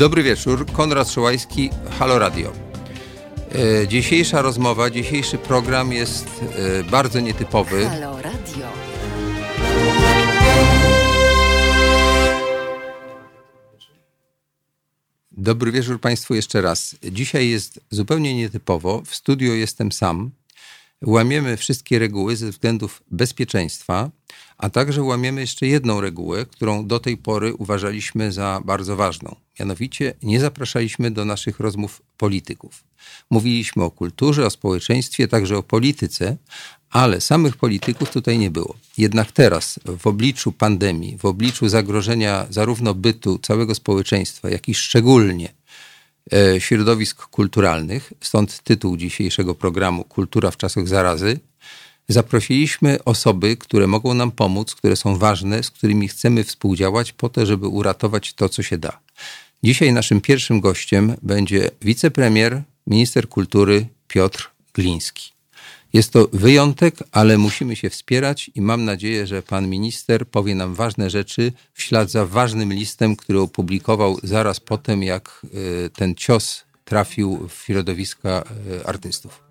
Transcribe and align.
Dobry 0.00 0.22
wieczór, 0.22 0.66
Konrad 0.66 1.10
Szołajski, 1.10 1.70
Halo 1.98 2.18
Radio. 2.18 2.52
E, 3.82 3.88
dzisiejsza 3.88 4.42
rozmowa, 4.42 4.90
dzisiejszy 4.90 5.38
program 5.38 5.92
jest 5.92 6.26
e, 6.78 6.84
bardzo 6.84 7.20
nietypowy. 7.20 7.88
Halo 7.88 8.22
Radio. 8.22 8.66
Dobry 15.32 15.72
wieczór 15.72 16.00
Państwu 16.00 16.34
jeszcze 16.34 16.60
raz. 16.60 16.96
Dzisiaj 17.02 17.48
jest 17.48 17.80
zupełnie 17.90 18.34
nietypowo. 18.34 19.02
W 19.06 19.14
studio 19.14 19.52
jestem 19.52 19.92
sam. 19.92 20.30
Łamiemy 21.06 21.56
wszystkie 21.56 21.98
reguły 21.98 22.36
ze 22.36 22.50
względów 22.50 23.02
bezpieczeństwa, 23.10 24.10
a 24.58 24.70
także 24.70 25.02
łamiemy 25.02 25.40
jeszcze 25.40 25.66
jedną 25.66 26.00
regułę, 26.00 26.46
którą 26.46 26.86
do 26.86 27.00
tej 27.00 27.16
pory 27.16 27.54
uważaliśmy 27.54 28.32
za 28.32 28.60
bardzo 28.64 28.96
ważną. 28.96 29.36
Mianowicie 29.60 30.14
nie 30.22 30.40
zapraszaliśmy 30.40 31.10
do 31.10 31.24
naszych 31.24 31.60
rozmów 31.60 32.02
polityków. 32.16 32.84
Mówiliśmy 33.30 33.84
o 33.84 33.90
kulturze, 33.90 34.46
o 34.46 34.50
społeczeństwie, 34.50 35.28
także 35.28 35.58
o 35.58 35.62
polityce, 35.62 36.36
ale 36.90 37.20
samych 37.20 37.56
polityków 37.56 38.10
tutaj 38.10 38.38
nie 38.38 38.50
było. 38.50 38.74
Jednak 38.98 39.32
teraz, 39.32 39.80
w 39.98 40.06
obliczu 40.06 40.52
pandemii, 40.52 41.18
w 41.18 41.24
obliczu 41.24 41.68
zagrożenia 41.68 42.46
zarówno 42.50 42.94
bytu 42.94 43.38
całego 43.38 43.74
społeczeństwa, 43.74 44.50
jak 44.50 44.68
i 44.68 44.74
szczególnie 44.74 45.48
środowisk 46.58 47.26
kulturalnych, 47.26 48.12
stąd 48.20 48.62
tytuł 48.62 48.96
dzisiejszego 48.96 49.54
programu 49.54 50.04
Kultura 50.04 50.50
w 50.50 50.56
czasach 50.56 50.88
zarazy, 50.88 51.40
zaprosiliśmy 52.08 53.04
osoby, 53.04 53.56
które 53.56 53.86
mogą 53.86 54.14
nam 54.14 54.30
pomóc, 54.30 54.74
które 54.74 54.96
są 54.96 55.18
ważne, 55.18 55.62
z 55.62 55.70
którymi 55.70 56.08
chcemy 56.08 56.44
współdziałać 56.44 57.12
po 57.12 57.28
to, 57.28 57.46
żeby 57.46 57.68
uratować 57.68 58.34
to, 58.34 58.48
co 58.48 58.62
się 58.62 58.78
da. 58.78 59.00
Dzisiaj 59.64 59.92
naszym 59.92 60.20
pierwszym 60.20 60.60
gościem 60.60 61.16
będzie 61.22 61.70
wicepremier, 61.82 62.62
minister 62.86 63.28
kultury 63.28 63.86
Piotr 64.08 64.50
Gliński. 64.74 65.39
Jest 65.92 66.12
to 66.12 66.28
wyjątek, 66.32 66.94
ale 67.12 67.38
musimy 67.38 67.76
się 67.76 67.90
wspierać 67.90 68.50
i 68.54 68.60
mam 68.60 68.84
nadzieję, 68.84 69.26
że 69.26 69.42
pan 69.42 69.68
minister 69.68 70.28
powie 70.28 70.54
nam 70.54 70.74
ważne 70.74 71.10
rzeczy 71.10 71.52
w 71.72 71.82
ślad 71.82 72.10
za 72.10 72.26
ważnym 72.26 72.72
listem, 72.72 73.16
który 73.16 73.40
opublikował 73.40 74.18
zaraz 74.22 74.60
po 74.60 74.78
tym, 74.78 75.02
jak 75.02 75.46
y, 75.54 75.90
ten 75.90 76.14
cios 76.14 76.64
trafił 76.84 77.48
w 77.48 77.62
środowiska 77.64 78.44
y, 78.80 78.86
artystów. 78.86 79.42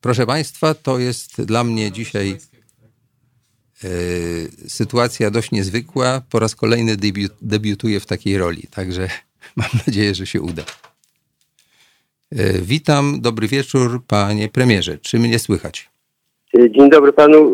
Proszę 0.00 0.26
Państwa, 0.26 0.74
to 0.74 0.98
jest 0.98 1.42
dla 1.42 1.64
mnie 1.64 1.92
dzisiaj 1.92 2.38
y, 3.84 4.50
sytuacja 4.68 5.30
dość 5.30 5.50
niezwykła. 5.50 6.22
Po 6.30 6.38
raz 6.38 6.54
kolejny 6.54 6.96
debiut, 6.96 7.32
debiutuję 7.42 8.00
w 8.00 8.06
takiej 8.06 8.38
roli, 8.38 8.62
także 8.70 9.08
mam 9.56 9.68
nadzieję, 9.86 10.14
że 10.14 10.26
się 10.26 10.40
uda. 10.40 10.64
E, 12.36 12.52
witam, 12.62 13.20
dobry 13.20 13.48
wieczór, 13.48 14.02
panie 14.06 14.48
premierze. 14.48 14.98
Czy 14.98 15.18
mnie 15.18 15.38
słychać? 15.38 15.90
Dzień 16.54 16.90
dobry 16.90 17.12
panu. 17.12 17.52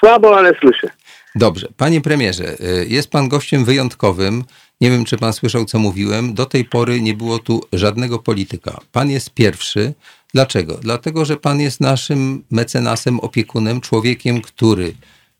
Słabo, 0.00 0.38
ale 0.38 0.54
słyszę. 0.60 0.90
Dobrze. 1.34 1.68
Panie 1.76 2.00
premierze, 2.00 2.56
e, 2.60 2.84
jest 2.84 3.10
pan 3.10 3.28
gościem 3.28 3.64
wyjątkowym. 3.64 4.44
Nie 4.80 4.90
wiem, 4.90 5.04
czy 5.04 5.18
pan 5.18 5.32
słyszał, 5.32 5.64
co 5.64 5.78
mówiłem. 5.78 6.34
Do 6.34 6.46
tej 6.46 6.64
pory 6.64 7.00
nie 7.00 7.14
było 7.14 7.38
tu 7.38 7.60
żadnego 7.72 8.18
polityka. 8.18 8.80
Pan 8.92 9.10
jest 9.10 9.34
pierwszy. 9.34 9.94
Dlaczego? 10.34 10.74
Dlatego, 10.74 11.24
że 11.24 11.36
pan 11.36 11.60
jest 11.60 11.80
naszym 11.80 12.44
mecenasem, 12.50 13.20
opiekunem, 13.20 13.80
człowiekiem, 13.80 14.40
który 14.40 14.92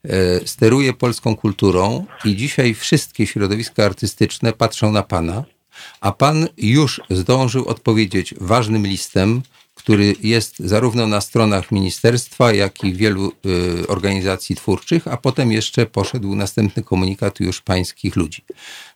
e, 0.05 0.47
steruje 0.47 0.93
polską 0.93 1.37
kulturą 1.37 2.07
i 2.25 2.37
dzisiaj 2.37 2.75
wszystkie 2.75 3.27
środowiska 3.27 3.85
artystyczne 3.85 4.53
patrzą 4.53 4.93
na 4.93 5.03
pana 5.03 5.45
a 6.01 6.13
pan 6.13 6.49
już 6.57 7.01
zdążył 7.11 7.69
odpowiedzieć 7.69 8.35
ważnym 8.41 8.87
listem, 8.87 9.43
który 9.75 10.15
jest 10.23 10.59
zarówno 10.59 11.07
na 11.07 11.21
stronach 11.21 11.73
ministerstwa, 11.73 12.53
jak 12.53 12.85
i 12.85 12.95
wielu 12.95 13.33
y, 13.83 13.87
organizacji 13.89 14.57
twórczych, 14.57 15.09
a 15.09 15.17
potem 15.17 15.53
jeszcze 15.53 15.87
poszedł 15.87 16.35
następny 16.35 16.83
komunikat 16.83 17.41
już 17.41 17.61
pańskich 17.61 18.17
ludzi. 18.17 18.45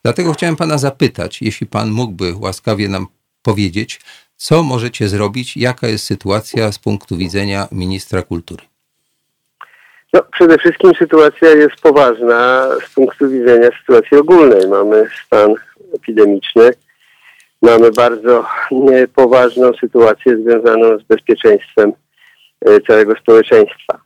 Dlatego 0.02 0.32
chciałem 0.32 0.56
pana 0.56 0.78
zapytać, 0.78 1.42
jeśli 1.42 1.66
pan 1.66 1.90
mógłby 1.90 2.34
łaskawie 2.34 2.88
nam 2.88 3.06
powiedzieć, 3.42 4.00
co 4.36 4.62
możecie 4.62 5.08
zrobić, 5.08 5.56
jaka 5.56 5.88
jest 5.88 6.04
sytuacja 6.04 6.72
z 6.72 6.78
punktu 6.78 7.16
widzenia 7.16 7.68
ministra 7.72 8.22
kultury? 8.22 8.62
No, 10.12 10.22
przede 10.32 10.58
wszystkim 10.58 10.92
sytuacja 10.98 11.48
jest 11.48 11.80
poważna 11.82 12.68
z 12.86 12.94
punktu 12.94 13.28
widzenia 13.30 13.68
sytuacji 13.80 14.16
ogólnej. 14.16 14.68
Mamy 14.68 15.08
stan 15.26 15.54
epidemiczny. 15.94 16.70
Mamy 17.62 17.90
bardzo 17.90 18.46
poważną 19.14 19.72
sytuację 19.80 20.36
związaną 20.36 20.98
z 20.98 21.02
bezpieczeństwem 21.02 21.92
e, 22.66 22.80
całego 22.80 23.14
społeczeństwa. 23.14 24.00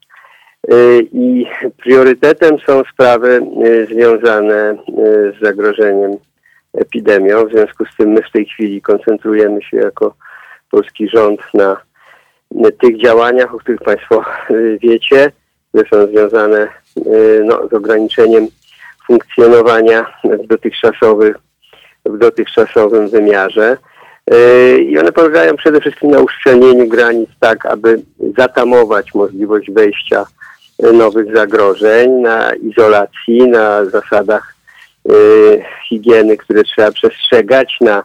E, 0.68 0.74
I 1.00 1.46
priorytetem 1.76 2.58
są 2.66 2.82
sprawy 2.92 3.40
e, 3.64 3.86
związane 3.86 4.76
z 5.38 5.40
zagrożeniem 5.42 6.16
epidemią. 6.74 7.46
W 7.46 7.50
związku 7.50 7.84
z 7.84 7.96
tym 7.96 8.10
my 8.10 8.22
w 8.22 8.32
tej 8.32 8.46
chwili 8.46 8.82
koncentrujemy 8.82 9.62
się 9.62 9.76
jako 9.76 10.14
polski 10.70 11.08
rząd 11.08 11.40
na 11.54 11.76
tych 12.80 13.00
działaniach, 13.02 13.54
o 13.54 13.58
których 13.58 13.80
Państwo 13.80 14.24
wiecie, 14.80 15.32
które 15.68 15.88
są 15.90 16.06
związane 16.06 16.68
no, 17.44 17.68
z 17.68 17.72
ograniczeniem 17.72 18.46
funkcjonowania 19.06 20.06
w 20.24 20.46
dotychczasowych 20.46 21.36
w 22.08 22.18
dotychczasowym 22.18 23.08
wymiarze. 23.08 23.76
E, 24.30 24.78
I 24.78 24.98
one 24.98 25.12
polegają 25.12 25.56
przede 25.56 25.80
wszystkim 25.80 26.10
na 26.10 26.20
uszczelnieniu 26.20 26.88
granic 26.88 27.30
tak, 27.40 27.66
aby 27.66 28.00
zatamować 28.38 29.14
możliwość 29.14 29.70
wejścia 29.70 30.26
e, 30.82 30.92
nowych 30.92 31.36
zagrożeń, 31.36 32.10
na 32.10 32.54
izolacji, 32.54 33.48
na 33.48 33.84
zasadach 33.84 34.54
e, 35.08 35.12
higieny, 35.88 36.36
które 36.36 36.64
trzeba 36.64 36.92
przestrzegać, 36.92 37.76
na 37.80 38.02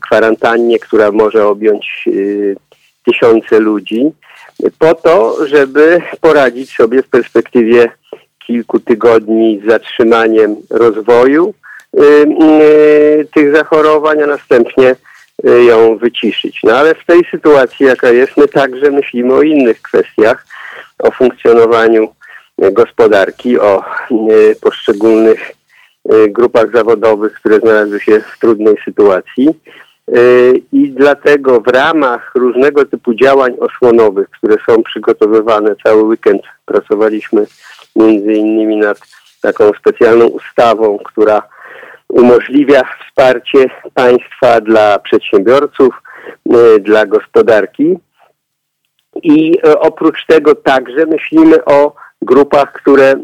kwarantannie, 0.00 0.78
która 0.78 1.12
może 1.12 1.46
objąć 1.46 2.04
tysiące 3.04 3.60
ludzi, 3.60 4.12
po 4.78 4.94
to, 4.94 5.46
żeby 5.46 6.02
poradzić 6.20 6.76
sobie 6.76 7.02
w 7.02 7.08
perspektywie 7.08 7.88
kilku 8.46 8.80
tygodni 8.80 9.60
z 9.64 9.70
zatrzymaniem 9.70 10.56
rozwoju, 10.70 11.54
tych 13.34 13.56
zachorowań, 13.56 14.22
a 14.22 14.26
następnie 14.26 14.96
y, 15.48 15.64
ją 15.64 15.98
wyciszyć. 15.98 16.60
No 16.64 16.76
ale 16.76 16.94
w 16.94 17.04
tej 17.04 17.24
sytuacji, 17.30 17.86
jaka 17.86 18.10
jest, 18.10 18.36
my 18.36 18.48
także 18.48 18.90
myślimy 18.90 19.34
o 19.34 19.42
innych 19.42 19.82
kwestiach, 19.82 20.46
o 20.98 21.10
funkcjonowaniu 21.10 22.08
gospodarki, 22.58 23.58
o 23.58 23.84
poszczególnych 24.60 25.52
grupach 26.28 26.72
zawodowych, 26.72 27.32
które 27.32 27.60
znalazły 27.60 28.00
się 28.00 28.20
w 28.20 28.38
trudnej 28.38 28.74
sytuacji. 28.84 29.48
I 30.72 30.90
dlatego 30.90 31.60
w 31.60 31.68
ramach 31.68 32.32
różnego 32.34 32.84
typu 32.84 33.14
działań 33.14 33.56
osłonowych, 33.60 34.30
które 34.30 34.56
są 34.68 34.82
przygotowywane 34.82 35.76
cały 35.82 36.02
weekend, 36.02 36.42
pracowaliśmy 36.64 37.46
między 37.96 38.32
innymi 38.32 38.76
nad 38.76 38.98
taką 39.42 39.70
specjalną 39.80 40.26
ustawą, 40.26 40.98
która 40.98 41.42
umożliwia 42.08 42.82
wsparcie 42.84 43.66
państwa 43.94 44.60
dla 44.60 44.98
przedsiębiorców, 44.98 46.02
e, 46.50 46.78
dla 46.78 47.06
gospodarki. 47.06 47.98
I 49.22 49.58
e, 49.64 49.78
oprócz 49.80 50.26
tego 50.26 50.54
także 50.54 51.06
myślimy 51.06 51.64
o 51.64 51.94
grupach, 52.22 52.72
które 52.72 53.04
e, 53.04 53.16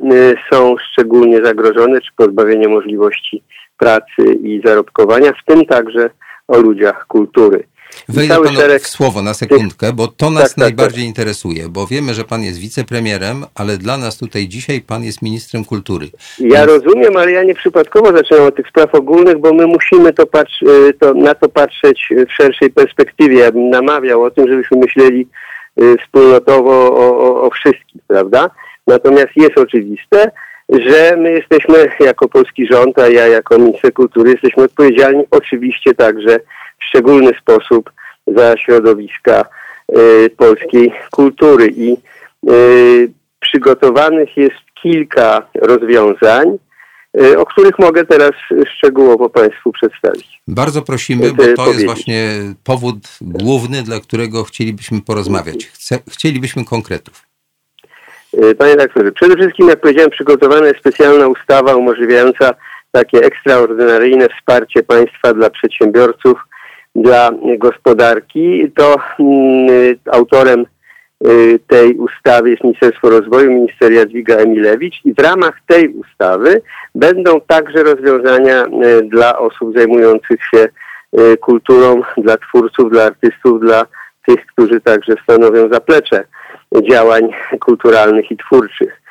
są 0.52 0.74
szczególnie 0.92 1.44
zagrożone, 1.44 2.00
czy 2.00 2.10
pozbawienie 2.16 2.68
możliwości 2.68 3.42
pracy 3.78 4.22
i 4.42 4.62
zarobkowania, 4.64 5.32
w 5.32 5.44
tym 5.44 5.66
także 5.66 6.10
o 6.48 6.58
ludziach 6.58 7.06
kultury. 7.06 7.64
Wejdę 8.08 8.34
panu 8.34 8.56
szereg... 8.56 8.82
w 8.82 8.88
słowo 8.88 9.22
na 9.22 9.34
sekundkę, 9.34 9.92
bo 9.92 10.08
to 10.08 10.30
nas 10.30 10.42
tak, 10.42 10.50
tak, 10.50 10.58
najbardziej 10.58 11.02
tak. 11.04 11.08
interesuje, 11.08 11.68
bo 11.68 11.86
wiemy, 11.86 12.14
że 12.14 12.24
pan 12.24 12.42
jest 12.42 12.58
wicepremierem, 12.58 13.44
ale 13.54 13.78
dla 13.78 13.96
nas 13.96 14.18
tutaj 14.18 14.48
dzisiaj 14.48 14.80
pan 14.80 15.04
jest 15.04 15.22
ministrem 15.22 15.64
kultury. 15.64 16.08
Ja 16.38 16.66
Więc... 16.66 16.84
rozumiem, 16.84 17.16
ale 17.16 17.32
ja 17.32 17.42
nie 17.42 17.54
przypadkowo 17.54 18.12
zaczynam 18.16 18.46
od 18.46 18.56
tych 18.56 18.68
spraw 18.68 18.94
ogólnych, 18.94 19.38
bo 19.38 19.54
my 19.54 19.66
musimy 19.66 20.12
to, 20.12 20.26
patrz, 20.26 20.62
y, 20.62 20.94
to 21.00 21.14
na 21.14 21.34
to 21.34 21.48
patrzeć 21.48 22.08
w 22.28 22.32
szerszej 22.32 22.70
perspektywie. 22.70 23.38
Ja 23.38 23.52
bym 23.52 23.70
namawiał 23.70 24.22
o 24.22 24.30
tym, 24.30 24.48
żebyśmy 24.48 24.76
myśleli 24.76 25.28
y, 25.80 25.96
wspólnotowo 26.04 26.70
o, 26.70 27.18
o, 27.18 27.42
o 27.42 27.50
wszystkich, 27.50 28.02
prawda? 28.06 28.50
Natomiast 28.86 29.30
jest 29.36 29.58
oczywiste, 29.58 30.30
że 30.68 31.16
my 31.16 31.32
jesteśmy 31.32 31.88
jako 32.00 32.28
polski 32.28 32.66
rząd, 32.66 32.98
a 32.98 33.08
ja 33.08 33.26
jako 33.26 33.58
minister 33.58 33.92
kultury 33.92 34.30
jesteśmy 34.30 34.62
odpowiedzialni 34.62 35.24
oczywiście 35.30 35.94
także 35.94 36.40
w 36.82 36.88
szczególny 36.88 37.30
sposób 37.40 37.90
za 38.26 38.56
środowiska 38.56 39.44
y, 39.96 40.30
polskiej 40.36 40.92
kultury 41.10 41.68
i 41.76 41.96
y, 42.50 43.12
przygotowanych 43.40 44.36
jest 44.36 44.56
kilka 44.82 45.48
rozwiązań, 45.54 46.58
o 47.36 47.46
których 47.46 47.78
mogę 47.78 48.04
teraz 48.04 48.30
szczegółowo 48.76 49.28
Państwu 49.28 49.72
przedstawić. 49.72 50.40
Bardzo 50.48 50.82
prosimy, 50.82 51.32
bo 51.32 51.42
to 51.56 51.66
jest 51.66 51.84
właśnie 51.84 52.28
powód 52.64 52.96
główny, 53.20 53.82
dla 53.82 54.00
którego 54.00 54.44
chcielibyśmy 54.44 55.00
porozmawiać. 55.00 55.66
Chce, 55.66 55.98
chcielibyśmy 56.10 56.64
konkretów. 56.64 57.26
Panie 58.58 58.76
doktorze, 58.76 59.12
przede 59.12 59.36
wszystkim, 59.36 59.68
jak 59.68 59.80
powiedziałem, 59.80 60.10
przygotowana 60.10 60.66
jest 60.66 60.80
specjalna 60.80 61.28
ustawa 61.28 61.74
umożliwiająca 61.74 62.54
takie 62.92 63.18
ekstraordynaryjne 63.18 64.28
wsparcie 64.28 64.82
państwa 64.82 65.34
dla 65.34 65.50
przedsiębiorców, 65.50 66.38
dla 66.94 67.30
gospodarki. 67.58 68.72
To 68.76 68.96
mm, 69.18 69.96
autorem 70.12 70.66
y, 71.26 71.58
tej 71.66 71.94
ustawy 71.94 72.50
jest 72.50 72.64
Ministerstwo 72.64 73.10
Rozwoju, 73.10 73.50
minister 73.50 73.92
Jadwiga 73.92 74.36
Emilewicz 74.36 75.00
i 75.04 75.14
w 75.14 75.18
ramach 75.18 75.54
tej 75.66 75.88
ustawy 75.88 76.62
będą 76.94 77.40
także 77.40 77.82
rozwiązania 77.82 78.64
y, 78.64 79.02
dla 79.02 79.38
osób 79.38 79.76
zajmujących 79.76 80.40
się 80.54 80.68
y, 81.18 81.36
kulturą, 81.36 82.02
dla 82.16 82.36
twórców, 82.36 82.90
dla 82.90 83.04
artystów, 83.04 83.60
dla 83.60 83.86
tych, 84.26 84.46
którzy 84.46 84.80
także 84.80 85.14
stanowią 85.22 85.68
zaplecze 85.68 86.24
działań 86.90 87.28
kulturalnych 87.60 88.30
i 88.30 88.36
twórczych. 88.36 89.02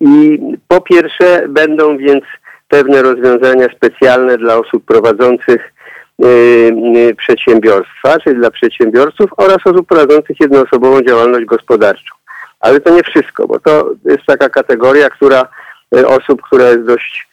I 0.00 0.38
po 0.68 0.80
pierwsze 0.80 1.48
będą 1.48 1.96
więc 1.96 2.24
pewne 2.68 3.02
rozwiązania 3.02 3.66
specjalne 3.76 4.38
dla 4.38 4.56
osób 4.56 4.84
prowadzących 4.84 5.60
y, 5.60 5.60
y, 5.60 5.77
przedsiębiorstwa, 7.16 8.18
czyli 8.24 8.36
dla 8.36 8.50
przedsiębiorców 8.50 9.30
oraz 9.36 9.58
osób 9.64 9.88
prowadzących 9.88 10.40
jednoosobową 10.40 11.02
działalność 11.02 11.44
gospodarczą. 11.44 12.14
Ale 12.60 12.80
to 12.80 12.94
nie 12.94 13.02
wszystko, 13.02 13.46
bo 13.46 13.60
to 13.60 13.90
jest 14.04 14.24
taka 14.26 14.48
kategoria, 14.48 15.10
która 15.10 15.48
y, 15.96 16.06
osób, 16.06 16.42
która 16.42 16.68
jest 16.68 16.84
dość 16.84 17.28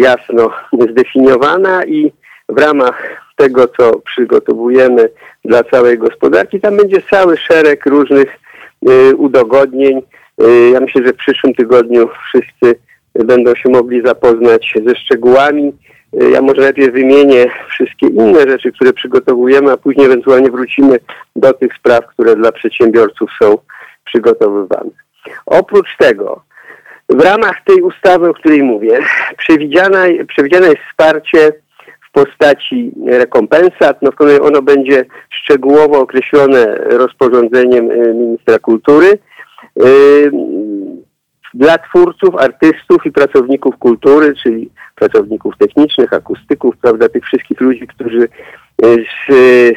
jasno 0.00 0.50
zdefiniowana 0.90 1.84
i 1.84 2.12
w 2.48 2.58
ramach 2.58 3.02
tego, 3.36 3.68
co 3.68 3.98
przygotowujemy 3.98 5.08
dla 5.44 5.64
całej 5.64 5.98
gospodarki, 5.98 6.60
tam 6.60 6.76
będzie 6.76 7.02
cały 7.10 7.36
szereg 7.36 7.86
różnych 7.86 8.38
udogodnień. 9.16 10.02
Ja 10.72 10.80
myślę, 10.80 11.02
że 11.06 11.12
w 11.12 11.16
przyszłym 11.16 11.54
tygodniu 11.54 12.08
wszyscy 12.28 12.80
będą 13.14 13.54
się 13.54 13.68
mogli 13.68 14.02
zapoznać 14.06 14.74
ze 14.86 14.96
szczegółami. 14.96 15.72
Ja 16.12 16.42
może 16.42 16.62
najpierw 16.62 16.92
wymienię 16.94 17.46
wszystkie 17.68 18.06
inne 18.06 18.40
rzeczy, 18.40 18.72
które 18.72 18.92
przygotowujemy, 18.92 19.72
a 19.72 19.76
później 19.76 20.06
ewentualnie 20.06 20.50
wrócimy 20.50 20.98
do 21.36 21.52
tych 21.52 21.74
spraw, 21.74 22.06
które 22.06 22.36
dla 22.36 22.52
przedsiębiorców 22.52 23.30
są 23.42 23.58
przygotowywane. 24.04 24.90
Oprócz 25.46 25.96
tego, 25.98 26.42
w 27.08 27.20
ramach 27.20 27.56
tej 27.64 27.82
ustawy, 27.82 28.28
o 28.28 28.34
której 28.34 28.62
mówię, 28.62 28.98
przewidziane, 29.38 30.08
przewidziane 30.28 30.66
jest 30.66 30.82
wsparcie 30.90 31.52
w 32.08 32.12
postaci 32.12 32.92
rekompensat. 33.06 34.02
No, 34.02 34.10
ono 34.42 34.62
będzie 34.62 35.04
szczegółowo 35.30 36.00
określone 36.00 36.74
rozporządzeniem 36.74 37.90
y, 37.90 38.14
ministra 38.14 38.58
kultury. 38.58 39.18
Dla 41.54 41.78
twórców, 41.78 42.34
artystów 42.36 43.06
i 43.06 43.12
pracowników 43.12 43.76
kultury, 43.76 44.34
czyli 44.42 44.70
pracowników 44.94 45.54
technicznych, 45.58 46.12
akustyków, 46.12 46.76
prawda, 46.76 47.08
tych 47.08 47.24
wszystkich 47.24 47.60
ludzi, 47.60 47.86
którzy 47.86 48.28
e, 48.82 48.86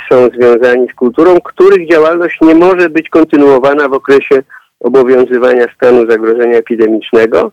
są 0.10 0.30
związani 0.36 0.88
z 0.88 0.94
kulturą, 0.94 1.42
których 1.42 1.90
działalność 1.90 2.42
nie 2.42 2.56
może 2.56 2.90
być 2.90 3.10
kontynuowana 3.10 3.90
w 3.90 3.94
okresie 3.94 4.44
obowiązywania 4.80 5.66
stanu 5.76 6.12
zagrożenia 6.12 6.58
epidemicznego, 6.58 7.52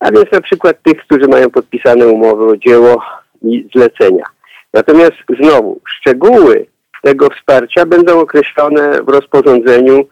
a 0.00 0.10
więc 0.10 0.32
na 0.32 0.40
przykład 0.40 0.82
tych, 0.82 1.00
którzy 1.00 1.28
mają 1.28 1.50
podpisane 1.50 2.06
umowy 2.06 2.44
o 2.44 2.56
dzieło 2.56 3.02
i 3.42 3.68
zlecenia. 3.74 4.24
Natomiast 4.72 5.16
znowu, 5.40 5.80
szczegóły 5.88 6.66
tego 7.02 7.28
wsparcia 7.30 7.86
będą 7.86 8.20
określone 8.20 9.02
w 9.02 9.08
rozporządzeniu, 9.08 10.04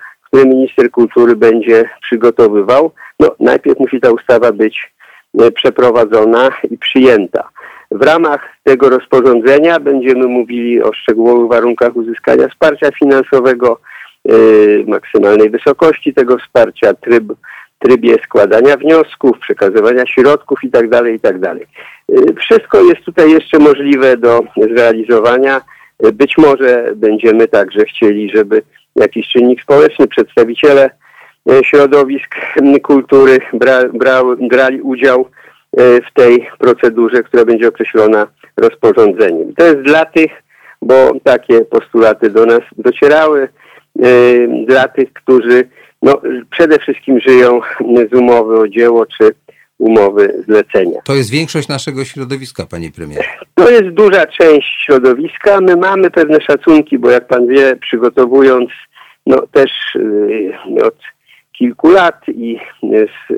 minister 0.43 0.91
kultury 0.91 1.37
będzie 1.37 1.85
przygotowywał 2.03 2.91
no, 3.21 3.35
najpierw 3.41 3.79
musi 3.79 4.01
ta 4.01 4.11
ustawa 4.11 4.53
być 4.53 4.93
e, 5.41 5.51
przeprowadzona 5.51 6.51
i 6.71 6.79
przyjęta. 6.79 7.49
W 7.91 8.03
ramach 8.03 8.49
tego 8.65 8.89
rozporządzenia 8.89 9.81
będziemy 9.81 10.27
mówili 10.27 10.83
o 10.83 10.93
szczegółowych 10.93 11.51
warunkach 11.51 11.97
uzyskania 11.97 12.49
wsparcia 12.49 12.91
finansowego, 12.91 13.81
yy, 14.25 14.85
maksymalnej 14.89 15.51
wysokości 15.51 16.15
tego 16.15 16.39
wsparcia, 16.39 16.95
tryb, 16.95 17.25
trybie 17.79 18.17
składania 18.25 18.77
wniosków, 18.77 19.39
przekazywania 19.39 20.07
środków 20.07 20.59
itd. 20.65 21.13
Itd. 21.13 21.57
Yy, 22.09 22.35
wszystko 22.35 22.83
jest 22.83 23.05
tutaj 23.05 23.31
jeszcze 23.31 23.59
możliwe 23.59 24.17
do 24.17 24.41
zrealizowania. 24.57 25.61
Yy, 26.03 26.13
być 26.13 26.39
może 26.39 26.93
będziemy 26.97 27.49
także 27.49 27.85
chcieli, 27.85 28.31
żeby 28.35 28.63
jakiś 28.97 29.29
czynnik 29.29 29.63
społeczny, 29.63 30.07
przedstawiciele 30.07 30.91
E, 31.51 31.65
środowisk 31.65 32.35
kultury 32.83 33.39
bra, 33.53 33.81
bra, 33.93 34.23
brali 34.51 34.81
udział 34.83 35.21
e, 35.21 36.01
w 36.01 36.13
tej 36.15 36.49
procedurze, 36.59 37.23
która 37.23 37.45
będzie 37.45 37.69
określona 37.69 38.27
rozporządzeniem. 38.57 39.55
To 39.55 39.65
jest 39.65 39.81
dla 39.81 40.05
tych, 40.05 40.43
bo 40.83 41.13
takie 41.25 41.61
postulaty 41.61 42.31
do 42.31 42.47
nas 42.47 42.61
docierały, 42.79 43.49
e, 44.03 44.09
dla 44.67 44.89
tych, 44.89 45.13
którzy 45.13 45.69
no, 46.03 46.21
przede 46.51 46.79
wszystkim 46.79 47.21
żyją 47.21 47.61
z 48.11 48.15
umowy 48.15 48.59
o 48.59 48.69
dzieło 48.69 49.07
czy 49.07 49.31
umowy 49.79 50.45
zlecenia. 50.49 51.01
To 51.05 51.15
jest 51.15 51.31
większość 51.31 51.69
naszego 51.69 52.05
środowiska, 52.05 52.67
panie 52.67 52.91
premierze. 52.91 53.29
To 53.55 53.71
jest 53.71 53.89
duża 53.89 54.27
część 54.27 54.85
środowiska. 54.85 55.61
My 55.61 55.77
mamy 55.77 56.11
pewne 56.11 56.41
szacunki, 56.41 56.99
bo 56.99 57.11
jak 57.11 57.27
pan 57.27 57.47
wie, 57.47 57.77
przygotowując 57.77 58.71
no 59.27 59.47
też 59.53 59.71
od 60.85 60.95
kilku 61.53 61.91
lat 61.91 62.29
i 62.29 62.59
z, 62.83 63.33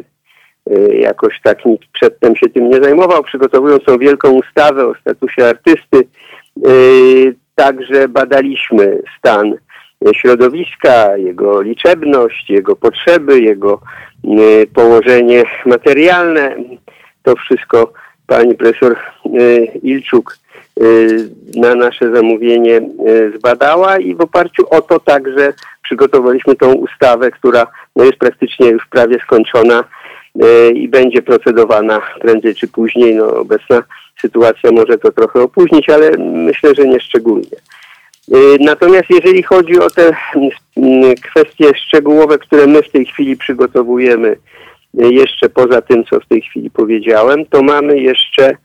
e, 0.70 0.96
jakoś 0.96 1.40
tak 1.42 1.66
nikt 1.66 1.88
przedtem 1.92 2.36
się 2.36 2.48
tym 2.48 2.70
nie 2.70 2.82
zajmował, 2.82 3.22
przygotowując 3.22 3.84
tą 3.84 3.98
wielką 3.98 4.30
ustawę 4.30 4.86
o 4.86 4.94
statusie 4.94 5.46
artysty. 5.46 6.08
E, 6.66 6.70
także 7.54 8.08
badaliśmy 8.08 9.02
stan 9.18 9.54
środowiska, 10.12 11.16
jego 11.16 11.62
liczebność, 11.62 12.50
jego 12.50 12.76
potrzeby, 12.76 13.40
jego 13.40 13.80
e, 14.24 14.66
położenie 14.66 15.44
materialne. 15.66 16.56
To 17.22 17.36
wszystko 17.36 17.92
pani 18.26 18.54
profesor 18.54 18.96
Ilczuk 19.82 20.38
na 21.56 21.74
nasze 21.74 22.14
zamówienie 22.14 22.80
zbadała 23.36 23.98
i 23.98 24.14
w 24.14 24.20
oparciu 24.20 24.66
o 24.70 24.82
to 24.82 25.00
także 25.00 25.52
przygotowaliśmy 25.82 26.54
tą 26.54 26.72
ustawę, 26.72 27.30
która 27.30 27.66
no 27.96 28.04
jest 28.04 28.18
praktycznie 28.18 28.68
już 28.68 28.86
prawie 28.86 29.18
skończona 29.18 29.84
e, 30.42 30.70
i 30.70 30.88
będzie 30.88 31.22
procedowana 31.22 32.00
prędzej 32.20 32.54
czy 32.54 32.68
później. 32.68 33.14
No, 33.14 33.36
obecna 33.36 33.82
sytuacja 34.20 34.72
może 34.72 34.98
to 34.98 35.12
trochę 35.12 35.42
opóźnić, 35.42 35.90
ale 35.90 36.10
myślę, 36.18 36.74
że 36.74 36.86
nie 36.86 37.00
szczególnie. 37.00 37.56
E, 38.32 38.36
natomiast 38.60 39.10
jeżeli 39.10 39.42
chodzi 39.42 39.80
o 39.80 39.90
te 39.90 40.16
kwestie 41.22 41.74
szczegółowe, 41.74 42.38
które 42.38 42.66
my 42.66 42.82
w 42.82 42.90
tej 42.90 43.06
chwili 43.06 43.36
przygotowujemy, 43.36 44.36
e, 44.98 45.08
jeszcze 45.08 45.48
poza 45.48 45.82
tym, 45.82 46.04
co 46.04 46.20
w 46.20 46.26
tej 46.26 46.42
chwili 46.42 46.70
powiedziałem, 46.70 47.46
to 47.46 47.62
mamy 47.62 48.00
jeszcze 48.00 48.56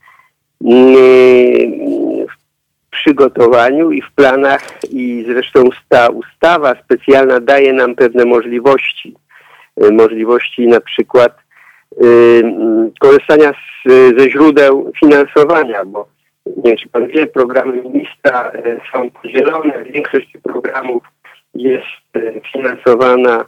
przygotowaniu 2.92 3.92
i 3.92 4.02
w 4.02 4.12
planach 4.12 4.62
i 4.92 5.26
zresztą 5.28 5.70
ta 5.90 6.10
ustawa 6.10 6.76
specjalna 6.84 7.40
daje 7.40 7.74
nam 7.74 7.96
pewne 7.96 8.26
możliwości. 8.26 9.16
Y, 9.84 9.92
możliwości 9.92 10.68
na 10.68 10.82
przykład 10.82 11.38
y, 12.04 12.44
korzystania 13.00 13.54
z, 13.54 13.92
ze 14.20 14.30
źródeł 14.30 14.92
finansowania, 15.00 15.86
bo 15.86 16.08
czy 16.80 16.90
pan 16.90 17.08
wie, 17.08 17.28
programy 17.28 17.82
ministra 17.82 18.52
y, 18.52 18.80
są 18.92 19.10
podzielone. 19.10 19.84
Większość 19.84 20.38
programów 20.44 21.04
jest 21.54 21.86
finansowana 22.54 23.46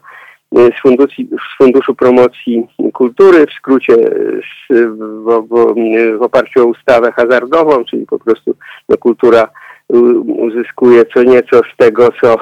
z, 0.52 0.82
funduszu, 0.82 1.22
z 1.22 1.58
Funduszu 1.58 1.96
Promocji 1.96 2.68
Kultury, 2.94 3.46
w 3.46 3.54
skrócie 3.54 3.94
z, 3.94 4.74
w, 4.74 5.48
w, 5.50 5.74
w, 6.18 6.22
oparciu 6.22 6.64
o 6.64 6.66
ustawę 6.66 7.12
hazardową, 7.12 7.86
czyli 7.86 8.06
po 8.06 8.20
prostu 8.20 8.56
no, 8.90 8.98
kultura 8.98 9.48
uzyskuje 10.28 11.06
co 11.06 11.24
nieco 11.24 11.62
z 11.74 11.78
tego, 11.78 12.10
co 12.22 12.36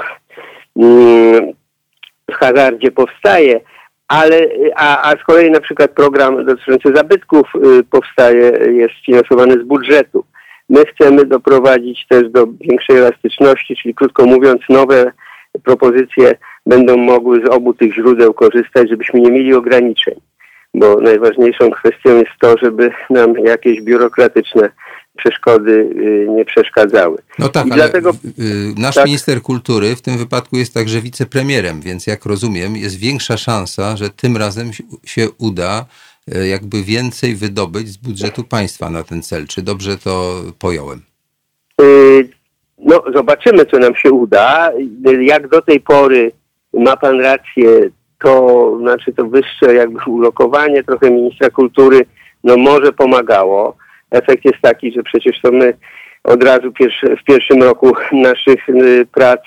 mm, 0.75 1.53
w 2.31 2.33
hazardzie 2.33 2.91
powstaje, 2.91 3.59
ale 4.07 4.47
a, 4.75 5.11
a 5.11 5.11
z 5.11 5.23
kolei 5.23 5.51
na 5.51 5.59
przykład 5.59 5.91
program 5.91 6.45
dotyczący 6.45 6.95
zabytków 6.95 7.47
y, 7.55 7.83
powstaje, 7.83 8.51
jest 8.71 8.93
finansowany 9.05 9.53
z 9.53 9.63
budżetu. 9.63 10.25
My 10.71 10.85
chcemy 10.85 11.25
doprowadzić 11.25 12.05
też 12.09 12.29
do 12.29 12.47
większej 12.61 12.97
elastyczności, 12.97 13.75
czyli 13.81 13.95
krótko 13.95 14.25
mówiąc 14.25 14.61
nowe 14.69 15.11
propozycje 15.63 16.37
będą 16.65 16.97
mogły 16.97 17.41
z 17.45 17.49
obu 17.49 17.73
tych 17.73 17.93
źródeł 17.93 18.33
korzystać, 18.33 18.89
żebyśmy 18.89 19.19
nie 19.19 19.31
mieli 19.31 19.53
ograniczeń. 19.53 20.15
bo 20.73 21.01
najważniejszą 21.01 21.71
kwestią 21.71 22.15
jest 22.15 22.31
to, 22.41 22.55
żeby 22.61 22.91
nam 23.09 23.33
jakieś 23.33 23.81
biurokratyczne 23.81 24.69
przeszkody 25.17 25.71
y, 25.71 26.27
nie 26.29 26.45
przeszkadzały. 26.45 27.17
No 27.39 27.49
tak, 27.49 27.67
I 27.67 27.71
ale 27.71 27.81
dlatego, 27.81 28.09
y, 28.09 28.13
nasz 28.77 28.95
tak, 28.95 29.05
minister 29.05 29.41
kultury 29.41 29.95
w 29.95 30.01
tym 30.01 30.17
wypadku 30.17 30.57
jest 30.57 30.73
także 30.73 31.01
wicepremierem, 31.01 31.81
więc 31.81 32.07
jak 32.07 32.25
rozumiem, 32.25 32.75
jest 32.75 32.99
większa 32.99 33.37
szansa, 33.37 33.97
że 33.97 34.09
tym 34.09 34.37
razem 34.37 34.71
się 35.05 35.27
uda 35.37 35.85
jakby 36.27 36.83
więcej 36.83 37.35
wydobyć 37.35 37.87
z 37.87 37.97
budżetu 37.97 38.43
państwa 38.43 38.89
na 38.89 39.03
ten 39.03 39.21
cel. 39.21 39.47
Czy 39.47 39.61
dobrze 39.61 39.97
to 39.97 40.41
pojąłem? 40.59 41.01
No, 42.77 43.03
zobaczymy, 43.13 43.65
co 43.65 43.77
nam 43.77 43.95
się 43.95 44.11
uda. 44.11 44.71
Jak 45.21 45.47
do 45.47 45.61
tej 45.61 45.79
pory 45.79 46.31
ma 46.73 46.97
pan 46.97 47.21
rację, 47.21 47.89
to 48.23 48.77
znaczy 48.81 49.13
to 49.13 49.25
wyższe 49.25 49.73
jakby 49.73 49.99
ulokowanie 50.07 50.83
trochę 50.83 51.11
ministra 51.11 51.49
kultury, 51.49 52.05
no 52.43 52.57
może 52.57 52.93
pomagało. 52.93 53.77
Efekt 54.11 54.45
jest 54.45 54.61
taki, 54.61 54.91
że 54.91 55.03
przecież 55.03 55.41
to 55.41 55.51
my 55.51 55.73
od 56.23 56.43
razu 56.43 56.71
pierwszy, 56.71 57.17
w 57.21 57.23
pierwszym 57.23 57.63
roku 57.63 57.93
naszych 58.11 58.69
y, 58.69 59.05
prac 59.13 59.39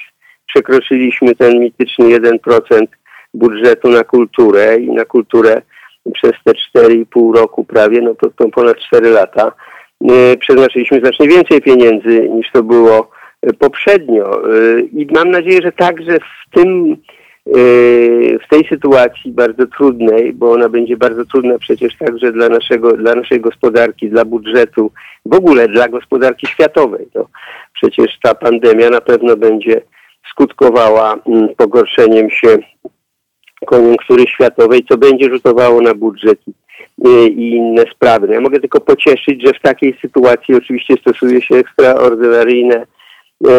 przekroczyliśmy 0.46 1.34
ten 1.34 1.60
mityczny 1.60 2.04
1% 2.04 2.86
budżetu 3.34 3.88
na 3.88 4.04
kulturę 4.04 4.78
i 4.78 4.92
na 4.92 5.04
kulturę 5.04 5.62
przez 6.12 6.32
te 6.44 6.52
4,5 6.80 7.36
roku 7.36 7.64
prawie, 7.64 8.00
no 8.00 8.14
to, 8.14 8.48
ponad 8.48 8.76
4 8.78 9.10
lata, 9.10 9.52
y, 10.02 10.36
przeznaczyliśmy 10.36 11.00
znacznie 11.00 11.28
więcej 11.28 11.60
pieniędzy 11.60 12.28
niż 12.28 12.46
to 12.52 12.62
było 12.62 13.10
y, 13.46 13.52
poprzednio. 13.52 14.42
I 14.92 15.06
mam 15.14 15.30
nadzieję, 15.30 15.60
że 15.62 15.72
także 15.72 16.18
w 16.18 16.54
tym 16.54 16.96
w 18.44 18.48
tej 18.50 18.68
sytuacji 18.68 19.32
bardzo 19.32 19.66
trudnej, 19.66 20.32
bo 20.32 20.52
ona 20.52 20.68
będzie 20.68 20.96
bardzo 20.96 21.24
trudna 21.24 21.58
przecież 21.58 21.96
także 21.98 22.32
dla, 22.32 22.48
naszego, 22.48 22.96
dla 22.96 23.14
naszej 23.14 23.40
gospodarki, 23.40 24.10
dla 24.10 24.24
budżetu, 24.24 24.90
w 25.26 25.34
ogóle 25.34 25.68
dla 25.68 25.88
gospodarki 25.88 26.46
światowej. 26.46 27.08
No, 27.14 27.28
przecież 27.72 28.18
ta 28.22 28.34
pandemia 28.34 28.90
na 28.90 29.00
pewno 29.00 29.36
będzie 29.36 29.80
skutkowała 30.30 31.16
mm, 31.26 31.48
pogorszeniem 31.56 32.30
się 32.30 32.58
koniunktury 33.64 34.24
światowej, 34.26 34.84
co 34.88 34.98
będzie 34.98 35.30
rzutowało 35.30 35.80
na 35.80 35.94
budżet 35.94 36.38
i 37.28 37.50
inne 37.50 37.84
sprawy. 37.94 38.26
No 38.26 38.32
ja 38.32 38.40
mogę 38.40 38.60
tylko 38.60 38.80
pocieszyć, 38.80 39.42
że 39.46 39.52
w 39.52 39.62
takiej 39.62 39.98
sytuacji 40.02 40.54
oczywiście 40.54 40.94
stosuje 41.00 41.42
się 41.42 41.54
ekstraordynaryjne 41.54 42.86
yy, 43.40 43.50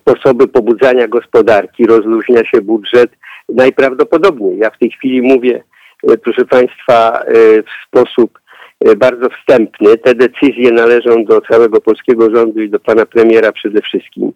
sposoby 0.00 0.48
pobudzania 0.48 1.08
gospodarki, 1.08 1.86
rozluźnia 1.86 2.44
się 2.44 2.60
budżet. 2.60 3.10
Najprawdopodobniej, 3.48 4.58
ja 4.58 4.70
w 4.70 4.78
tej 4.78 4.90
chwili 4.90 5.22
mówię, 5.22 5.64
e, 6.10 6.16
proszę 6.16 6.44
Państwa, 6.44 7.20
e, 7.20 7.32
w 7.62 7.86
sposób 7.86 8.38
e, 8.84 8.96
bardzo 8.96 9.28
wstępny. 9.28 9.98
Te 9.98 10.14
decyzje 10.14 10.72
należą 10.72 11.24
do 11.24 11.40
całego 11.40 11.80
polskiego 11.80 12.36
rządu 12.36 12.60
i 12.60 12.70
do 12.70 12.80
pana 12.80 13.06
premiera 13.06 13.52
przede 13.52 13.82
wszystkim. 13.82 14.32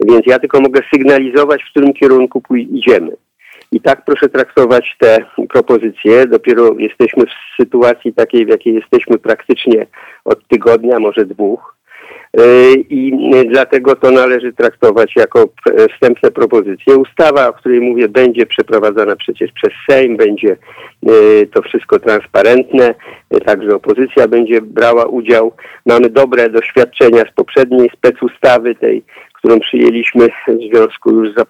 Więc 0.00 0.26
ja 0.26 0.38
tylko 0.38 0.60
mogę 0.60 0.80
sygnalizować, 0.92 1.62
w 1.62 1.70
którym 1.70 1.92
kierunku 1.92 2.42
idziemy. 2.56 3.16
I 3.72 3.80
tak 3.80 4.04
proszę 4.04 4.28
traktować 4.28 4.96
te 4.98 5.24
propozycje. 5.48 6.26
Dopiero 6.26 6.70
jesteśmy 6.78 7.24
w 7.26 7.62
sytuacji 7.62 8.12
takiej, 8.12 8.46
w 8.46 8.48
jakiej 8.48 8.74
jesteśmy 8.74 9.18
praktycznie 9.18 9.86
od 10.24 10.48
tygodnia, 10.48 10.98
może 10.98 11.24
dwóch. 11.26 11.74
Y, 12.40 12.74
i 12.90 13.12
dlatego 13.50 13.96
to 13.96 14.10
należy 14.10 14.52
traktować 14.52 15.16
jako 15.16 15.48
wstępne 15.94 16.30
propozycje. 16.30 16.96
Ustawa, 16.96 17.48
o 17.48 17.52
której 17.52 17.80
mówię, 17.80 18.08
będzie 18.08 18.46
przeprowadzana 18.46 19.16
przecież 19.16 19.52
przez 19.52 19.72
Sejm, 19.90 20.16
będzie 20.16 20.56
y, 21.08 21.48
to 21.54 21.62
wszystko 21.62 21.98
transparentne, 21.98 22.94
y, 23.36 23.40
także 23.40 23.76
opozycja 23.76 24.28
będzie 24.28 24.60
brała 24.60 25.06
udział. 25.06 25.52
Mamy 25.86 26.10
dobre 26.10 26.50
doświadczenia 26.50 27.22
z 27.32 27.34
poprzedniej 27.34 27.90
specustawy, 27.96 28.74
tej, 28.74 29.02
którą 29.34 29.60
przyjęliśmy 29.60 30.28
w 30.28 30.70
związku 30.70 31.10
już 31.10 31.28
z, 31.28 31.44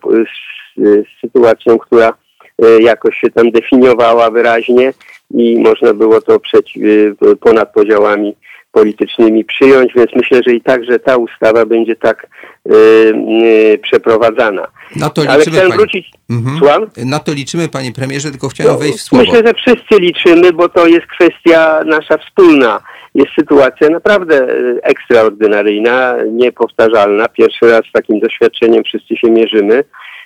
z 0.76 1.06
sytuacją, 1.20 1.78
która 1.78 2.12
jakoś 2.80 3.16
się 3.16 3.30
tam 3.30 3.50
definiowała 3.50 4.30
wyraźnie 4.30 4.92
i 5.30 5.58
można 5.58 5.94
było 5.94 6.20
to 6.20 6.40
przeciw, 6.40 6.82
ponad 7.40 7.72
podziałami 7.72 8.34
politycznymi 8.74 9.44
przyjąć, 9.44 9.92
więc 9.96 10.10
myślę, 10.14 10.40
że 10.46 10.54
i 10.54 10.60
także 10.60 10.98
ta 10.98 11.16
ustawa 11.16 11.66
będzie 11.66 11.96
tak 11.96 12.26
yy, 12.64 12.74
yy, 13.42 13.78
przeprowadzana. 13.78 14.66
Na 14.96 15.10
to 15.10 15.22
Ale 15.28 15.38
liczymy, 15.38 15.56
chciałem 15.56 15.70
panie... 15.70 15.80
wrócić. 15.80 16.10
Mhm. 16.30 16.90
Na 16.96 17.18
to 17.18 17.32
liczymy, 17.32 17.68
panie 17.68 17.92
premierze, 17.92 18.30
tylko 18.30 18.48
chciałem 18.48 18.72
no, 18.72 18.78
wejść 18.78 18.98
w 18.98 19.02
słowo. 19.02 19.24
Myślę, 19.24 19.42
że 19.46 19.54
wszyscy 19.54 20.00
liczymy, 20.00 20.52
bo 20.52 20.68
to 20.68 20.86
jest 20.86 21.06
kwestia 21.06 21.80
nasza 21.86 22.18
wspólna. 22.18 22.80
Jest 23.14 23.30
sytuacja 23.38 23.88
naprawdę 23.88 24.48
y, 24.48 24.80
ekstraordynaryjna, 24.82 26.16
niepowtarzalna. 26.32 27.28
Pierwszy 27.28 27.70
raz 27.70 27.80
z 27.88 27.92
takim 27.92 28.20
doświadczeniem 28.20 28.84
wszyscy 28.84 29.16
się 29.16 29.30
mierzymy 29.30 29.84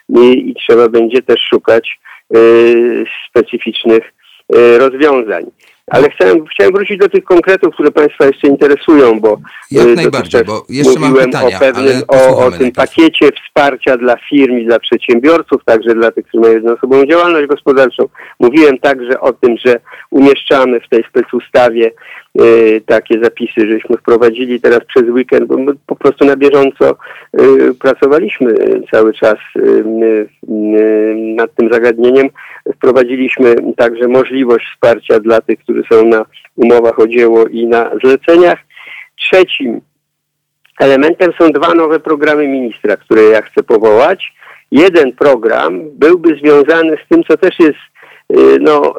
i, 0.09 0.51
i 0.51 0.55
trzeba 0.55 0.89
będzie 0.89 1.23
też 1.23 1.41
szukać 1.51 2.01
y, 2.37 3.05
specyficznych 3.31 4.13
y, 4.55 4.79
rozwiązań. 4.79 5.45
Ale 5.91 6.11
chciałem, 6.11 6.47
chciałem 6.47 6.73
wrócić 6.73 6.99
do 6.99 7.09
tych 7.09 7.25
konkretów, 7.25 7.75
które 7.75 7.91
Państwa 7.91 8.27
jeszcze 8.27 8.49
interesują, 8.49 9.21
bo 9.21 9.39
jak 9.71 9.87
y, 9.87 9.95
najbardziej, 9.95 10.45
bo 10.45 10.65
jeszcze 10.69 11.01
mówiłem 11.01 11.15
mam 11.15 11.43
pytania, 11.43 11.57
o, 11.57 11.61
pewnym, 11.61 12.03
o, 12.09 12.47
o 12.47 12.51
tym 12.51 12.73
pakiecie 12.73 13.31
wsparcia 13.33 13.97
dla 13.97 14.17
firm 14.29 14.59
i 14.59 14.67
dla 14.67 14.79
przedsiębiorców, 14.79 15.65
także 15.65 15.95
dla 15.95 16.11
tych, 16.11 16.27
którzy 16.27 16.41
mają 16.41 16.55
jednoosobową 16.55 17.07
działalność 17.07 17.47
gospodarczą. 17.47 18.09
Mówiłem 18.41 18.79
także 18.79 19.21
o 19.21 19.33
tym, 19.33 19.57
że 19.67 19.81
umieszczamy 20.11 20.81
w 20.81 20.89
tej 20.89 21.05
specustawie 21.11 21.91
takie 22.87 23.21
zapisy, 23.23 23.69
żeśmy 23.69 23.97
wprowadzili 23.97 24.61
teraz 24.61 24.81
przez 24.85 25.03
weekend, 25.03 25.45
bo 25.47 25.59
my 25.59 25.73
po 25.87 25.97
prostu 25.97 26.25
na 26.25 26.37
bieżąco 26.37 26.97
y, 27.41 27.75
pracowaliśmy 27.75 28.55
cały 28.91 29.13
czas 29.13 29.37
y, 29.57 29.61
y, 29.61 30.29
y, 30.49 31.15
nad 31.17 31.55
tym 31.55 31.73
zagadnieniem. 31.73 32.29
Wprowadziliśmy 32.75 33.55
także 33.77 34.09
możliwość 34.09 34.67
wsparcia 34.73 35.21
dla 35.21 35.41
tych, 35.41 35.59
którzy 35.59 35.83
są 35.93 36.09
na 36.09 36.25
umowach 36.57 36.99
o 36.99 37.07
dzieło 37.07 37.47
i 37.47 37.67
na 37.67 37.91
zleceniach. 38.05 38.59
Trzecim 39.21 39.81
elementem 40.81 41.33
są 41.39 41.51
dwa 41.51 41.75
nowe 41.75 42.01
programy 42.01 42.49
ministra, 42.49 42.97
które 42.97 43.23
ja 43.23 43.43
chcę 43.43 43.63
powołać. 43.63 44.33
Jeden 44.71 45.13
program 45.13 45.81
byłby 45.93 46.37
związany 46.37 46.97
z 47.05 47.09
tym, 47.09 47.25
co 47.25 47.37
też 47.37 47.59
jest 47.59 47.79
y, 47.79 47.98
no, 48.61 48.95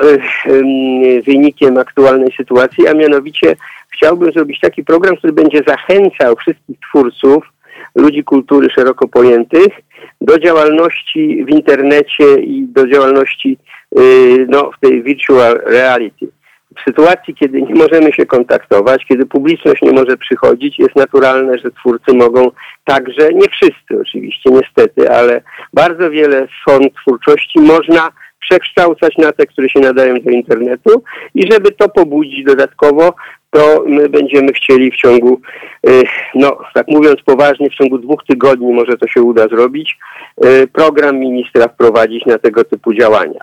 y, 0.47 1.21
wynikiem 1.21 1.77
aktualnej 1.77 2.31
sytuacji, 2.37 2.87
a 2.87 2.93
mianowicie 2.93 3.55
chciałbym 3.89 4.31
zrobić 4.31 4.59
taki 4.59 4.83
program, 4.83 5.17
który 5.17 5.33
będzie 5.33 5.61
zachęcał 5.67 6.35
wszystkich 6.35 6.79
twórców, 6.89 7.43
ludzi 7.95 8.23
kultury 8.23 8.67
szeroko 8.75 9.07
pojętych 9.07 9.73
do 10.21 10.39
działalności 10.39 11.45
w 11.45 11.49
internecie 11.49 12.39
i 12.39 12.63
do 12.63 12.87
działalności 12.87 13.57
y, 13.99 14.47
no, 14.49 14.71
w 14.77 14.79
tej 14.79 15.03
virtual 15.03 15.61
reality. 15.65 16.27
W 16.77 16.83
sytuacji, 16.83 17.35
kiedy 17.35 17.61
nie 17.61 17.73
możemy 17.75 18.13
się 18.13 18.25
kontaktować, 18.25 19.05
kiedy 19.05 19.25
publiczność 19.25 19.81
nie 19.81 19.91
może 19.91 20.17
przychodzić, 20.17 20.79
jest 20.79 20.95
naturalne, 20.95 21.57
że 21.57 21.71
twórcy 21.71 22.13
mogą 22.13 22.51
także, 22.85 23.33
nie 23.33 23.47
wszyscy 23.49 24.01
oczywiście, 24.01 24.49
niestety, 24.49 25.11
ale 25.11 25.41
bardzo 25.73 26.11
wiele 26.11 26.47
form 26.65 26.85
twórczości 27.01 27.59
można 27.59 28.11
przekształcać 28.39 29.17
na 29.17 29.31
te, 29.31 29.45
które 29.45 29.69
się 29.69 29.79
nadają 29.79 30.15
do 30.15 30.31
internetu 30.31 31.03
i 31.35 31.51
żeby 31.51 31.71
to 31.71 31.89
pobudzić 31.89 32.43
dodatkowo, 32.43 33.13
to 33.51 33.83
my 33.87 34.09
będziemy 34.09 34.53
chcieli 34.53 34.91
w 34.91 34.95
ciągu, 34.95 35.41
y, 35.89 36.03
no 36.35 36.57
tak 36.73 36.87
mówiąc 36.87 37.21
poważnie, 37.25 37.69
w 37.69 37.75
ciągu 37.75 37.97
dwóch 37.97 38.23
tygodni 38.27 38.73
może 38.73 38.97
to 38.97 39.07
się 39.07 39.21
uda 39.21 39.47
zrobić, 39.47 39.97
y, 40.45 40.67
program 40.67 41.17
ministra 41.17 41.67
wprowadzić 41.67 42.25
na 42.25 42.37
tego 42.37 42.63
typu 42.63 42.93
działania. 42.93 43.39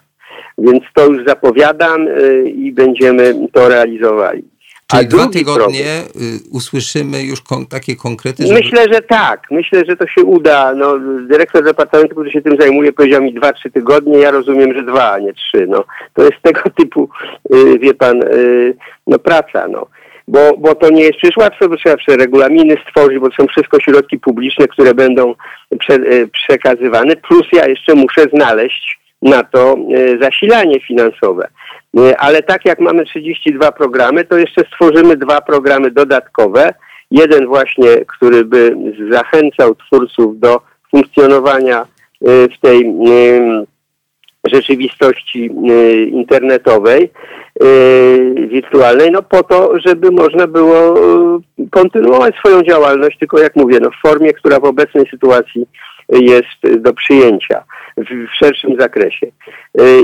Więc 0.58 0.84
to 0.94 1.06
już 1.06 1.26
zapowiadam 1.26 2.08
y, 2.08 2.50
i 2.56 2.72
będziemy 2.72 3.34
to 3.52 3.68
realizowali. 3.68 4.44
Czyli 4.90 5.06
dwa 5.06 5.28
tygodnie 5.28 5.84
problem, 6.04 6.40
usłyszymy 6.50 7.22
już 7.22 7.40
kon 7.40 7.66
takie 7.66 7.96
konkrety? 7.96 8.46
Żeby... 8.46 8.60
Myślę, 8.60 8.84
że 8.92 9.00
tak. 9.00 9.42
Myślę, 9.50 9.82
że 9.88 9.96
to 9.96 10.06
się 10.06 10.24
uda. 10.24 10.74
No, 10.74 10.98
dyrektor 11.28 11.64
departamentu, 11.64 12.14
który 12.14 12.30
się 12.30 12.42
tym 12.42 12.56
zajmuje, 12.60 12.92
powiedział 12.92 13.22
mi 13.22 13.34
dwa, 13.34 13.52
trzy 13.52 13.70
tygodnie. 13.70 14.18
Ja 14.18 14.30
rozumiem, 14.30 14.74
że 14.74 14.82
dwa, 14.82 15.12
a 15.12 15.18
nie 15.18 15.32
trzy. 15.32 15.66
No, 15.68 15.84
to 16.14 16.22
jest 16.22 16.42
tego 16.42 16.60
typu, 16.80 17.08
y, 17.54 17.78
wie 17.78 17.94
pan, 17.94 18.22
y, 18.22 18.76
no, 19.06 19.18
praca. 19.18 19.68
No. 19.68 19.86
Bo, 20.28 20.56
bo 20.58 20.74
to 20.74 20.90
nie 20.90 21.02
jest 21.02 21.18
przecież 21.18 21.36
łatwe, 21.36 21.68
bo 21.68 21.76
trzeba 21.76 21.96
regulaminy 22.16 22.76
stworzyć, 22.88 23.18
bo 23.18 23.30
to 23.30 23.36
są 23.36 23.46
wszystko 23.46 23.80
środki 23.80 24.18
publiczne, 24.18 24.68
które 24.68 24.94
będą 24.94 25.34
prze, 25.78 25.98
przekazywane. 26.32 27.16
Plus 27.16 27.46
ja 27.52 27.68
jeszcze 27.68 27.94
muszę 27.94 28.26
znaleźć 28.34 28.98
na 29.22 29.42
to 29.42 29.76
e, 29.94 30.18
zasilanie 30.18 30.80
finansowe. 30.80 31.48
E, 31.98 32.16
ale 32.20 32.42
tak 32.42 32.64
jak 32.64 32.80
mamy 32.80 33.04
32 33.04 33.72
programy, 33.72 34.24
to 34.24 34.38
jeszcze 34.38 34.64
stworzymy 34.72 35.16
dwa 35.16 35.40
programy 35.40 35.90
dodatkowe. 35.90 36.74
Jeden 37.10 37.46
właśnie, 37.46 37.88
który 38.16 38.44
by 38.44 38.76
zachęcał 39.10 39.74
twórców 39.74 40.40
do 40.40 40.60
funkcjonowania 40.90 41.80
e, 41.80 41.86
w 42.48 42.60
tej 42.60 42.94
rzeczywistości 44.50 45.50
internetowej, 46.10 47.10
wirtualnej, 48.48 49.10
no 49.10 49.22
po 49.22 49.42
to, 49.42 49.72
żeby 49.86 50.10
można 50.10 50.46
było 50.46 50.94
kontynuować 51.70 52.36
swoją 52.36 52.62
działalność, 52.62 53.18
tylko 53.18 53.38
jak 53.38 53.56
mówię, 53.56 53.78
no 53.80 53.90
w 53.90 54.08
formie, 54.08 54.32
która 54.32 54.60
w 54.60 54.64
obecnej 54.64 55.06
sytuacji 55.10 55.66
jest 56.08 56.80
do 56.80 56.92
przyjęcia 56.92 57.64
w, 57.96 58.30
w 58.30 58.36
szerszym 58.36 58.76
zakresie. 58.78 59.26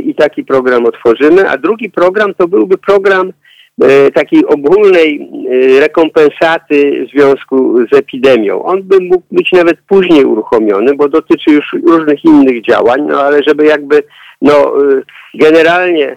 I 0.04 0.14
taki 0.14 0.44
program 0.44 0.86
otworzymy, 0.86 1.50
a 1.50 1.58
drugi 1.58 1.90
program 1.90 2.34
to 2.34 2.48
byłby 2.48 2.78
program 2.78 3.32
E, 3.80 4.10
takiej 4.10 4.46
ogólnej 4.46 5.30
e, 5.50 5.80
rekompensaty 5.80 7.06
w 7.06 7.10
związku 7.10 7.86
z 7.92 7.96
epidemią. 7.96 8.62
On 8.62 8.82
by 8.82 9.00
mógł 9.00 9.24
być 9.30 9.52
nawet 9.52 9.78
później 9.88 10.24
uruchomiony, 10.24 10.94
bo 10.94 11.08
dotyczy 11.08 11.50
już 11.50 11.76
różnych 11.86 12.24
innych 12.24 12.64
działań, 12.64 13.00
no 13.08 13.20
ale 13.20 13.42
żeby 13.42 13.64
jakby 13.64 14.02
no, 14.42 14.52
e, 14.52 15.02
generalnie 15.34 16.16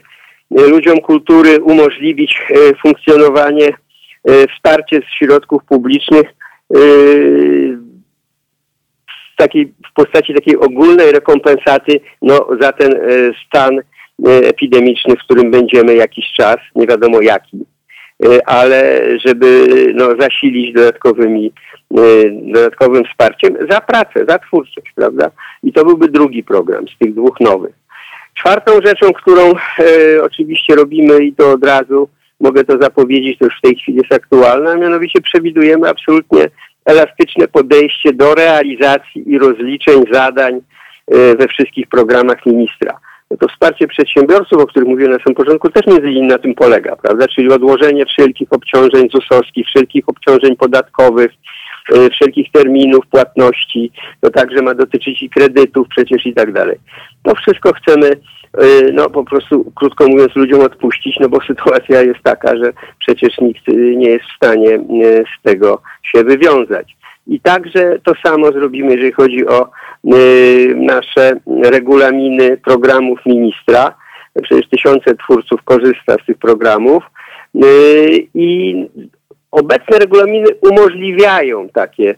ludziom 0.52 0.98
kultury 0.98 1.62
umożliwić 1.62 2.42
funkcjonowanie, 2.82 3.70
wsparcie 4.56 5.00
z 5.02 5.18
środków 5.18 5.64
publicznych 5.64 6.26
takiej, 9.36 9.74
w 9.90 9.94
postaci 9.94 10.34
takiej 10.34 10.58
ogólnej 10.58 11.12
rekompensaty 11.12 12.00
no, 12.22 12.48
za 12.62 12.72
ten 12.72 12.94
stan 13.48 13.82
E, 14.24 14.48
epidemiczny, 14.48 15.16
w 15.16 15.20
którym 15.20 15.52
będziemy 15.52 15.96
jakiś 15.96 16.26
czas, 16.38 16.58
nie 16.76 16.88
wiadomo 16.88 17.22
jaki, 17.22 17.66
e, 18.26 18.50
ale 18.50 19.02
żeby 19.26 19.68
no, 19.96 20.06
zasilić 20.20 20.74
dodatkowymi, 20.74 21.52
e, 21.98 22.02
dodatkowym 22.54 23.04
wsparciem 23.06 23.58
za 23.70 23.82
pracę, 23.82 24.26
za 24.28 24.40
twórczość, 24.40 24.94
prawda? 24.96 25.32
I 25.64 25.74
to 25.74 25.86
byłby 25.86 26.08
drugi 26.08 26.44
program 26.44 26.86
z 26.88 26.98
tych 26.98 27.14
dwóch 27.14 27.40
nowych. 27.40 27.76
Czwartą 28.34 28.72
rzeczą, 28.86 29.14
którą 29.14 29.52
e, 29.52 30.24
oczywiście 30.24 30.76
robimy 30.76 31.26
i 31.26 31.34
to 31.34 31.52
od 31.52 31.66
razu, 31.66 32.10
mogę 32.40 32.64
to 32.64 32.78
zapowiedzieć, 32.82 33.40
to 33.40 33.46
już 33.46 33.58
w 33.58 33.62
tej 33.62 33.76
chwili 33.76 33.98
jest 33.98 34.14
aktualne, 34.14 34.72
a 34.72 34.76
mianowicie 34.76 35.22
przewidujemy 35.22 35.90
absolutnie 35.90 36.46
elastyczne 36.86 37.48
podejście 37.48 38.14
do 38.14 38.36
realizacji 38.36 39.32
i 39.32 39.38
rozliczeń 39.38 40.04
zadań 40.12 40.54
e, 40.56 41.36
we 41.36 41.48
wszystkich 41.48 41.88
programach 41.88 42.46
ministra 42.46 43.00
to 43.40 43.48
wsparcie 43.48 43.88
przedsiębiorców, 43.88 44.62
o 44.62 44.68
których 44.68 44.90
mówiłem 44.90 45.12
na 45.12 45.18
samym 45.18 45.36
początku, 45.36 45.70
też 45.70 45.88
między 45.88 46.12
innymi 46.12 46.28
na 46.28 46.38
tym 46.38 46.56
polega, 46.56 46.96
prawda? 46.96 47.28
Czyli 47.28 47.52
odłożenie 47.52 48.06
wszelkich 48.06 48.54
obciążeń 48.54 49.10
ZUS-owskich, 49.10 49.68
wszelkich 49.68 50.10
obciążeń 50.10 50.56
podatkowych, 50.56 51.32
e, 51.94 52.10
wszelkich 52.10 52.52
terminów 52.52 53.08
płatności, 53.08 53.92
to 54.22 54.30
także 54.30 54.62
ma 54.62 54.76
dotyczyć 54.76 55.24
i 55.24 55.30
kredytów 55.30 55.88
przecież 55.88 56.26
i 56.26 56.34
tak 56.34 56.54
dalej. 56.54 56.78
To 57.24 57.36
wszystko 57.36 57.74
chcemy, 57.74 58.12
no 58.94 59.10
po 59.10 59.24
prostu, 59.24 59.72
krótko 59.76 60.08
mówiąc, 60.08 60.36
ludziom 60.36 60.62
odpuścić, 60.62 61.18
no 61.20 61.30
bo 61.30 61.38
sytuacja 61.48 62.02
jest 62.02 62.20
taka, 62.24 62.58
że 62.58 62.74
przecież 63.00 63.38
nikt 63.38 63.68
nie 63.68 64.10
jest 64.10 64.26
w 64.26 64.36
stanie 64.36 64.76
e, 64.76 64.80
z 65.18 65.44
tego 65.44 65.82
się 66.04 66.24
wywiązać. 66.24 66.96
I 67.28 67.40
także 67.40 68.00
to 68.04 68.14
samo 68.26 68.52
zrobimy, 68.52 68.92
jeżeli 68.92 69.12
chodzi 69.12 69.48
o 69.48 69.70
y, 70.14 70.76
nasze 70.76 71.40
regulaminy 71.64 72.58
programów 72.58 73.20
ministra. 73.26 73.96
Przecież 74.44 74.70
tysiące 74.70 75.16
twórców 75.16 75.64
korzysta 75.64 76.16
z 76.24 76.26
tych 76.26 76.38
programów 76.38 77.04
y, 77.56 78.28
i 78.34 78.76
obecne 79.52 80.00
regulaminy 80.00 80.48
umożliwiają 80.62 81.70
takie 81.70 82.10
y, 82.12 82.16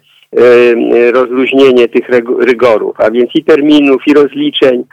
rozluźnienie 1.13 1.87
tych 1.87 2.09
rygorów, 2.39 2.95
a 2.99 3.11
więc 3.11 3.29
i 3.35 3.43
terminów, 3.43 4.01
i 4.07 4.13
rozliczeń. 4.13 4.83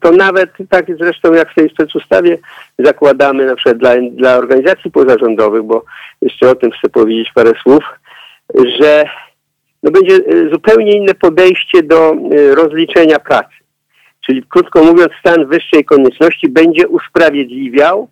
To 0.00 0.12
nawet 0.12 0.50
tak 0.68 0.86
zresztą 0.98 1.32
jak 1.32 1.52
w 1.52 1.54
tej 1.54 1.70
specustawie 1.70 2.38
zakładamy 2.78 3.46
na 3.46 3.56
przykład 3.56 3.78
dla, 3.78 3.90
dla 4.12 4.36
organizacji 4.36 4.90
pozarządowych, 4.90 5.62
bo 5.62 5.84
jeszcze 6.22 6.50
o 6.50 6.54
tym 6.54 6.70
chcę 6.70 6.88
powiedzieć 6.88 7.28
parę 7.34 7.52
słów, 7.62 7.84
że 8.80 9.04
no 9.82 9.90
będzie 9.90 10.20
zupełnie 10.52 10.92
inne 10.96 11.14
podejście 11.14 11.82
do 11.82 12.16
rozliczenia 12.54 13.18
pracy. 13.18 13.54
Czyli 14.26 14.42
krótko 14.48 14.84
mówiąc, 14.84 15.12
stan 15.20 15.46
wyższej 15.46 15.84
konieczności 15.84 16.48
będzie 16.48 16.88
usprawiedliwiał 16.88 18.08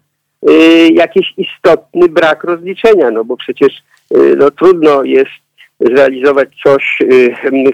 jakiś 0.93 1.35
istotny 1.37 2.09
brak 2.09 2.45
rozliczenia, 2.45 3.11
no 3.11 3.25
bo 3.25 3.37
przecież 3.37 3.73
no, 4.37 4.51
trudno 4.51 5.05
jest 5.05 5.48
zrealizować 5.81 6.49
coś 6.65 6.99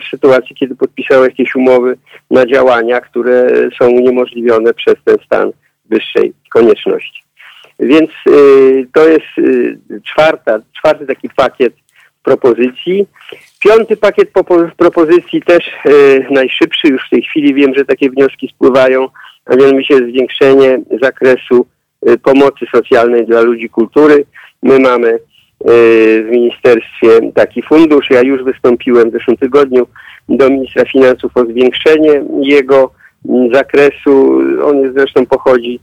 w 0.00 0.08
sytuacji, 0.10 0.56
kiedy 0.56 0.76
podpisał 0.76 1.24
jakieś 1.24 1.54
umowy 1.54 1.96
na 2.30 2.46
działania, 2.46 3.00
które 3.00 3.46
są 3.78 3.90
uniemożliwione 3.90 4.74
przez 4.74 4.94
ten 5.04 5.16
stan 5.26 5.50
wyższej 5.84 6.32
konieczności. 6.50 7.22
Więc 7.80 8.10
to 8.94 9.08
jest 9.08 9.26
czwarta, 10.04 10.58
czwarty 10.78 11.06
taki 11.06 11.28
pakiet 11.36 11.74
propozycji. 12.22 13.06
Piąty 13.60 13.96
pakiet 13.96 14.30
propozycji 14.76 15.42
też 15.42 15.70
najszybszy, 16.30 16.88
już 16.88 17.06
w 17.06 17.10
tej 17.10 17.22
chwili 17.22 17.54
wiem, 17.54 17.74
że 17.74 17.84
takie 17.84 18.10
wnioski 18.10 18.48
spływają, 18.48 19.08
a 19.46 19.56
mianowicie 19.56 19.96
zwiększenie 19.96 20.78
zakresu 21.02 21.66
pomocy 22.22 22.66
socjalnej 22.72 23.26
dla 23.26 23.40
ludzi 23.40 23.68
kultury. 23.68 24.24
My 24.62 24.78
mamy 24.78 25.18
w 25.64 26.28
ministerstwie 26.30 27.32
taki 27.34 27.62
fundusz. 27.62 28.10
Ja 28.10 28.22
już 28.22 28.42
wystąpiłem 28.42 29.10
w 29.10 29.12
zeszłym 29.12 29.36
tygodniu 29.36 29.86
do 30.28 30.50
ministra 30.50 30.84
finansów 30.84 31.36
o 31.36 31.44
zwiększenie 31.44 32.24
jego 32.40 32.90
zakresu. 33.52 34.40
On 34.64 34.80
jest 34.80 34.94
zresztą 34.94 35.26
pochodzi 35.26 35.80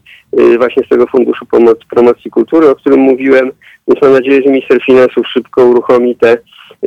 właśnie 0.58 0.84
z 0.84 0.90
tego 0.90 1.08
Funduszu 1.08 1.46
Pomocy, 1.46 1.82
Promocji 1.90 2.32
Kultury, 2.32 2.70
o 2.70 2.76
którym 2.76 3.00
mówiłem. 3.00 3.52
Więc 3.88 4.02
mam 4.02 4.14
nadzieję, 4.14 4.42
że 4.42 4.50
minister 4.50 4.84
finansów 4.86 5.28
szybko 5.28 5.66
uruchomi 5.66 6.16
te 6.16 6.32
e, 6.32 6.38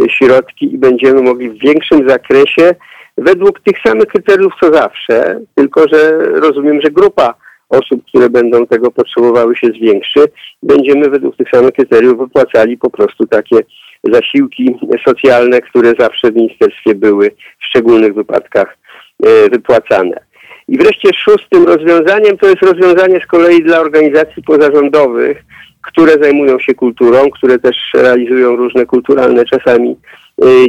środki 0.09 0.75
i 0.75 0.79
będziemy 0.79 1.23
mogli 1.23 1.51
w 1.51 1.59
większym 1.59 2.09
zakresie, 2.09 2.75
według 3.19 3.61
tych 3.61 3.77
samych 3.87 4.07
kryteriów 4.07 4.53
co 4.61 4.73
zawsze, 4.73 5.41
tylko 5.55 5.89
że 5.93 6.19
rozumiem, 6.19 6.81
że 6.81 6.91
grupa 6.91 7.35
osób, 7.79 8.05
które 8.09 8.31
będą 8.31 8.67
tego 8.67 8.91
potrzebowały 8.91 9.57
się 9.57 9.67
zwiększy, 9.67 10.21
będziemy 10.63 11.11
według 11.11 11.37
tych 11.37 11.49
samych 11.51 11.73
kryteriów 11.73 12.19
wypłacali 12.19 12.79
po 12.79 12.91
prostu 12.91 13.27
takie 13.27 13.57
zasiłki 14.13 14.77
socjalne, 15.07 15.61
które 15.61 15.93
zawsze 15.99 16.31
w 16.31 16.37
ministerstwie 16.37 16.95
były 16.95 17.31
w 17.61 17.65
szczególnych 17.65 18.15
wypadkach 18.15 18.79
e, 19.27 19.51
wypłacane. 19.51 20.21
I 20.69 20.79
wreszcie 20.79 21.09
szóstym 21.15 21.67
rozwiązaniem 21.67 22.39
to 22.39 22.47
jest 22.49 22.63
rozwiązanie 22.63 23.21
z 23.21 23.27
kolei 23.27 23.63
dla 23.63 23.81
organizacji 23.81 24.43
pozarządowych, 24.43 25.45
które 25.83 26.13
zajmują 26.23 26.59
się 26.59 26.75
kulturą, 26.75 27.31
które 27.31 27.59
też 27.59 27.77
realizują 27.95 28.57
różne 28.57 28.87
kulturalne 28.87 29.45
czasami 29.45 29.97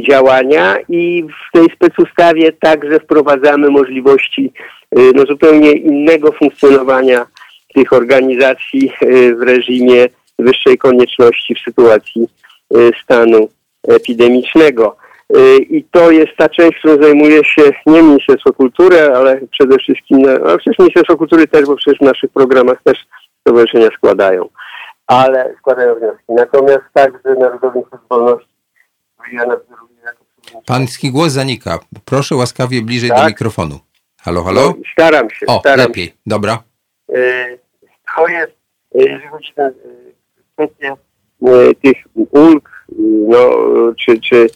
działania 0.08 0.76
i 0.88 1.24
w 1.24 1.52
tej 1.52 1.66
specustawie 1.76 2.52
także 2.52 3.00
wprowadzamy 3.00 3.70
możliwości 3.70 4.52
y, 4.98 5.12
no, 5.14 5.22
zupełnie 5.28 5.72
innego 5.72 6.32
funkcjonowania 6.32 7.26
tych 7.74 7.92
organizacji 7.92 8.92
y, 9.02 9.34
w 9.34 9.42
reżimie 9.42 10.06
wyższej 10.38 10.78
konieczności 10.78 11.54
w 11.54 11.58
sytuacji 11.58 12.28
stanu 13.02 13.48
epidemicznego. 13.88 14.96
I 15.70 15.84
to 15.90 16.10
jest 16.10 16.32
ta 16.36 16.48
część, 16.48 16.78
którą 16.78 17.02
zajmuje 17.02 17.44
się 17.44 17.62
nie 17.86 18.02
Ministerstwo 18.02 18.52
Kultury, 18.52 19.00
ale 19.00 19.40
przede 19.50 19.78
wszystkim, 19.78 20.22
a 20.46 20.58
przecież 20.58 20.78
Ministerstwo 20.78 21.16
Kultury 21.16 21.46
też, 21.46 21.66
bo 21.66 21.76
przecież 21.76 21.98
w 21.98 22.04
naszych 22.04 22.30
programach 22.30 22.82
też 22.82 22.98
stowarzyszenia 23.40 23.88
składają 23.96 24.48
ale 25.06 25.54
składają 25.58 25.94
wnioski. 25.94 26.24
Natomiast 26.28 26.84
także 26.92 27.34
Narodowy 27.38 27.78
Instytut 27.78 28.08
Wolności, 28.10 28.48
jako 29.32 29.60
Pański 30.66 31.10
głos 31.10 31.32
zanika. 31.32 31.78
Proszę 32.04 32.36
łaskawie 32.36 32.82
bliżej 32.82 33.10
tak? 33.10 33.18
do 33.18 33.26
mikrofonu. 33.26 33.78
Halo, 34.20 34.42
halo? 34.42 34.60
No, 34.60 34.74
staram 34.92 35.30
się. 35.30 35.46
O, 35.46 35.60
staram 35.60 35.78
lepiej. 35.78 36.06
Się. 36.06 36.12
Dobra. 36.26 36.62
E, 37.14 37.58
to 38.16 38.28
jest, 38.28 38.52
e, 38.94 39.02
jeżeli 39.02 39.28
chodzi 39.28 39.52
o 39.56 39.62
e, 39.62 39.72
kwestię 40.54 40.96
tych 41.82 41.96
ulg, 42.30 42.86
no, 43.28 43.50
czy, 43.98 44.20
czy 44.20 44.46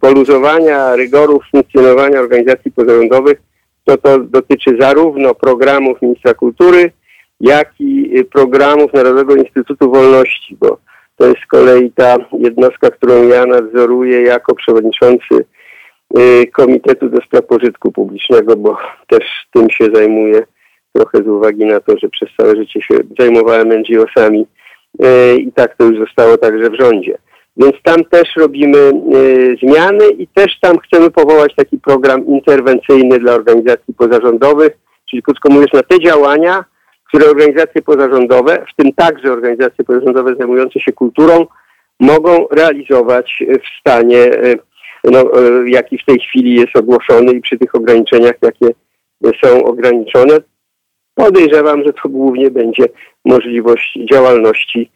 poluzowania 0.00 0.96
rygorów 0.96 1.42
funkcjonowania 1.50 2.20
organizacji 2.20 2.72
pozarządowych, 2.72 3.42
to 3.84 3.96
to 3.96 4.18
dotyczy 4.18 4.76
zarówno 4.80 5.34
programów 5.34 6.02
Ministra 6.02 6.34
Kultury, 6.34 6.92
jak 7.40 7.72
i 7.78 8.24
programów 8.32 8.92
Narodowego 8.92 9.36
Instytutu 9.36 9.90
Wolności, 9.90 10.56
bo 10.60 10.78
to 11.20 11.26
jest 11.26 11.40
z 11.44 11.46
kolei 11.46 11.92
ta 11.92 12.16
jednostka, 12.38 12.90
którą 12.90 13.28
ja 13.28 13.46
nadzoruję 13.46 14.22
jako 14.22 14.54
przewodniczący 14.54 15.44
y, 16.18 16.46
Komitetu 16.52 17.08
do 17.08 17.20
Spraw 17.20 17.46
Pożytku 17.46 17.92
Publicznego, 17.92 18.56
bo 18.56 18.76
też 19.08 19.24
tym 19.54 19.70
się 19.70 19.86
zajmuję 19.94 20.42
trochę 20.92 21.18
z 21.18 21.26
uwagi 21.26 21.64
na 21.64 21.80
to, 21.80 21.98
że 21.98 22.08
przez 22.08 22.28
całe 22.36 22.56
życie 22.56 22.80
się 22.82 22.94
zajmowałem 23.18 23.72
NGO-sami 23.72 24.46
y, 25.04 25.36
i 25.36 25.52
tak 25.52 25.76
to 25.76 25.84
już 25.84 25.98
zostało 25.98 26.36
także 26.36 26.70
w 26.70 26.80
rządzie. 26.80 27.18
Więc 27.56 27.74
tam 27.82 28.04
też 28.04 28.36
robimy 28.36 28.92
zmiany 29.62 30.10
i 30.18 30.26
też 30.26 30.60
tam 30.60 30.78
chcemy 30.78 31.10
powołać 31.10 31.54
taki 31.54 31.78
program 31.78 32.26
interwencyjny 32.26 33.18
dla 33.18 33.32
organizacji 33.34 33.94
pozarządowych, 33.94 34.72
czyli 35.10 35.22
krótko 35.22 35.52
mówiąc 35.52 35.72
na 35.72 35.82
te 35.82 36.00
działania, 36.00 36.64
które 37.10 37.30
organizacje 37.30 37.82
pozarządowe, 37.82 38.64
w 38.72 38.82
tym 38.82 38.92
także 38.92 39.32
organizacje 39.32 39.84
pozarządowe 39.84 40.34
zajmujące 40.38 40.80
się 40.80 40.92
kulturą, 40.92 41.46
mogą 42.00 42.46
realizować 42.50 43.42
w 43.48 43.80
stanie, 43.80 44.30
no, 45.04 45.24
jaki 45.66 45.98
w 45.98 46.04
tej 46.04 46.18
chwili 46.20 46.54
jest 46.54 46.76
ogłoszony 46.76 47.32
i 47.32 47.40
przy 47.40 47.58
tych 47.58 47.74
ograniczeniach, 47.74 48.34
jakie 48.42 48.74
są 49.44 49.64
ograniczone. 49.64 50.38
Podejrzewam, 51.14 51.82
że 51.86 51.92
to 51.92 52.08
głównie 52.08 52.50
będzie 52.50 52.84
możliwość 53.24 53.98
działalności 54.12 54.90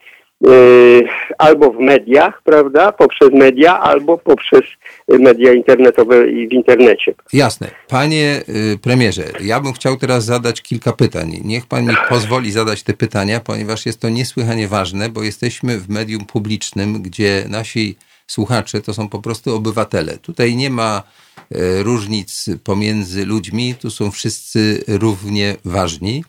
albo 1.38 1.72
w 1.72 1.78
mediach, 1.78 2.42
prawda, 2.44 2.92
poprzez 2.92 3.30
media, 3.32 3.80
albo 3.80 4.18
poprzez 4.18 4.62
media 5.08 5.52
internetowe 5.52 6.30
i 6.30 6.48
w 6.48 6.52
internecie. 6.52 7.14
Jasne. 7.32 7.70
Panie 7.88 8.42
y, 8.74 8.78
premierze, 8.78 9.24
ja 9.40 9.60
bym 9.60 9.72
chciał 9.72 9.96
teraz 9.96 10.24
zadać 10.24 10.62
kilka 10.62 10.92
pytań. 10.92 11.40
Niech 11.44 11.66
pan 11.66 11.86
mi 11.86 11.94
pozwoli 12.08 12.52
zadać 12.52 12.82
te 12.82 12.92
pytania, 12.92 13.40
ponieważ 13.40 13.86
jest 13.86 14.00
to 14.00 14.08
niesłychanie 14.08 14.68
ważne, 14.68 15.08
bo 15.08 15.22
jesteśmy 15.22 15.78
w 15.78 15.88
medium 15.88 16.24
publicznym, 16.26 17.02
gdzie 17.02 17.44
nasi 17.48 17.96
słuchacze 18.26 18.80
to 18.80 18.94
są 18.94 19.08
po 19.08 19.18
prostu 19.18 19.54
obywatele. 19.56 20.18
Tutaj 20.18 20.56
nie 20.56 20.70
ma 20.70 21.02
e, 21.50 21.82
różnic 21.82 22.46
pomiędzy 22.64 23.26
ludźmi, 23.26 23.74
tu 23.74 23.90
są 23.90 24.10
wszyscy 24.10 24.84
równie 24.88 25.56
ważni. 25.64 26.24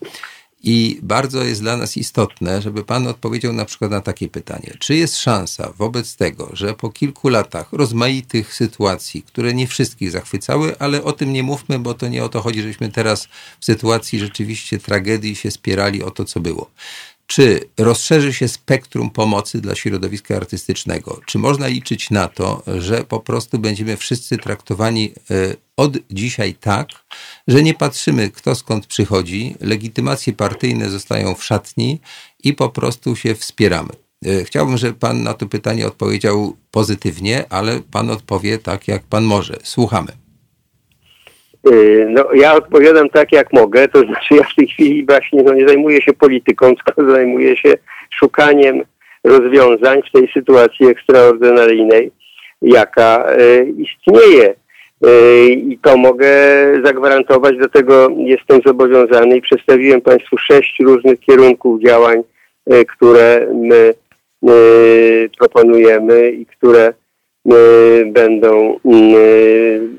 I 0.62 0.98
bardzo 1.02 1.44
jest 1.44 1.60
dla 1.60 1.76
nas 1.76 1.96
istotne, 1.96 2.62
żeby 2.62 2.84
Pan 2.84 3.06
odpowiedział 3.06 3.52
na 3.52 3.64
przykład 3.64 3.90
na 3.90 4.00
takie 4.00 4.28
pytanie. 4.28 4.76
Czy 4.78 4.94
jest 4.94 5.18
szansa 5.18 5.72
wobec 5.78 6.16
tego, 6.16 6.50
że 6.52 6.74
po 6.74 6.90
kilku 6.90 7.28
latach 7.28 7.72
rozmaitych 7.72 8.54
sytuacji, 8.54 9.22
które 9.22 9.54
nie 9.54 9.66
wszystkich 9.66 10.10
zachwycały, 10.10 10.78
ale 10.78 11.04
o 11.04 11.12
tym 11.12 11.32
nie 11.32 11.42
mówmy, 11.42 11.78
bo 11.78 11.94
to 11.94 12.08
nie 12.08 12.24
o 12.24 12.28
to 12.28 12.40
chodzi, 12.40 12.62
żeśmy 12.62 12.88
teraz 12.88 13.28
w 13.60 13.64
sytuacji 13.64 14.18
rzeczywiście 14.18 14.78
tragedii 14.78 15.36
się 15.36 15.50
spierali 15.50 16.02
o 16.02 16.10
to, 16.10 16.24
co 16.24 16.40
było. 16.40 16.70
Czy 17.26 17.60
rozszerzy 17.78 18.32
się 18.32 18.48
spektrum 18.48 19.10
pomocy 19.10 19.60
dla 19.60 19.74
środowiska 19.74 20.36
artystycznego? 20.36 21.20
Czy 21.26 21.38
można 21.38 21.66
liczyć 21.66 22.10
na 22.10 22.28
to, 22.28 22.62
że 22.78 23.04
po 23.04 23.20
prostu 23.20 23.58
będziemy 23.58 23.96
wszyscy 23.96 24.38
traktowani 24.38 25.12
e, 25.30 25.54
od 25.76 25.92
dzisiaj 26.10 26.54
tak, 26.54 26.88
że 27.48 27.62
nie 27.62 27.74
patrzymy, 27.74 28.30
kto 28.30 28.54
skąd 28.54 28.86
przychodzi, 28.86 29.54
legitymacje 29.60 30.32
partyjne 30.32 30.90
zostają 30.90 31.34
w 31.34 31.44
szatni 31.44 32.00
i 32.44 32.52
po 32.52 32.68
prostu 32.68 33.16
się 33.16 33.34
wspieramy? 33.34 33.92
E, 34.26 34.44
chciałbym, 34.44 34.76
żeby 34.76 34.94
Pan 34.94 35.22
na 35.22 35.34
to 35.34 35.46
pytanie 35.46 35.86
odpowiedział 35.86 36.56
pozytywnie, 36.70 37.44
ale 37.52 37.80
Pan 37.80 38.10
odpowie 38.10 38.58
tak, 38.58 38.88
jak 38.88 39.02
Pan 39.02 39.24
może. 39.24 39.58
Słuchamy. 39.62 40.25
Y, 41.72 42.06
no, 42.10 42.28
ja 42.34 42.54
odpowiadam 42.54 43.08
tak, 43.08 43.32
jak 43.32 43.52
mogę, 43.52 43.88
to 43.88 44.00
znaczy 44.00 44.34
ja 44.34 44.42
w 44.42 44.54
tej 44.54 44.68
chwili 44.68 45.06
właśnie 45.06 45.42
no, 45.42 45.54
nie 45.54 45.68
zajmuję 45.68 46.02
się 46.02 46.12
polityką, 46.12 46.74
tylko 46.76 47.10
zajmuję 47.10 47.56
się 47.56 47.74
szukaniem 48.10 48.82
rozwiązań 49.24 50.02
w 50.02 50.12
tej 50.12 50.32
sytuacji 50.32 50.86
ekstraordynaryjnej, 50.86 52.10
jaka 52.62 53.26
y, 53.40 53.74
istnieje. 53.78 54.54
Y, 55.06 55.48
I 55.48 55.78
to 55.82 55.96
mogę 55.96 56.30
zagwarantować, 56.84 57.56
do 57.56 57.68
tego 57.68 58.08
jestem 58.16 58.60
zobowiązany 58.66 59.36
i 59.36 59.42
przedstawiłem 59.42 60.00
Państwu 60.00 60.38
sześć 60.38 60.80
różnych 60.80 61.20
kierunków 61.20 61.82
działań, 61.82 62.22
które 62.88 63.46
my 63.54 63.94
proponujemy 65.38 66.30
i 66.30 66.46
które 66.46 66.92
będą, 68.06 68.78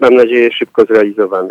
mam 0.01 0.15
nadzieję, 0.15 0.49
szybko 0.51 0.85
zrealizowane. 0.85 1.49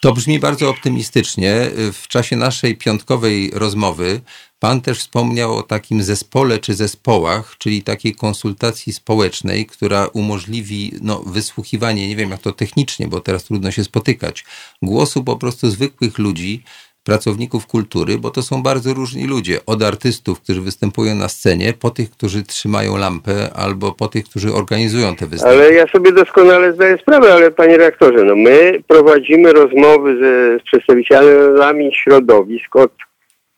To 0.00 0.12
brzmi 0.12 0.38
bardzo 0.38 0.70
optymistycznie. 0.70 1.52
W 1.92 2.08
czasie 2.08 2.36
naszej 2.36 2.76
piątkowej 2.76 3.50
rozmowy 3.54 4.20
Pan 4.60 4.80
też 4.80 4.98
wspomniał 4.98 5.56
o 5.56 5.62
takim 5.62 6.02
zespole 6.02 6.58
czy 6.58 6.74
zespołach, 6.74 7.54
czyli 7.58 7.82
takiej 7.82 8.14
konsultacji 8.14 8.92
społecznej, 8.92 9.66
która 9.66 10.06
umożliwi 10.06 10.92
no, 11.02 11.22
wysłuchiwanie, 11.26 12.08
nie 12.08 12.16
wiem 12.16 12.30
jak 12.30 12.40
to 12.40 12.52
technicznie, 12.52 13.08
bo 13.08 13.20
teraz 13.20 13.44
trudno 13.44 13.70
się 13.70 13.84
spotykać, 13.84 14.44
głosu 14.82 15.24
po 15.24 15.36
prostu 15.36 15.70
zwykłych 15.70 16.18
ludzi, 16.18 16.62
pracowników 17.10 17.66
kultury, 17.66 18.18
bo 18.18 18.30
to 18.30 18.42
są 18.42 18.62
bardzo 18.62 18.94
różni 18.94 19.26
ludzie. 19.26 19.56
Od 19.66 19.82
artystów, 19.82 20.40
którzy 20.40 20.60
występują 20.60 21.14
na 21.14 21.28
scenie, 21.28 21.72
po 21.72 21.90
tych, 21.90 22.10
którzy 22.10 22.42
trzymają 22.42 22.96
lampę, 22.96 23.34
albo 23.54 23.92
po 23.92 24.08
tych, 24.08 24.24
którzy 24.24 24.48
organizują 24.52 25.16
te 25.16 25.26
występy. 25.26 25.56
Ale 25.56 25.72
ja 25.72 25.86
sobie 25.86 26.12
doskonale 26.12 26.72
zdaję 26.72 26.98
sprawę, 26.98 27.34
ale 27.34 27.50
panie 27.50 27.76
rektorze, 27.76 28.24
no 28.24 28.36
my 28.36 28.82
prowadzimy 28.88 29.52
rozmowy 29.52 30.08
ze, 30.22 30.58
z 30.58 30.62
przedstawicielami 30.62 31.90
środowisk 31.94 32.76
od 32.76 32.92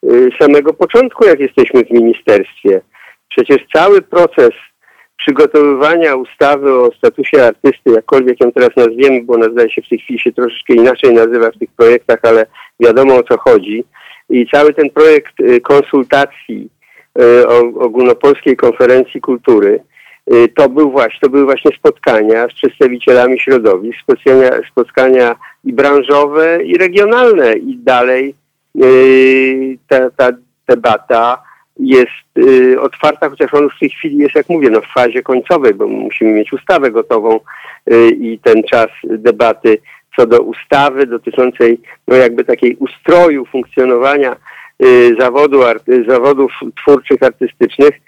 y, 0.05 0.31
samego 0.41 0.75
początku, 0.75 1.25
jak 1.25 1.41
jesteśmy 1.41 1.85
w 1.85 1.91
ministerstwie. 1.91 2.81
Przecież 3.29 3.59
cały 3.75 4.03
proces 4.03 4.51
przygotowywania 5.19 6.17
ustawy 6.17 6.75
o 6.75 6.91
statusie 6.99 7.45
artysty, 7.45 7.91
jakkolwiek 7.91 8.41
ją 8.41 8.53
teraz 8.53 8.71
nazwiemy, 8.77 9.23
bo 9.25 9.35
ona 9.35 9.49
zdaje 9.51 9.71
się 9.71 9.83
w 9.83 9.89
tej 9.89 9.99
chwili 9.99 10.19
się 10.19 10.33
troszeczkę 10.33 10.75
inaczej 10.75 11.15
nazywa 11.15 11.51
w 11.51 11.59
tych 11.59 11.71
projektach, 11.77 12.19
ale 12.23 12.47
wiadomo 12.81 13.15
o 13.15 13.23
co 13.23 13.39
chodzi. 13.39 13.85
I 14.31 14.47
cały 14.47 14.75
ten 14.75 14.91
projekt 14.91 15.41
y, 15.41 15.61
konsultacji 15.61 16.69
y, 17.21 17.49
ogólnopolskiej 17.79 18.57
konferencji 18.57 19.21
kultury, 19.21 19.81
y, 20.33 20.49
to, 20.49 20.69
był 20.69 20.91
właśnie, 20.91 21.21
to 21.21 21.29
były 21.29 21.45
właśnie 21.45 21.71
spotkania 21.77 22.49
z 22.49 22.55
przedstawicielami 22.55 23.41
środowisk, 23.41 23.99
spotkania, 24.03 24.51
spotkania 24.71 25.37
i 25.65 25.73
branżowe, 25.73 26.63
i 26.63 26.79
regionalne. 26.79 27.53
I 27.53 27.77
dalej 27.77 28.35
ta, 29.89 30.11
ta 30.11 30.31
debata 30.69 31.43
jest 31.79 32.39
y, 32.39 32.81
otwarta, 32.81 33.31
chociaż 33.31 33.55
on 33.55 33.69
w 33.71 33.79
tej 33.79 33.91
chwili 33.91 34.19
jest, 34.19 34.35
jak 34.35 34.49
mówię, 34.49 34.71
no, 34.71 34.81
w 34.81 34.93
fazie 34.95 35.23
końcowej, 35.23 35.75
bo 35.75 35.87
musimy 35.87 36.33
mieć 36.33 36.53
ustawę 36.53 36.91
gotową 36.91 37.41
y, 37.93 38.11
i 38.11 38.39
ten 38.39 38.63
czas 38.63 38.89
debaty 39.05 39.79
co 40.17 40.27
do 40.27 40.41
ustawy 40.41 41.07
dotyczącej 41.07 41.81
no, 42.09 42.17
jakby 42.17 42.45
takiej 42.45 42.77
ustroju 42.77 43.47
funkcjonowania 43.47 44.37
y, 44.85 45.17
zawodu, 45.19 45.61
zawodów 46.09 46.53
twórczych, 46.83 47.23
artystycznych, 47.23 48.01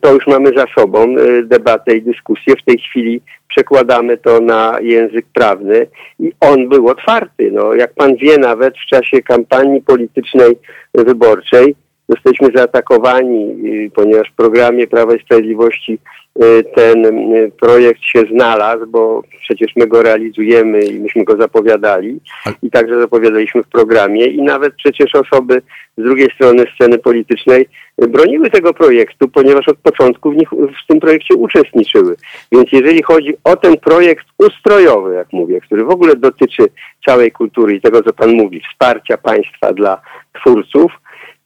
to 0.00 0.14
już 0.14 0.26
mamy 0.26 0.50
za 0.56 0.64
sobą 0.78 1.14
debatę 1.44 1.96
i 1.96 2.02
dyskusję. 2.02 2.54
W 2.56 2.64
tej 2.64 2.78
chwili 2.78 3.20
przekładamy 3.48 4.18
to 4.18 4.40
na 4.40 4.78
język 4.80 5.26
prawny 5.34 5.86
i 6.18 6.32
on 6.40 6.68
był 6.68 6.88
otwarty. 6.88 7.50
No, 7.52 7.74
jak 7.74 7.94
pan 7.94 8.16
wie, 8.16 8.38
nawet 8.38 8.74
w 8.74 8.86
czasie 8.86 9.22
kampanii 9.22 9.80
politycznej 9.80 10.58
wyborczej 10.94 11.74
Jesteśmy 12.08 12.48
zaatakowani, 12.54 13.56
y, 13.86 13.90
ponieważ 13.94 14.30
w 14.30 14.36
programie 14.36 14.86
Prawa 14.86 15.14
i 15.14 15.20
Sprawiedliwości 15.20 15.98
y, 16.42 16.64
ten 16.74 17.04
y, 17.06 17.50
projekt 17.60 18.00
się 18.02 18.20
znalazł, 18.32 18.86
bo 18.86 19.22
przecież 19.40 19.76
my 19.76 19.86
go 19.86 20.02
realizujemy 20.02 20.84
i 20.84 21.00
myśmy 21.00 21.24
go 21.24 21.36
zapowiadali. 21.36 22.20
I 22.62 22.70
także 22.70 23.00
zapowiadaliśmy 23.00 23.62
w 23.62 23.68
programie. 23.68 24.26
I 24.26 24.42
nawet 24.42 24.74
przecież 24.74 25.14
osoby 25.14 25.62
z 25.98 26.02
drugiej 26.02 26.30
strony 26.34 26.64
sceny 26.74 26.98
politycznej 26.98 27.66
broniły 27.98 28.50
tego 28.50 28.74
projektu, 28.74 29.28
ponieważ 29.28 29.68
od 29.68 29.78
początku 29.78 30.30
w, 30.30 30.36
nich, 30.36 30.48
w 30.50 30.86
tym 30.88 31.00
projekcie 31.00 31.34
uczestniczyły. 31.34 32.16
Więc 32.52 32.72
jeżeli 32.72 33.02
chodzi 33.02 33.34
o 33.44 33.56
ten 33.56 33.76
projekt 33.76 34.26
ustrojowy, 34.38 35.14
jak 35.14 35.32
mówię, 35.32 35.60
który 35.60 35.84
w 35.84 35.90
ogóle 35.90 36.16
dotyczy 36.16 36.62
całej 37.06 37.32
kultury 37.32 37.74
i 37.74 37.80
tego, 37.80 38.02
co 38.02 38.12
Pan 38.12 38.32
mówi, 38.32 38.62
wsparcia 38.70 39.16
państwa 39.16 39.72
dla 39.72 40.00
twórców, 40.40 40.92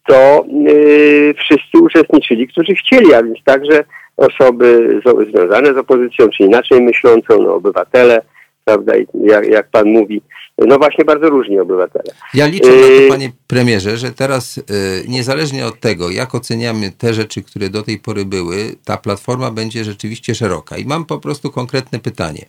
to 0.09 0.45
yy, 0.49 1.35
wszyscy 1.35 1.79
uczestniczyli, 1.83 2.49
którzy 2.49 2.75
chcieli, 2.75 3.15
a 3.15 3.23
więc 3.23 3.39
także 3.45 3.85
osoby 4.17 5.01
z, 5.07 5.31
związane 5.31 5.75
z 5.75 5.77
opozycją, 5.77 6.29
czy 6.29 6.43
inaczej 6.43 6.81
myślącą, 6.81 7.43
no, 7.43 7.55
obywatele, 7.55 8.23
prawda, 8.65 8.93
jak, 9.15 9.47
jak 9.47 9.71
pan 9.71 9.89
mówi, 9.89 10.23
no 10.59 10.79
właśnie 10.79 11.05
bardzo 11.05 11.29
różni 11.29 11.59
obywatele. 11.59 12.15
Ja 12.35 12.47
liczę 12.47 12.71
na 12.71 12.83
to, 12.83 13.05
y, 13.05 13.09
panie 13.09 13.31
premierze, 13.47 13.97
że 13.97 14.11
teraz 14.11 14.59
y, 14.59 14.63
niezależnie 15.09 15.67
od 15.67 15.81
tego, 15.81 16.11
jak 16.11 16.35
oceniamy 16.35 16.93
te 16.99 17.15
rzeczy, 17.15 17.43
które 17.43 17.69
do 17.69 17.83
tej 17.83 17.99
pory 17.99 18.25
były, 18.25 18.57
ta 18.85 18.97
platforma 18.97 19.51
będzie 19.51 19.85
rzeczywiście 19.85 20.35
szeroka. 20.35 20.77
I 20.77 20.85
mam 20.85 21.05
po 21.05 21.19
prostu 21.19 21.51
konkretne 21.51 21.99
pytanie. 21.99 22.47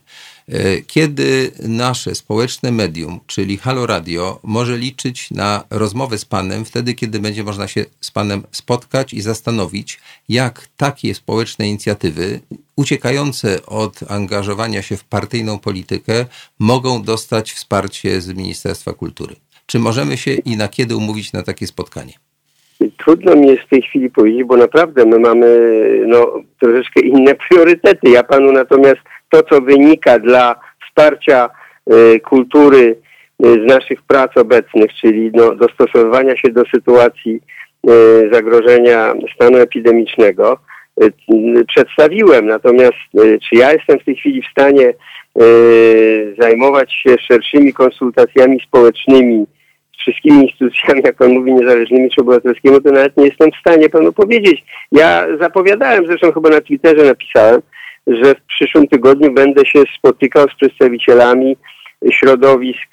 E, 0.52 0.82
kiedy 0.82 1.52
nasze 1.68 2.16
społeczne 2.16 2.72
medium, 2.72 3.20
czyli 3.28 3.58
Halo 3.58 3.86
Radio, 3.86 4.40
może 4.44 4.78
liczyć 4.78 5.32
na 5.32 5.64
rozmowę 5.70 6.18
z 6.18 6.26
Panem, 6.26 6.66
wtedy, 6.66 6.94
kiedy 6.94 7.20
będzie 7.20 7.44
można 7.44 7.68
się 7.68 7.86
z 8.02 8.12
Panem 8.12 8.44
spotkać 8.52 9.14
i 9.14 9.22
zastanowić, 9.22 10.00
jak 10.30 10.68
takie 10.78 11.14
społeczne 11.14 11.68
inicjatywy, 11.68 12.40
uciekające 12.76 13.66
od 13.66 14.12
angażowania 14.12 14.82
się 14.82 14.98
w 14.98 15.04
partyjną 15.04 15.60
politykę, 15.60 16.26
mogą 16.60 17.04
dostać 17.04 17.52
wsparcie 17.52 18.22
z 18.22 18.34
Ministerstwa 18.34 18.94
Kultury. 18.94 19.36
Czy 19.66 19.80
możemy 19.80 20.18
się 20.18 20.34
i 20.34 20.58
na 20.58 20.68
kiedy 20.68 20.96
umówić 20.96 21.34
na 21.34 21.44
takie 21.44 21.68
spotkanie? 21.68 22.14
Trudno 22.98 23.36
mi 23.36 23.48
jest 23.48 23.64
w 23.64 23.70
tej 23.70 23.82
chwili 23.82 24.10
powiedzieć, 24.10 24.44
bo 24.44 24.58
naprawdę 24.58 25.06
my 25.06 25.20
mamy 25.20 25.48
no, 26.08 26.44
troszeczkę 26.60 27.02
inne 27.02 27.36
priorytety. 27.50 28.10
Ja 28.10 28.24
panu 28.24 28.52
natomiast 28.52 29.02
to, 29.30 29.44
co 29.44 29.62
wynika 29.62 30.20
dla 30.20 30.56
wsparcia 30.88 31.50
y, 31.94 32.20
kultury 32.20 32.96
z 33.40 33.66
naszych 33.66 34.02
prac 34.02 34.38
obecnych, 34.38 34.94
czyli 35.02 35.32
no, 35.34 35.56
dostosowywania 35.56 36.38
się 36.38 36.50
do 36.52 36.64
sytuacji 36.76 37.42
zagrożenia 38.32 39.14
stanu 39.36 39.58
epidemicznego, 39.58 40.60
przedstawiłem. 41.68 42.48
Natomiast 42.48 42.98
czy 43.14 43.56
ja 43.56 43.74
jestem 43.74 44.00
w 44.00 44.04
tej 44.04 44.16
chwili 44.16 44.42
w 44.42 44.52
stanie 44.52 44.94
zajmować 46.40 46.94
się 46.94 47.16
szerszymi 47.28 47.74
konsultacjami 47.74 48.60
społecznymi 48.68 49.46
z 49.98 50.02
wszystkimi 50.02 50.44
instytucjami, 50.44 51.02
jak 51.06 51.16
pan 51.16 51.30
mówi, 51.30 51.54
niezależnymi 51.54 52.10
czy 52.10 52.22
obywatelskimi, 52.22 52.82
to 52.82 52.92
nawet 52.92 53.18
nie 53.18 53.26
jestem 53.26 53.52
w 53.52 53.60
stanie 53.60 53.90
panu 53.90 54.14
powiedzieć. 54.14 54.64
Ja 54.92 55.28
zapowiadałem, 55.42 56.08
zresztą 56.08 56.32
chyba 56.32 56.50
na 56.50 56.62
Twitterze 56.62 57.06
napisałem, 57.06 57.62
że 58.08 58.36
w 58.36 58.42
przyszłym 58.48 58.88
tygodniu 58.88 59.34
będę 59.34 59.66
się 59.66 59.84
spotykał 59.98 60.48
z 60.50 60.56
przedstawicielami 60.56 61.58
środowisk 62.12 62.88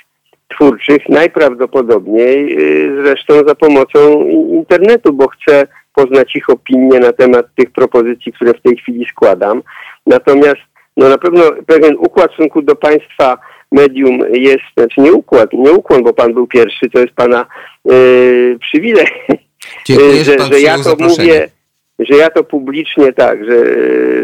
twórczych, 0.49 1.09
najprawdopodobniej 1.09 2.59
y, 2.59 3.03
zresztą 3.03 3.35
za 3.47 3.55
pomocą 3.55 4.27
internetu, 4.31 5.13
bo 5.13 5.29
chcę 5.29 5.67
poznać 5.95 6.37
ich 6.37 6.51
opinię 6.51 6.99
na 6.99 7.13
temat 7.13 7.47
tych 7.57 7.71
propozycji, 7.71 8.33
które 8.33 8.55
w 8.55 8.63
tej 8.63 8.77
chwili 8.77 9.07
składam. 9.11 9.63
Natomiast 10.07 10.61
no 10.97 11.09
na 11.09 11.19
pewno 11.19 11.43
pewien 11.67 11.97
układ 11.99 12.31
w 12.31 12.35
stosunku 12.35 12.63
do 12.63 12.77
państwa 12.77 13.39
medium 13.73 14.19
jest, 14.33 14.65
znaczy 14.77 15.01
nie 15.01 15.13
układ, 15.13 15.53
nie 15.53 15.73
ukłon, 15.73 16.03
bo 16.03 16.13
pan 16.13 16.35
był 16.35 16.47
pierwszy, 16.47 16.91
to 16.91 16.99
jest 17.01 17.15
pana 17.15 17.47
yy, 17.85 18.59
przywilej, 18.61 19.07
Dziękuję, 19.85 20.25
że, 20.25 20.39
że 20.53 20.61
ja 20.61 20.79
to 20.79 20.97
mówię, 20.99 21.49
że 21.99 22.17
ja 22.17 22.31
to 22.31 22.45
publicznie 22.45 23.13
tak, 23.13 23.45
że, 23.45 23.67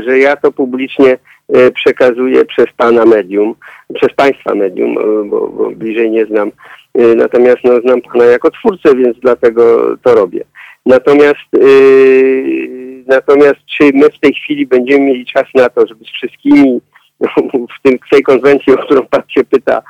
że 0.02 0.18
ja 0.18 0.36
to 0.36 0.52
publicznie 0.52 1.18
e, 1.48 1.70
przekazuję 1.70 2.44
przez 2.44 2.66
pana 2.76 3.04
medium, 3.04 3.54
przez 3.94 4.14
państwa 4.14 4.54
medium, 4.54 4.98
e, 4.98 5.28
bo, 5.28 5.48
bo 5.48 5.70
bliżej 5.70 6.10
nie 6.10 6.26
znam. 6.26 6.50
E, 6.94 7.14
natomiast 7.14 7.58
no, 7.64 7.80
znam 7.80 8.00
pana 8.02 8.24
jako 8.24 8.50
twórcę, 8.50 8.96
więc 8.96 9.18
dlatego 9.20 9.96
to 10.02 10.14
robię. 10.14 10.44
Natomiast 10.86 11.52
yy, 11.52 12.80
natomiast 13.06 13.56
czy 13.78 13.90
my 13.94 14.10
w 14.10 14.20
tej 14.20 14.34
chwili 14.34 14.66
będziemy 14.66 15.00
mieli 15.00 15.26
czas 15.26 15.44
na 15.54 15.68
to, 15.68 15.86
żeby 15.86 16.04
z 16.04 16.08
wszystkimi 16.08 16.80
w, 17.20 17.82
tym, 17.82 17.98
w 18.06 18.10
tej 18.10 18.22
konwencji, 18.22 18.72
o 18.72 18.76
którą 18.76 19.06
pan 19.06 19.22
się 19.28 19.44
pyta, 19.44 19.82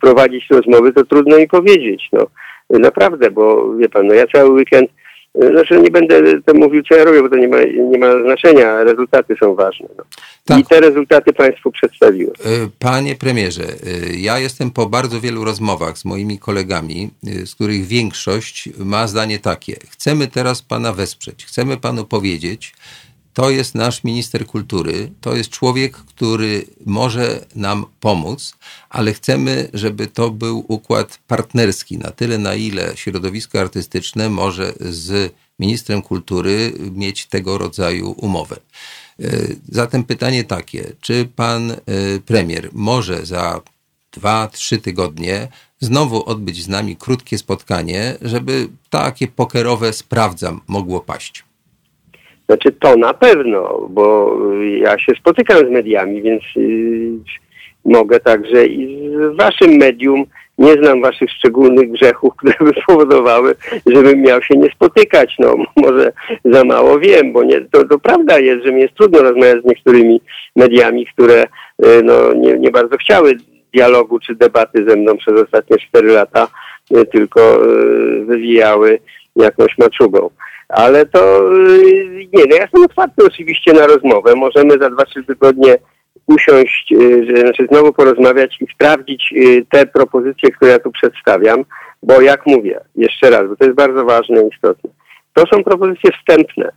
prowadzić 0.00 0.44
rozmowy, 0.50 0.92
to 0.92 1.04
trudno 1.04 1.38
mi 1.38 1.48
powiedzieć. 1.48 2.08
No, 2.12 2.26
naprawdę, 2.70 3.30
bo 3.30 3.74
wie 3.74 3.88
pan, 3.88 4.06
no 4.06 4.14
ja 4.14 4.26
cały 4.26 4.50
weekend 4.50 4.90
znaczy 5.34 5.80
nie 5.80 5.90
będę 5.90 6.42
to 6.42 6.54
mówił, 6.54 6.82
co 6.82 6.94
ja 6.94 7.04
robię, 7.04 7.22
bo 7.22 7.28
to 7.28 7.36
nie 7.36 7.48
ma, 7.48 7.56
nie 7.90 7.98
ma 7.98 8.22
znaczenia. 8.22 8.84
Rezultaty 8.84 9.36
są 9.40 9.54
ważne. 9.54 9.86
No. 9.98 10.04
Tak. 10.44 10.58
I 10.58 10.64
te 10.64 10.80
rezultaty 10.80 11.32
Państwu 11.32 11.70
przedstawiłem. 11.70 12.34
E, 12.44 12.68
panie 12.78 13.14
premierze, 13.16 13.64
e, 13.64 14.16
ja 14.16 14.38
jestem 14.38 14.70
po 14.70 14.86
bardzo 14.86 15.20
wielu 15.20 15.44
rozmowach 15.44 15.98
z 15.98 16.04
moimi 16.04 16.38
kolegami, 16.38 17.10
e, 17.26 17.46
z 17.46 17.54
których 17.54 17.86
większość 17.86 18.68
ma 18.78 19.06
zdanie 19.06 19.38
takie. 19.38 19.76
Chcemy 19.90 20.26
teraz 20.26 20.62
Pana 20.62 20.92
wesprzeć. 20.92 21.44
Chcemy 21.44 21.76
Panu 21.76 22.04
powiedzieć, 22.04 22.74
to 23.34 23.50
jest 23.50 23.74
nasz 23.74 24.04
minister 24.04 24.46
kultury, 24.46 25.10
to 25.20 25.36
jest 25.36 25.50
człowiek, 25.50 25.96
który 25.96 26.66
może 26.86 27.46
nam 27.54 27.86
pomóc, 28.00 28.54
ale 28.90 29.12
chcemy, 29.12 29.68
żeby 29.74 30.06
to 30.06 30.30
był 30.30 30.64
układ 30.68 31.18
partnerski, 31.26 31.98
na 31.98 32.10
tyle, 32.10 32.38
na 32.38 32.54
ile 32.54 32.92
środowisko 32.96 33.60
artystyczne 33.60 34.30
może 34.30 34.72
z 34.80 35.34
ministrem 35.58 36.02
kultury 36.02 36.72
mieć 36.92 37.26
tego 37.26 37.58
rodzaju 37.58 38.10
umowę. 38.10 38.56
E, 39.20 39.30
zatem 39.68 40.04
pytanie 40.04 40.44
takie, 40.44 40.92
czy 41.00 41.28
pan 41.36 41.70
e, 41.70 41.76
premier 42.26 42.68
może 42.72 43.26
za 43.26 43.60
dwa, 44.12 44.48
trzy 44.48 44.78
tygodnie 44.78 45.48
znowu 45.80 46.28
odbyć 46.28 46.62
z 46.62 46.68
nami 46.68 46.96
krótkie 46.96 47.38
spotkanie, 47.38 48.16
żeby 48.22 48.68
takie 48.90 49.28
pokerowe 49.28 49.92
sprawdzam 49.92 50.60
mogło 50.66 51.00
paść? 51.00 51.44
Znaczy 52.46 52.72
to 52.72 52.96
na 52.96 53.14
pewno, 53.14 53.86
bo 53.90 54.38
ja 54.78 54.98
się 54.98 55.12
spotykam 55.20 55.58
z 55.58 55.70
mediami, 55.70 56.22
więc 56.22 56.42
yy, 56.56 57.10
mogę 57.84 58.20
także 58.20 58.66
i 58.66 59.10
z 59.10 59.36
waszym 59.36 59.76
medium. 59.76 60.24
Nie 60.58 60.72
znam 60.72 61.02
waszych 61.02 61.30
szczególnych 61.30 61.90
grzechów, 61.90 62.34
które 62.38 62.54
by 62.60 62.72
powodowały, 62.86 63.54
żebym 63.86 64.20
miał 64.20 64.42
się 64.42 64.56
nie 64.56 64.70
spotykać. 64.70 65.36
No 65.38 65.56
może 65.76 66.12
za 66.44 66.64
mało 66.64 66.98
wiem, 66.98 67.32
bo 67.32 67.42
nie, 67.42 67.60
to, 67.60 67.84
to 67.84 67.98
prawda 67.98 68.38
jest, 68.38 68.64
że 68.64 68.72
mi 68.72 68.82
jest 68.82 68.94
trudno 68.94 69.22
rozmawiać 69.22 69.62
z 69.62 69.64
niektórymi 69.64 70.20
mediami, 70.56 71.06
które 71.06 71.44
yy, 71.78 72.02
no, 72.04 72.32
nie, 72.32 72.58
nie 72.58 72.70
bardzo 72.70 72.96
chciały 72.96 73.36
dialogu 73.74 74.18
czy 74.18 74.34
debaty 74.34 74.84
ze 74.88 74.96
mną 74.96 75.16
przez 75.16 75.34
ostatnie 75.34 75.78
cztery 75.78 76.08
lata, 76.08 76.48
yy, 76.90 77.06
tylko 77.06 77.66
yy, 77.66 78.24
wywijały 78.24 78.98
jakąś 79.36 79.78
maczugą 79.78 80.30
ale 80.68 81.06
to 81.06 81.52
y, 81.52 82.26
nie, 82.32 82.44
no 82.48 82.56
ja 82.56 82.62
jestem 82.62 82.84
otwarty 82.84 83.26
oczywiście 83.26 83.72
na 83.72 83.86
rozmowę. 83.86 84.34
Możemy 84.34 84.70
za 84.70 84.90
dwa, 84.90 85.04
trzy 85.04 85.24
tygodnie 85.24 85.76
usiąść, 86.26 86.92
y, 86.92 87.40
znaczy 87.40 87.66
znowu 87.70 87.92
porozmawiać 87.92 88.56
i 88.60 88.66
sprawdzić 88.74 89.34
y, 89.36 89.66
te 89.70 89.86
propozycje, 89.86 90.50
które 90.50 90.70
ja 90.70 90.78
tu 90.78 90.90
przedstawiam, 90.90 91.64
bo 92.02 92.20
jak 92.20 92.46
mówię, 92.46 92.80
jeszcze 92.96 93.30
raz, 93.30 93.48
bo 93.48 93.56
to 93.56 93.64
jest 93.64 93.76
bardzo 93.76 94.04
ważne 94.04 94.42
i 94.42 94.48
istotne, 94.54 94.90
to 95.34 95.44
są 95.46 95.64
propozycje 95.64 96.10
wstępne. 96.12 96.72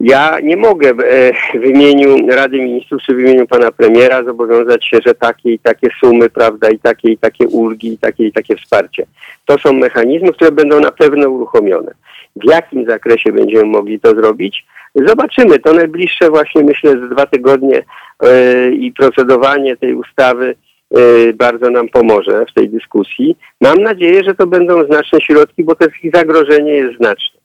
Ja 0.00 0.40
nie 0.42 0.56
mogę 0.56 0.90
e, 0.90 1.32
w 1.54 1.64
imieniu 1.64 2.28
Rady 2.28 2.58
Ministrów 2.58 3.02
czy 3.02 3.14
w 3.14 3.20
imieniu 3.20 3.46
pana 3.46 3.72
premiera 3.72 4.24
zobowiązać 4.24 4.86
się, 4.86 4.98
że 5.06 5.14
takie 5.14 5.52
i 5.52 5.58
takie 5.58 5.88
sumy, 6.00 6.30
prawda, 6.30 6.70
i 6.70 6.78
takie 6.78 7.12
i 7.12 7.18
takie 7.18 7.48
ulgi, 7.48 7.92
i 7.92 7.98
takie 7.98 8.26
i 8.26 8.32
takie 8.32 8.56
wsparcie. 8.56 9.06
To 9.46 9.58
są 9.58 9.72
mechanizmy, 9.72 10.32
które 10.32 10.52
będą 10.52 10.80
na 10.80 10.90
pewno 10.90 11.28
uruchomione. 11.28 11.92
W 12.36 12.44
jakim 12.44 12.86
zakresie 12.86 13.32
będziemy 13.32 13.64
mogli 13.64 14.00
to 14.00 14.10
zrobić? 14.10 14.66
Zobaczymy. 14.94 15.58
To 15.58 15.72
najbliższe 15.72 16.30
właśnie 16.30 16.62
myślę 16.62 16.90
z 16.90 17.10
dwa 17.10 17.26
tygodnie 17.26 17.82
yy, 18.22 18.74
i 18.74 18.92
procedowanie 18.92 19.76
tej 19.76 19.94
ustawy 19.94 20.54
yy, 20.90 21.32
bardzo 21.34 21.70
nam 21.70 21.88
pomoże 21.88 22.46
w 22.50 22.54
tej 22.54 22.68
dyskusji. 22.68 23.36
Mam 23.60 23.78
nadzieję, 23.78 24.24
że 24.24 24.34
to 24.34 24.46
będą 24.46 24.84
znaczne 24.84 25.20
środki, 25.20 25.64
bo 25.64 25.74
to 25.74 25.86
zagrożenie 26.14 26.72
jest 26.72 26.96
znaczne. 26.96 27.37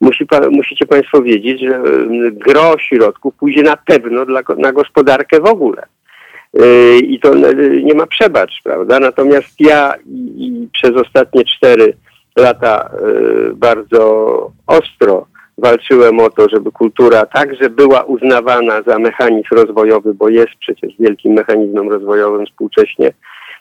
Musi 0.00 0.26
musicie 0.50 0.86
Państwo 0.86 1.22
wiedzieć, 1.22 1.60
że 1.60 1.82
gro 2.32 2.78
środków 2.78 3.34
pójdzie 3.34 3.62
na 3.62 3.76
pewno 3.76 4.26
dla, 4.26 4.42
na 4.58 4.72
gospodarkę 4.72 5.40
w 5.40 5.46
ogóle. 5.46 5.82
Yy, 6.54 6.98
I 6.98 7.20
to 7.20 7.34
nie 7.82 7.94
ma 7.94 8.06
przebacz, 8.06 8.60
prawda? 8.64 9.00
Natomiast 9.00 9.60
ja 9.60 9.94
i, 10.06 10.68
przez 10.72 10.90
ostatnie 10.90 11.44
cztery 11.44 11.94
lata 12.36 12.90
y, 13.50 13.54
bardzo 13.54 14.50
ostro 14.66 15.26
walczyłem 15.58 16.20
o 16.20 16.30
to, 16.30 16.48
żeby 16.48 16.72
kultura 16.72 17.26
także 17.26 17.70
była 17.70 18.02
uznawana 18.02 18.82
za 18.82 18.98
mechanizm 18.98 19.48
rozwojowy, 19.50 20.14
bo 20.14 20.28
jest 20.28 20.54
przecież 20.60 20.92
wielkim 20.98 21.32
mechanizmem 21.32 21.88
rozwojowym 21.88 22.46
współcześnie 22.46 23.12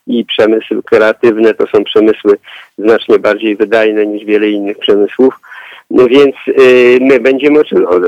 i 0.08 0.26
przemysł 0.26 0.84
kreatywny 0.86 1.54
to 1.54 1.68
są 1.68 1.84
przemysły 1.84 2.38
znacznie 2.78 3.20
bardziej 3.20 3.56
wydajne 3.56 4.06
niż 4.06 4.26
wiele 4.26 4.50
innych 4.50 4.78
przemysłów. 4.78 5.40
No 5.90 6.08
więc 6.08 6.36
y, 6.48 6.98
my 7.02 7.20
będziemy 7.20 7.60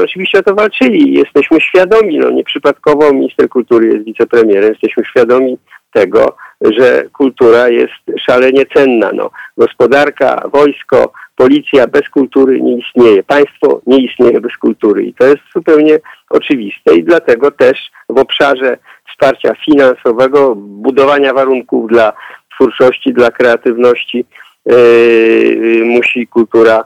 oczywiście 0.03 0.39
o 0.39 0.43
to 0.43 0.55
walczyli. 0.55 1.13
Jesteśmy 1.13 1.61
świadomi, 1.61 2.17
no 2.17 2.29
nieprzypadkowo 2.29 3.13
minister 3.13 3.49
kultury 3.49 3.87
jest 3.87 4.05
wicepremierem, 4.05 4.69
jesteśmy 4.69 5.05
świadomi 5.05 5.57
tego, 5.93 6.35
że 6.61 7.03
kultura 7.13 7.69
jest 7.69 7.93
szalenie 8.19 8.65
cenna. 8.75 9.11
No, 9.13 9.31
gospodarka, 9.57 10.49
wojsko, 10.53 11.13
policja 11.35 11.87
bez 11.87 12.09
kultury 12.09 12.61
nie 12.61 12.77
istnieje. 12.77 13.23
Państwo 13.23 13.81
nie 13.87 13.97
istnieje 13.97 14.41
bez 14.41 14.57
kultury 14.57 15.03
i 15.03 15.13
to 15.13 15.25
jest 15.25 15.41
zupełnie 15.55 15.99
oczywiste 16.29 16.95
i 16.95 17.03
dlatego 17.03 17.51
też 17.51 17.91
w 18.09 18.19
obszarze 18.19 18.77
wsparcia 19.11 19.53
finansowego, 19.65 20.55
budowania 20.55 21.33
warunków 21.33 21.89
dla 21.89 22.13
twórczości, 22.55 23.13
dla 23.13 23.31
kreatywności 23.31 24.25
yy, 24.65 25.81
musi 25.85 26.27
kultura 26.27 26.83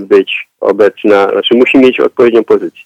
być 0.00 0.48
obecna, 0.60 1.28
znaczy 1.30 1.54
musi 1.54 1.78
mieć 1.78 2.00
odpowiednią 2.00 2.44
pozycję. 2.44 2.82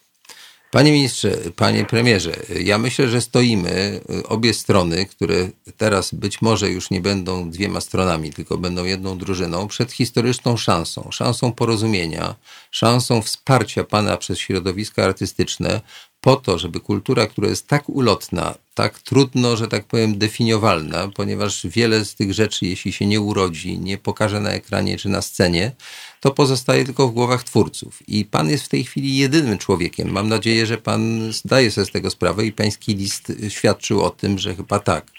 Panie 0.70 0.92
ministrze, 0.92 1.31
panie 1.57 1.85
premierze, 1.85 2.33
ja 2.61 2.79
myślę, 2.79 3.09
że 3.09 3.20
stoimy 3.20 4.01
obie 4.29 4.55
strony, 4.55 5.07
które 5.07 5.49
teraz 5.77 6.14
być 6.14 6.42
może 6.42 6.70
już 6.70 6.90
nie 6.90 7.01
będą 7.01 7.51
dwiema 7.51 7.81
stronami, 7.81 8.33
tylko 8.33 8.59
będą 8.59 8.85
jedną 8.85 9.18
drużyną, 9.18 9.68
przed 9.68 9.92
historyczną 9.92 10.57
szansą, 10.57 11.09
szansą 11.11 11.53
porozumienia, 11.53 12.35
szansą 12.70 13.22
wsparcia 13.22 13.85
pana 13.85 14.16
przez 14.16 14.38
środowiska 14.38 15.05
artystyczne 15.05 15.81
po 16.27 16.37
to, 16.37 16.59
żeby 16.59 16.81
kultura, 16.81 17.27
która 17.27 17.49
jest 17.49 17.67
tak 17.67 17.89
ulotna, 17.89 18.55
tak 18.75 18.99
trudno, 18.99 19.57
że 19.57 19.69
tak 19.69 19.85
powiem, 19.85 20.19
definiowalna, 20.19 21.09
ponieważ 21.09 21.67
wiele 21.67 22.05
z 22.05 22.15
tych 22.15 22.35
rzeczy, 22.35 22.67
jeśli 22.67 22.93
się 22.93 23.07
nie 23.07 23.21
urodzi, 23.21 23.79
nie 23.79 23.99
pokaże 23.99 24.41
na 24.41 24.51
ekranie 24.51 24.99
czy 24.99 25.09
na 25.09 25.23
scenie, 25.23 25.73
to 26.21 26.31
pozostaje 26.31 26.85
tylko 26.85 27.09
w 27.09 27.12
głowach 27.12 27.45
twórców. 27.45 28.09
I 28.09 28.25
pan 28.25 28.51
jest 28.51 28.65
w 28.65 28.69
tej 28.69 28.85
chwili 28.85 29.17
jedynym 29.17 29.59
człowiekiem. 29.59 30.11
Mam 30.11 30.29
nadzieję, 30.29 30.67
że 30.67 30.79
pan 30.79 31.33
zdaje 31.33 31.71
sobie 31.71 31.87
z 31.87 31.91
tego 31.91 32.11
sprawę 32.11 32.47
i 32.47 32.53
pański 32.53 32.95
list 32.95 33.33
świadczył 33.49 34.03
o 34.03 34.11
tym, 34.11 34.39
że 34.39 34.55
chyba 34.55 34.79
tak. 34.79 35.11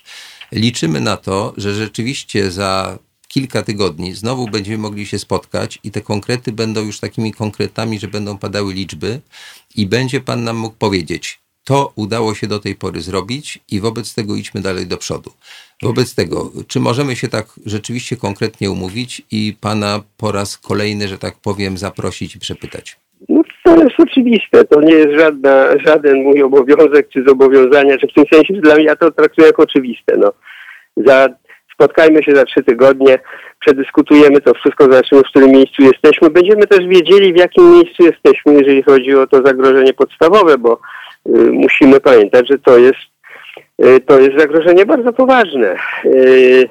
Liczymy 0.52 1.02
na 1.02 1.18
to, 1.18 1.54
że 1.58 1.76
rzeczywiście 1.76 2.52
za 2.52 3.00
kilka 3.28 3.62
tygodni 3.64 4.14
znowu 4.14 4.48
będziemy 4.48 4.78
mogli 4.78 5.06
się 5.06 5.20
spotkać 5.20 5.80
i 5.84 5.92
te 5.92 6.02
konkrety 6.02 6.52
będą 6.52 6.86
już 6.86 7.00
takimi 7.00 7.34
konkretami, 7.34 8.00
że 8.00 8.08
będą 8.08 8.38
padały 8.38 8.74
liczby 8.74 9.20
i 9.76 9.86
będzie 9.86 10.22
Pan 10.22 10.44
nam 10.44 10.58
mógł 10.58 10.76
powiedzieć, 10.76 11.40
to 11.64 11.92
udało 11.96 12.36
się 12.36 12.48
do 12.48 12.60
tej 12.60 12.76
pory 12.76 13.02
zrobić 13.02 13.60
i 13.72 13.80
wobec 13.80 14.16
tego 14.16 14.36
idźmy 14.36 14.62
dalej 14.62 14.88
do 14.88 14.98
przodu. 14.98 15.32
Wobec 15.84 16.16
tego, 16.16 16.52
czy 16.68 16.80
możemy 16.80 17.16
się 17.16 17.28
tak 17.28 17.46
rzeczywiście 17.66 18.16
konkretnie 18.16 18.72
umówić 18.72 19.22
i 19.32 19.56
Pana 19.62 20.02
po 20.18 20.32
raz 20.32 20.58
kolejny, 20.58 21.08
że 21.08 21.18
tak 21.18 21.36
powiem, 21.44 21.78
zaprosić 21.78 22.36
i 22.36 22.40
przepytać? 22.40 22.98
No 23.30 23.42
to 23.64 23.84
jest 23.84 24.00
oczywiste. 24.00 24.64
To 24.64 24.82
nie 24.82 24.94
jest 24.94 25.20
żadna, 25.20 25.68
żaden 25.86 26.24
mój 26.24 26.44
obowiązek 26.44 27.10
czy 27.10 27.24
zobowiązania, 27.28 27.98
czy 27.98 28.08
w 28.08 28.14
tym 28.14 28.26
sensie 28.34 28.54
dla 28.54 28.76
mnie 28.76 28.84
ja 28.84 28.96
to 28.96 29.12
traktuję 29.12 29.48
jako 29.48 29.64
oczywiste. 29.64 30.18
No. 30.18 30.34
Za, 31.06 31.30
spotkajmy 31.78 32.24
się 32.24 32.36
za 32.36 32.46
trzy 32.46 32.64
tygodnie, 32.64 33.20
przedyskutujemy 33.60 34.42
to 34.42 34.54
wszystko, 34.54 34.84
zobaczymy 34.84 35.22
w 35.22 35.30
którym 35.30 35.52
miejscu 35.52 35.84
jesteśmy. 35.84 36.30
Będziemy 36.30 36.68
też 36.68 36.88
wiedzieli 36.88 37.34
w 37.34 37.38
jakim 37.38 37.72
miejscu 37.72 38.04
jesteśmy, 38.04 38.54
jeżeli 38.54 38.84
chodzi 38.84 39.16
o 39.16 39.28
to 39.28 39.42
zagrożenie 39.46 39.94
podstawowe, 39.94 40.58
bo 40.58 40.74
y, 40.74 41.30
musimy 41.52 42.00
pamiętać, 42.00 42.48
że 42.50 42.60
to 42.60 42.78
jest, 42.78 43.00
y, 43.86 44.00
to 44.00 44.20
jest 44.20 44.40
zagrożenie 44.40 44.86
bardzo 44.86 45.14
poważne. 45.14 45.76
Y, 46.06 46.70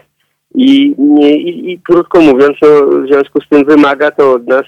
i, 0.55 0.95
i, 1.21 1.73
I 1.73 1.81
krótko 1.81 2.21
mówiąc, 2.21 2.57
no, 2.63 2.87
w 2.87 3.07
związku 3.07 3.41
z 3.41 3.49
tym 3.49 3.65
wymaga 3.65 4.11
to 4.11 4.33
od 4.33 4.47
nas 4.47 4.65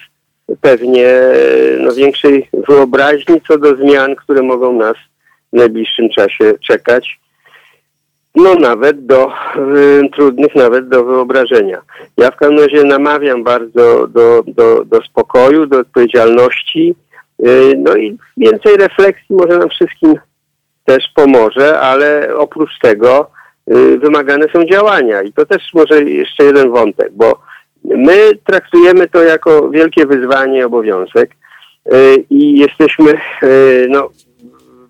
pewnie 0.61 1.07
no, 1.81 1.92
większej 1.92 2.48
wyobraźni 2.68 3.40
co 3.48 3.59
do 3.59 3.77
zmian, 3.77 4.16
które 4.16 4.42
mogą 4.42 4.72
nas 4.72 4.96
w 5.53 5.57
najbliższym 5.57 6.09
czasie 6.09 6.53
czekać. 6.66 7.18
No 8.42 8.55
nawet 8.55 9.07
do 9.07 9.33
y, 9.57 10.11
trudnych, 10.16 10.55
nawet 10.55 10.88
do 10.88 11.05
wyobrażenia. 11.05 11.83
Ja 12.16 12.31
w 12.31 12.37
każdym 12.37 12.59
razie 12.59 12.85
namawiam 12.85 13.44
bardzo 13.44 14.07
do, 14.07 14.42
do, 14.46 14.85
do 14.85 15.03
spokoju, 15.03 15.66
do 15.66 15.79
odpowiedzialności. 15.79 16.94
Y, 17.46 17.74
no 17.79 17.96
i 17.96 18.18
więcej 18.37 18.77
refleksji 18.77 19.37
może 19.37 19.59
nam 19.59 19.68
wszystkim 19.68 20.14
też 20.85 21.05
pomoże, 21.14 21.81
ale 21.81 22.37
oprócz 22.37 22.79
tego 22.83 23.31
y, 23.72 23.98
wymagane 23.98 24.46
są 24.53 24.64
działania. 24.64 25.22
I 25.22 25.33
to 25.33 25.46
też 25.46 25.62
może 25.74 26.03
jeszcze 26.03 26.44
jeden 26.44 26.70
wątek, 26.70 27.12
bo 27.12 27.48
My 27.85 28.31
traktujemy 28.44 29.09
to 29.09 29.22
jako 29.22 29.70
wielkie 29.70 30.07
wyzwanie, 30.07 30.66
obowiązek 30.66 31.31
y, 31.92 32.24
i 32.31 32.59
jesteśmy 32.59 33.14
y, 33.42 33.87
no, 33.90 34.09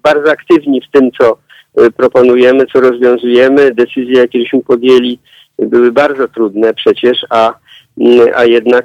bardzo 0.03 0.31
aktywni 0.31 0.81
w 0.81 0.91
tym, 0.91 1.11
co 1.21 1.39
proponujemy, 1.97 2.67
co 2.67 2.81
rozwiązujemy. 2.81 3.75
Decyzje, 3.75 4.19
jakieśmy 4.19 4.63
podjęli, 4.63 5.19
były 5.59 5.93
bardzo 5.93 6.29
trudne 6.29 6.75
przecież, 6.75 7.27
a, 7.31 7.55
a 8.35 8.45
jednak 8.45 8.85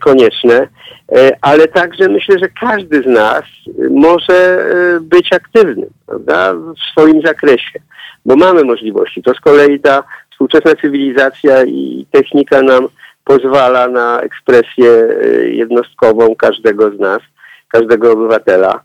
konieczne. 0.00 0.68
Ale 1.40 1.68
także 1.68 2.08
myślę, 2.08 2.38
że 2.38 2.48
każdy 2.60 3.02
z 3.02 3.06
nas 3.06 3.42
może 3.90 4.66
być 5.00 5.32
aktywnym 5.32 5.90
prawda, 6.06 6.54
w 6.54 6.90
swoim 6.90 7.22
zakresie, 7.22 7.80
bo 8.26 8.36
mamy 8.36 8.64
możliwości. 8.64 9.22
To 9.22 9.34
z 9.34 9.40
kolei 9.40 9.80
ta 9.80 10.04
współczesna 10.30 10.74
cywilizacja 10.74 11.64
i 11.64 12.06
technika 12.10 12.62
nam 12.62 12.88
pozwala 13.24 13.88
na 13.88 14.20
ekspresję 14.20 14.90
y, 14.90 15.50
jednostkową 15.54 16.34
każdego 16.36 16.90
z 16.90 16.98
nas, 16.98 17.20
każdego 17.68 18.12
obywatela. 18.12 18.80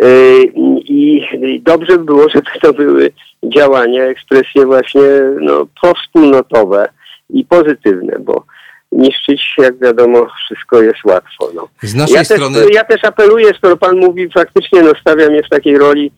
Y, 0.00 0.52
I 0.84 1.60
dobrze 1.64 1.98
by 1.98 2.04
było, 2.04 2.28
żeby 2.28 2.50
to 2.62 2.72
były 2.72 3.12
działania, 3.44 4.04
ekspresje 4.04 4.66
właśnie 4.66 5.02
no, 5.40 5.66
powspólnotowe 5.82 6.88
i 7.30 7.44
pozytywne, 7.44 8.18
bo 8.18 8.44
niszczyć, 8.92 9.54
jak 9.58 9.78
wiadomo, 9.78 10.26
wszystko 10.46 10.82
jest 10.82 11.04
łatwo. 11.04 11.50
No. 11.54 11.68
Z 11.82 11.94
naszej 11.94 12.14
ja, 12.14 12.24
strony... 12.24 12.58
też, 12.58 12.74
ja 12.74 12.84
też 12.84 13.04
apeluję, 13.04 13.54
skoro 13.54 13.76
Pan 13.76 13.96
mówi, 13.96 14.28
faktycznie 14.34 14.82
no, 14.82 14.92
stawia 15.00 15.28
mnie 15.28 15.42
w 15.42 15.48
takiej 15.48 15.78
roli, 15.78 16.12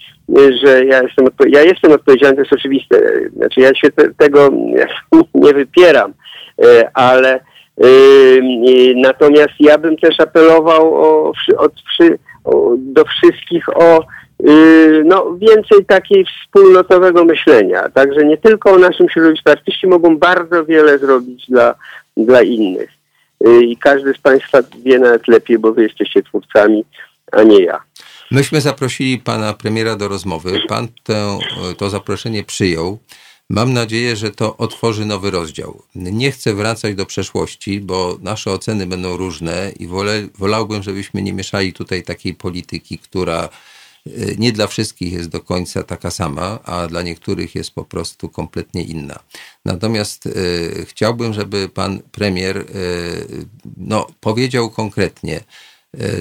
że 0.65 0.85
ja 0.85 1.03
jestem, 1.03 1.27
ja 1.49 1.63
jestem 1.63 1.93
odpowiedzialny, 1.93 2.37
to 2.37 2.43
jest 2.43 2.53
oczywiste. 2.53 2.97
Znaczy 3.37 3.61
ja 3.61 3.75
się 3.75 3.91
te, 3.91 4.15
tego 4.15 4.49
nie 5.35 5.55
wypieram, 5.55 6.15
y, 6.65 6.93
ale 6.95 7.41
Natomiast 8.97 9.55
ja 9.61 9.79
bym 9.79 9.97
też 9.97 10.21
apelował 10.21 10.95
o, 10.95 11.33
o, 11.57 11.69
do 12.76 13.04
wszystkich 13.04 13.68
o 13.68 14.07
y, 14.48 15.02
no, 15.04 15.37
więcej 15.37 15.85
takiej 15.85 16.24
wspólnotowego 16.24 17.24
myślenia. 17.24 17.88
Także 17.88 18.24
nie 18.24 18.37
tylko 18.37 18.72
o 18.72 18.78
naszym 18.78 19.09
środowisku. 19.09 19.50
Artyści 19.50 19.87
mogą 19.87 20.18
bardzo 20.18 20.64
wiele 20.64 20.98
zrobić 20.98 21.46
dla, 21.48 21.74
dla 22.16 22.42
innych. 22.42 22.90
Y, 23.46 23.64
I 23.64 23.76
każdy 23.76 24.14
z 24.14 24.18
Państwa 24.18 24.59
wie 24.85 24.98
nawet 24.98 25.28
lepiej, 25.28 25.59
bo 25.59 25.72
Wy 25.72 25.83
jesteście 25.83 26.22
twórcami, 26.22 26.85
a 27.33 27.42
nie 27.42 27.61
ja. 27.61 27.80
Myśmy 28.30 28.61
zaprosili 28.61 29.18
pana 29.18 29.52
premiera 29.52 29.96
do 29.96 30.09
rozmowy. 30.09 30.61
Pan 30.68 30.88
to 31.78 31.90
zaproszenie 31.90 32.44
przyjął. 32.44 32.98
Mam 33.50 33.72
nadzieję, 33.72 34.16
że 34.16 34.30
to 34.30 34.57
otworzy 34.57 35.04
nowy 35.04 35.30
rozdział. 35.30 35.83
Nie 35.94 36.30
chcę 36.33 36.54
wracać 36.54 36.94
do 36.94 37.07
przeszłości, 37.07 37.80
bo 37.80 38.18
nasze 38.22 38.50
oceny 38.50 38.87
będą 38.87 39.16
różne 39.16 39.72
i 39.78 39.87
wolę, 39.87 40.28
wolałbym, 40.38 40.83
żebyśmy 40.83 41.22
nie 41.22 41.33
mieszali 41.33 41.72
tutaj 41.72 42.02
takiej 42.02 42.35
polityki, 42.35 42.98
która 42.98 43.48
y, 44.07 44.37
nie 44.38 44.52
dla 44.52 44.66
wszystkich 44.66 45.12
jest 45.12 45.28
do 45.28 45.40
końca 45.40 45.83
taka 45.83 46.11
sama, 46.11 46.59
a 46.64 46.87
dla 46.87 47.02
niektórych 47.02 47.54
jest 47.54 47.70
po 47.70 47.85
prostu 47.85 48.28
kompletnie 48.28 48.83
inna. 48.83 49.18
Natomiast 49.64 50.26
y, 50.26 50.87
chciałbym, 50.88 51.35
żeby 51.35 51.68
pan 51.68 52.00
premier 52.12 52.57
y, 52.59 52.66
no, 53.76 54.07
powiedział 54.20 54.70
konkretnie, 54.70 55.40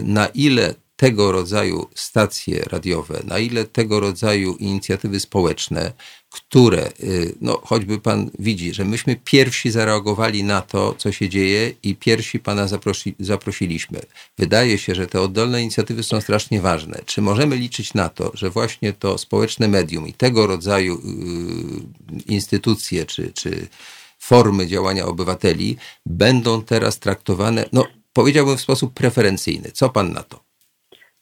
na 0.04 0.26
ile 0.26 0.76
tego 1.04 1.32
rodzaju 1.32 1.88
stacje 1.96 2.64
radiowe, 2.72 3.22
na 3.24 3.40
ile 3.40 3.66
tego 3.66 4.00
rodzaju 4.00 4.56
inicjatywy 4.56 5.20
społeczne 5.20 5.94
które, 6.34 6.92
y, 7.04 7.36
no 7.42 7.62
choćby 7.64 8.00
pan 8.00 8.30
widzi, 8.40 8.74
że 8.74 8.86
myśmy 8.86 9.16
pierwsi 9.24 9.72
zareagowali 9.72 10.44
na 10.44 10.62
to, 10.62 10.96
co 10.98 11.12
się 11.12 11.30
dzieje 11.30 11.74
i 11.84 11.96
pierwsi 11.96 12.40
pana 12.40 12.68
zaprosi, 12.68 13.16
zaprosiliśmy. 13.20 14.02
Wydaje 14.38 14.78
się, 14.78 14.96
że 14.96 15.08
te 15.08 15.22
oddolne 15.22 15.62
inicjatywy 15.62 16.04
są 16.04 16.22
strasznie 16.22 16.62
ważne. 16.62 17.00
Czy 17.06 17.22
możemy 17.22 17.56
liczyć 17.56 17.94
na 17.94 18.10
to, 18.10 18.32
że 18.34 18.50
właśnie 18.50 18.94
to 18.94 19.18
społeczne 19.18 19.68
medium 19.68 20.08
i 20.08 20.14
tego 20.14 20.48
rodzaju 20.48 20.96
y, 20.96 22.32
instytucje 22.32 23.06
czy, 23.06 23.32
czy 23.34 23.68
formy 24.20 24.68
działania 24.68 25.06
obywateli 25.06 25.78
będą 26.06 26.62
teraz 26.62 27.00
traktowane, 27.00 27.70
no 27.74 27.86
powiedziałbym 28.14 28.58
w 28.58 28.62
sposób 28.62 28.94
preferencyjny. 28.94 29.72
Co 29.72 29.90
pan 29.90 30.14
na 30.14 30.24
to? 30.24 30.43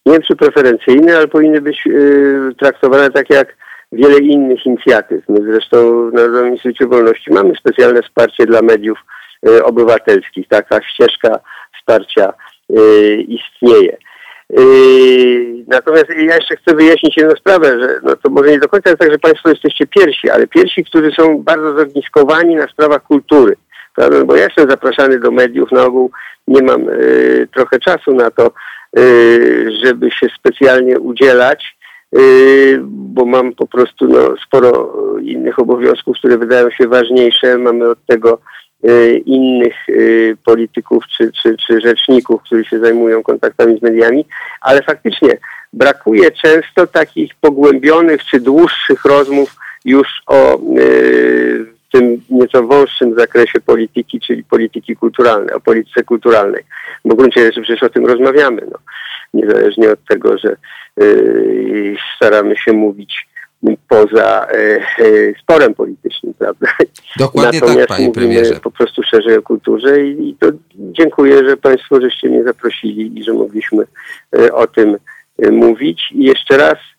Nie 0.06 0.14
wiem, 0.14 0.22
czy 0.22 0.36
preferencyjny, 0.36 1.18
ale 1.18 1.28
powinny 1.28 1.62
być 1.62 1.88
y, 1.88 2.52
traktowane 2.60 3.12
tak 3.12 3.30
jak 3.30 3.56
wiele 3.92 4.20
innych 4.20 4.66
inicjatyw. 4.66 5.24
My 5.30 5.40
zresztą 5.52 6.10
w 6.10 6.14
Narodowym 6.14 6.52
Instytucie 6.54 6.88
Wolności 6.88 7.34
mamy 7.34 7.54
specjalne 7.56 8.02
wsparcie 8.02 8.46
dla 8.46 8.62
mediów 8.62 8.98
y, 9.48 9.64
obywatelskich. 9.64 10.48
Taka 10.48 10.84
ścieżka 10.84 11.40
wsparcia 11.80 12.34
y, 12.70 13.26
istnieje. 13.28 13.98
Natomiast 15.68 16.06
ja 16.10 16.36
jeszcze 16.36 16.56
chcę 16.56 16.76
wyjaśnić 16.76 17.18
jedną 17.18 17.36
sprawę, 17.36 17.80
że 17.80 18.00
no 18.04 18.16
to 18.16 18.30
może 18.30 18.52
nie 18.52 18.60
do 18.60 18.70
końca 18.70 18.90
jest 18.90 19.00
tak, 19.02 19.12
że 19.12 19.20
Państwo 19.20 19.50
jesteście 19.50 19.88
pierwsi, 19.88 20.30
ale 20.30 20.48
pierwsi, 20.48 20.86
którzy 20.86 21.12
są 21.12 21.44
bardzo 21.44 21.78
zogniskowani 21.78 22.56
na 22.56 22.68
sprawach 22.68 23.04
kultury. 23.04 23.56
Prawda? 23.96 24.26
Bo 24.26 24.36
ja 24.36 24.44
jestem 24.44 24.70
zapraszany 24.70 25.20
do 25.20 25.32
mediów, 25.32 25.72
na 25.72 25.84
ogół 25.84 26.12
nie 26.48 26.62
mam 26.62 26.90
y, 26.90 27.48
trochę 27.54 27.80
czasu 27.80 28.14
na 28.14 28.32
to, 28.32 28.52
żeby 29.84 30.12
się 30.12 30.28
specjalnie 30.40 31.00
udzielać. 31.00 31.76
Y, 32.20 32.80
bo 32.84 33.26
mam 33.26 33.54
po 33.54 33.68
prostu 33.68 34.08
no, 34.08 34.36
sporo 34.48 34.94
innych 35.22 35.60
obowiązków, 35.60 36.18
które 36.18 36.38
wydają 36.38 36.70
się 36.70 36.88
ważniejsze. 36.88 37.58
Mamy 37.58 37.90
od 37.90 38.06
tego 38.06 38.40
y, 38.86 39.22
innych 39.26 39.90
y, 39.90 40.38
polityków 40.46 41.04
czy, 41.18 41.32
czy, 41.32 41.56
czy 41.68 41.82
rzeczników, 41.82 42.42
którzy 42.44 42.66
się 42.66 42.80
zajmują 42.80 43.24
kontaktami 43.24 43.80
z 43.80 43.82
mediami, 43.82 44.26
ale 44.62 44.84
faktycznie 44.84 45.38
brakuje 45.74 46.32
często 46.32 46.88
takich 46.88 47.36
pogłębionych 47.36 48.24
czy 48.24 48.40
dłuższych 48.40 49.06
rozmów 49.06 49.56
już 49.86 50.08
o 50.28 50.60
tym 51.92 52.22
nieco 52.30 52.64
wąższym 52.64 53.16
zakresie 53.20 53.60
polityki, 53.60 54.20
czyli 54.20 54.44
polityki 54.44 54.96
kulturalnej, 54.96 55.56
o 55.56 55.60
polityce 55.60 56.04
kulturalnej. 56.04 56.64
Bo 57.06 57.16
w 57.16 57.18
gruncie 57.18 57.46
rzeczy 57.46 57.62
przecież 57.62 57.84
o 57.84 57.90
tym 57.90 58.06
rozmawiamy. 58.06 58.62
No. 58.72 58.78
Niezależnie 59.34 59.92
od 59.92 60.06
tego, 60.06 60.38
że 60.38 60.56
y, 61.02 61.96
staramy 62.16 62.58
się 62.58 62.74
mówić 62.74 63.28
poza 63.90 64.48
y, 64.54 65.04
y, 65.04 65.36
sporem 65.42 65.74
politycznym, 65.74 66.34
prawda? 66.34 66.68
Dokładnie 67.18 67.60
tak, 67.60 67.70
Natomiast 67.70 67.90
tak, 67.90 67.98
panie 67.98 68.12
premierze. 68.12 68.60
po 68.60 68.72
prostu 68.72 69.04
szerzej 69.04 69.38
o 69.38 69.42
kulturze 69.42 70.02
i, 70.02 70.30
i 70.30 70.36
to 70.40 70.48
dziękuję, 70.76 71.50
że 71.50 71.58
państwo 71.58 72.02
żeście 72.02 72.30
mnie 72.30 72.44
zaprosili 72.44 73.20
i 73.20 73.24
że 73.24 73.34
mogliśmy 73.34 73.84
y, 74.40 74.54
o 74.54 74.68
tym 74.68 74.98
mówić. 75.52 76.02
I 76.12 76.24
jeszcze 76.24 76.58
raz 76.58 76.78
yy, 76.78 76.91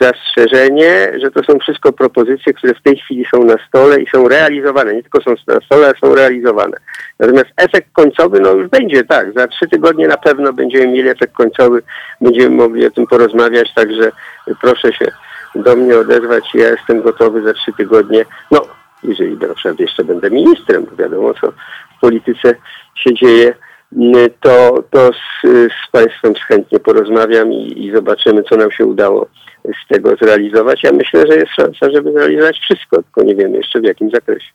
zastrzeżenie, 0.00 1.12
że 1.22 1.30
to 1.30 1.44
są 1.44 1.58
wszystko 1.58 1.92
propozycje, 1.92 2.54
które 2.54 2.74
w 2.74 2.82
tej 2.82 2.96
chwili 2.96 3.24
są 3.34 3.44
na 3.44 3.54
stole 3.68 4.02
i 4.02 4.06
są 4.06 4.28
realizowane. 4.28 4.94
Nie 4.94 5.02
tylko 5.02 5.20
są 5.22 5.34
na 5.48 5.60
stole, 5.60 5.86
ale 5.86 5.94
są 6.00 6.14
realizowane. 6.14 6.76
Natomiast 7.18 7.48
efekt 7.56 7.88
końcowy, 7.92 8.40
no 8.40 8.52
już 8.52 8.68
będzie 8.68 9.04
tak. 9.04 9.32
Za 9.32 9.48
trzy 9.48 9.68
tygodnie 9.68 10.08
na 10.08 10.16
pewno 10.16 10.52
będziemy 10.52 10.86
mieli 10.86 11.08
efekt 11.08 11.34
końcowy, 11.34 11.82
będziemy 12.20 12.56
mogli 12.56 12.86
o 12.86 12.90
tym 12.90 13.06
porozmawiać, 13.06 13.74
także 13.74 14.12
proszę 14.60 14.92
się 14.92 15.06
do 15.54 15.76
mnie 15.76 15.98
odezwać. 15.98 16.44
Ja 16.54 16.68
jestem 16.68 17.02
gotowy 17.02 17.42
za 17.42 17.54
trzy 17.54 17.72
tygodnie. 17.76 18.24
No, 18.50 18.66
jeżeli 19.04 19.36
na 19.36 19.54
przykład 19.54 19.80
jeszcze 19.80 20.04
będę 20.04 20.30
ministrem, 20.30 20.86
bo 20.90 20.96
wiadomo 20.96 21.34
co 21.34 21.52
w 21.96 22.00
polityce 22.00 22.54
się 22.94 23.14
dzieje, 23.14 23.54
to, 24.40 24.84
to 24.90 25.10
z, 25.12 25.46
z 25.72 25.90
Państwem 25.92 26.34
chętnie 26.34 26.78
porozmawiam 26.80 27.52
i, 27.52 27.86
i 27.86 27.92
zobaczymy, 27.94 28.42
co 28.42 28.56
nam 28.56 28.72
się 28.72 28.86
udało 28.86 29.26
z 29.64 29.88
tego 29.88 30.16
zrealizować. 30.22 30.82
Ja 30.82 30.92
myślę, 30.92 31.24
że 31.30 31.36
jest 31.36 31.52
szansa, 31.52 31.90
żeby 31.94 32.12
zrealizować 32.12 32.58
wszystko, 32.58 33.02
tylko 33.02 33.22
nie 33.22 33.34
wiemy 33.34 33.56
jeszcze 33.56 33.80
w 33.80 33.84
jakim 33.84 34.10
zakresie. 34.10 34.48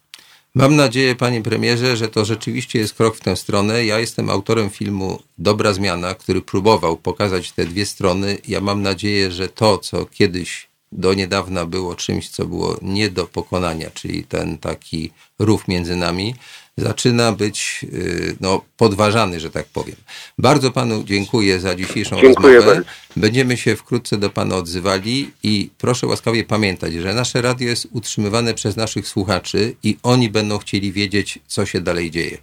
Mam 0.55 0.75
nadzieję, 0.75 1.15
panie 1.15 1.41
premierze, 1.41 1.95
że 1.95 2.07
to 2.07 2.25
rzeczywiście 2.25 2.79
jest 2.79 2.97
krok 2.97 3.15
w 3.15 3.21
tę 3.21 3.35
stronę. 3.35 3.85
Ja 3.85 3.99
jestem 3.99 4.29
autorem 4.29 4.69
filmu 4.69 5.17
Dobra 5.37 5.73
Zmiana, 5.73 6.15
który 6.15 6.41
próbował 6.41 6.97
pokazać 6.97 7.51
te 7.51 7.65
dwie 7.65 7.85
strony. 7.85 8.37
Ja 8.47 8.61
mam 8.61 8.81
nadzieję, 8.81 9.31
że 9.31 9.47
to, 9.47 9.77
co 9.77 10.05
kiedyś 10.05 10.66
do 10.91 11.13
niedawna 11.13 11.65
było 11.65 11.95
czymś, 11.95 12.29
co 12.29 12.45
było 12.45 12.77
nie 12.81 13.09
do 13.09 13.25
pokonania, 13.25 13.89
czyli 13.93 14.23
ten 14.23 14.57
taki 14.57 15.11
rów 15.39 15.67
między 15.67 15.95
nami, 15.95 16.35
zaczyna 16.77 17.31
być 17.31 17.85
y, 17.93 18.35
no, 18.41 18.61
podważany, 18.77 19.39
że 19.39 19.49
tak 19.49 19.65
powiem. 19.65 19.95
Bardzo 20.37 20.71
panu 20.71 21.03
dziękuję 21.03 21.59
za 21.59 21.75
dzisiejszą 21.75 22.21
dziękuję 22.21 22.55
rozmowę. 22.55 22.75
Bardzo. 22.75 22.89
Będziemy 23.15 23.57
się 23.57 23.75
wkrótce 23.75 24.17
do 24.17 24.29
pana 24.29 24.55
odzywali 24.55 25.31
i 25.43 25.69
proszę 25.77 26.07
łaskawie 26.07 26.43
pamiętać, 26.43 26.93
że 26.93 27.13
nasze 27.13 27.41
radio 27.41 27.67
jest 27.67 27.87
utrzymywane 27.91 28.53
przez 28.53 28.77
naszych 28.77 29.07
słuchaczy 29.07 29.75
i 29.83 29.97
oni 30.03 30.29
będą 30.29 30.57
chcieli 30.57 30.91
wiedzieć, 30.91 31.39
co 31.47 31.65
się 31.65 31.81
dalej 31.81 32.11
dzieje. 32.11 32.37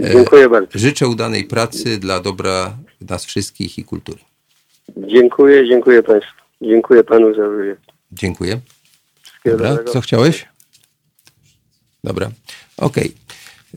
E, 0.00 0.12
dziękuję 0.12 0.48
bardzo. 0.48 0.78
Życzę 0.78 1.08
udanej 1.08 1.44
pracy 1.44 1.98
dla 1.98 2.20
dobra 2.20 2.76
nas 3.00 3.24
wszystkich 3.24 3.78
i 3.78 3.84
kultury. 3.84 4.18
Dziękuję, 4.96 5.68
dziękuję 5.68 6.02
państwu. 6.02 6.45
Dziękuję 6.62 7.04
panu 7.04 7.34
za 7.34 7.48
wywiad. 7.48 7.78
Dziękuję. 8.12 8.60
Dobra, 9.44 9.78
co 9.92 10.00
chciałeś? 10.00 10.48
Dobra, 12.04 12.30
okej. 12.76 13.04
Okay. 13.04 13.26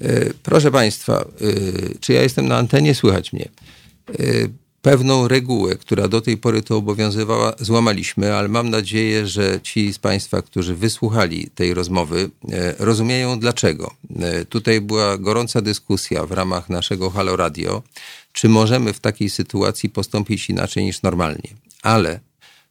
E, 0.01 0.29
proszę 0.43 0.71
Państwa, 0.71 1.21
e, 1.21 1.25
czy 1.99 2.13
ja 2.13 2.21
jestem 2.21 2.47
na 2.47 2.57
antenie? 2.57 2.95
Słychać 2.95 3.33
mnie. 3.33 3.49
E, 4.09 4.13
pewną 4.81 5.27
regułę, 5.27 5.75
która 5.75 6.07
do 6.07 6.21
tej 6.21 6.37
pory 6.37 6.61
to 6.61 6.77
obowiązywała, 6.77 7.53
złamaliśmy, 7.59 8.35
ale 8.35 8.47
mam 8.47 8.69
nadzieję, 8.69 9.27
że 9.27 9.59
ci 9.63 9.93
z 9.93 9.99
Państwa, 9.99 10.41
którzy 10.41 10.75
wysłuchali 10.75 11.49
tej 11.55 11.73
rozmowy, 11.73 12.29
rozumieją 12.79 13.39
dlaczego. 13.39 13.93
Tutaj 14.49 14.81
była 14.81 15.17
gorąca 15.17 15.61
dyskusja 15.61 16.25
w 16.25 16.31
ramach 16.31 16.69
naszego 16.69 17.09
Halo 17.09 17.35
Radio, 17.35 17.83
czy 18.33 18.49
możemy 18.49 18.93
w 18.93 18.99
takiej 18.99 19.29
sytuacji 19.29 19.89
postąpić 19.89 20.49
inaczej 20.49 20.83
niż 20.83 21.01
normalnie. 21.01 21.49
Ale 21.83 22.19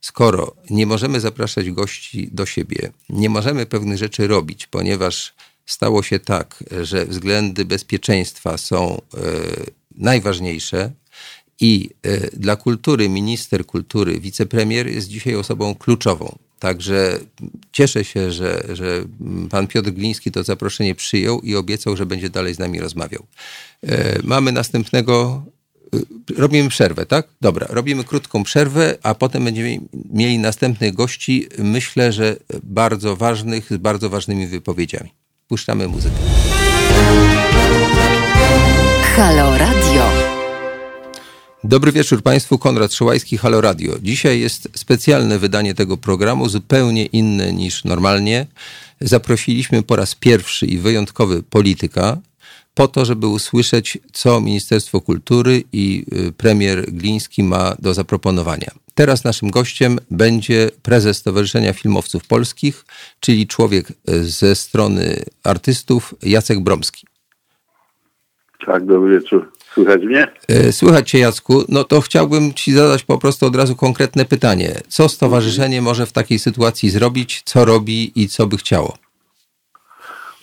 skoro 0.01 0.55
nie 0.71 0.87
możemy 0.87 1.21
zapraszać 1.21 1.71
gości 1.71 2.29
do 2.33 2.47
siebie, 2.47 2.93
nie 3.09 3.31
możemy 3.31 3.67
pewnych 3.67 3.99
rzeczy 3.99 4.27
robić, 4.27 4.67
ponieważ 4.67 5.35
stało 5.67 6.03
się 6.03 6.19
tak, 6.19 6.65
że 6.83 7.07
względy 7.07 7.65
bezpieczeństwa 7.65 8.59
są 8.59 8.97
e, 8.97 9.21
najważniejsze 9.95 10.93
i 11.61 11.91
e, 12.03 12.37
dla 12.37 12.57
kultury 12.57 13.09
minister 13.09 13.67
kultury, 13.67 14.21
wicepremier 14.21 14.87
jest 14.87 15.09
dzisiaj 15.09 15.35
osobą 15.35 15.75
kluczową. 15.75 16.39
Także 16.59 17.19
cieszę 17.73 18.05
się, 18.05 18.33
że, 18.33 18.63
że 18.73 19.05
pan 19.51 19.67
Piotr 19.67 19.91
Gliński 19.91 20.31
to 20.31 20.45
zaproszenie 20.45 20.95
przyjął 20.95 21.41
i 21.41 21.57
obiecał, 21.57 21.97
że 21.97 22.07
będzie 22.07 22.31
dalej 22.31 22.55
z 22.55 22.59
nami 22.59 22.81
rozmawiał. 22.81 23.27
E, 23.83 24.19
mamy 24.23 24.53
następnego 24.53 25.43
robimy 26.37 26.69
przerwę, 26.69 27.07
tak? 27.07 27.29
Dobra, 27.41 27.67
robimy 27.71 28.05
krótką 28.05 28.45
przerwę, 28.45 28.99
a 29.03 29.15
potem 29.15 29.45
będziemy 29.45 29.81
mieli 30.11 30.39
następnych 30.39 30.95
gości, 30.95 31.47
myślę, 31.59 32.13
że 32.13 32.37
bardzo 32.63 33.17
ważnych, 33.17 33.67
z 33.71 33.77
bardzo 33.77 34.11
ważnymi 34.11 34.47
wypowiedziami. 34.47 35.11
Puszczamy 35.49 35.89
muzykę. 35.89 36.17
Halo 39.17 39.59
Radio. 39.59 40.11
Dobry 41.65 41.93
wieczór 41.93 42.23
Państwu, 42.23 42.59
Konrad 42.59 42.93
Szołajski, 42.93 43.39
Halo 43.39 43.61
Radio. 43.61 43.95
Dzisiaj 44.03 44.41
jest 44.41 44.69
specjalne 44.77 45.39
wydanie 45.39 45.75
tego 45.75 45.97
programu, 45.97 46.49
zupełnie 46.49 47.07
inne 47.07 47.53
niż 47.53 47.85
normalnie. 47.85 48.47
Zaprosiliśmy 49.01 49.83
po 49.83 49.97
raz 49.97 50.15
pierwszy 50.15 50.67
i 50.67 50.79
wyjątkowy 50.79 51.43
polityka, 51.43 52.19
po 52.79 52.89
to, 52.89 53.05
żeby 53.05 53.27
usłyszeć, 53.27 53.99
co 54.13 54.41
Ministerstwo 54.41 55.01
Kultury 55.01 55.63
i 55.73 56.05
y, 56.29 56.33
premier 56.33 56.93
Gliński 56.93 57.43
ma 57.43 57.75
do 57.79 57.95
zaproponowania. 57.95 58.71
Teraz 58.95 59.25
naszym 59.25 59.51
gościem 59.51 59.99
będzie 60.11 60.71
prezes 60.83 61.17
Stowarzyszenia 61.17 61.73
Filmowców 61.73 62.27
Polskich, 62.27 62.85
czyli 63.21 63.47
człowiek 63.47 63.91
y, 63.91 64.25
ze 64.25 64.55
strony 64.55 65.23
artystów 65.45 66.15
Jacek 66.23 66.61
Bromski. 66.61 67.07
Tak, 68.67 68.87
dobry 68.87 69.21
wieczór. 69.21 69.53
Słychać 69.75 70.03
mnie? 70.03 70.27
Y, 70.51 70.73
słychać 70.73 71.11
cię, 71.11 71.19
Jacku. 71.19 71.65
No 71.69 71.85
to 71.85 72.01
chciałbym 72.01 72.55
ci 72.55 72.73
zadać 72.73 73.05
po 73.05 73.19
prostu 73.19 73.47
od 73.47 73.57
razu 73.57 73.77
konkretne 73.77 74.25
pytanie. 74.25 74.81
Co 74.89 75.09
stowarzyszenie 75.09 75.83
może 75.83 76.07
w 76.07 76.13
takiej 76.13 76.39
sytuacji 76.39 76.91
zrobić, 76.91 77.43
co 77.45 77.65
robi 77.65 78.13
i 78.23 78.29
co 78.29 78.47
by 78.47 78.57
chciało? 78.57 79.08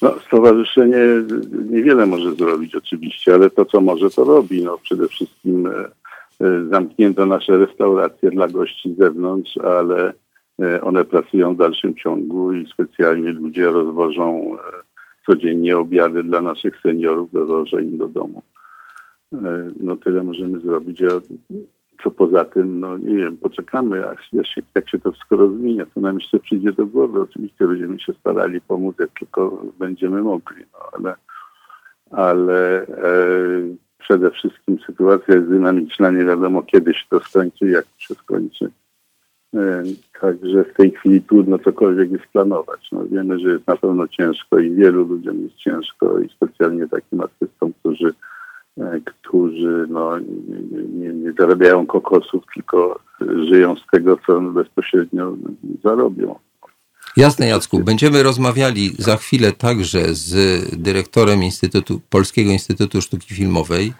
No, 0.01 0.15
stowarzyszenie 0.27 0.97
niewiele 1.69 2.05
może 2.05 2.35
zrobić 2.35 2.75
oczywiście, 2.75 3.33
ale 3.33 3.49
to, 3.49 3.65
co 3.65 3.81
może, 3.81 4.09
to 4.09 4.23
robi. 4.23 4.63
No, 4.63 4.77
przede 4.77 5.07
wszystkim 5.07 5.67
e, 5.67 5.71
e, 6.45 6.65
zamknięto 6.69 7.25
nasze 7.25 7.57
restauracje 7.57 8.31
dla 8.31 8.47
gości 8.47 8.93
z 8.93 8.97
zewnątrz, 8.97 9.57
ale 9.57 10.13
e, 10.61 10.81
one 10.81 11.05
pracują 11.05 11.53
w 11.53 11.57
dalszym 11.57 11.95
ciągu 11.95 12.53
i 12.53 12.67
specjalnie 12.73 13.31
ludzie 13.31 13.65
rozwożą 13.65 14.57
codziennie 15.25 15.77
obiady 15.77 16.23
dla 16.23 16.41
naszych 16.41 16.81
seniorów, 16.81 17.31
dowożą 17.31 17.77
im 17.79 17.97
do 17.97 18.07
domu. 18.07 18.41
No 19.79 19.95
tyle 19.95 20.23
możemy 20.23 20.59
zrobić. 20.59 21.01
Co 22.03 22.11
poza 22.11 22.45
tym, 22.45 22.79
no 22.79 22.97
nie 22.97 23.15
wiem, 23.15 23.37
poczekamy, 23.37 23.97
jak, 23.97 24.17
jak, 24.33 24.47
się, 24.47 24.61
jak 24.75 24.89
się 24.89 24.99
to 24.99 25.11
wszystko 25.11 25.35
rozwinie, 25.35 25.85
to 25.93 25.99
nam 25.99 26.19
jeszcze 26.19 26.39
przyjdzie 26.39 26.71
do 26.71 26.85
głowy. 26.85 27.21
Oczywiście 27.21 27.67
będziemy 27.67 27.99
się 27.99 28.13
starali 28.13 28.61
pomóc, 28.61 28.95
jak 28.99 29.09
tylko 29.19 29.63
będziemy 29.79 30.21
mogli, 30.21 30.63
no 30.73 30.79
ale, 30.93 31.15
ale 32.11 32.87
e, 32.87 33.15
przede 33.97 34.31
wszystkim 34.31 34.77
sytuacja 34.85 35.35
jest 35.35 35.49
dynamiczna, 35.49 36.11
nie 36.11 36.25
wiadomo 36.25 36.63
kiedy 36.63 36.93
się 36.93 37.03
to 37.09 37.19
skończy, 37.19 37.69
jak 37.69 37.85
się 37.97 38.15
skończy. 38.15 38.71
E, 39.55 39.83
także 40.21 40.63
w 40.63 40.73
tej 40.73 40.91
chwili 40.91 41.21
trudno 41.21 41.59
cokolwiek 41.59 42.11
jest 42.11 42.25
planować. 42.25 42.91
No, 42.91 43.05
wiemy, 43.05 43.39
że 43.39 43.49
jest 43.49 43.67
na 43.67 43.77
pewno 43.77 44.07
ciężko 44.07 44.59
i 44.59 44.71
wielu 44.71 45.07
ludziom 45.07 45.41
jest 45.41 45.55
ciężko 45.55 46.19
i 46.19 46.29
specjalnie 46.29 46.87
takim 46.87 47.21
artystom, 47.21 47.73
którzy 47.79 48.13
którzy 49.05 49.85
no, 49.89 50.19
nie, 50.93 51.13
nie, 51.13 51.33
zarabiają 51.39 51.85
kokosów, 51.85 52.43
tylko 52.53 52.99
żyją 53.21 53.75
z 53.75 53.91
tego, 53.91 54.17
co 54.27 54.41
bezpośrednio 54.41 55.33
zarobią. 55.83 56.35
Jasne, 57.17 57.47
Jacku. 57.47 57.79
Będziemy 57.79 58.23
rozmawiali 58.23 58.91
za 58.97 59.17
chwilę 59.17 59.51
także 59.51 59.99
z 60.13 60.33
dyrektorem 60.77 61.43
Instytutu, 61.43 62.01
Polskiego 62.09 62.51
Instytutu 62.51 63.01
Sztuki 63.01 63.35
Filmowej, 63.35 63.93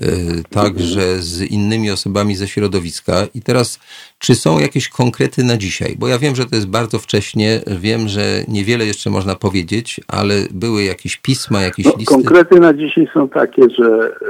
e, 0.00 0.06
także 0.50 1.02
z 1.18 1.42
innymi 1.42 1.90
osobami 1.90 2.36
ze 2.36 2.48
środowiska. 2.48 3.14
I 3.34 3.42
teraz, 3.42 3.80
czy 4.18 4.34
są 4.34 4.58
jakieś 4.58 4.88
konkrety 4.88 5.44
na 5.44 5.56
dzisiaj? 5.56 5.96
Bo 5.98 6.08
ja 6.08 6.18
wiem, 6.18 6.34
że 6.34 6.46
to 6.46 6.54
jest 6.54 6.68
bardzo 6.68 6.98
wcześnie, 6.98 7.60
wiem, 7.66 8.08
że 8.08 8.44
niewiele 8.48 8.86
jeszcze 8.86 9.10
można 9.10 9.34
powiedzieć, 9.34 10.00
ale 10.08 10.34
były 10.50 10.82
jakieś 10.82 11.16
pisma, 11.16 11.62
jakieś 11.62 11.86
no, 11.86 11.92
listy. 11.98 12.14
Konkrety 12.14 12.60
na 12.60 12.74
dzisiaj 12.74 13.08
są 13.14 13.28
takie, 13.28 13.62
że 13.78 13.86
e, 13.86 14.26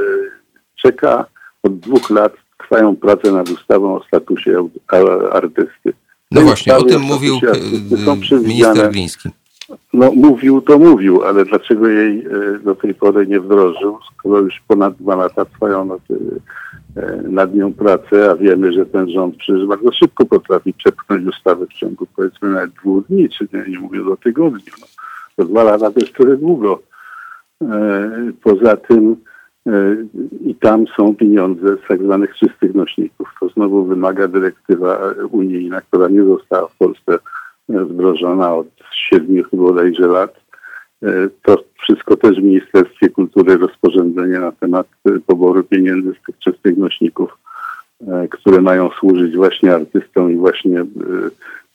czeka 0.83 1.27
od 1.63 1.79
dwóch 1.79 2.11
lat, 2.11 2.33
trwają 2.59 2.97
prace 2.97 3.33
nad 3.33 3.51
ustawą 3.51 3.97
o 3.97 4.05
statusie 4.05 4.69
artysty. 5.33 5.93
No 6.31 6.41
właśnie, 6.41 6.77
o 6.77 6.83
tym 6.83 7.03
mówił 7.03 7.41
minister 8.43 8.91
Gliński. 8.91 9.29
No 9.93 10.13
mówił, 10.13 10.61
to 10.61 10.79
mówił, 10.79 11.23
ale 11.23 11.45
dlaczego 11.45 11.89
jej 11.89 12.27
e, 12.27 12.59
do 12.59 12.75
tej 12.75 12.95
pory 12.95 13.27
nie 13.27 13.41
wdrożył, 13.41 13.99
skoro 14.13 14.39
już 14.39 14.55
ponad 14.69 14.97
dwa 14.97 15.17
lata 15.17 15.45
trwają 15.45 15.85
nad, 15.85 16.01
e, 16.97 17.23
nad 17.23 17.55
nią 17.55 17.73
prace, 17.73 18.31
a 18.31 18.37
wiemy, 18.37 18.73
że 18.73 18.87
ten 18.87 19.11
rząd 19.11 19.37
przecież 19.37 19.67
bardzo 19.67 19.93
szybko 19.93 20.27
potrafi 20.27 20.73
przepchnąć 20.73 21.27
ustawę 21.27 21.67
w 21.67 21.73
ciągu 21.73 22.07
powiedzmy 22.17 22.51
nawet 22.51 22.71
dwóch 22.71 23.07
dni, 23.07 23.29
czy 23.29 23.49
nie, 23.53 23.73
nie 23.73 23.79
mówię 23.79 24.05
o 24.05 24.17
tygodniu. 24.17 24.73
No. 24.81 24.87
To 25.37 25.45
dwa 25.45 25.63
lata 25.63 25.91
to 25.91 26.01
jest 26.01 26.13
trochę 26.15 26.37
długo. 26.37 26.83
E, 27.63 28.11
poza 28.43 28.77
tym 28.77 29.17
i 30.41 30.55
tam 30.55 30.85
są 30.97 31.17
pieniądze 31.17 31.77
z 31.77 31.89
tak 31.89 32.03
zwanych 32.03 32.35
czystych 32.35 32.75
nośników. 32.75 33.29
To 33.41 33.49
znowu 33.49 33.85
wymaga 33.85 34.29
dyrektywa 34.29 35.01
unijna, 35.31 35.81
która 35.81 36.09
nie 36.09 36.25
została 36.25 36.69
w 36.69 36.77
Polsce 36.77 37.19
wdrożona 37.69 38.55
od 38.55 38.67
siedmiu 38.95 39.45
bodajże 39.53 40.07
lat. 40.07 40.41
To 41.43 41.65
wszystko 41.83 42.17
też 42.17 42.37
w 42.41 42.43
Ministerstwie 42.43 43.09
Kultury 43.09 43.57
rozporządzenie 43.57 44.39
na 44.39 44.53
temat 44.53 44.87
poboru 45.27 45.65
pieniędzy 45.65 46.13
z 46.13 46.27
tych 46.27 46.39
czystych 46.39 46.77
nośników, 46.77 47.39
które 48.31 48.61
mają 48.61 48.91
służyć 48.91 49.37
właśnie 49.37 49.75
artystom 49.75 50.33
i 50.33 50.37
właśnie 50.37 50.85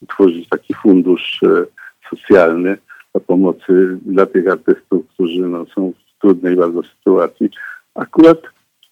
tworzyć 0.10 0.50
taki 0.50 0.74
fundusz 0.74 1.42
socjalny 2.10 2.78
do 3.14 3.20
pomocy 3.20 3.98
dla 4.06 4.26
tych 4.26 4.48
artystów, 4.48 5.08
którzy 5.14 5.42
no, 5.42 5.66
są 5.66 5.92
w 5.92 6.22
trudnej 6.22 6.56
bardzo 6.56 6.84
sytuacji. 6.84 7.50
Akurat 7.96 8.38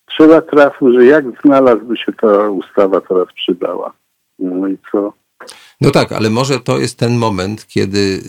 trzeba 0.05 0.41
trafił, 0.41 0.93
że 0.93 1.05
jak 1.05 1.25
znalazłby 1.45 1.97
się 1.97 2.13
ta 2.13 2.49
ustawa 2.49 3.01
teraz 3.01 3.27
przydała. 3.35 3.93
No 4.39 4.67
i 4.67 4.77
co? 4.91 5.13
No 5.81 5.91
tak, 5.91 6.11
ale 6.11 6.29
może 6.29 6.59
to 6.59 6.77
jest 6.77 6.99
ten 6.99 7.17
moment, 7.17 7.67
kiedy 7.67 7.97
y, 7.97 8.19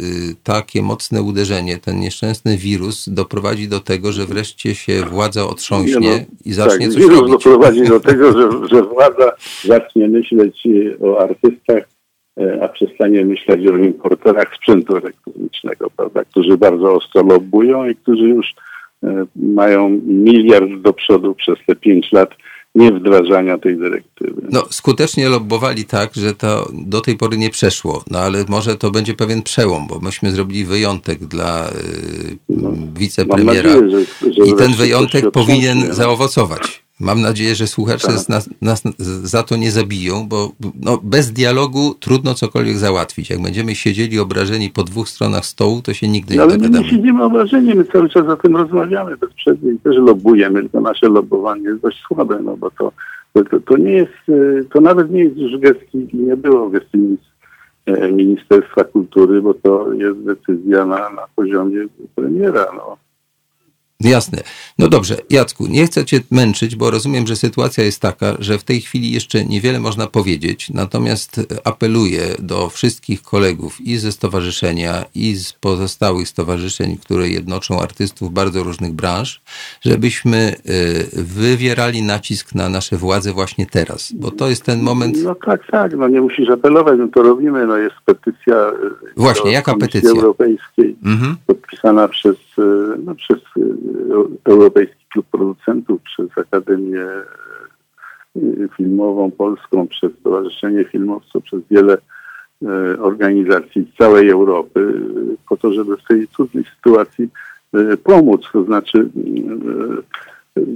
takie 0.42 0.82
mocne 0.82 1.22
uderzenie, 1.22 1.78
ten 1.78 2.00
nieszczęsny 2.00 2.56
wirus 2.56 3.08
doprowadzi 3.08 3.68
do 3.68 3.80
tego, 3.80 4.12
że 4.12 4.24
wreszcie 4.24 4.74
się 4.74 5.02
władza 5.02 5.44
otrząśnie 5.44 6.26
no, 6.30 6.36
i 6.44 6.52
zacznie 6.52 6.86
tak, 6.86 6.94
coś 6.94 7.02
wirus 7.02 7.18
robić. 7.18 7.32
doprowadzi 7.32 7.84
do 7.84 8.00
tego, 8.10 8.32
że, 8.32 8.68
że 8.68 8.82
władza 8.82 9.32
zacznie 9.64 10.08
myśleć 10.08 10.62
o 11.02 11.20
artystach 11.20 11.84
E, 12.40 12.62
a 12.62 12.68
przestanie 12.68 13.24
myśleć 13.24 13.66
o 13.66 13.76
importerach 13.76 14.54
sprzętu 14.56 14.96
elektronicznego, 14.96 15.90
prawda, 15.96 16.24
którzy 16.24 16.58
bardzo 16.58 16.94
ostro 16.94 17.22
lobbują 17.22 17.88
i 17.88 17.96
którzy 17.96 18.28
już 18.28 18.54
mają 19.36 19.88
miliard 20.06 20.70
do 20.80 20.92
przodu 20.92 21.34
przez 21.34 21.58
te 21.66 21.76
pięć 21.76 22.12
lat 22.12 22.30
nie 22.74 22.92
wdrażania 22.92 23.58
tej 23.58 23.78
dyrektywy. 23.78 24.42
No, 24.50 24.62
skutecznie 24.70 25.28
lobbowali 25.28 25.84
tak, 25.84 26.14
że 26.14 26.34
to 26.34 26.68
do 26.72 27.00
tej 27.00 27.16
pory 27.16 27.38
nie 27.38 27.50
przeszło, 27.50 28.04
no 28.10 28.18
ale 28.18 28.44
może 28.48 28.76
to 28.76 28.90
będzie 28.90 29.14
pewien 29.14 29.42
przełom, 29.42 29.86
bo 29.86 30.00
myśmy 30.00 30.30
zrobili 30.30 30.64
wyjątek 30.64 31.18
dla 31.18 31.68
y, 31.68 31.72
no, 32.48 32.72
wicepremiera 32.94 33.74
nadzieję, 33.74 33.90
że, 33.90 34.32
że 34.32 34.46
i 34.46 34.54
ten 34.54 34.72
wyjątek 34.72 35.30
powinien 35.30 35.78
no. 35.88 35.94
zaowocować. 35.94 36.84
Mam 37.00 37.20
nadzieję, 37.20 37.54
że 37.54 37.66
słuchacze 37.66 38.06
tak. 38.06 38.28
nas, 38.28 38.50
nas, 38.62 38.82
za 39.22 39.42
to 39.42 39.56
nie 39.56 39.70
zabiją, 39.70 40.28
bo 40.28 40.52
no, 40.82 41.00
bez 41.02 41.32
dialogu 41.32 41.94
trudno 42.00 42.34
cokolwiek 42.34 42.76
załatwić. 42.76 43.30
Jak 43.30 43.42
będziemy 43.42 43.74
siedzieli 43.74 44.18
obrażeni 44.18 44.70
po 44.70 44.82
dwóch 44.82 45.08
stronach 45.08 45.44
stołu, 45.44 45.82
to 45.82 45.94
się 45.94 46.08
nigdy 46.08 46.34
nie 46.34 46.40
dogadamy. 46.40 46.64
Ale 46.64 46.78
my 46.78 46.84
nie 46.84 46.90
siedzimy 46.90 47.24
obrażeni, 47.24 47.74
my 47.74 47.84
cały 47.84 48.08
czas 48.08 48.28
o 48.28 48.36
tym 48.36 48.56
rozmawiamy 48.56 49.16
bezprzednie 49.16 49.72
i 49.72 49.78
też 49.78 49.96
lobujemy, 49.96 50.60
tylko 50.60 50.80
nasze 50.80 51.08
lobowanie 51.08 51.62
jest 51.62 51.82
dość 51.82 52.02
słabe, 52.08 52.40
no 52.44 52.56
bo 52.56 52.70
to, 52.70 52.92
to, 53.32 53.60
to 53.60 53.76
nie 53.76 53.92
jest, 53.92 54.12
to 54.72 54.80
nawet 54.80 55.10
nie 55.10 55.24
jest 55.24 55.36
już 55.36 55.60
gest 55.60 55.94
i 55.94 56.16
nie 56.16 56.36
było 56.36 56.70
gestii 56.70 57.16
e, 57.86 58.12
Ministerstwa 58.12 58.84
Kultury, 58.84 59.42
bo 59.42 59.54
to 59.54 59.92
jest 59.92 60.18
decyzja 60.18 60.86
na, 60.86 61.10
na 61.10 61.22
poziomie 61.36 61.86
premiera. 62.14 62.66
No. 62.76 63.03
Jasne. 64.04 64.42
No 64.78 64.88
dobrze, 64.88 65.16
Jacku, 65.30 65.66
nie 65.66 65.86
chcę 65.86 66.04
Cię 66.04 66.20
męczyć, 66.30 66.76
bo 66.76 66.90
rozumiem, 66.90 67.26
że 67.26 67.36
sytuacja 67.36 67.84
jest 67.84 68.00
taka, 68.00 68.34
że 68.38 68.58
w 68.58 68.64
tej 68.64 68.80
chwili 68.80 69.12
jeszcze 69.12 69.44
niewiele 69.44 69.80
można 69.80 70.06
powiedzieć, 70.06 70.70
natomiast 70.70 71.40
apeluję 71.64 72.22
do 72.38 72.68
wszystkich 72.68 73.22
kolegów 73.22 73.80
i 73.80 73.96
ze 73.96 74.12
stowarzyszenia, 74.12 75.04
i 75.14 75.34
z 75.34 75.52
pozostałych 75.52 76.28
stowarzyszeń, 76.28 76.96
które 76.96 77.28
jednoczą 77.28 77.80
artystów 77.80 78.32
bardzo 78.32 78.62
różnych 78.62 78.92
branż, 78.92 79.40
żebyśmy 79.80 80.36
e, 80.38 81.22
wywierali 81.22 82.02
nacisk 82.02 82.54
na 82.54 82.68
nasze 82.68 82.96
władze 82.96 83.32
właśnie 83.32 83.66
teraz, 83.66 84.12
bo 84.12 84.30
to 84.30 84.48
jest 84.48 84.64
ten 84.64 84.82
moment. 84.82 85.16
No 85.24 85.34
tak, 85.34 85.66
tak, 85.70 85.96
no 85.96 86.08
nie 86.08 86.20
musisz 86.20 86.50
apelować, 86.50 86.98
no 86.98 87.08
to 87.08 87.22
robimy, 87.22 87.66
no 87.66 87.76
jest 87.76 87.96
petycja. 88.04 88.56
E, 88.56 88.72
właśnie, 89.16 89.52
jaka 89.52 89.72
Komisji 89.72 89.92
petycja? 89.92 90.10
Europejskiej, 90.10 90.96
mhm. 91.04 91.36
podpisana 91.46 92.08
przez, 92.08 92.36
e, 92.58 92.62
no, 93.04 93.14
przez 93.14 93.38
Europejski 94.44 95.04
Klub 95.12 95.26
Producentów, 95.26 96.02
przez 96.02 96.38
Akademię 96.38 97.02
e, 97.02 97.22
Filmową 98.76 99.30
Polską, 99.30 99.86
przez 99.86 100.12
Stowarzyszenie 100.20 100.84
Filmowców, 100.84 101.44
przez 101.44 101.60
wiele 101.70 101.98
e, 102.62 102.68
organizacji 103.00 103.90
z 103.94 103.98
całej 103.98 104.30
Europy, 104.30 105.00
po 105.48 105.56
to, 105.56 105.72
żeby 105.72 105.96
w 105.96 106.04
tej 106.04 106.28
trudnej 106.28 106.64
sytuacji 106.76 107.28
pomóc, 108.04 108.42
to 108.52 108.64
znaczy 108.64 109.08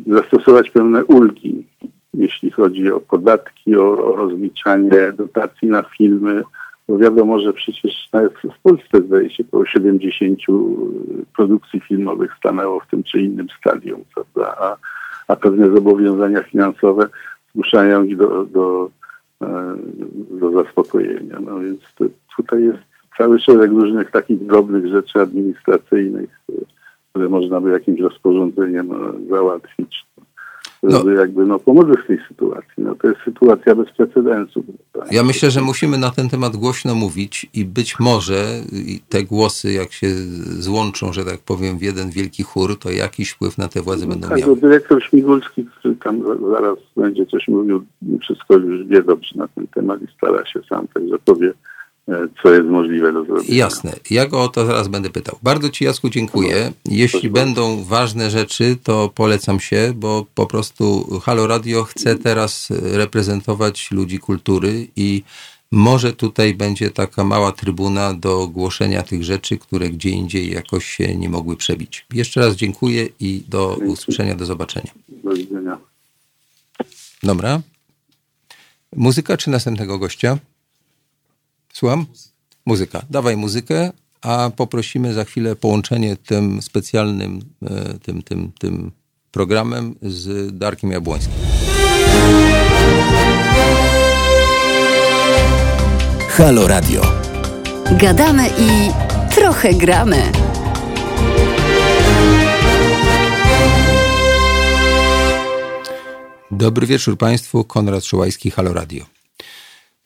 zastosować 0.07 0.71
pewne 0.71 1.05
ulgi, 1.05 1.67
jeśli 2.15 2.51
chodzi 2.51 2.93
o 2.93 3.01
podatki, 3.01 3.77
o 3.77 4.17
rozliczanie 4.17 5.13
dotacji 5.17 5.69
na 5.69 5.83
filmy, 5.83 6.43
bo 6.89 6.99
wiadomo, 6.99 7.41
że 7.41 7.53
przecież 7.53 8.09
w 8.57 8.63
Polsce 8.63 9.01
zdaje 9.07 9.31
się 9.31 9.45
około 9.49 9.67
70 9.67 10.39
produkcji 11.37 11.81
filmowych 11.81 12.35
stanęło 12.39 12.81
w 12.81 12.87
tym 12.87 13.03
czy 13.03 13.21
innym 13.21 13.47
stadium, 13.61 14.05
prawda? 14.15 14.57
A, 14.61 14.77
a 15.29 15.37
pewne 15.37 15.71
zobowiązania 15.71 16.43
finansowe 16.43 17.09
zmuszają 17.55 18.05
ich 18.05 18.17
do, 18.17 18.45
do, 18.45 18.91
e, 19.43 19.77
do 20.31 20.51
zaspokojenia. 20.51 21.41
No 21.41 21.61
więc 21.61 21.81
to, 21.95 22.05
tutaj 22.37 22.65
jest 22.65 22.79
cały 23.19 23.41
szereg 23.41 23.71
różnych 23.71 24.11
takich 24.11 24.47
drobnych 24.47 24.87
rzeczy 24.87 25.21
administracyjnych, 25.21 26.41
które 27.11 27.29
można 27.29 27.61
by 27.61 27.71
jakimś 27.71 28.01
rozporządzeniem 28.01 28.93
e, 28.93 29.29
załatwić 29.31 30.08
no. 30.83 31.11
jakby 31.11 31.47
no, 31.47 31.59
pomogły 31.59 31.95
w 32.05 32.07
tej 32.07 32.19
sytuacji. 32.29 32.73
No, 32.79 32.95
to 32.95 33.09
jest 33.09 33.21
sytuacja 33.25 33.75
bez 33.75 33.91
precedensu. 33.91 34.65
Ja 35.11 35.23
myślę, 35.23 35.51
że 35.51 35.61
musimy 35.61 35.99
na 35.99 36.11
ten 36.11 36.29
temat 36.29 36.57
głośno 36.57 36.95
mówić 36.95 37.47
i 37.55 37.65
być 37.65 38.01
może 38.01 38.45
te 39.09 39.23
głosy, 39.23 39.73
jak 39.73 39.93
się 39.93 40.07
złączą, 40.59 41.13
że 41.13 41.25
tak 41.25 41.39
powiem, 41.39 41.79
w 41.79 41.83
jeden 41.83 42.11
wielki 42.11 42.43
chór, 42.43 42.79
to 42.79 42.91
jakiś 42.91 43.31
wpływ 43.31 43.59
na 43.59 43.69
te 43.69 43.83
władze 43.83 44.07
no, 44.07 44.13
będą 44.13 44.29
tak, 44.29 44.39
miały. 44.39 44.57
Dyrektor 44.57 45.03
Śmigulski, 45.03 45.65
który 45.65 45.97
tam 45.97 46.23
zaraz 46.51 46.79
będzie 46.97 47.27
coś 47.27 47.49
mówił, 47.49 47.85
wszystko 48.23 48.55
już 48.55 48.87
wie 48.87 49.03
dobrze 49.03 49.37
na 49.37 49.49
ten 49.49 49.67
temat 49.67 50.03
i 50.03 50.07
stara 50.17 50.47
się 50.47 50.61
sam, 50.69 50.87
także 50.95 51.19
powie 51.19 51.53
co 52.43 52.55
jest 52.55 52.69
możliwe 52.69 53.13
do 53.13 53.25
zrobienia. 53.25 53.57
Jasne. 53.57 53.93
Ja 54.11 54.27
go 54.27 54.43
o 54.43 54.49
to 54.49 54.67
zaraz 54.67 54.89
będę 54.89 55.11
pytał. 55.11 55.39
Bardzo 55.43 55.71
Ci, 55.71 55.85
Jasku, 55.85 56.11
dziękuję. 56.11 56.73
Jeśli 56.85 57.31
będą 57.31 57.85
ważne 57.85 58.31
rzeczy, 58.31 58.77
to 58.83 59.11
polecam 59.15 59.61
się, 59.61 59.93
bo 59.97 60.27
po 60.35 60.47
prostu 60.47 61.07
Halo 61.23 61.47
Radio 61.47 61.85
chce 61.85 62.19
teraz 62.19 62.69
reprezentować 62.71 63.91
ludzi 63.91 64.19
kultury 64.19 64.89
i 64.97 65.23
może 65.71 66.13
tutaj 66.13 66.55
będzie 66.55 66.91
taka 66.91 67.25
mała 67.25 67.53
trybuna 67.53 68.15
do 68.15 68.49
głoszenia 68.49 69.03
tych 69.03 69.25
rzeczy, 69.25 69.59
które 69.59 69.91
gdzie 69.91 70.11
indziej 70.11 70.53
jakoś 70.53 70.87
się 70.87 71.17
nie 71.17 71.29
mogły 71.29 71.57
przebić. 71.57 72.07
Jeszcze 72.15 72.41
raz 72.41 72.57
dziękuję 72.57 73.09
i 73.21 73.43
do 73.49 73.79
usłyszenia, 73.87 74.35
do 74.35 74.47
zobaczenia. 74.47 74.91
Do 75.09 75.31
widzenia. 75.31 75.79
Dobra. 77.23 77.61
Muzyka 78.97 79.37
czy 79.37 79.51
następnego 79.51 79.99
gościa? 79.99 80.39
Słucham? 81.79 82.07
Muzyka. 82.67 83.03
Dawaj 83.11 83.37
muzykę, 83.37 83.93
a 84.21 84.51
poprosimy 84.57 85.15
za 85.15 85.25
chwilę 85.25 85.57
połączenie 85.57 86.17
tym 86.17 86.63
specjalnym, 86.63 87.41
e, 87.63 87.99
tym, 87.99 88.23
tym, 88.23 88.53
tym 88.59 88.93
programem 89.31 89.95
z 90.03 90.57
Darkiem 90.59 90.93
Jabłońskim. 90.93 91.33
Halo 96.29 96.69
Radio. 96.69 97.03
Gadamy 97.93 98.49
i 98.59 98.91
trochę 99.35 99.75
gramy. 99.75 100.23
Dobry 106.51 106.87
wieczór 106.87 107.19
Państwu, 107.19 107.65
Konrad 107.65 108.05
Szołajski, 108.05 108.51
Halo 108.51 108.73
Radio. 108.73 109.18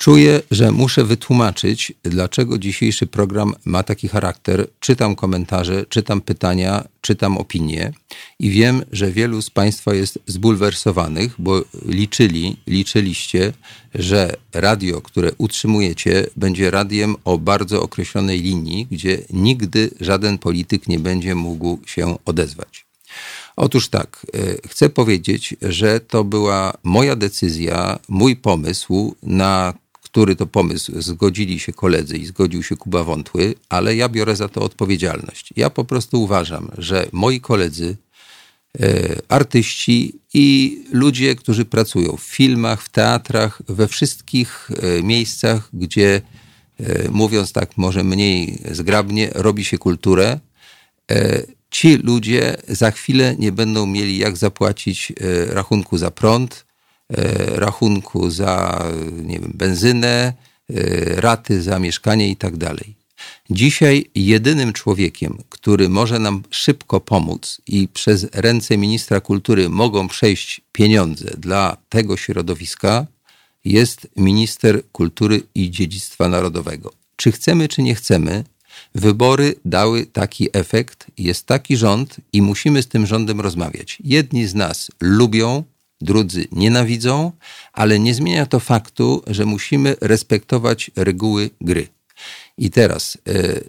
Czuję, 0.02 0.40
że 0.50 0.72
muszę 0.72 1.04
wytłumaczyć, 1.04 1.92
dlaczego 2.02 2.58
dzisiejszy 2.58 3.06
program 3.06 3.54
ma 3.64 3.82
taki 3.82 4.08
charakter. 4.08 4.66
Czytam 4.80 5.14
komentarze, 5.14 5.86
czytam 5.88 6.20
pytania, 6.20 6.84
czytam 7.00 7.38
opinie 7.38 7.92
i 8.38 8.50
wiem, 8.50 8.84
że 8.92 9.12
wielu 9.12 9.42
z 9.42 9.50
Państwa 9.50 9.94
jest 9.94 10.18
zbulwersowanych, 10.26 11.34
bo 11.38 11.64
liczyli, 11.86 12.56
liczyliście, 12.66 13.52
że 13.94 14.36
radio, 14.52 15.00
które 15.00 15.30
utrzymujecie, 15.38 16.26
będzie 16.36 16.70
radiem 16.70 17.16
o 17.24 17.38
bardzo 17.38 17.82
określonej 17.82 18.42
linii, 18.42 18.86
gdzie 18.90 19.18
nigdy 19.30 19.90
żaden 20.00 20.38
polityk 20.38 20.88
nie 20.88 20.98
będzie 20.98 21.34
mógł 21.34 21.78
się 21.86 22.16
odezwać. 22.24 22.86
Otóż 23.56 23.88
tak, 23.88 24.26
e, 24.34 24.68
chcę 24.68 24.90
powiedzieć, 24.90 25.56
że 25.62 26.00
to 26.00 26.24
była 26.24 26.72
moja 26.82 27.16
decyzja, 27.16 27.98
mój 28.08 28.36
pomysł 28.36 29.14
na 29.22 29.81
który 30.12 30.36
to 30.36 30.46
pomysł 30.46 30.92
zgodzili 31.00 31.60
się 31.60 31.72
koledzy 31.72 32.18
i 32.18 32.26
zgodził 32.26 32.62
się 32.62 32.76
Kuba 32.76 33.04
Wątły, 33.04 33.54
ale 33.68 33.96
ja 33.96 34.08
biorę 34.08 34.36
za 34.36 34.48
to 34.48 34.60
odpowiedzialność. 34.60 35.52
Ja 35.56 35.70
po 35.70 35.84
prostu 35.84 36.22
uważam, 36.22 36.70
że 36.78 37.06
moi 37.12 37.40
koledzy 37.40 37.96
artyści 39.28 40.18
i 40.34 40.78
ludzie, 40.92 41.34
którzy 41.34 41.64
pracują 41.64 42.16
w 42.16 42.22
filmach, 42.22 42.82
w 42.82 42.88
teatrach, 42.88 43.62
we 43.68 43.88
wszystkich 43.88 44.70
miejscach, 45.02 45.68
gdzie 45.72 46.22
mówiąc 47.10 47.52
tak 47.52 47.76
może 47.76 48.04
mniej 48.04 48.58
zgrabnie, 48.70 49.30
robi 49.34 49.64
się 49.64 49.78
kulturę 49.78 50.40
ci 51.72 51.96
ludzie 51.96 52.56
za 52.68 52.90
chwilę 52.90 53.36
nie 53.38 53.52
będą 53.52 53.86
mieli 53.86 54.18
jak 54.18 54.36
zapłacić 54.36 55.12
e, 55.12 55.14
rachunku 55.54 55.98
za 55.98 56.10
prąd, 56.10 56.64
e, 56.68 56.71
rachunku 57.54 58.30
za 58.30 58.84
nie 59.22 59.38
wiem, 59.38 59.52
benzynę, 59.54 60.32
e, 60.70 61.20
raty 61.20 61.62
za 61.62 61.78
mieszkanie 61.78 62.28
i 62.28 62.36
tak 62.36 62.56
dalej. 62.56 62.94
Dzisiaj 63.50 64.04
jedynym 64.14 64.72
człowiekiem, 64.72 65.38
który 65.48 65.88
może 65.88 66.18
nam 66.18 66.42
szybko 66.50 67.00
pomóc 67.00 67.60
i 67.66 67.88
przez 67.88 68.26
ręce 68.32 68.76
ministra 68.76 69.20
kultury 69.20 69.68
mogą 69.68 70.08
przejść 70.08 70.60
pieniądze 70.72 71.30
dla 71.38 71.76
tego 71.88 72.16
środowiska, 72.16 73.06
jest 73.64 74.08
minister 74.16 74.82
kultury 74.92 75.42
i 75.54 75.70
dziedzictwa 75.70 76.28
narodowego. 76.28 76.92
Czy 77.16 77.32
chcemy, 77.32 77.68
czy 77.68 77.82
nie 77.82 77.94
chcemy, 77.94 78.44
Wybory 78.94 79.54
dały 79.64 80.06
taki 80.06 80.48
efekt, 80.52 81.06
jest 81.18 81.46
taki 81.46 81.76
rząd 81.76 82.16
i 82.32 82.42
musimy 82.42 82.82
z 82.82 82.88
tym 82.88 83.06
rządem 83.06 83.40
rozmawiać. 83.40 83.98
Jedni 84.04 84.46
z 84.46 84.54
nas 84.54 84.90
lubią, 85.00 85.64
drudzy 86.02 86.44
nienawidzą, 86.52 87.32
ale 87.72 87.98
nie 87.98 88.14
zmienia 88.14 88.46
to 88.46 88.60
faktu, 88.60 89.22
że 89.26 89.44
musimy 89.44 89.96
respektować 90.00 90.90
reguły 90.96 91.50
gry. 91.60 91.88
I 92.58 92.70
teraz 92.70 93.18
e, 93.28 93.60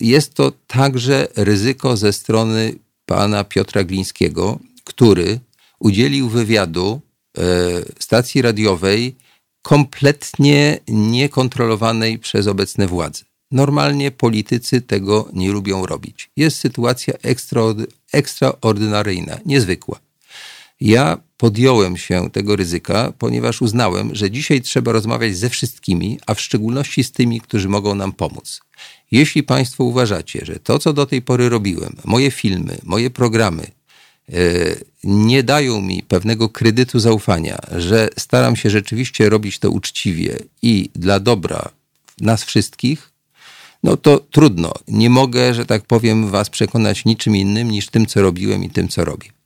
jest 0.00 0.34
to 0.34 0.52
także 0.66 1.28
ryzyko 1.36 1.96
ze 1.96 2.12
strony 2.12 2.74
pana 3.06 3.44
Piotra 3.44 3.84
Glińskiego, 3.84 4.58
który 4.84 5.40
udzielił 5.78 6.28
wywiadu 6.28 7.00
e, 7.38 7.42
stacji 7.98 8.42
radiowej 8.42 9.14
kompletnie 9.62 10.78
niekontrolowanej 10.88 12.18
przez 12.18 12.46
obecne 12.46 12.86
władze. 12.86 13.24
Normalnie 13.50 14.10
politycy 14.10 14.80
tego 14.80 15.28
nie 15.32 15.52
lubią 15.52 15.86
robić. 15.86 16.30
Jest 16.36 16.58
sytuacja 16.58 17.14
ekstraordynaryjna, 18.12 19.38
niezwykła. 19.46 20.00
Ja 20.80 21.18
podjąłem 21.36 21.96
się 21.96 22.30
tego 22.30 22.56
ryzyka, 22.56 23.12
ponieważ 23.18 23.62
uznałem, 23.62 24.14
że 24.14 24.30
dzisiaj 24.30 24.60
trzeba 24.60 24.92
rozmawiać 24.92 25.36
ze 25.36 25.50
wszystkimi, 25.50 26.18
a 26.26 26.34
w 26.34 26.40
szczególności 26.40 27.04
z 27.04 27.12
tymi, 27.12 27.40
którzy 27.40 27.68
mogą 27.68 27.94
nam 27.94 28.12
pomóc. 28.12 28.60
Jeśli 29.10 29.42
Państwo 29.42 29.84
uważacie, 29.84 30.40
że 30.42 30.56
to, 30.56 30.78
co 30.78 30.92
do 30.92 31.06
tej 31.06 31.22
pory 31.22 31.48
robiłem, 31.48 31.96
moje 32.04 32.30
filmy, 32.30 32.78
moje 32.82 33.10
programy, 33.10 33.62
e, 33.62 34.34
nie 35.04 35.42
dają 35.42 35.80
mi 35.80 36.02
pewnego 36.02 36.48
kredytu 36.48 36.98
zaufania, 36.98 37.58
że 37.76 38.08
staram 38.18 38.56
się 38.56 38.70
rzeczywiście 38.70 39.28
robić 39.28 39.58
to 39.58 39.70
uczciwie 39.70 40.38
i 40.62 40.90
dla 40.94 41.20
dobra 41.20 41.68
nas 42.20 42.44
wszystkich, 42.44 43.10
no 43.82 43.96
to 43.96 44.18
trudno. 44.18 44.72
Nie 44.88 45.10
mogę, 45.10 45.54
że 45.54 45.66
tak 45.66 45.82
powiem, 45.82 46.30
was 46.30 46.50
przekonać 46.50 47.04
niczym 47.04 47.36
innym 47.36 47.70
niż 47.70 47.86
tym, 47.86 48.06
co 48.06 48.22
robiłem 48.22 48.64
i 48.64 48.70
tym, 48.70 48.88
co 48.88 49.04
robię. 49.04 49.37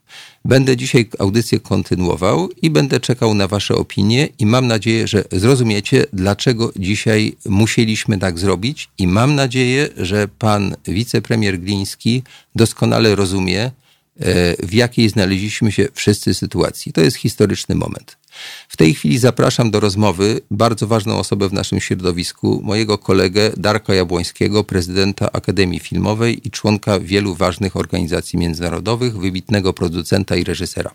Będę 0.44 0.76
dzisiaj 0.76 1.08
audycję 1.18 1.60
kontynuował 1.60 2.48
i 2.62 2.70
będę 2.70 3.00
czekał 3.00 3.34
na 3.34 3.48
Wasze 3.48 3.74
opinie 3.74 4.28
i 4.38 4.46
mam 4.46 4.66
nadzieję, 4.66 5.08
że 5.08 5.24
zrozumiecie, 5.32 6.06
dlaczego 6.12 6.72
dzisiaj 6.76 7.36
musieliśmy 7.46 8.18
tak 8.18 8.38
zrobić 8.38 8.88
i 8.98 9.06
mam 9.06 9.34
nadzieję, 9.34 9.88
że 9.96 10.28
pan 10.28 10.76
wicepremier 10.88 11.60
Gliński 11.60 12.22
doskonale 12.54 13.14
rozumie, 13.14 13.62
e, 13.62 13.70
w 14.66 14.74
jakiej 14.74 15.08
znaleźliśmy 15.08 15.72
się 15.72 15.88
wszyscy 15.92 16.34
sytuacji. 16.34 16.92
To 16.92 17.00
jest 17.00 17.16
historyczny 17.16 17.74
moment. 17.74 18.21
W 18.68 18.76
tej 18.76 18.94
chwili 18.94 19.18
zapraszam 19.18 19.70
do 19.70 19.80
rozmowy 19.80 20.40
bardzo 20.50 20.86
ważną 20.86 21.18
osobę 21.18 21.48
w 21.48 21.52
naszym 21.52 21.80
środowisku, 21.80 22.60
mojego 22.64 22.98
kolegę 22.98 23.50
Darka 23.56 23.94
Jabłońskiego, 23.94 24.64
prezydenta 24.64 25.32
Akademii 25.32 25.80
Filmowej 25.80 26.46
i 26.48 26.50
członka 26.50 27.00
wielu 27.00 27.34
ważnych 27.34 27.76
organizacji 27.76 28.38
międzynarodowych, 28.38 29.18
wybitnego 29.18 29.72
producenta 29.72 30.36
i 30.36 30.44
reżysera. 30.44 30.90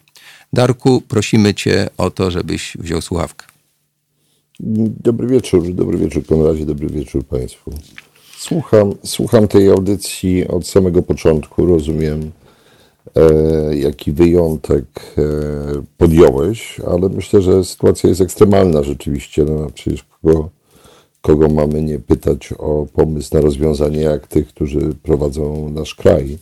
Darku, 0.53 1.01
prosimy 1.01 1.53
Cię 1.53 1.89
o 1.97 2.11
to, 2.11 2.31
żebyś 2.31 2.77
wziął 2.79 3.01
słuchawkę. 3.01 3.45
Dobry 5.03 5.27
wieczór, 5.27 5.73
dobry 5.73 5.97
wieczór 5.97 6.25
Konradzie, 6.25 6.65
dobry 6.65 6.89
wieczór 6.89 7.25
Państwu. 7.25 7.73
Słucham, 8.37 8.93
słucham 9.03 9.47
tej 9.47 9.69
audycji 9.69 10.47
od 10.47 10.67
samego 10.67 11.03
początku, 11.03 11.65
rozumiem 11.65 12.31
jaki 13.71 14.11
wyjątek 14.11 14.85
e, 15.17 15.21
podjąłeś, 15.97 16.79
ale 16.87 17.09
myślę, 17.09 17.41
że 17.41 17.63
sytuacja 17.63 18.09
jest 18.09 18.21
ekstremalna 18.21 18.83
rzeczywiście. 18.83 19.43
No, 19.43 19.67
przecież 19.73 20.05
kogo, 20.21 20.49
kogo 21.21 21.47
mamy 21.47 21.81
nie 21.81 21.99
pytać 21.99 22.53
o 22.57 22.87
pomysł 22.93 23.35
na 23.35 23.41
rozwiązanie, 23.41 24.01
jak 24.01 24.27
tych, 24.27 24.47
którzy 24.47 24.79
prowadzą 25.03 25.69
nasz 25.69 25.95
kraj. 25.95 26.37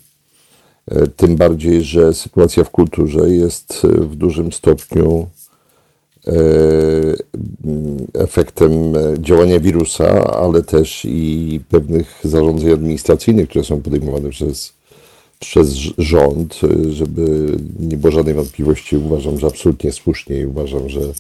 E, 0.91 1.07
tym 1.07 1.36
bardziej, 1.36 1.84
że 1.84 2.13
sytuacja 2.13 2.63
w 2.63 2.70
kulturze 2.70 3.30
jest 3.30 3.82
w 3.84 4.16
dużym 4.16 4.51
stopniu 4.51 5.28
efektem 8.13 8.72
działania 9.20 9.59
wirusa, 9.59 10.34
ale 10.34 10.63
też 10.63 11.05
i 11.05 11.59
pewnych 11.70 12.20
zarządzeń 12.24 12.72
administracyjnych, 12.72 13.49
które 13.49 13.66
są 13.66 13.82
podejmowane 13.82 14.30
przez 14.30 14.74
przez 15.39 15.73
rząd, 15.97 16.59
żeby 16.89 17.57
nie 17.79 17.97
było 17.97 18.11
żadnej 18.11 18.36
wątpliwości, 18.36 18.97
uważam, 18.97 19.39
że 19.39 19.47
absolutnie 19.47 19.91
słusznie 19.91 20.39
i 20.39 20.45
uważam, 20.45 20.89
że 20.89 21.01
e, 21.01 21.13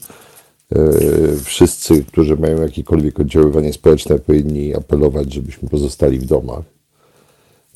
wszyscy, 1.43 2.03
którzy 2.03 2.35
mają 2.35 2.61
jakiekolwiek 2.61 3.19
oddziaływanie 3.19 3.73
społeczne, 3.73 4.19
powinni 4.19 4.75
apelować, 4.75 5.33
żebyśmy 5.33 5.69
pozostali 5.69 6.19
w 6.19 6.25
domach, 6.25 6.63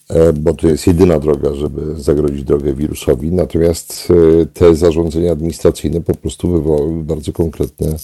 e, 0.09 0.33
bo 0.33 0.53
to 0.53 0.67
jest 0.67 0.87
jedyna 0.87 1.19
droga, 1.19 1.53
żeby 1.55 2.01
zagrodzić 2.01 2.43
drogę 2.43 2.73
wirusowi. 2.73 3.31
Natomiast 3.31 4.07
e, 4.41 4.45
te 4.45 4.75
zarządzenia 4.75 5.31
administracyjne 5.31 6.01
po 6.01 6.15
prostu 6.15 6.51
wywołały 6.51 7.03
bardzo 7.03 7.31
konkretne 7.31 7.95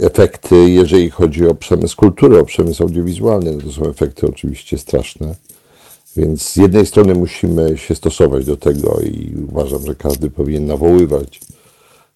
efekty, 0.00 0.70
jeżeli 0.70 1.10
chodzi 1.10 1.46
o 1.46 1.54
przemysł 1.54 1.96
kultury, 1.96 2.38
o 2.38 2.44
przemysł 2.44 2.82
audiowizualny. 2.82 3.58
To 3.58 3.72
są 3.72 3.88
efekty 3.88 4.26
oczywiście 4.26 4.78
straszne 4.78 5.34
więc 6.16 6.42
z 6.42 6.56
jednej 6.56 6.86
strony 6.86 7.14
musimy 7.14 7.78
się 7.78 7.94
stosować 7.94 8.44
do 8.44 8.56
tego 8.56 9.00
i 9.00 9.34
uważam, 9.48 9.86
że 9.86 9.94
każdy 9.94 10.30
powinien 10.30 10.66
nawoływać 10.66 11.40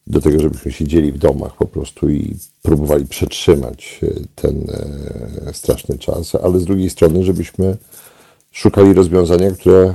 do 0.06 0.20
tego, 0.20 0.40
żebyśmy 0.40 0.72
siedzieli 0.72 1.12
w 1.12 1.18
domach 1.18 1.56
po 1.56 1.66
prostu 1.66 2.10
i 2.10 2.36
próbowali 2.62 3.06
przetrzymać 3.06 4.00
e, 4.02 4.06
ten 4.34 4.66
e, 4.70 5.54
straszny 5.54 5.98
czas, 5.98 6.34
ale 6.34 6.60
z 6.60 6.64
drugiej 6.64 6.90
strony, 6.90 7.24
żebyśmy 7.24 7.76
szukali 8.50 8.92
rozwiązania, 8.92 9.50
które 9.50 9.94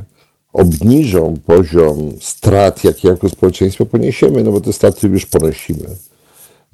obniżą 0.53 1.37
poziom 1.45 2.11
strat, 2.21 2.83
jakie 2.83 3.07
jako 3.07 3.29
społeczeństwo 3.29 3.85
poniesiemy, 3.85 4.43
no 4.43 4.51
bo 4.51 4.61
te 4.61 4.73
straty 4.73 5.07
już 5.07 5.25
ponosimy. 5.25 5.87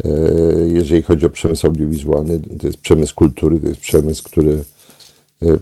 E, 0.04 0.10
jeżeli 0.68 1.02
chodzi 1.02 1.26
o 1.26 1.30
przemysł 1.30 1.68
audiowizualny, 1.68 2.40
to 2.60 2.68
jest 2.68 2.80
przemysł 2.80 3.16
kultury, 3.16 3.60
to 3.60 3.68
jest 3.68 3.82
przemysł, 3.82 4.24
który 4.24 4.64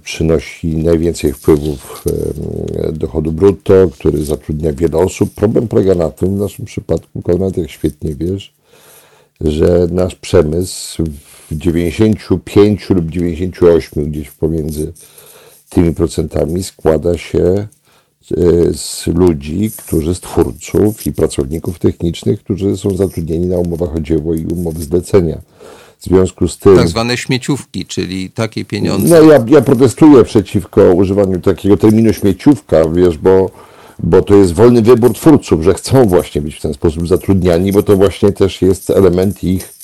przynosi 0.04 0.78
najwięcej 0.78 1.34
wpływów 1.34 2.04
e, 2.76 2.92
dochodu 2.92 3.32
brutto, 3.32 3.74
który 3.90 4.26
zatrudnia 4.26 4.74
wiele 4.74 4.98
osób. 4.98 5.34
Problem 5.34 5.68
polega 5.68 5.96
na 5.96 6.10
tym, 6.10 6.36
w 6.36 6.40
naszym 6.40 6.66
przypadku, 6.66 7.22
Konrad, 7.22 7.58
jak 7.58 7.70
świetnie 7.70 8.16
wiesz, 8.16 8.54
że 9.42 9.88
nasz 9.92 10.16
przemysł 10.16 11.04
w 11.52 11.58
95 11.58 12.90
lub 12.90 13.10
98 13.10 14.12
gdzieś 14.12 14.32
pomiędzy 14.32 14.94
tymi 15.70 15.94
procentami 15.94 16.64
składa 16.64 17.18
się 17.18 17.68
z 18.74 19.08
ludzi, 19.08 19.72
którzy 19.78 20.16
z 20.16 20.20
twórców 20.20 21.08
i 21.08 21.14
pracowników 21.14 21.80
technicznych, 21.80 22.40
którzy 22.40 22.78
są 22.78 22.98
zatrudnieni 22.98 23.48
na 23.48 23.58
umowach 23.58 23.96
o 23.96 24.00
dzieło 24.00 24.36
i 24.36 24.46
umowy 24.46 24.84
zlecenia 24.84 25.42
w 26.00 26.04
związku 26.04 26.48
z 26.48 26.58
tym... 26.58 26.76
Tak 26.76 26.88
zwane 26.88 27.18
śmieciówki, 27.18 27.86
czyli 27.86 28.30
takie 28.30 28.66
pieniądze. 28.66 29.22
No 29.22 29.32
ja, 29.32 29.46
ja 29.48 29.62
protestuję 29.62 30.24
przeciwko 30.24 30.94
używaniu 30.94 31.40
takiego 31.40 31.78
terminu 31.78 32.14
śmieciówka, 32.14 32.90
wiesz, 32.90 33.18
bo, 33.18 33.50
bo 34.00 34.22
to 34.22 34.36
jest 34.36 34.54
wolny 34.54 34.82
wybór 34.82 35.14
twórców, 35.14 35.64
że 35.64 35.74
chcą 35.74 36.06
właśnie 36.06 36.42
być 36.42 36.56
w 36.56 36.62
ten 36.62 36.74
sposób 36.74 37.08
zatrudniani, 37.08 37.72
bo 37.72 37.84
to 37.84 37.98
właśnie 37.98 38.32
też 38.32 38.62
jest 38.62 38.90
element 38.90 39.44
ich 39.44 39.77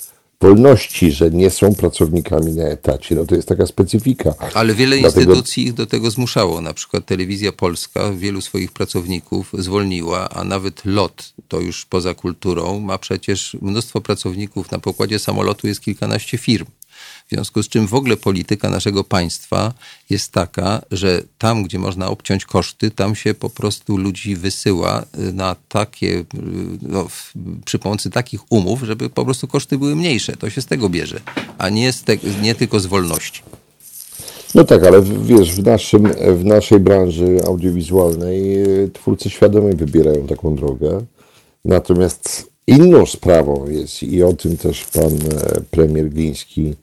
wolności, 0.44 1.12
że 1.12 1.32
nie 1.32 1.50
są 1.50 1.76
pracownikami 1.76 2.52
na 2.52 2.64
etacie. 2.64 3.16
No 3.16 3.26
to 3.26 3.36
jest 3.36 3.48
taka 3.48 3.66
specyfika. 3.66 4.34
Ale 4.54 4.74
wiele 4.74 4.98
Dlatego... 4.98 5.22
instytucji 5.22 5.64
ich 5.64 5.74
do 5.74 5.86
tego 5.86 6.12
zmuszało. 6.12 6.62
Na 6.62 6.74
przykład 6.74 7.06
Telewizja 7.06 7.52
Polska 7.52 8.12
wielu 8.12 8.42
swoich 8.42 8.72
pracowników 8.72 9.52
zwolniła, 9.58 10.30
a 10.30 10.44
nawet 10.44 10.82
LOT, 10.86 11.34
to 11.48 11.60
już 11.60 11.86
poza 11.86 12.14
kulturą, 12.14 12.80
ma 12.80 12.98
przecież 12.98 13.58
mnóstwo 13.62 14.02
pracowników. 14.02 14.72
Na 14.72 14.80
pokładzie 14.80 15.20
samolotu 15.20 15.68
jest 15.68 15.82
kilkanaście 15.82 16.38
firm. 16.38 16.66
W 17.34 17.36
związku 17.36 17.64
z 17.64 17.70
czym 17.70 17.88
w 17.88 17.94
ogóle 17.94 18.18
polityka 18.18 18.70
naszego 18.70 19.04
państwa 19.04 19.74
jest 20.10 20.32
taka, 20.32 20.82
że 20.92 21.24
tam, 21.38 21.64
gdzie 21.64 21.80
można 21.80 22.08
obciąć 22.08 22.46
koszty, 22.46 22.92
tam 22.92 23.16
się 23.16 23.34
po 23.34 23.50
prostu 23.50 23.98
ludzi 23.98 24.36
wysyła 24.36 25.06
y, 25.30 25.34
na 25.34 25.56
takie, 25.70 26.08
y, 26.08 26.26
no, 26.82 27.08
przy 27.66 27.80
pomocy 27.80 28.10
takich 28.10 28.52
umów, 28.52 28.82
żeby 28.84 29.10
po 29.10 29.26
prostu 29.26 29.48
koszty 29.48 29.78
były 29.78 29.96
mniejsze. 29.96 30.38
To 30.38 30.50
się 30.50 30.62
z 30.62 30.66
tego 30.66 30.90
bierze, 30.90 31.20
a 31.58 31.70
nie, 31.70 31.94
te, 31.94 32.18
nie 32.42 32.56
tylko 32.56 32.80
z 32.80 32.86
wolności. 32.86 33.42
No 34.56 34.64
tak, 34.64 34.84
ale 34.84 35.02
wiesz, 35.02 35.52
w, 35.52 35.64
naszym, 35.64 36.14
w 36.38 36.46
naszej 36.46 36.80
branży 36.80 37.38
audiowizualnej 37.48 38.64
y, 38.64 38.90
twórcy 38.94 39.30
świadomie 39.30 39.76
wybierają 39.76 40.28
taką 40.28 40.56
drogę. 40.56 41.06
Natomiast 41.66 42.54
inną 42.68 43.06
sprawą 43.06 43.70
jest, 43.70 44.04
i 44.04 44.24
o 44.24 44.34
tym 44.34 44.58
też 44.58 44.86
pan 44.86 45.14
e, 45.14 45.62
premier 45.72 46.10
Gliński 46.10 46.74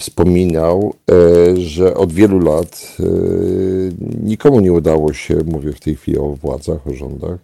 wspominał, 0.00 0.94
e, 1.10 1.56
że 1.56 1.94
od 1.94 2.12
wielu 2.12 2.38
lat 2.38 2.96
e, 3.00 3.04
nikomu 4.22 4.60
nie 4.60 4.72
udało 4.72 5.12
się, 5.12 5.36
mówię 5.46 5.72
w 5.72 5.80
tej 5.80 5.96
chwili 5.96 6.18
o 6.18 6.28
władzach, 6.42 6.86
o 6.86 6.94
rządach, 6.94 7.38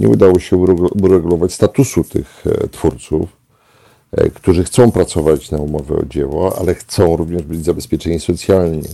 nie 0.00 0.08
udało 0.08 0.38
się 0.38 0.56
uregulować 1.02 1.52
statusu 1.52 2.04
tych 2.04 2.44
twórców, 2.70 3.28
którzy 4.34 4.64
chcą 4.64 4.90
pracować 4.90 5.50
na 5.50 5.58
umowę 5.58 5.96
o 5.96 6.04
dzieło, 6.04 6.58
ale 6.58 6.74
chcą 6.74 7.16
również 7.16 7.42
być 7.42 7.64
zabezpieczeni 7.64 8.20
socjalnie 8.20 8.88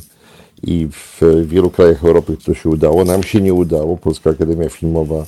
i 0.63 0.89
w 0.93 1.21
wielu 1.47 1.71
krajach 1.71 2.05
Europy 2.05 2.37
to 2.45 2.55
się 2.55 2.69
udało. 2.69 3.05
Nam 3.05 3.23
się 3.23 3.41
nie 3.41 3.55
udało. 3.55 3.97
Polska 3.97 4.31
Akademia 4.31 4.69
Filmowa 4.69 5.25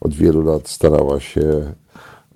od 0.00 0.14
wielu 0.14 0.42
lat 0.42 0.68
starała 0.68 1.20
się 1.20 1.72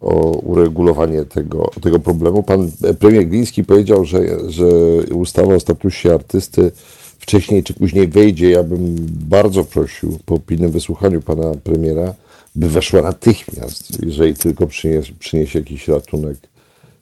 o 0.01 0.39
uregulowanie 0.39 1.25
tego, 1.25 1.71
tego 1.83 1.99
problemu. 1.99 2.43
Pan 2.43 2.71
premier 2.99 3.29
Gliński 3.29 3.65
powiedział, 3.65 4.05
że, 4.05 4.51
że 4.51 4.67
ustawa 5.13 5.55
o 5.55 5.61
statusie 5.61 6.15
artysty 6.15 6.73
wcześniej 7.19 7.65
czy 7.65 7.75
później 7.75 8.09
wejdzie. 8.09 8.51
Ja 8.51 8.63
bym 8.63 8.97
bardzo 9.29 9.65
prosił 9.65 10.19
po 10.27 10.39
pilnym 10.39 10.71
wysłuchaniu 10.71 11.23
pana 11.23 11.55
premiera, 11.65 12.15
by 12.55 12.69
weszła 12.69 13.03
natychmiast, 13.03 14.05
jeżeli 14.07 14.35
tylko 14.35 14.67
przyniesie, 14.67 15.13
przyniesie 15.19 15.59
jakiś 15.59 15.89
ratunek 15.89 16.37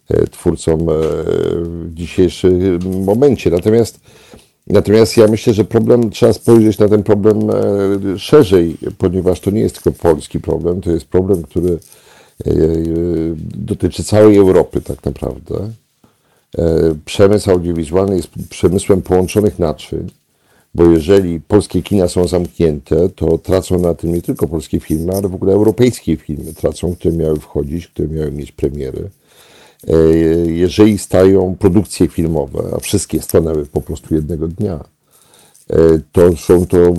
e, 0.09 0.27
twórcom 0.27 0.81
e, 0.81 0.83
w 1.63 1.89
dzisiejszym 1.93 2.79
momencie. 3.05 3.49
Natomiast 3.49 3.99
Natomiast 4.69 5.17
ja 5.17 5.27
myślę, 5.27 5.53
że 5.53 5.65
problem, 5.65 6.09
trzeba 6.09 6.33
spojrzeć 6.33 6.79
na 6.79 6.89
ten 6.89 7.03
problem 7.03 7.49
e, 7.49 8.19
szerzej, 8.19 8.77
ponieważ 8.97 9.39
to 9.39 9.51
nie 9.51 9.61
jest 9.61 9.75
tylko 9.75 9.99
polski 9.99 10.39
problem, 10.39 10.81
to 10.81 10.91
jest 10.91 11.05
problem, 11.05 11.43
który 11.43 11.79
dotyczy 13.55 14.03
całej 14.03 14.37
Europy 14.37 14.81
tak 14.81 15.05
naprawdę. 15.05 15.71
Przemysł 17.05 17.51
audiowizualny 17.51 18.15
jest 18.15 18.29
przemysłem 18.49 19.01
połączonych 19.01 19.59
naczyń, 19.59 20.09
bo 20.75 20.85
jeżeli 20.85 21.41
polskie 21.41 21.83
kina 21.83 22.07
są 22.07 22.27
zamknięte, 22.27 23.09
to 23.09 23.37
tracą 23.37 23.79
na 23.79 23.93
tym 23.93 24.13
nie 24.13 24.21
tylko 24.21 24.47
polskie 24.47 24.79
filmy, 24.79 25.13
ale 25.13 25.29
w 25.29 25.35
ogóle 25.35 25.53
europejskie 25.53 26.17
filmy 26.17 26.53
tracą, 26.53 26.95
które 26.95 27.15
miały 27.15 27.39
wchodzić, 27.39 27.87
które 27.87 28.07
miały 28.07 28.31
mieć 28.31 28.51
premiery. 28.51 29.09
E, 29.87 29.97
jeżeli 30.51 30.97
stają 30.97 31.55
produkcje 31.59 32.07
filmowe, 32.07 32.63
a 32.75 32.79
wszystkie 32.79 33.21
stanęły 33.21 33.65
po 33.65 33.81
prostu 33.81 34.15
jednego 34.15 34.47
dnia, 34.47 34.83
e, 35.69 35.77
to 36.11 36.37
są 36.37 36.65
to 36.65 36.93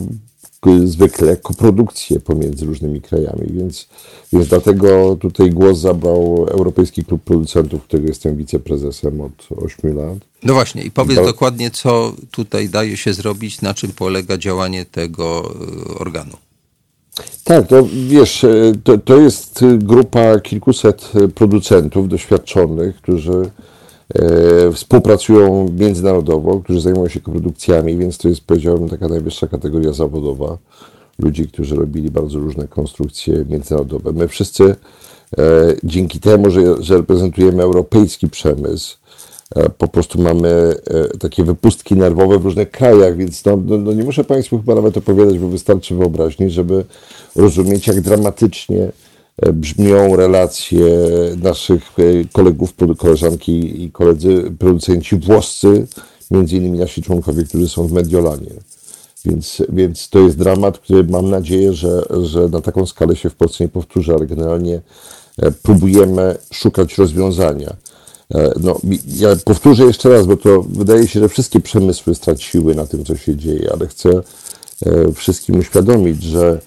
zwykle 0.85 1.37
koprodukcje 1.37 2.21
pomiędzy 2.21 2.67
różnymi 2.67 3.01
krajami, 3.01 3.47
więc, 3.51 3.89
więc 4.33 4.49
dlatego 4.49 5.17
tutaj 5.21 5.51
głos 5.51 5.79
zabrał 5.79 6.47
Europejski 6.51 7.05
Klub 7.05 7.23
Producentów, 7.23 7.85
którego 7.85 8.09
jestem 8.09 8.37
wiceprezesem 8.37 9.21
od 9.21 9.49
8 9.57 9.97
lat. 9.97 10.19
No 10.43 10.55
właśnie 10.55 10.83
i 10.83 10.91
powiedz 10.91 11.17
dokładnie, 11.17 11.71
co 11.71 12.13
tutaj 12.31 12.69
daje 12.69 12.97
się 12.97 13.13
zrobić, 13.13 13.61
na 13.61 13.75
czym 13.75 13.93
polega 13.93 14.39
działanie 14.39 14.85
tego 14.85 15.55
e, 15.91 15.99
organu. 15.99 16.37
Tak, 17.45 17.69
to 17.69 17.89
wiesz, 18.09 18.45
e, 18.45 18.73
to, 18.85 18.99
to 18.99 19.21
jest 19.21 19.65
grupa 19.79 20.41
kilkuset 20.41 21.13
producentów 21.35 22.09
doświadczonych, 22.09 22.97
którzy 22.97 23.33
e, 23.33 23.78
współpracują 24.73 25.69
międzynarodowo, 25.79 26.61
którzy 26.61 26.81
zajmują 26.81 27.09
się 27.09 27.21
koprodukcjami, 27.21 27.97
więc 27.97 28.19
to 28.19 28.29
jest, 28.29 28.41
powiedziałbym, 28.41 28.89
taka 28.89 29.09
najwyższa 29.09 29.47
kategoria 29.47 29.93
zawodowa 29.93 30.59
ludzi, 31.19 31.49
którzy 31.49 31.77
robili 31.77 32.11
bardzo 32.11 32.39
różne 32.39 32.69
konstrukcje 32.69 33.45
międzynarodowe. 33.49 34.13
My 34.13 34.29
wszyscy 34.29 34.65
e, 34.65 35.75
dzięki 35.85 36.21
temu, 36.21 36.51
że, 36.51 36.83
że 36.83 36.97
reprezentujemy 36.97 37.63
europejski 37.63 38.29
przemysł, 38.29 38.99
E, 39.57 39.69
po 39.69 39.89
prostu 39.89 40.23
mamy 40.23 40.49
e, 40.87 41.19
takie 41.19 41.45
wypustki 41.45 41.95
nerwowe 41.95 42.39
w 42.39 42.45
różnych 42.45 42.71
krajach, 42.71 43.17
więc 43.17 43.45
no, 43.45 43.59
no, 43.67 43.79
no 43.79 43.93
nie 43.93 44.05
muszę 44.05 44.25
Państwu 44.25 44.59
chyba 44.59 44.75
nawet 44.75 44.97
opowiadać, 44.97 45.39
bo 45.39 45.49
wystarczy 45.49 45.95
wyobraźni, 45.95 46.51
żeby 46.51 46.85
rozumieć, 47.37 47.87
jak 47.87 48.01
dramatycznie 48.01 48.83
e, 48.83 48.93
brzmią 49.53 50.17
relacje 50.17 50.87
naszych 51.43 51.83
kolegów, 52.33 52.75
koleżanki 52.99 53.85
i 53.85 53.91
koledzy 53.91 54.53
producenci 54.59 55.17
włoscy, 55.17 55.87
między 56.31 56.57
innymi 56.57 56.79
nasi 56.79 57.03
członkowie, 57.03 57.45
którzy 57.45 57.69
są 57.69 57.87
w 57.87 57.93
Mediolanie. 57.93 58.51
Więc, 59.25 59.63
więc 59.69 60.09
to 60.09 60.19
jest 60.19 60.39
dramat, 60.39 60.79
który 60.79 61.05
mam 61.05 61.31
nadzieję, 61.31 61.73
że, 61.73 62.03
że 62.23 62.49
na 62.49 62.61
taką 62.61 62.87
skalę 62.87 63.17
się 63.17 63.31
w 63.31 63.35
Polsce 63.35 63.65
nie 63.65 63.69
powtórzy, 63.69 64.15
ale 64.15 64.27
generalnie 64.27 64.81
próbujemy 65.63 66.37
szukać 66.53 66.99
rozwiązania. 66.99 67.77
E, 68.35 68.53
no, 68.61 68.81
ja 69.07 69.37
powtórzę 69.45 69.85
jeszcze 69.85 70.09
raz, 70.09 70.27
bo 70.27 70.37
to 70.37 70.63
wydaje 70.63 71.09
się, 71.09 71.21
że 71.21 71.29
wszystkie 71.29 71.61
przemysły 71.61 72.15
straciły 72.15 72.75
na 72.75 72.87
tym, 72.87 73.05
co 73.05 73.17
się 73.17 73.37
dzieje, 73.37 73.71
ale 73.73 73.87
chcę 73.87 74.11
e, 74.87 75.13
wszystkim 75.13 75.59
uświadomić, 75.59 76.23
że 76.23 76.61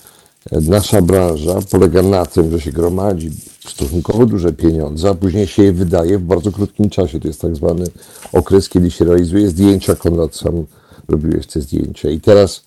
nasza 0.52 1.02
branża 1.02 1.60
polega 1.72 2.02
na 2.02 2.26
tym, 2.26 2.52
że 2.52 2.62
się 2.62 2.72
gromadzi 2.72 3.32
stosunkowo 3.68 4.26
duże 4.26 4.54
pieniądze, 4.54 5.10
a 5.10 5.14
później 5.14 5.48
się 5.48 5.64
je 5.64 5.74
wydaje 5.74 6.18
w 6.18 6.22
bardzo 6.22 6.52
krótkim 6.52 6.90
czasie. 6.90 7.20
To 7.20 7.28
jest 7.28 7.42
tak 7.42 7.56
zwany 7.56 7.86
okres, 8.34 8.70
kiedy 8.70 8.92
się 8.92 9.06
realizuje 9.06 9.50
zdjęcia. 9.50 9.96
Konrad 9.96 10.36
sam 10.36 10.66
robiłeś 11.08 11.48
te 11.48 11.62
zdjęcia. 11.62 12.10
I 12.10 12.20
teraz 12.20 12.64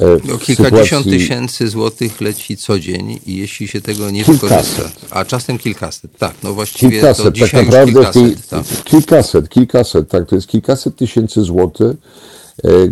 E, 0.00 0.04
no, 0.24 0.38
kilkadziesiąt 0.38 1.04
sytuacji... 1.04 1.10
tysięcy 1.10 1.68
złotych 1.68 2.20
leci 2.20 2.56
co 2.56 2.78
dzień 2.78 3.20
i 3.26 3.36
jeśli 3.36 3.68
się 3.68 3.80
tego 3.80 4.10
nie 4.10 4.24
wykorzysta, 4.24 4.90
a 5.10 5.24
czasem 5.24 5.58
kilkaset, 5.58 6.18
tak, 6.18 6.34
no 6.42 6.54
właściwie 6.54 6.92
kilkaset, 6.92 7.16
to 7.16 7.24
tak 7.24 7.34
dzisiaj 7.34 7.50
tak 7.50 7.66
naprawdę 7.66 7.92
kilkaset, 7.92 8.22
tej, 8.22 8.36
tak. 8.50 8.84
kilkaset, 8.84 9.48
kilkaset, 9.48 10.08
tak, 10.08 10.28
to 10.28 10.34
jest 10.34 10.46
kilkaset 10.46 10.96
tysięcy 10.96 11.42
złotych, 11.42 11.96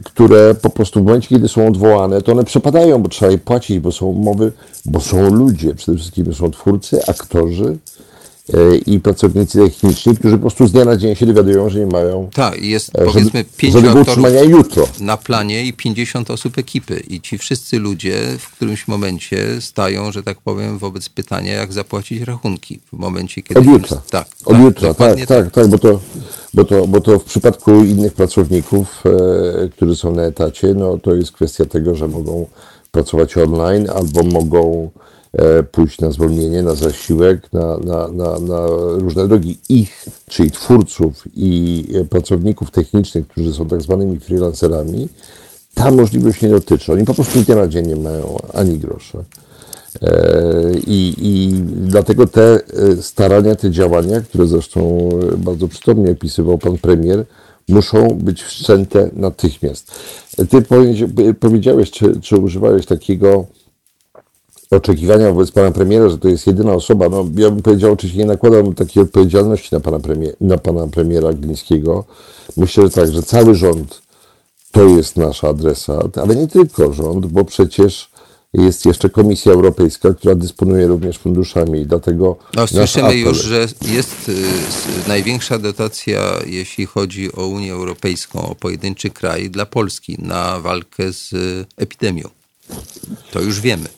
które 0.04 0.54
po 0.54 0.70
prostu 0.70 1.02
w 1.02 1.06
momencie, 1.06 1.28
kiedy 1.28 1.48
są 1.48 1.68
odwołane, 1.68 2.22
to 2.22 2.32
one 2.32 2.44
przepadają, 2.44 3.02
bo 3.02 3.08
trzeba 3.08 3.32
je 3.32 3.38
płacić, 3.38 3.78
bo 3.78 3.92
są 3.92 4.06
umowy, 4.06 4.52
bo 4.84 5.00
są 5.00 5.34
ludzie, 5.34 5.74
przede 5.74 5.98
wszystkim 5.98 6.34
są 6.34 6.50
twórcy, 6.50 7.00
aktorzy, 7.06 7.78
E, 7.91 7.91
i 8.86 9.00
pracownicy 9.00 9.58
techniczni, 9.58 10.16
którzy 10.16 10.34
po 10.34 10.40
prostu 10.40 10.66
z 10.66 10.72
dnia 10.72 10.84
na 10.84 10.96
dzień 10.96 11.14
się 11.14 11.26
dowiadują, 11.26 11.70
że 11.70 11.78
nie 11.78 11.86
mają. 11.86 12.28
Tak, 12.34 12.62
jest 12.62 12.90
e, 12.94 13.04
powiedzmy 13.04 13.44
pięciu 13.56 13.78
aktorów 13.78 14.48
jutro. 14.48 14.88
na 15.00 15.16
planie 15.16 15.64
i 15.64 15.72
50 15.72 16.30
osób 16.30 16.58
ekipy. 16.58 17.02
I 17.08 17.20
ci 17.20 17.38
wszyscy 17.38 17.78
ludzie 17.78 18.16
w 18.38 18.56
którymś 18.56 18.88
momencie 18.88 19.60
stają, 19.60 20.12
że 20.12 20.22
tak 20.22 20.40
powiem, 20.40 20.78
wobec 20.78 21.08
pytania, 21.08 21.52
jak 21.52 21.72
zapłacić 21.72 22.22
rachunki. 22.22 22.80
W 22.92 22.98
momencie, 22.98 23.42
kiedy. 23.42 23.60
Od 23.60 23.66
jutra. 23.66 24.02
Tak, 24.10 24.26
Od 24.44 24.52
tak, 24.52 24.62
jutra, 24.62 24.94
tak, 24.94 25.16
tak, 25.16 25.26
tak, 25.26 25.50
tak, 25.50 25.68
bo 25.68 25.78
to, 25.78 26.00
bo, 26.54 26.64
to, 26.64 26.86
bo 26.86 27.00
to 27.00 27.18
w 27.18 27.24
przypadku 27.24 27.84
innych 27.84 28.12
pracowników, 28.12 29.02
e, 29.64 29.68
którzy 29.68 29.96
są 29.96 30.14
na 30.14 30.22
etacie, 30.22 30.74
no 30.74 30.98
to 30.98 31.14
jest 31.14 31.32
kwestia 31.32 31.64
tego, 31.64 31.94
że 31.94 32.08
mogą 32.08 32.46
pracować 32.90 33.36
online 33.36 33.90
albo 33.90 34.22
mogą 34.22 34.90
E, 34.94 35.11
pójść 35.72 36.00
na 36.00 36.10
zwolnienie, 36.10 36.62
na 36.62 36.74
zasiłek, 36.74 37.52
na, 37.52 37.78
na, 37.78 38.08
na, 38.08 38.38
na 38.38 38.66
różne 38.98 39.28
drogi. 39.28 39.58
Ich, 39.68 40.06
czyli 40.28 40.50
twórców 40.50 41.24
i 41.34 41.84
pracowników 42.10 42.70
technicznych, 42.70 43.28
którzy 43.28 43.52
są 43.52 43.68
tak 43.68 43.82
zwanymi 43.82 44.20
freelancerami, 44.20 45.08
ta 45.74 45.90
możliwość 45.90 46.42
nie 46.42 46.48
dotyczy. 46.48 46.92
Oni 46.92 47.04
po 47.04 47.14
prostu 47.14 47.42
dnia 47.42 47.56
na 47.56 47.68
dzień 47.68 47.86
nie 47.86 47.96
mają 47.96 48.36
ani 48.54 48.78
grosza. 48.78 49.18
E, 50.02 50.72
I, 50.86 51.14
I 51.18 51.52
dlatego 51.64 52.26
te 52.26 52.42
e, 52.42 52.96
starania, 53.02 53.54
te 53.54 53.70
działania, 53.70 54.20
które 54.20 54.46
zresztą 54.46 55.08
bardzo 55.36 55.68
przytomnie 55.68 56.10
opisywał 56.10 56.58
pan 56.58 56.78
premier, 56.78 57.24
muszą 57.68 58.08
być 58.08 58.42
wszczęte 58.42 59.10
natychmiast. 59.12 59.92
Ty 60.50 60.62
powiedziałeś, 61.40 61.90
czy, 61.90 62.20
czy 62.20 62.36
używałeś 62.36 62.86
takiego 62.86 63.46
oczekiwania 64.76 65.32
wobec 65.32 65.50
pana 65.50 65.70
premiera, 65.70 66.08
że 66.08 66.18
to 66.18 66.28
jest 66.28 66.46
jedyna 66.46 66.72
osoba, 66.72 67.08
no 67.08 67.24
ja 67.36 67.50
bym 67.50 67.62
powiedział, 67.62 67.92
oczywiście 67.92 68.18
nie 68.18 68.26
nakładam 68.26 68.74
takiej 68.74 69.02
odpowiedzialności 69.02 69.68
na 69.72 69.80
pana, 69.80 69.98
premier, 69.98 70.34
na 70.40 70.58
pana 70.58 70.86
premiera 70.86 71.32
Glińskiego. 71.32 72.04
Myślę, 72.56 72.84
że 72.84 72.90
tak, 72.90 73.12
że 73.12 73.22
cały 73.22 73.54
rząd 73.54 74.02
to 74.72 74.84
jest 74.84 75.16
nasza 75.16 75.48
adresat, 75.48 76.18
ale 76.18 76.36
nie 76.36 76.48
tylko 76.48 76.92
rząd, 76.92 77.26
bo 77.26 77.44
przecież 77.44 78.10
jest 78.52 78.86
jeszcze 78.86 79.10
Komisja 79.10 79.52
Europejska, 79.52 80.14
która 80.14 80.34
dysponuje 80.34 80.86
również 80.86 81.18
funduszami 81.18 81.80
i 81.80 81.86
dlatego... 81.86 82.36
No, 82.54 82.66
słyszymy 82.66 83.16
już, 83.16 83.42
że 83.42 83.66
jest 83.82 84.28
y, 84.28 84.34
największa 85.08 85.58
dotacja, 85.58 86.20
jeśli 86.46 86.86
chodzi 86.86 87.32
o 87.32 87.46
Unię 87.46 87.72
Europejską, 87.72 88.48
o 88.48 88.54
pojedynczy 88.54 89.10
kraj 89.10 89.50
dla 89.50 89.66
Polski 89.66 90.16
na 90.18 90.60
walkę 90.60 91.12
z 91.12 91.30
epidemią. 91.76 92.28
To 93.32 93.40
już 93.40 93.60
wiemy. 93.60 93.88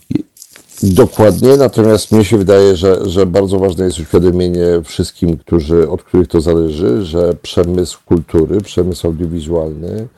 Dokładnie, 0.82 1.56
natomiast 1.56 2.12
mnie 2.12 2.24
się 2.24 2.38
wydaje, 2.38 2.76
że, 2.76 3.10
że 3.10 3.26
bardzo 3.26 3.58
ważne 3.58 3.84
jest 3.84 4.00
uświadomienie 4.00 4.66
wszystkim, 4.84 5.36
którzy, 5.36 5.90
od 5.90 6.02
których 6.02 6.28
to 6.28 6.40
zależy, 6.40 7.04
że 7.04 7.34
przemysł 7.42 7.98
kultury, 8.06 8.60
przemysł 8.60 9.06
audiowizualny 9.06 10.08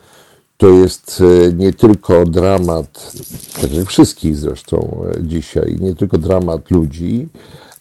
to 0.57 0.69
jest 0.69 1.23
e, 1.49 1.53
nie 1.53 1.73
tylko 1.73 2.25
dramat, 2.25 3.13
tak 3.61 3.73
jak 3.73 3.89
wszystkich 3.89 4.37
zresztą 4.37 5.05
e, 5.17 5.23
dzisiaj, 5.23 5.77
nie 5.81 5.95
tylko 5.95 6.19
dramat 6.19 6.71
ludzi, 6.71 7.29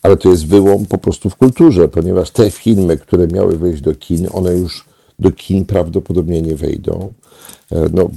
ale 0.01 0.17
to 0.17 0.29
jest 0.29 0.47
wyłom 0.47 0.85
po 0.85 0.97
prostu 0.97 1.29
w 1.29 1.35
kulturze, 1.35 1.87
ponieważ 1.87 2.31
te 2.31 2.51
filmy, 2.51 2.97
które 2.97 3.27
miały 3.27 3.57
wejść 3.57 3.81
do 3.81 3.95
kin, 3.95 4.27
one 4.31 4.53
już 4.53 4.85
do 5.19 5.31
kin 5.31 5.65
prawdopodobnie 5.65 6.41
nie 6.41 6.55
wejdą. 6.55 7.13
E, 7.71 7.89
no, 7.93 8.09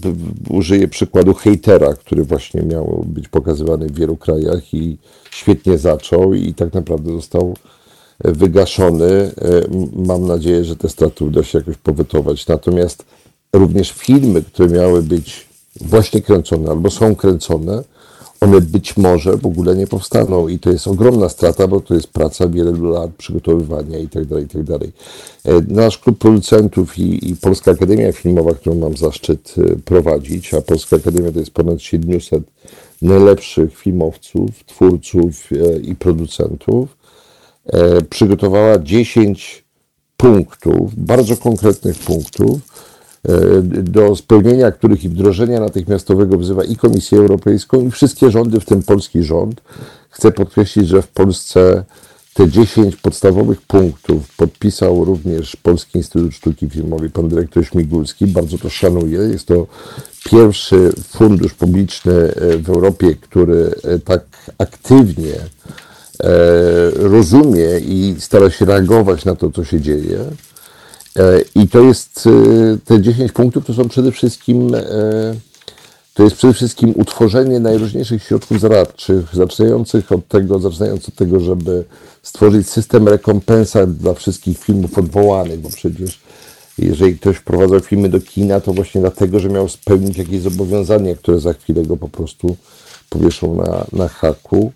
użyję 0.51 0.89
przykładu 0.89 1.35
hejtera, 1.35 1.95
który 1.95 2.25
właśnie 2.25 2.63
miał 2.63 3.05
być 3.07 3.29
pokazywany 3.29 3.87
w 3.87 3.95
wielu 3.99 4.17
krajach 4.17 4.75
i 4.75 4.99
świetnie 5.31 5.79
zaczął 5.79 6.35
i 6.35 6.55
tak 6.55 6.75
naprawdę 6.75 7.13
został 7.13 7.57
wygaszony. 8.25 9.33
Mam 9.93 10.27
nadzieję, 10.27 10.65
że 10.65 10.77
te 10.77 10.89
straty 10.89 11.25
uda 11.25 11.43
się 11.43 11.59
jakoś 11.59 11.77
powetować. 11.77 12.47
Natomiast 12.47 13.05
również 13.53 13.93
filmy, 13.93 14.43
które 14.43 14.69
miały 14.69 15.03
być 15.03 15.47
właśnie 15.81 16.23
kręcone 16.23 16.71
albo 16.71 16.91
są 16.91 17.17
kręcone, 17.17 17.85
one 18.41 18.61
być 18.61 18.97
może 18.97 19.37
w 19.37 19.47
ogóle 19.47 19.77
nie 19.77 19.87
powstaną 19.87 20.49
i 20.49 20.59
to 20.59 20.71
jest 20.71 20.87
ogromna 20.87 21.29
strata, 21.29 21.69
bo 21.69 21.81
to 21.81 21.95
jest 21.95 22.07
praca 22.07 22.49
wielu 22.49 22.91
lat 22.91 23.11
przygotowywania 23.19 23.99
i 23.99 24.09
tak 24.09 24.25
dalej, 24.25 24.45
i 24.45 24.49
tak. 24.49 24.83
E, 25.45 25.61
nasz 25.75 25.99
klub 25.99 26.19
producentów 26.19 26.99
i, 26.99 27.31
i 27.31 27.37
Polska 27.37 27.71
Akademia 27.71 28.13
Filmowa, 28.13 28.55
którą 28.55 28.77
mam 28.77 28.97
zaszczyt 28.97 29.55
e, 29.59 29.77
prowadzić, 29.77 30.55
a 30.55 30.61
Polska 30.61 30.97
Akademia 30.97 31.33
to 31.33 31.39
jest 31.39 31.51
ponad 31.51 31.83
700 31.83 32.43
najlepszych 33.03 33.79
filmowców, 33.79 34.65
twórców 34.67 35.49
e, 35.53 35.79
i 35.79 35.95
producentów, 35.95 36.99
przygotowała 38.11 38.79
10 38.79 39.65
punktów, 40.17 40.95
bardzo 40.95 41.37
konkretnych 41.37 41.99
punktów, 41.99 42.61
do 43.83 44.17
spełnienia 44.17 44.73
których 44.73 45.05
i 45.05 45.09
wdrożenia 45.09 45.61
natychmiastowego 45.61 46.39
wzywa 46.39 46.65
i 46.65 46.77
Komisję 46.77 47.19
Europejską, 47.19 47.87
i 47.87 47.91
wszystkie 47.91 48.31
rządy, 48.31 48.61
w 48.61 48.65
tym 48.65 48.83
polski 48.83 49.23
rząd. 49.23 49.61
Chcę 50.11 50.33
podkreślić, 50.33 50.89
że 50.89 51.03
w 51.03 51.09
Polsce 51.09 51.85
te 52.35 52.49
10 52.49 52.97
podstawowych 52.97 53.63
punktów 53.63 54.37
podpisał 54.37 55.05
również 55.05 55.57
Polski 55.57 55.99
Instytut 55.99 56.35
Sztuki 56.35 56.71
Filmowej, 56.71 57.11
pan 57.11 57.29
dyrektor 57.29 57.67
Śmigulski. 57.67 58.27
Bardzo 58.27 58.59
to 58.59 58.71
szanuję. 58.71 59.19
Jest 59.19 59.47
to 59.47 59.67
pierwszy 60.31 60.93
fundusz 61.09 61.55
publiczny 61.55 62.13
e, 62.13 62.59
w 62.59 62.71
Europie, 62.71 63.15
który 63.15 63.75
e, 63.85 63.99
tak 63.99 64.23
aktywnie 64.59 65.35
rozumie 66.95 67.79
i 67.79 68.17
stara 68.19 68.51
się 68.51 68.65
reagować 68.65 69.25
na 69.25 69.35
to, 69.35 69.51
co 69.51 69.65
się 69.65 69.81
dzieje. 69.81 70.19
E, 71.17 71.41
I 71.55 71.69
to 71.69 71.81
jest, 71.81 72.27
e, 72.27 72.79
te 72.85 73.03
10 73.03 73.33
punktów 73.33 73.67
to 73.67 73.75
są 73.75 73.89
przede 73.89 74.13
wszystkim, 74.13 74.75
e, 74.75 74.81
to 76.15 76.23
jest 76.23 76.37
przede 76.37 76.55
wszystkim 76.55 76.95
utworzenie 76.97 77.61
najróżniejszych 77.61 78.23
środków 78.23 78.61
zaradczych, 78.61 79.25
zaczynających 79.33 80.13
od 80.13 80.29
tego, 80.29 80.59
zaczynając 80.59 81.09
od 81.09 81.15
tego, 81.15 81.41
żeby 81.41 81.85
stworzyć 82.23 82.69
system 82.71 83.09
rekompensat 83.09 83.93
dla 83.93 84.15
wszystkich 84.15 84.59
filmów 84.59 84.99
odwołanych, 84.99 85.61
bo 85.61 85.69
przecież 85.69 86.21
jeżeli 86.79 87.19
ktoś 87.19 87.37
wprowadzał 87.37 87.81
filmy 87.81 88.09
do 88.09 88.21
kina, 88.21 88.61
to 88.61 88.73
właśnie 88.73 89.01
dlatego, 89.01 89.41
że 89.41 89.49
miał 89.49 89.69
spełnić 89.69 90.19
jakieś 90.19 90.41
zobowiązania, 90.41 91.17
które 91.17 91.41
za 91.41 91.53
chwilę 91.53 91.83
go 91.83 91.97
po 91.97 92.09
prostu 92.09 92.57
powieszą 93.11 93.55
na, 93.55 93.85
na 93.93 94.09
haku. 94.09 94.73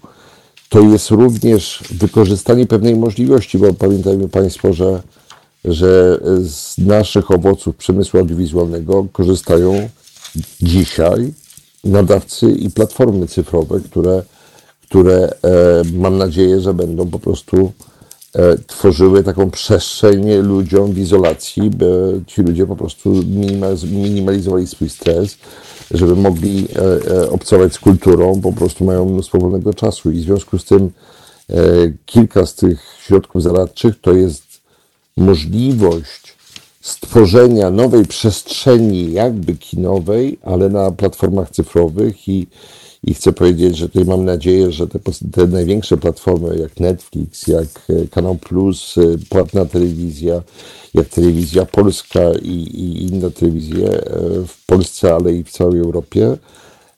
To 0.68 0.80
jest 0.80 1.10
również 1.10 1.84
wykorzystanie 1.90 2.66
pewnej 2.66 2.96
możliwości, 2.96 3.58
bo 3.58 3.74
pamiętajmy 3.74 4.28
Państwo, 4.28 4.72
że 4.72 5.02
że 5.64 6.20
z 6.42 6.78
naszych 6.78 7.30
owoców 7.30 7.76
przemysłu 7.76 8.20
audiowizualnego 8.20 9.06
korzystają 9.12 9.88
dzisiaj 10.62 11.32
nadawcy 11.84 12.50
i 12.50 12.70
platformy 12.70 13.26
cyfrowe, 13.26 13.80
które, 13.80 14.22
które 14.82 15.14
e, 15.14 15.30
mam 15.94 16.18
nadzieję, 16.18 16.60
że 16.60 16.74
będą 16.74 17.10
po 17.10 17.18
prostu 17.18 17.72
e, 18.32 18.58
tworzyły 18.58 19.22
taką 19.22 19.50
przestrzeń 19.50 20.32
ludziom 20.32 20.92
w 20.92 20.98
izolacji, 20.98 21.70
by 21.70 22.20
ci 22.26 22.42
ludzie 22.42 22.66
po 22.66 22.76
prostu 22.76 23.10
minimalizowali 23.90 24.66
swój 24.66 24.88
stres, 24.88 25.36
żeby 25.90 26.16
mogli 26.16 26.68
e, 27.10 27.30
obcować 27.30 27.72
z 27.72 27.78
kulturą, 27.78 28.40
po 28.40 28.52
prostu 28.52 28.84
mają 28.84 29.04
mnóstwo 29.04 29.38
wolnego 29.38 29.74
czasu. 29.74 30.10
I 30.10 30.20
w 30.20 30.22
związku 30.22 30.58
z 30.58 30.64
tym 30.64 30.90
kilka 32.06 32.46
z 32.46 32.54
tych 32.54 32.82
środków 33.06 33.42
zaradczych 33.42 34.00
to 34.00 34.12
jest 34.12 34.51
możliwość 35.16 36.36
stworzenia 36.80 37.70
nowej 37.70 38.06
przestrzeni 38.06 39.12
jakby 39.12 39.54
kinowej, 39.54 40.38
ale 40.42 40.68
na 40.68 40.90
platformach 40.90 41.50
cyfrowych 41.50 42.28
i, 42.28 42.46
i 43.04 43.14
chcę 43.14 43.32
powiedzieć, 43.32 43.76
że 43.76 43.88
tutaj 43.88 44.04
mam 44.04 44.24
nadzieję, 44.24 44.72
że 44.72 44.86
te, 44.86 44.98
te 45.32 45.46
największe 45.46 45.96
platformy 45.96 46.58
jak 46.58 46.80
Netflix, 46.80 47.46
jak 47.46 47.66
e, 47.88 48.08
Kanał 48.08 48.34
Plus, 48.34 48.98
e, 48.98 49.00
płatna 49.28 49.64
telewizja, 49.64 50.42
jak 50.94 51.08
Telewizja 51.08 51.66
Polska 51.66 52.20
i, 52.42 52.48
i 52.52 53.02
inne 53.02 53.30
telewizje 53.30 53.88
e, 53.88 54.02
w 54.46 54.66
Polsce, 54.66 55.14
ale 55.14 55.34
i 55.34 55.44
w 55.44 55.50
całej 55.50 55.80
Europie, 55.80 56.36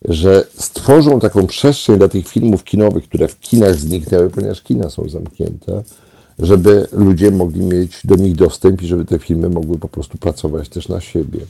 że 0.05 0.47
stworzą 0.59 1.21
taką 1.21 1.47
przestrzeń 1.47 1.99
dla 1.99 2.09
tych 2.09 2.29
filmów 2.29 2.65
kinowych, 2.65 3.05
które 3.05 3.29
w 3.29 3.41
kinach 3.41 3.75
zniknęły, 3.75 4.31
ponieważ 4.31 4.63
kina 4.63 4.91
są 4.91 5.09
zamknięte, 5.09 5.83
żeby 6.39 6.87
ludzie 6.93 7.31
mogli 7.31 7.61
mieć 7.61 8.01
do 8.05 8.17
nich 8.17 8.35
dostęp 8.35 8.83
i 8.83 8.87
żeby 8.87 9.05
te 9.05 9.19
filmy 9.19 9.49
mogły 9.49 9.79
po 9.79 9.89
prostu 9.89 10.19
pracować 10.19 10.69
też 10.69 10.89
na 10.89 11.01
siebie. 11.01 11.41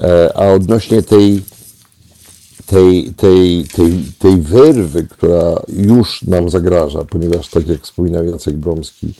E, 0.00 0.36
a 0.36 0.52
odnośnie 0.52 1.02
tej, 1.02 1.42
tej, 2.66 3.14
tej, 3.16 3.64
tej, 3.64 4.04
tej 4.18 4.40
wyrwy, 4.40 5.06
która 5.10 5.62
już 5.68 6.22
nam 6.22 6.50
zagraża, 6.50 7.04
ponieważ 7.04 7.48
tak 7.48 7.68
jak 7.68 7.82
wspominał 7.82 8.24
Jacek 8.24 8.56
Bromski, 8.56 9.14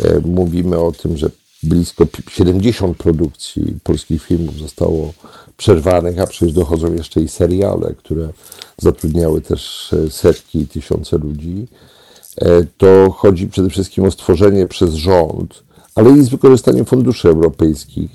e, 0.00 0.20
mówimy 0.20 0.78
o 0.78 0.92
tym, 0.92 1.16
że 1.16 1.30
blisko 1.62 2.06
70 2.30 2.96
produkcji 2.96 3.78
polskich 3.82 4.24
filmów 4.24 4.58
zostało 4.58 5.12
przerwanych, 5.56 6.18
a 6.18 6.26
przecież 6.26 6.54
dochodzą 6.54 6.94
jeszcze 6.94 7.20
i 7.20 7.28
seriale, 7.28 7.94
które 7.98 8.28
zatrudniały 8.78 9.40
też 9.40 9.92
e, 9.92 10.10
setki 10.10 10.58
i 10.58 10.68
tysiące 10.68 11.18
ludzi. 11.18 11.66
E, 12.40 12.64
to 12.76 13.10
chodzi 13.10 13.48
przede 13.48 13.70
wszystkim 13.70 14.04
o 14.04 14.10
stworzenie 14.10 14.66
przez 14.66 14.94
rząd, 14.94 15.62
ale 15.94 16.10
i 16.10 16.22
z 16.22 16.28
wykorzystaniem 16.28 16.84
funduszy 16.84 17.28
europejskich, 17.28 18.10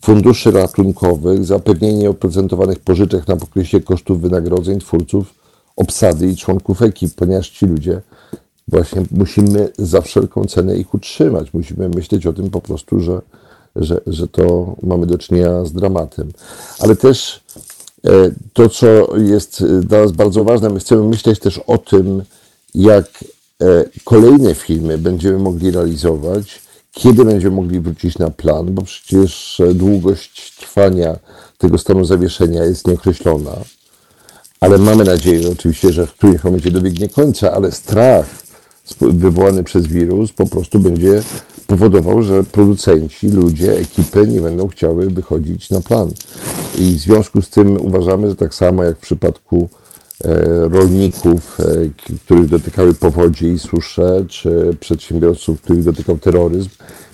funduszy 0.00 0.50
ratunkowych, 0.50 1.44
zapewnienie 1.44 2.10
oprocentowanych 2.10 2.78
pożyczek 2.78 3.28
na 3.28 3.36
pokrycie 3.36 3.80
kosztów 3.80 4.20
wynagrodzeń 4.20 4.80
twórców, 4.80 5.34
obsady 5.76 6.26
i 6.26 6.36
członków 6.36 6.82
ekip, 6.82 7.14
ponieważ 7.14 7.50
ci 7.50 7.66
ludzie 7.66 8.00
właśnie 8.68 9.02
musimy 9.10 9.68
za 9.78 10.00
wszelką 10.00 10.44
cenę 10.44 10.76
ich 10.76 10.94
utrzymać. 10.94 11.54
Musimy 11.54 11.88
myśleć 11.88 12.26
o 12.26 12.32
tym 12.32 12.50
po 12.50 12.60
prostu, 12.60 13.00
że, 13.00 13.22
że, 13.76 14.00
że 14.06 14.28
to 14.28 14.76
mamy 14.82 15.06
do 15.06 15.18
czynienia 15.18 15.64
z 15.64 15.72
dramatem. 15.72 16.32
Ale 16.78 16.96
też 16.96 17.40
e, 18.04 18.10
to, 18.52 18.68
co 18.68 19.16
jest 19.16 19.64
dla 19.80 20.00
nas 20.00 20.12
bardzo 20.12 20.44
ważne, 20.44 20.70
my 20.70 20.80
chcemy 20.80 21.02
myśleć 21.02 21.38
też 21.40 21.58
o 21.58 21.78
tym, 21.78 22.22
jak 22.74 23.24
kolejne 24.04 24.54
filmy 24.54 24.98
będziemy 24.98 25.38
mogli 25.38 25.70
realizować, 25.70 26.60
kiedy 26.92 27.24
będziemy 27.24 27.56
mogli 27.56 27.80
wrócić 27.80 28.18
na 28.18 28.30
plan, 28.30 28.74
bo 28.74 28.82
przecież 28.82 29.60
e, 29.60 29.74
długość 29.74 30.56
trwania 30.56 31.16
tego 31.58 31.78
stanu 31.78 32.04
zawieszenia 32.04 32.64
jest 32.64 32.86
nieokreślona. 32.86 33.56
Ale 34.60 34.78
mamy 34.78 35.04
nadzieję 35.04 35.50
oczywiście, 35.52 35.92
że 35.92 36.06
w 36.06 36.12
którymś 36.12 36.44
momencie 36.44 36.70
dobiegnie 36.70 37.08
końca, 37.08 37.52
ale 37.52 37.72
strach 37.72 38.26
wywołany 39.00 39.64
przez 39.64 39.86
wirus 39.86 40.32
po 40.32 40.46
prostu 40.46 40.80
będzie 40.80 41.22
powodował, 41.66 42.22
że 42.22 42.44
producenci, 42.44 43.28
ludzie, 43.28 43.78
ekipy 43.78 44.26
nie 44.26 44.40
będą 44.40 44.68
chciały 44.68 45.10
wychodzić 45.10 45.70
na 45.70 45.80
plan. 45.80 46.10
I 46.78 46.94
w 46.94 47.00
związku 47.00 47.42
z 47.42 47.48
tym 47.50 47.86
uważamy, 47.86 48.28
że 48.28 48.36
tak 48.36 48.54
samo 48.54 48.84
jak 48.84 48.96
w 48.96 49.00
przypadku 49.00 49.68
E, 49.68 49.85
rolników, 50.70 51.60
e, 51.60 51.64
których 52.24 52.46
dotykały 52.46 52.94
powodzi 52.94 53.46
i 53.46 53.58
susze, 53.58 54.24
czy 54.28 54.76
przedsiębiorców, 54.80 55.60
których 55.60 55.84
dotykał 55.84 56.18
terroryzm, 56.18 56.68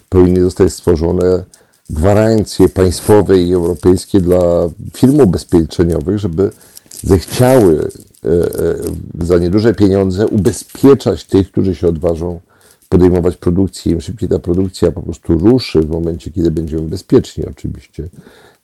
powinny 0.09 0.43
zostać 0.43 0.73
stworzone 0.73 1.45
gwarancje 1.91 2.69
państwowe 2.69 3.39
i 3.39 3.55
europejskie 3.55 4.21
dla 4.21 4.41
firm 4.97 5.21
ubezpieczeniowych, 5.21 6.19
żeby 6.19 6.51
zechciały 7.03 7.91
za 9.21 9.39
nieduże 9.39 9.75
pieniądze 9.75 10.27
ubezpieczać 10.27 11.25
tych, 11.25 11.53
którzy 11.53 11.75
się 11.75 11.89
odważą 11.89 12.41
podejmować 12.89 13.37
produkcję. 13.37 13.93
Im 13.93 14.01
szybciej 14.01 14.29
ta 14.29 14.39
produkcja 14.39 14.93
po 14.93 15.03
prostu 15.03 15.39
ruszy 15.39 15.81
w 15.81 15.91
momencie, 15.91 16.31
kiedy 16.31 16.51
będziemy 16.51 16.83
bezpieczni 16.83 17.45
oczywiście, 17.47 18.09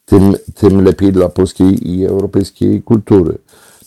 tym, 0.07 0.37
tym 0.55 0.85
lepiej 0.85 1.13
dla 1.13 1.29
polskiej 1.29 1.91
i 1.91 2.07
europejskiej 2.07 2.83
kultury. 2.83 3.39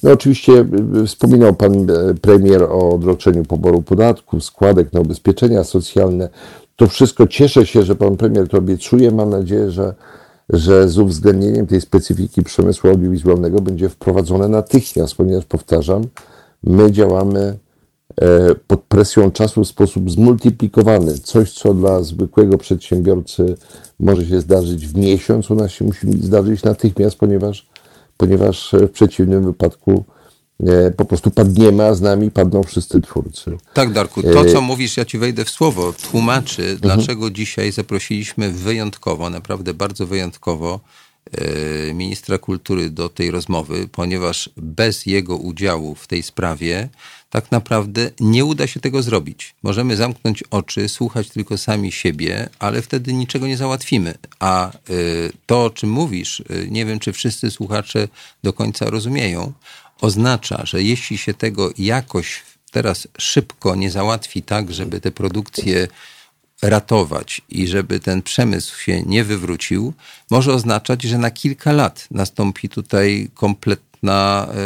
No 0.04 0.12
oczywiście 0.12 0.66
wspominał 1.08 1.54
pan 1.54 1.88
premier 2.22 2.64
o 2.64 2.90
odroczeniu 2.96 3.46
poboru 3.46 3.82
podatków, 3.82 4.44
składek 4.44 4.94
na 4.94 5.00
ubezpieczenia 5.00 5.64
socjalne. 5.64 6.30
To 6.76 6.88
wszystko 6.88 7.28
cieszę 7.28 7.66
się, 7.66 7.84
że 7.84 7.96
pan 7.96 8.18
premier 8.18 8.48
to 8.48 8.58
obiecuje. 8.58 9.12
Mam 9.12 9.30
nadzieję, 9.30 9.72
że, 9.72 9.94
że 10.50 10.90
z 10.90 10.98
uwzględnieniem 10.98 11.68
tej 11.68 11.82
specyfiki 11.82 12.44
przemysłu 12.44 12.90
audiowizualnego 12.90 13.62
będzie 13.62 13.90
wprowadzone 13.90 14.48
natychmiast, 14.48 15.16
ponieważ 15.16 15.46
powtarzam, 15.46 16.04
my 16.64 16.92
działamy 16.92 17.58
e, 18.22 18.56
pod 18.68 18.82
presją 18.82 19.32
czasu 19.32 19.64
w 19.64 19.68
sposób 19.68 20.12
zmultiplikowany. 20.12 21.14
Coś, 21.14 21.54
co 21.54 21.74
dla 21.74 22.04
zwykłego 22.04 22.58
przedsiębiorcy 22.58 23.56
może 24.00 24.26
się 24.26 24.42
zdarzyć 24.42 24.88
w 24.88 24.98
miesiąc, 24.98 25.52
u 25.52 25.56
nas 25.56 25.72
się 25.72 25.86
musi 25.86 26.24
zdarzyć 26.24 26.64
natychmiast, 26.64 27.16
ponieważ, 27.16 27.71
ponieważ 28.22 28.72
w 28.72 28.90
przeciwnym 28.90 29.44
wypadku 29.44 30.06
po 30.98 31.06
prostu 31.06 31.32
padniemy, 31.32 31.86
a 31.86 31.94
z 31.94 32.02
nami 32.02 32.32
padną 32.32 32.64
wszyscy 32.64 33.02
twórcy. 33.02 33.58
Tak, 33.74 33.94
Darku, 33.94 34.24
to 34.24 34.46
co 34.46 34.62
mówisz, 34.62 34.98
ja 34.98 35.06
ci 35.06 35.18
wejdę 35.18 35.46
w 35.46 35.50
słowo, 35.50 35.94
tłumaczy, 36.12 36.62
mhm. 36.62 36.80
dlaczego 36.80 37.30
dzisiaj 37.30 37.72
zaprosiliśmy 37.72 38.52
wyjątkowo, 38.52 39.30
naprawdę 39.30 39.74
bardzo 39.74 40.08
wyjątkowo 40.08 40.80
e, 40.80 40.80
ministra 41.94 42.38
kultury 42.38 42.90
do 42.90 43.10
tej 43.10 43.32
rozmowy, 43.32 43.88
ponieważ 43.92 44.50
bez 44.58 45.06
jego 45.06 45.38
udziału 45.38 45.96
w 45.96 46.08
tej 46.08 46.24
sprawie 46.24 46.90
tak 47.32 47.52
naprawdę 47.52 48.12
nie 48.20 48.46
uda 48.46 48.68
się 48.68 48.80
tego 48.80 49.02
zrobić. 49.02 49.56
Możemy 49.64 49.96
zamknąć 49.96 50.44
oczy, 50.52 50.90
słuchać 50.90 51.30
tylko 51.30 51.58
sami 51.58 51.92
siebie, 51.92 52.50
ale 52.60 52.82
wtedy 52.82 53.14
niczego 53.14 53.48
nie 53.48 53.58
załatwimy. 53.58 54.14
A 54.40 54.70
e, 54.70 54.74
to, 55.46 55.64
o 55.64 55.70
czym 55.70 55.90
mówisz, 55.90 56.44
e, 56.50 56.68
nie 56.68 56.86
wiem, 56.86 57.00
czy 57.00 57.14
wszyscy 57.14 57.52
słuchacze 57.52 58.08
do 58.44 58.54
końca 58.54 58.90
rozumieją, 58.90 59.54
oznacza, 60.02 60.66
że 60.66 60.84
jeśli 60.84 61.18
się 61.18 61.34
tego 61.34 61.72
jakoś 61.78 62.44
teraz 62.72 63.08
szybko 63.18 63.76
nie 63.76 63.92
załatwi 63.92 64.44
tak, 64.44 64.74
żeby 64.74 65.02
te 65.02 65.12
produkcje 65.12 65.88
ratować 66.62 67.42
i 67.50 67.68
żeby 67.68 68.00
ten 68.00 68.22
przemysł 68.22 68.80
się 68.80 69.04
nie 69.04 69.24
wywrócił, 69.24 69.94
może 70.32 70.54
oznaczać, 70.54 71.04
że 71.04 71.18
na 71.18 71.32
kilka 71.32 71.72
lat 71.72 72.08
nastąpi 72.12 72.70
tutaj 72.70 73.30
kompletna 73.34 74.48
e, 74.54 74.58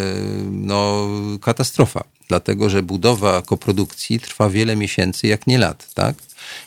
no, 0.51 1.07
katastrofa. 1.41 2.03
Dlatego, 2.27 2.69
że 2.69 2.83
budowa 2.83 3.41
koprodukcji 3.41 4.19
trwa 4.19 4.49
wiele 4.49 4.75
miesięcy, 4.75 5.27
jak 5.27 5.47
nie 5.47 5.57
lat, 5.57 5.93
tak? 5.93 6.15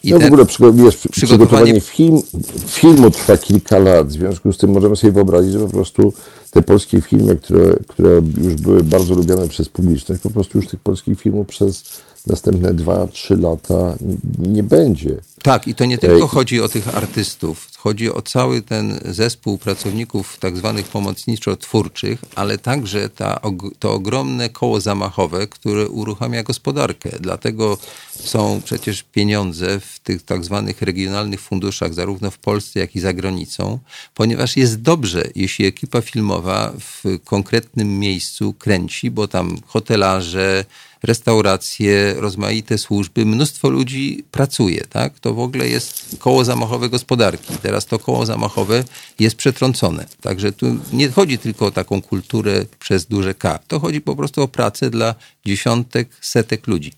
I 0.05 0.13
no 0.13 0.19
w 0.19 0.25
ogóle 0.25 0.45
wiesz, 0.73 0.97
przygotowanie 1.11 1.81
film, 1.81 2.23
filmu 2.67 3.11
trwa 3.11 3.37
kilka 3.37 3.79
lat. 3.79 4.09
W 4.09 4.13
związku 4.13 4.53
z 4.53 4.59
tym 4.59 4.71
możemy 4.71 4.97
sobie 4.97 5.13
wyobrazić, 5.13 5.53
że 5.53 5.59
po 5.59 5.69
prostu 5.69 6.13
te 6.51 6.63
polskie 6.63 7.01
filmy, 7.01 7.37
które, 7.37 7.77
które 7.89 8.23
już 8.45 8.55
były 8.55 8.83
bardzo 8.83 9.15
lubiane 9.15 9.49
przez 9.49 9.69
publiczność, 9.69 10.23
po 10.23 10.31
prostu 10.31 10.59
już 10.59 10.69
tych 10.69 10.81
polskich 10.81 11.21
filmów 11.21 11.47
przez 11.47 11.85
następne 12.29 12.75
2-3 12.75 13.43
lata 13.43 13.97
nie 14.39 14.63
będzie. 14.63 15.17
Tak, 15.43 15.69
i 15.69 15.75
to 15.75 15.85
nie 15.85 15.99
tylko 15.99 16.27
chodzi 16.27 16.61
o 16.61 16.69
tych 16.69 16.97
artystów, 16.97 17.69
chodzi 17.77 18.13
o 18.13 18.23
cały 18.23 18.63
ten 18.63 19.01
zespół 19.05 19.59
pracowników 19.59 20.37
tak 20.41 20.57
zwanych 20.57 20.89
pomocniczo-twórczych, 20.89 22.19
ale 22.35 22.59
także 22.59 23.09
ta, 23.09 23.41
to 23.79 23.93
ogromne 23.93 24.49
koło 24.49 24.81
zamachowe, 24.81 25.47
które 25.47 25.89
uruchamia 25.89 26.43
gospodarkę. 26.43 27.11
Dlatego 27.21 27.79
są 28.11 28.61
przecież 28.65 29.03
pieniądze 29.03 29.81
w 29.81 29.99
tych 29.99 30.23
tak 30.23 30.45
zwanych 30.45 30.83
regionalnych 30.83 31.41
funduszach, 31.41 31.95
zarówno 31.95 32.31
w 32.31 32.39
Polsce, 32.39 32.81
jak 32.81 32.97
i 32.97 33.01
za 33.01 33.13
granicą, 33.13 33.79
ponieważ 34.15 34.57
jest 34.57 34.83
dobrze, 34.83 35.25
jeśli 35.35 35.67
ekipa 35.67 36.01
filmowa 36.01 36.73
w 36.79 37.19
konkretnym 37.25 37.99
miejscu 37.99 38.53
kręci, 38.53 39.11
bo 39.11 39.29
tam 39.29 39.57
hotelarze, 39.67 40.65
restauracje, 41.03 42.15
rozmaite 42.17 42.79
służby, 42.79 43.27
mnóstwo 43.27 43.69
ludzi 43.69 44.25
pracuje, 44.31 44.85
tak? 44.91 45.21
To 45.21 45.35
w 45.35 45.41
ogóle 45.41 45.69
jest 45.69 46.17
koło 46.19 46.45
zamachowe 46.45 46.89
gospodarki. 46.89 47.55
Teraz 47.63 47.87
to 47.87 47.99
koło 47.99 48.27
zamachowe 48.27 48.85
jest 49.19 49.37
przetrącone. 49.37 50.07
Także 50.21 50.53
tu 50.53 50.67
nie 50.93 51.11
chodzi 51.11 51.39
tylko 51.39 51.67
o 51.67 51.71
taką 51.71 52.03
kulturę 52.03 52.65
przez 52.79 53.07
duże 53.07 53.35
K. 53.35 53.59
To 53.69 53.81
chodzi 53.81 54.01
po 54.01 54.17
prostu 54.17 54.43
o 54.43 54.49
pracę 54.49 54.91
dla 54.91 55.15
dziesiątek, 55.47 56.09
setek 56.21 56.67
ludzi. 56.67 56.93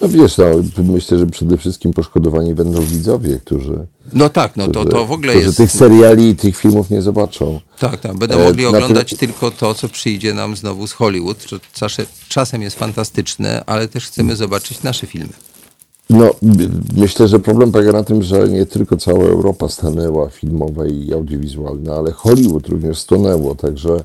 No 0.00 0.08
wiesz, 0.08 0.38
no, 0.38 0.44
myślę, 0.84 1.18
że 1.18 1.26
przede 1.26 1.56
wszystkim 1.56 1.92
poszkodowani 1.92 2.54
będą 2.54 2.80
widzowie, 2.80 3.40
którzy. 3.44 3.86
No 4.12 4.28
tak, 4.28 4.56
no 4.56 4.68
to, 4.68 4.84
to 4.84 5.06
w 5.06 5.12
ogóle 5.12 5.32
którzy 5.32 5.46
jest. 5.46 5.58
tych 5.58 5.72
seriali 5.72 6.28
i 6.28 6.36
tych 6.36 6.56
filmów 6.56 6.90
nie 6.90 7.02
zobaczą. 7.02 7.60
Tak, 7.78 8.00
tak. 8.00 8.18
Będą 8.18 8.38
e, 8.38 8.44
mogli 8.44 8.66
oglądać 8.66 9.10
tym... 9.10 9.18
tylko 9.18 9.50
to, 9.50 9.74
co 9.74 9.88
przyjdzie 9.88 10.34
nam 10.34 10.56
znowu 10.56 10.86
z 10.86 10.92
Hollywood, 10.92 11.46
co 11.72 11.86
czasem 12.28 12.62
jest 12.62 12.78
fantastyczne, 12.78 13.64
ale 13.66 13.88
też 13.88 14.06
chcemy 14.06 14.36
zobaczyć 14.36 14.82
nasze 14.82 15.06
filmy. 15.06 15.32
No, 16.10 16.30
myślę, 16.96 17.28
że 17.28 17.38
problem 17.38 17.72
polega 17.72 17.92
na 17.92 18.04
tym, 18.04 18.22
że 18.22 18.48
nie 18.48 18.66
tylko 18.66 18.96
cała 18.96 19.24
Europa 19.24 19.68
stanęła 19.68 20.30
filmowa 20.30 20.86
i 20.86 21.12
audiowizualna, 21.12 21.94
ale 21.94 22.12
Hollywood 22.12 22.68
również 22.68 22.98
stonęło, 22.98 23.54
także 23.54 24.04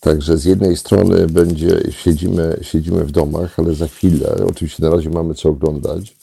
Także 0.00 0.38
z 0.38 0.44
jednej 0.44 0.76
strony 0.76 1.26
będzie, 1.26 1.80
siedzimy, 1.90 2.58
siedzimy 2.62 3.04
w 3.04 3.10
domach, 3.10 3.58
ale 3.58 3.74
za 3.74 3.88
chwilę, 3.88 4.36
oczywiście 4.48 4.82
na 4.82 4.90
razie 4.90 5.10
mamy 5.10 5.34
co 5.34 5.48
oglądać, 5.48 6.16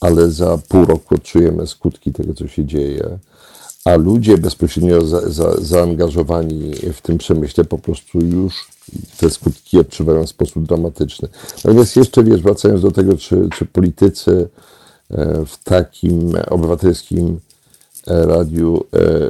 ale 0.00 0.30
za 0.30 0.58
pół 0.68 0.84
roku 0.84 1.14
odczujemy 1.14 1.66
skutki 1.66 2.12
tego, 2.12 2.34
co 2.34 2.48
się 2.48 2.64
dzieje, 2.64 3.18
a 3.84 3.96
ludzie 3.96 4.38
bezpośrednio 4.38 5.06
za, 5.06 5.30
za, 5.30 5.54
zaangażowani 5.60 6.72
w 6.92 7.00
tym 7.00 7.18
przemyśle 7.18 7.64
po 7.64 7.78
prostu 7.78 8.18
już 8.18 8.68
te 9.18 9.30
skutki 9.30 9.78
odczuwają 9.78 10.26
w 10.26 10.28
sposób 10.28 10.66
dramatyczny. 10.66 11.28
Natomiast 11.64 11.96
jeszcze, 11.96 12.24
wiesz, 12.24 12.42
wracając 12.42 12.82
do 12.82 12.90
tego, 12.90 13.16
czy, 13.16 13.48
czy 13.58 13.66
politycy 13.66 14.48
e, 15.10 15.44
w 15.46 15.64
takim 15.64 16.32
obywatelskim 16.50 17.40
e, 18.06 18.26
radiu 18.26 18.84
e, 18.94 19.28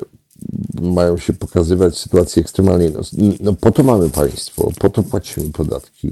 mają 0.83 1.19
się 1.19 1.33
pokazywać 1.33 1.95
w 1.95 1.99
sytuacji 1.99 2.41
ekstremalnej. 2.41 2.93
No, 2.93 3.01
no 3.41 3.53
po 3.53 3.71
to 3.71 3.83
mamy 3.83 4.11
państwo, 4.11 4.71
po 4.79 4.91
to 4.91 5.03
płacimy 5.03 5.51
podatki, 5.51 6.11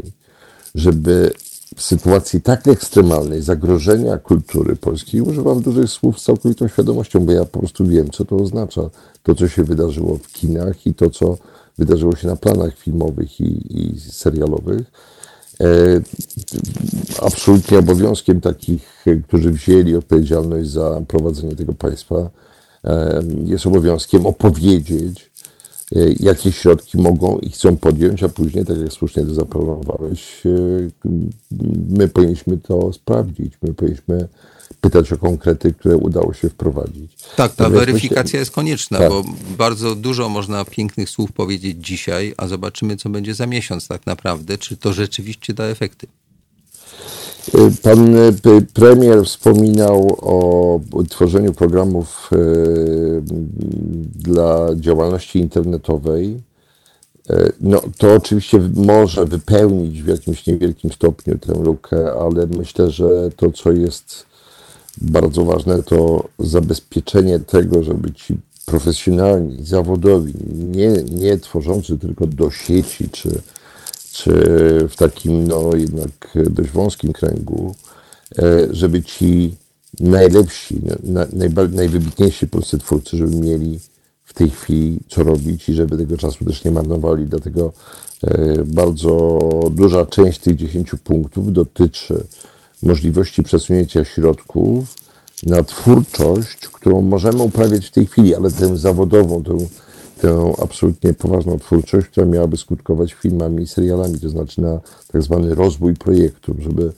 żeby 0.74 1.32
w 1.76 1.82
sytuacji 1.82 2.40
tak 2.40 2.68
ekstremalnej 2.68 3.42
zagrożenia 3.42 4.18
kultury 4.18 4.76
polskiej, 4.76 5.20
używam 5.20 5.60
dużych 5.60 5.90
słów 5.90 6.20
z 6.20 6.24
całkowitą 6.24 6.68
świadomością, 6.68 7.20
bo 7.20 7.32
ja 7.32 7.44
po 7.44 7.58
prostu 7.58 7.86
wiem, 7.86 8.10
co 8.10 8.24
to 8.24 8.36
oznacza. 8.36 8.90
To, 9.22 9.34
co 9.34 9.48
się 9.48 9.64
wydarzyło 9.64 10.18
w 10.18 10.32
kinach 10.32 10.86
i 10.86 10.94
to, 10.94 11.10
co 11.10 11.38
wydarzyło 11.78 12.16
się 12.16 12.28
na 12.28 12.36
planach 12.36 12.78
filmowych 12.78 13.40
i, 13.40 13.78
i 13.82 14.00
serialowych. 14.00 14.92
E, 15.60 15.66
absolutnie 17.22 17.78
obowiązkiem 17.78 18.40
takich, 18.40 19.04
którzy 19.28 19.50
wzięli 19.50 19.96
odpowiedzialność 19.96 20.70
za 20.70 21.02
prowadzenie 21.08 21.56
tego 21.56 21.72
państwa, 21.72 22.30
jest 23.44 23.66
obowiązkiem 23.66 24.26
opowiedzieć, 24.26 25.30
e, 25.96 25.98
jakie 26.20 26.52
środki 26.52 26.98
mogą 26.98 27.38
i 27.38 27.50
chcą 27.50 27.76
podjąć, 27.76 28.22
a 28.22 28.28
później, 28.28 28.64
tak 28.64 28.78
jak 28.78 28.92
słusznie 28.92 29.24
to 29.24 29.34
zaproponowałeś, 29.34 30.46
e, 30.46 30.50
my 31.88 32.08
powinniśmy 32.08 32.56
to 32.56 32.92
sprawdzić. 32.92 33.54
My 33.62 33.74
powinniśmy 33.74 34.28
pytać 34.80 35.12
o 35.12 35.18
konkrety, 35.18 35.72
które 35.72 35.96
udało 35.96 36.34
się 36.34 36.48
wprowadzić. 36.48 37.16
Tak, 37.36 37.54
ta 37.54 37.64
Natomiast 37.64 37.86
weryfikacja 37.86 38.22
myślę, 38.22 38.38
jest 38.38 38.50
konieczna, 38.50 38.98
tak. 38.98 39.08
bo 39.08 39.24
bardzo 39.58 39.94
dużo 39.94 40.28
można 40.28 40.64
pięknych 40.64 41.10
słów 41.10 41.32
powiedzieć 41.32 41.86
dzisiaj, 41.86 42.34
a 42.36 42.46
zobaczymy, 42.46 42.96
co 42.96 43.08
będzie 43.08 43.34
za 43.34 43.46
miesiąc 43.46 43.88
tak 43.88 44.06
naprawdę, 44.06 44.58
czy 44.58 44.76
to 44.76 44.92
rzeczywiście 44.92 45.54
da 45.54 45.64
efekty. 45.64 46.06
Pan 47.82 48.16
e, 48.16 48.32
premier 48.74 49.24
wspominał 49.24 50.16
o 50.20 50.80
tworzeniu 51.08 51.52
programów 51.52 52.30
e, 52.32 52.36
dla 54.14 54.68
działalności 54.76 55.38
internetowej. 55.38 56.40
E, 57.30 57.52
no, 57.60 57.82
to 57.98 58.14
oczywiście 58.14 58.60
może 58.74 59.24
wypełnić 59.24 60.02
w 60.02 60.08
jakimś 60.08 60.46
niewielkim 60.46 60.92
stopniu 60.92 61.38
tę 61.38 61.54
lukę, 61.54 62.12
ale 62.12 62.46
myślę, 62.46 62.90
że 62.90 63.30
to, 63.36 63.52
co 63.52 63.72
jest 63.72 64.26
bardzo 65.00 65.44
ważne, 65.44 65.82
to 65.82 66.28
zabezpieczenie 66.38 67.40
tego, 67.40 67.82
żeby 67.82 68.12
ci 68.12 68.36
profesjonalni, 68.66 69.64
zawodowi, 69.64 70.34
nie, 70.54 70.92
nie 71.10 71.38
tworzący 71.38 71.98
tylko 71.98 72.26
do 72.26 72.50
sieci 72.50 73.08
czy 73.08 73.28
czy 74.14 74.30
w 74.88 74.96
takim 74.96 75.48
no 75.48 75.70
jednak 75.76 76.38
dość 76.50 76.70
wąskim 76.70 77.12
kręgu, 77.12 77.74
e, 78.38 78.66
żeby 78.70 79.02
ci 79.02 79.54
najlepsi, 80.00 80.80
najwybitniejsi 81.72 82.48
polscy 82.48 82.78
twórcy, 82.78 83.16
żeby 83.16 83.36
mieli 83.36 83.80
w 84.24 84.32
tej 84.34 84.50
chwili 84.50 84.98
co 85.08 85.22
robić 85.22 85.68
i 85.68 85.74
żeby 85.74 85.98
tego 85.98 86.16
czasu 86.16 86.44
też 86.44 86.64
nie 86.64 86.70
marnowali. 86.70 87.26
Dlatego 87.26 87.72
Bardzo 88.66 89.38
duża 89.70 90.06
część 90.06 90.38
tych 90.38 90.56
10 90.56 90.90
punktów 91.04 91.52
dotyczy 91.52 92.24
możliwości 92.82 93.42
przesunięcia 93.42 94.04
środków 94.04 94.94
na 95.46 95.64
twórczość, 95.64 96.68
którą 96.68 97.02
możemy 97.02 97.42
uprawiać 97.42 97.86
w 97.86 97.90
tej 97.90 98.06
chwili, 98.06 98.34
ale 98.34 98.50
tę 98.50 98.76
zawodową, 98.76 99.42
tę, 99.42 99.58
tę 100.24 100.52
absolutnie 100.62 101.14
poważną 101.14 101.58
twórczość, 101.58 102.06
która 102.06 102.26
miałaby 102.26 102.56
skutkować 102.56 103.12
filmami 103.12 103.62
i 103.62 103.66
serialami, 103.66 104.20
to 104.20 104.28
znaczy 104.28 104.60
na 104.60 104.80
tak 105.12 105.22
zwany 105.22 105.54
rozwój 105.54 105.94
projektów, 105.94 106.56
żeby, 106.60 106.92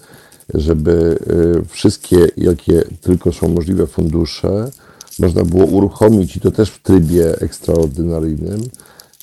żeby 0.54 1.18
e, 1.60 1.64
wszystkie, 1.68 2.28
jakie 2.36 2.84
tylko 3.00 3.32
są 3.32 3.48
możliwe 3.48 3.86
fundusze, 3.86 4.70
można 5.18 5.44
było 5.44 5.64
uruchomić 5.64 6.36
i 6.36 6.40
to 6.40 6.50
też 6.50 6.70
w 6.70 6.82
trybie 6.82 7.40
ekstraordynaryjnym, 7.40 8.60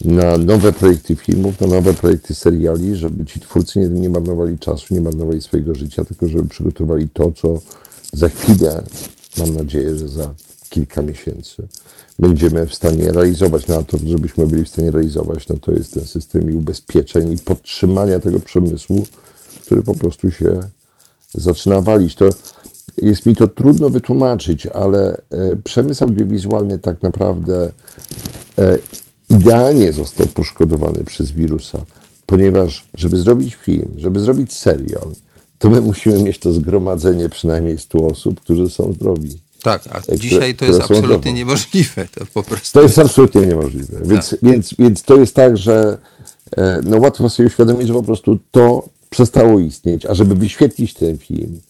na 0.05 0.37
nowe 0.37 0.73
projekty 0.73 1.15
filmów, 1.15 1.61
na 1.61 1.67
nowe 1.67 1.93
projekty 1.93 2.35
seriali, 2.35 2.95
żeby 2.95 3.25
ci 3.25 3.39
twórcy 3.39 3.79
nie, 3.79 3.87
nie 3.87 4.09
marnowali 4.09 4.59
czasu, 4.59 4.93
nie 4.93 5.01
marnowali 5.01 5.41
swojego 5.41 5.75
życia, 5.75 6.05
tylko 6.05 6.27
żeby 6.27 6.49
przygotowali 6.49 7.09
to, 7.09 7.31
co 7.31 7.59
za 8.13 8.29
chwilę, 8.29 8.83
mam 9.37 9.55
nadzieję, 9.55 9.95
że 9.95 10.07
za 10.07 10.33
kilka 10.69 11.01
miesięcy 11.01 11.67
będziemy 12.19 12.65
w 12.65 12.75
stanie 12.75 13.11
realizować. 13.11 13.67
Na 13.67 13.83
to, 13.83 13.97
żebyśmy 14.05 14.47
byli 14.47 14.65
w 14.65 14.69
stanie 14.69 14.91
realizować, 14.91 15.47
no 15.47 15.57
to 15.57 15.71
jest 15.71 15.93
ten 15.93 16.05
system 16.05 16.51
i 16.51 16.55
ubezpieczeń 16.55 17.31
i 17.31 17.37
podtrzymania 17.37 18.19
tego 18.19 18.39
przemysłu, 18.39 19.05
który 19.65 19.83
po 19.83 19.95
prostu 19.95 20.31
się 20.31 20.59
zaczyna 21.33 21.81
walić. 21.81 22.15
To 22.15 22.29
jest 23.01 23.25
mi 23.25 23.35
to 23.35 23.47
trudno 23.47 23.89
wytłumaczyć, 23.89 24.67
ale 24.67 25.17
e, 25.31 25.55
przemysł 25.63 26.03
audiowizualny 26.03 26.79
tak 26.79 27.01
naprawdę 27.01 27.71
e, 28.57 28.77
idealnie 29.29 29.93
został 29.93 30.27
poszkodowany 30.27 31.03
przez 31.03 31.31
wirusa, 31.31 31.85
ponieważ 32.25 32.87
żeby 32.93 33.17
zrobić 33.17 33.55
film, 33.55 33.89
żeby 33.97 34.19
zrobić 34.19 34.53
serial, 34.53 35.11
to 35.59 35.69
my 35.69 35.81
musimy 35.81 36.23
mieć 36.23 36.39
to 36.39 36.53
zgromadzenie 36.53 37.29
przynajmniej 37.29 37.77
100 37.77 38.07
osób, 38.07 38.41
którzy 38.41 38.69
są 38.69 38.93
zdrowi. 38.93 39.39
Tak, 39.63 39.81
a 39.91 40.01
które, 40.01 40.19
dzisiaj 40.19 40.55
to 40.55 40.65
jest 40.65 40.81
absolutnie 40.81 41.33
niemożliwe. 41.33 42.07
To, 42.15 42.25
po 42.33 42.43
prostu... 42.43 42.79
to 42.79 42.81
jest 42.81 42.99
absolutnie 42.99 43.41
niemożliwe. 43.41 43.99
Więc, 44.05 44.29
tak. 44.29 44.39
więc, 44.43 44.73
więc 44.79 45.03
to 45.03 45.15
jest 45.15 45.35
tak, 45.35 45.57
że 45.57 45.97
e, 46.57 46.81
no 46.83 46.97
łatwo 46.97 47.29
sobie 47.29 47.47
uświadomić, 47.47 47.87
że 47.87 47.93
po 47.93 48.03
prostu 48.03 48.39
to 48.51 48.89
przestało 49.09 49.59
istnieć, 49.59 50.05
a 50.05 50.13
żeby 50.13 50.35
wyświetlić 50.35 50.93
ten 50.93 51.17
film, 51.17 51.61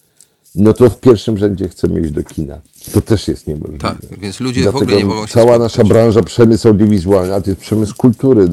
no 0.56 0.74
to 0.74 0.90
w 0.90 1.00
pierwszym 1.00 1.38
rzędzie 1.38 1.70
chcemy 1.70 2.02
iść 2.02 2.12
do 2.12 2.24
kina. 2.24 2.62
To 2.94 3.02
też 3.02 3.28
jest 3.28 3.48
niemożliwe. 3.48 3.80
Tak, 3.80 3.98
więc 4.20 4.40
ludzie 4.40 4.62
Dlatego 4.62 4.80
w 4.80 4.84
ogóle 4.84 4.98
nie 4.98 5.06
mogą 5.06 5.28
się 5.28 5.34
Cała 5.34 5.60
nasza 5.60 5.84
branża, 5.84 6.22
przemysł 6.22 6.68
audiowizualny, 6.68 7.34
a 7.34 7.42
to 7.42 7.50
jest 7.50 7.62
przemysł 7.62 7.96
kultury, 7.98 8.50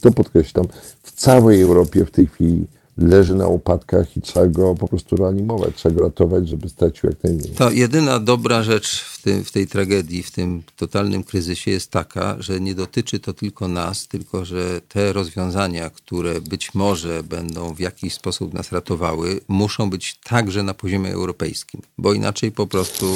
to 0.00 0.10
podkreślam, 0.10 0.66
w 1.02 1.12
całej 1.12 1.62
Europie 1.62 2.04
w 2.04 2.10
tej 2.10 2.26
chwili 2.26 2.66
leży 2.98 3.34
na 3.34 3.46
upadkach 3.46 4.16
i 4.16 4.20
trzeba 4.20 4.46
go 4.46 4.74
po 4.74 4.88
prostu 4.88 5.16
reanimować, 5.16 5.74
trzeba 5.74 5.94
go 5.94 6.02
ratować, 6.02 6.48
żeby 6.48 6.68
stracił 6.68 7.10
jak 7.10 7.24
najmniej. 7.24 7.54
To 7.54 7.70
jedyna 7.70 8.18
dobra 8.18 8.62
rzecz 8.62 9.00
w, 9.00 9.22
tym, 9.22 9.44
w 9.44 9.52
tej 9.52 9.66
tragedii, 9.66 10.22
w 10.22 10.30
tym 10.30 10.62
totalnym 10.76 11.24
kryzysie 11.24 11.70
jest 11.70 11.90
taka, 11.90 12.36
że 12.38 12.60
nie 12.60 12.74
dotyczy 12.74 13.20
to 13.20 13.32
tylko 13.32 13.68
nas, 13.68 14.08
tylko 14.08 14.44
że 14.44 14.80
te 14.88 15.12
rozwiązania, 15.12 15.90
które 15.90 16.40
być 16.40 16.74
może 16.74 17.22
będą 17.22 17.74
w 17.74 17.80
jakiś 17.80 18.14
sposób 18.14 18.54
nas 18.54 18.72
ratowały, 18.72 19.40
muszą 19.48 19.90
być 19.90 20.20
także 20.24 20.62
na 20.62 20.74
poziomie 20.74 21.12
europejskim, 21.12 21.82
bo 21.98 22.12
inaczej 22.12 22.52
po 22.52 22.66
prostu 22.66 23.14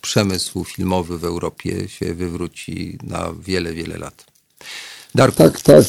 przemysł 0.00 0.64
filmowy 0.64 1.18
w 1.18 1.24
Europie 1.24 1.88
się 1.88 2.14
wywróci 2.14 2.98
na 3.02 3.32
wiele, 3.40 3.72
wiele 3.72 3.98
lat. 3.98 4.26
Darku. 5.14 5.36
Tak, 5.36 5.60
tak. 5.60 5.84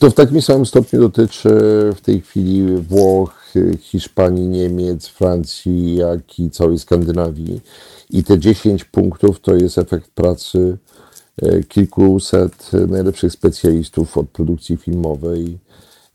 To 0.00 0.10
w 0.10 0.14
takim 0.14 0.42
samym 0.42 0.66
stopniu 0.66 1.00
dotyczy 1.00 1.48
w 1.96 2.00
tej 2.02 2.20
chwili 2.20 2.76
Włoch, 2.76 3.42
Hiszpanii, 3.80 4.48
Niemiec, 4.48 5.06
Francji, 5.06 5.96
jak 5.96 6.38
i 6.38 6.50
całej 6.50 6.78
Skandynawii. 6.78 7.60
I 8.10 8.24
te 8.24 8.38
10 8.38 8.84
punktów 8.84 9.40
to 9.40 9.54
jest 9.54 9.78
efekt 9.78 10.10
pracy 10.10 10.76
e, 11.42 11.62
kilkuset 11.62 12.70
najlepszych 12.88 13.32
specjalistów 13.32 14.18
od 14.18 14.28
produkcji 14.28 14.76
filmowej 14.76 15.58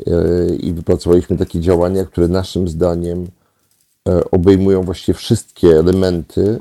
e, 0.07 0.55
i 0.55 0.73
wypracowaliśmy 0.73 1.37
takie 1.37 1.59
działania, 1.59 2.05
które 2.05 2.27
naszym 2.27 2.67
zdaniem 2.67 3.27
e, 4.09 4.31
obejmują 4.31 4.83
właściwie 4.83 5.17
wszystkie 5.17 5.67
elementy 5.67 6.59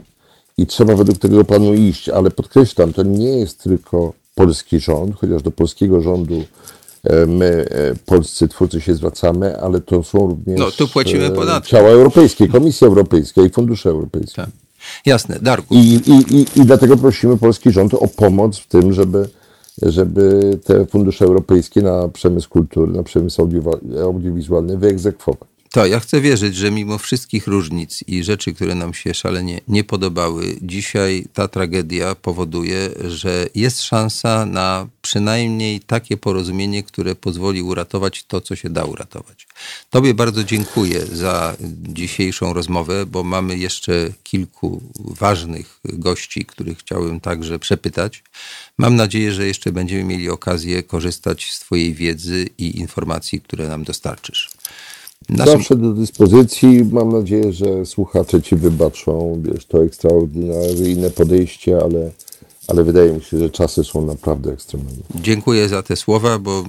i 0.59 0.67
trzeba 0.67 0.97
według 0.97 1.19
tego 1.19 1.45
planu 1.45 1.75
iść, 1.75 2.09
ale 2.09 2.31
podkreślam, 2.31 2.93
to 2.93 3.03
nie 3.03 3.39
jest 3.39 3.63
tylko 3.63 4.13
polski 4.37 4.81
rząd, 4.81 5.17
chociaż 5.17 5.43
do 5.43 5.51
polskiego 5.51 6.01
rządu 6.01 6.45
e, 7.05 7.27
my, 7.27 7.67
e, 7.71 7.95
polscy 8.07 8.49
twórcy 8.49 8.81
się 8.81 8.95
zwracamy, 8.95 9.61
ale 9.61 9.81
to 9.81 10.03
są 10.03 10.19
również 10.19 10.59
no, 10.59 10.71
tu 10.71 10.89
płacimy 10.89 11.25
e, 11.25 11.31
podatki. 11.31 11.71
ciała 11.71 11.89
europejskie, 11.89 12.49
Komisja 12.49 12.89
Europejska 12.89 13.43
i 13.43 13.51
fundusze 13.51 13.91
europejskie. 13.91 14.43
Tak. 14.43 14.51
Jasne, 15.07 15.39
Darku. 15.43 15.75
I, 15.75 15.79
i, 15.79 16.37
i, 16.37 16.61
I 16.61 16.67
dlatego 16.67 16.97
prosimy 16.97 17.37
polski 17.37 17.71
rząd 17.71 17.95
o 17.95 18.09
pomoc 18.09 18.59
w 18.59 18.67
tym, 18.67 18.93
żeby, 18.93 19.29
żeby 19.83 20.59
te 20.65 20.87
fundusze 20.87 21.25
europejskie 21.25 21.83
na 21.83 22.09
przemysł 22.09 22.49
kultury, 22.49 22.93
na 22.93 23.03
przemysł 23.03 23.49
audiowizualny 24.03 24.79
wyegzekwować. 24.79 25.56
To 25.77 25.87
ja 25.87 26.01
chcę 26.01 26.21
wierzyć, 26.21 26.57
że 26.57 26.71
mimo 26.71 26.99
wszystkich 26.99 27.47
różnic 27.47 28.05
i 28.07 28.25
rzeczy, 28.25 28.55
które 28.55 28.75
nam 28.75 28.95
się 28.95 29.15
szalenie 29.15 29.61
nie 29.69 29.85
podobały, 29.85 30.57
dzisiaj 30.63 31.27
ta 31.33 31.49
tragedia 31.49 32.15
powoduje, 32.15 32.91
że 33.09 33.47
jest 33.55 33.83
szansa 33.83 34.47
na 34.47 34.89
przynajmniej 35.03 35.81
takie 35.81 36.17
porozumienie, 36.17 36.83
które 36.83 37.15
pozwoli 37.15 37.63
uratować 37.63 38.25
to, 38.25 38.41
co 38.41 38.57
się 38.57 38.71
da 38.71 38.85
uratować. 38.85 39.47
Tobie 39.91 40.15
bardzo 40.15 40.45
dziękuję 40.45 41.07
za 41.07 41.57
dzisiejszą 41.83 42.53
rozmowę, 42.53 43.07
bo 43.07 43.25
mamy 43.25 43.59
jeszcze 43.59 44.13
kilku 44.23 44.83
ważnych 44.99 45.81
gości, 45.85 46.45
których 46.45 46.79
chciałbym 46.79 47.21
także 47.21 47.59
przepytać. 47.59 48.23
Mam 48.79 48.97
nadzieję, 48.97 49.33
że 49.33 49.47
jeszcze 49.47 49.73
będziemy 49.73 50.05
mieli 50.05 50.31
okazję 50.31 50.83
korzystać 50.83 51.53
z 51.53 51.61
Twojej 51.61 51.95
wiedzy 51.95 52.49
i 52.59 52.79
informacji, 52.79 53.41
które 53.41 53.69
nam 53.69 53.85
dostarczysz. 53.85 54.56
Naszym... 55.29 55.53
Zawsze 55.53 55.77
do 55.77 55.93
dyspozycji. 55.93 56.85
Mam 56.93 57.13
nadzieję, 57.13 57.53
że 57.53 57.87
słuchacze 57.87 58.43
ci 58.43 58.57
wybaczą. 58.57 59.43
Wiesz, 59.45 59.67
to 59.67 59.85
ekstraordynaryjne 59.85 61.11
podejście, 61.11 61.79
ale 61.83 62.11
ale 62.69 62.85
wydaje 62.85 63.13
mi 63.13 63.23
się, 63.23 63.39
że 63.39 63.51
czasy 63.51 63.85
są 63.85 64.07
naprawdę 64.07 64.53
ekstremalne. 64.53 65.03
Dziękuję 65.15 65.69
za 65.69 65.83
te 65.83 65.97
słowa, 65.97 66.39
bo 66.39 66.61
y, 66.61 66.65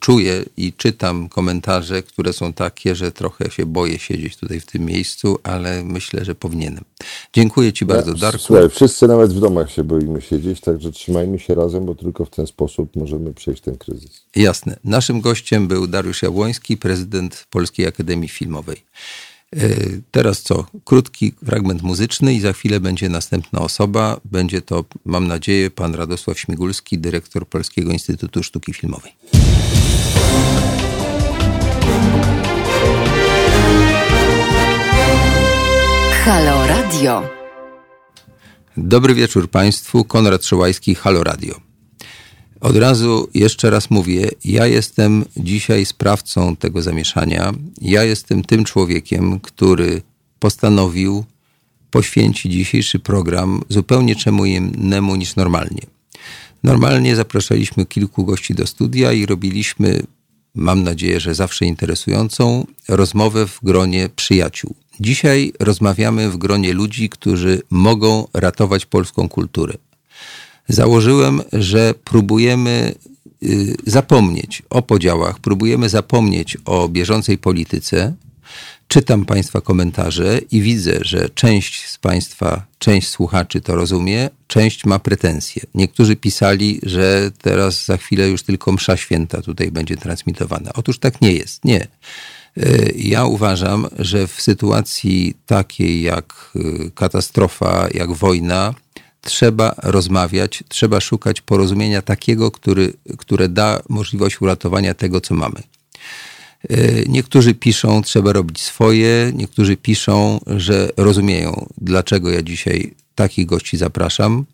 czuję 0.00 0.44
i 0.56 0.72
czytam 0.72 1.28
komentarze, 1.28 2.02
które 2.02 2.32
są 2.32 2.52
takie, 2.52 2.94
że 2.94 3.12
trochę 3.12 3.50
się 3.50 3.66
boję 3.66 3.98
siedzieć 3.98 4.36
tutaj 4.36 4.60
w 4.60 4.66
tym 4.66 4.84
miejscu, 4.84 5.38
ale 5.42 5.84
myślę, 5.84 6.24
że 6.24 6.34
powinienem. 6.34 6.84
Dziękuję 7.32 7.72
Ci 7.72 7.84
bardzo, 7.84 8.14
Darku. 8.14 8.38
Słuchaj, 8.38 8.68
wszyscy 8.68 9.08
nawet 9.08 9.32
w 9.32 9.40
domach 9.40 9.70
się 9.70 9.84
boimy 9.84 10.22
siedzieć, 10.22 10.60
także 10.60 10.92
trzymajmy 10.92 11.38
się 11.38 11.54
razem, 11.54 11.84
bo 11.84 11.94
tylko 11.94 12.24
w 12.24 12.30
ten 12.30 12.46
sposób 12.46 12.96
możemy 12.96 13.34
przejść 13.34 13.62
ten 13.62 13.76
kryzys. 13.76 14.22
Jasne. 14.36 14.76
Naszym 14.84 15.20
gościem 15.20 15.68
był 15.68 15.86
Dariusz 15.86 16.22
Jabłoński, 16.22 16.76
prezydent 16.76 17.46
Polskiej 17.50 17.86
Akademii 17.86 18.28
Filmowej. 18.28 18.76
E, 19.56 19.68
teraz 20.10 20.42
co? 20.42 20.66
Krótki 20.84 21.32
fragment 21.46 21.82
muzyczny 21.82 22.34
i 22.34 22.40
za 22.40 22.52
chwilę 22.52 22.80
będzie 22.80 23.08
następna 23.08 23.60
osoba. 23.60 24.20
Będzie 24.24 24.62
to, 24.62 24.84
mam 25.04 25.26
nadzieję, 25.28 25.70
pan 25.70 25.94
Radosław 25.94 26.38
Śmigulski, 26.38 26.98
dyrektor 26.98 27.48
Polskiego 27.48 27.92
Instytutu 27.92 28.42
Sztuki 28.42 28.72
Filmowej. 28.72 29.12
Halo 36.24 36.66
Radio. 36.66 37.22
Dobry 38.76 39.14
wieczór 39.14 39.50
Państwu. 39.50 40.04
Konrad 40.04 40.44
Szołajski, 40.44 40.94
Halo 40.94 41.24
Radio. 41.24 41.69
Od 42.60 42.76
razu 42.76 43.28
jeszcze 43.34 43.70
raz 43.70 43.90
mówię, 43.90 44.28
ja 44.44 44.66
jestem 44.66 45.24
dzisiaj 45.36 45.86
sprawcą 45.86 46.56
tego 46.56 46.82
zamieszania. 46.82 47.52
Ja 47.80 48.04
jestem 48.04 48.44
tym 48.44 48.64
człowiekiem, 48.64 49.40
który 49.40 50.02
postanowił 50.38 51.24
poświęcić 51.90 52.52
dzisiejszy 52.52 52.98
program 52.98 53.62
zupełnie 53.68 54.16
czemu 54.16 54.44
innemu 54.44 55.16
niż 55.16 55.36
normalnie. 55.36 55.82
Normalnie 56.62 57.16
zapraszaliśmy 57.16 57.86
kilku 57.86 58.24
gości 58.24 58.54
do 58.54 58.66
studia 58.66 59.12
i 59.12 59.26
robiliśmy, 59.26 60.02
mam 60.54 60.82
nadzieję, 60.82 61.20
że 61.20 61.34
zawsze 61.34 61.66
interesującą, 61.66 62.66
rozmowę 62.88 63.46
w 63.46 63.60
gronie 63.62 64.08
przyjaciół. 64.16 64.74
Dzisiaj 65.00 65.52
rozmawiamy 65.60 66.30
w 66.30 66.36
gronie 66.36 66.72
ludzi, 66.72 67.08
którzy 67.08 67.62
mogą 67.70 68.28
ratować 68.34 68.86
polską 68.86 69.28
kulturę 69.28 69.74
założyłem, 70.72 71.42
że 71.52 71.94
próbujemy 72.04 72.94
y, 73.42 73.74
zapomnieć 73.86 74.62
o 74.70 74.82
podziałach, 74.82 75.38
próbujemy 75.38 75.88
zapomnieć 75.88 76.56
o 76.64 76.88
bieżącej 76.88 77.38
polityce, 77.38 78.14
czytam 78.88 79.24
Państwa 79.24 79.60
komentarze 79.60 80.40
i 80.50 80.60
widzę, 80.60 80.98
że 81.00 81.28
część 81.28 81.88
z 81.88 81.98
Państwa, 81.98 82.66
część 82.78 83.08
słuchaczy 83.08 83.60
to 83.60 83.74
rozumie, 83.74 84.30
część 84.46 84.84
ma 84.84 84.98
pretensje. 84.98 85.62
Niektórzy 85.74 86.16
pisali, 86.16 86.80
że 86.82 87.30
teraz 87.42 87.84
za 87.84 87.96
chwilę 87.96 88.28
już 88.28 88.42
tylko 88.42 88.72
msza 88.72 88.96
święta 88.96 89.42
tutaj 89.42 89.70
będzie 89.70 89.96
transmitowana. 89.96 90.70
Otóż 90.74 90.98
tak 90.98 91.20
nie 91.20 91.32
jest. 91.32 91.64
Nie. 91.64 91.86
Ja 92.96 93.24
uważam, 93.24 93.86
że 93.98 94.26
w 94.26 94.40
sytuacji 94.42 95.34
takiej 95.46 96.02
jak 96.02 96.52
katastrofa, 96.94 97.88
jak 97.94 98.12
wojna, 98.12 98.74
trzeba 99.20 99.74
rozmawiać, 99.82 100.64
trzeba 100.68 101.00
szukać 101.00 101.40
porozumienia 101.40 102.02
takiego, 102.02 102.50
który, 102.50 102.92
które 103.18 103.48
da 103.48 103.82
możliwość 103.88 104.40
uratowania 104.40 104.94
tego, 104.94 105.20
co 105.20 105.34
mamy. 105.34 105.62
E, 106.68 106.76
niektórzy 107.08 107.54
piszą, 107.54 108.02
trzeba 108.02 108.32
robić 108.32 108.62
swoje, 108.62 109.32
niektórzy 109.34 109.76
piszą, 109.76 110.40
że 110.46 110.88
rozumieją, 110.96 111.66
dlaczego 111.78 112.30
ja 112.30 112.42
dzisiaj 112.42 112.94
takich 113.14 113.46
gości 113.46 113.76
zapraszam. 113.76 114.44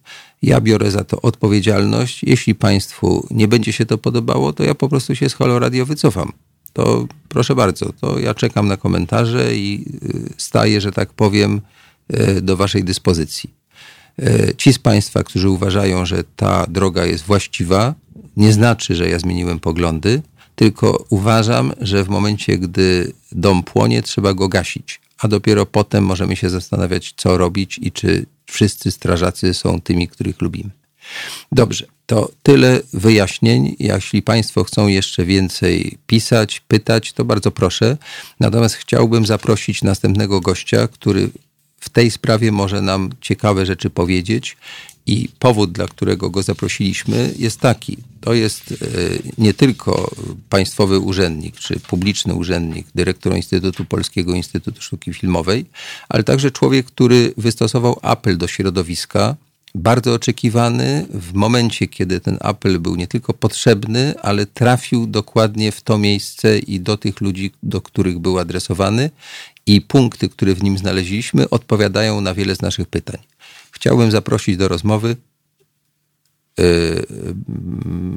Ja 0.43 0.61
biorę 0.61 0.91
za 0.91 1.05
to 1.05 1.21
odpowiedzialność. 1.21 2.23
Jeśli 2.23 2.55
Państwu 2.55 3.27
nie 3.31 3.49
będzie 3.49 3.73
się 3.73 3.87
to 3.87 3.99
podobało, 3.99 4.53
to 4.53 4.65
ja 4.65 4.75
po 4.75 4.89
prostu 4.89 5.17
się 5.17 5.29
z 5.29 5.35
Halo 5.35 5.59
Radio 5.59 5.87
wycofam. 5.87 6.33
To 6.73 7.07
proszę 7.29 7.55
bardzo, 7.55 7.93
to 7.93 8.19
ja 8.19 8.35
czekam 8.35 8.69
na 8.69 8.77
komentarze 8.77 9.57
i 9.57 9.85
y, 10.05 10.35
staję, 10.37 10.81
że 10.81 10.93
tak 10.93 11.13
powiem, 11.13 11.61
y, 12.15 12.41
do 12.43 12.57
Waszej 12.57 12.85
dyspozycji. 12.85 13.51
Y, 14.23 14.55
ci 14.57 14.73
z 14.73 14.79
Państwa, 14.79 15.25
którzy 15.25 15.51
uważają, 15.51 16.07
że 16.07 16.25
ta 16.37 16.67
droga 16.69 17.05
jest 17.05 17.25
właściwa, 17.25 17.95
nie 18.37 18.53
znaczy, 18.53 18.95
że 18.95 19.09
ja 19.09 19.19
zmieniłem 19.19 19.61
poglądy 19.61 20.23
tylko 20.57 21.05
uważam, 21.11 21.73
że 21.81 22.05
w 22.05 22.09
momencie, 22.09 22.59
gdy 22.59 23.13
dom 23.33 23.63
płonie, 23.63 24.03
trzeba 24.03 24.35
go 24.35 24.49
gasić, 24.49 25.01
a 25.19 25.29
dopiero 25.29 25.67
potem 25.67 26.05
możemy 26.05 26.37
się 26.37 26.51
zastanawiać, 26.51 27.15
co 27.17 27.39
robić 27.39 27.79
i 27.83 27.93
czy 27.93 28.27
wszyscy 28.47 28.91
strażacy 28.91 29.55
są 29.55 29.81
tymi, 29.81 30.09
których 30.09 30.41
lubimy. 30.41 30.71
Dobrze, 31.53 31.87
to 32.07 32.31
tyle 32.43 32.81
wyjaśnień. 32.93 33.77
Jeśli 33.79 34.23
Państwo 34.23 34.65
chcą 34.65 34.87
jeszcze 34.87 35.25
więcej 35.25 35.99
pisać, 36.07 36.61
pytać, 36.61 37.13
to 37.13 37.25
bardzo 37.25 37.51
proszę. 37.51 37.97
Natomiast 38.41 38.75
chciałbym 38.75 39.27
zaprosić 39.27 39.83
następnego 39.83 40.41
gościa, 40.41 40.89
który 40.89 41.31
w 41.87 41.89
tej 41.89 42.11
sprawie 42.11 42.53
może 42.53 42.83
nam 42.83 43.11
ciekawe 43.21 43.67
rzeczy 43.67 43.91
powiedzieć 43.91 44.57
i 45.07 45.29
powód, 45.39 45.73
dla 45.73 45.87
którego 45.87 46.31
go 46.31 46.43
zaprosiliśmy, 46.43 47.35
jest 47.39 47.61
taki. 47.61 47.97
To 48.21 48.35
jest 48.35 48.73
e, 48.73 48.77
nie 49.39 49.55
tylko 49.55 50.11
państwowy 50.49 50.99
urzędnik, 50.99 51.57
czy 51.57 51.81
publiczny 51.81 52.35
urzędnik, 52.35 52.87
dyrektor 52.95 53.37
Instytutu 53.37 53.85
Polskiego 53.85 54.35
Instytutu 54.35 54.83
Sztuki 54.83 55.15
Filmowej, 55.15 55.65
ale 56.09 56.25
także 56.25 56.51
człowiek, 56.51 56.87
który 56.87 57.35
wystosował 57.37 57.99
apel 58.03 58.39
do 58.39 58.49
środowiska, 58.49 59.37
bardzo 59.77 60.15
oczekiwany 60.15 61.07
w 61.11 61.33
momencie, 61.35 61.89
kiedy 61.89 62.21
ten 62.21 62.39
apel 62.41 62.81
był 62.81 62.97
nie 62.97 63.07
tylko 63.07 63.35
potrzebny, 63.35 64.15
ale 64.23 64.47
trafił 64.47 65.07
dokładnie 65.07 65.73
w 65.73 65.81
to 65.83 65.99
miejsce 65.99 66.59
i 66.59 66.81
do 66.81 66.97
tych 66.97 67.21
ludzi, 67.21 67.53
do 67.63 67.81
których 67.81 68.19
był 68.19 68.39
adresowany, 68.39 69.11
i 69.67 69.81
punkty, 69.81 70.29
które 70.29 70.55
w 70.55 70.63
nim 70.63 70.79
znaleźliśmy, 70.79 71.51
odpowiadają 71.51 72.21
na 72.21 72.35
wiele 72.35 72.55
z 72.55 72.63
naszych 72.63 72.89
pytań. 72.89 73.19
Chciałbym 73.71 74.11
zaprosić 74.11 74.57
do 74.57 74.69
rozmowy 74.69 75.17
yy, 76.59 77.07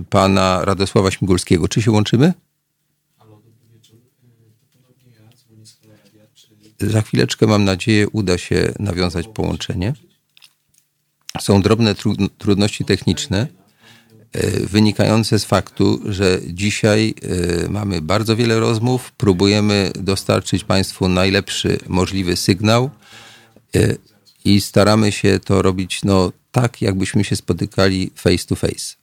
pana 0.09 0.65
Radosława 0.65 1.11
Śmigulskiego. 1.11 1.67
Czy 1.67 1.81
się 1.81 1.91
łączymy? 1.91 2.33
Za 6.79 7.01
chwileczkę, 7.01 7.47
mam 7.47 7.63
nadzieję, 7.63 8.09
uda 8.09 8.37
się 8.37 8.73
nawiązać 8.79 9.27
połączenie. 9.27 9.93
Są 11.41 11.61
drobne 11.61 11.95
trudności 12.37 12.85
techniczne 12.85 13.47
yy, 14.33 14.67
wynikające 14.67 15.39
z 15.39 15.45
faktu, 15.45 16.01
że 16.05 16.39
dzisiaj 16.47 17.13
yy, 17.21 17.69
mamy 17.69 18.01
bardzo 18.01 18.35
wiele 18.35 18.59
rozmów, 18.59 19.11
próbujemy 19.11 19.91
dostarczyć 19.95 20.63
Państwu 20.63 21.07
najlepszy 21.09 21.79
możliwy 21.87 22.35
sygnał 22.35 22.89
i 24.45 24.61
staramy 24.61 25.11
się 25.11 25.39
to 25.39 25.61
robić 25.61 26.03
no, 26.03 26.31
tak, 26.51 26.81
jakbyśmy 26.81 27.23
się 27.23 27.35
spotykali 27.35 28.11
face 28.15 28.45
to 28.45 28.55
face. 28.55 28.95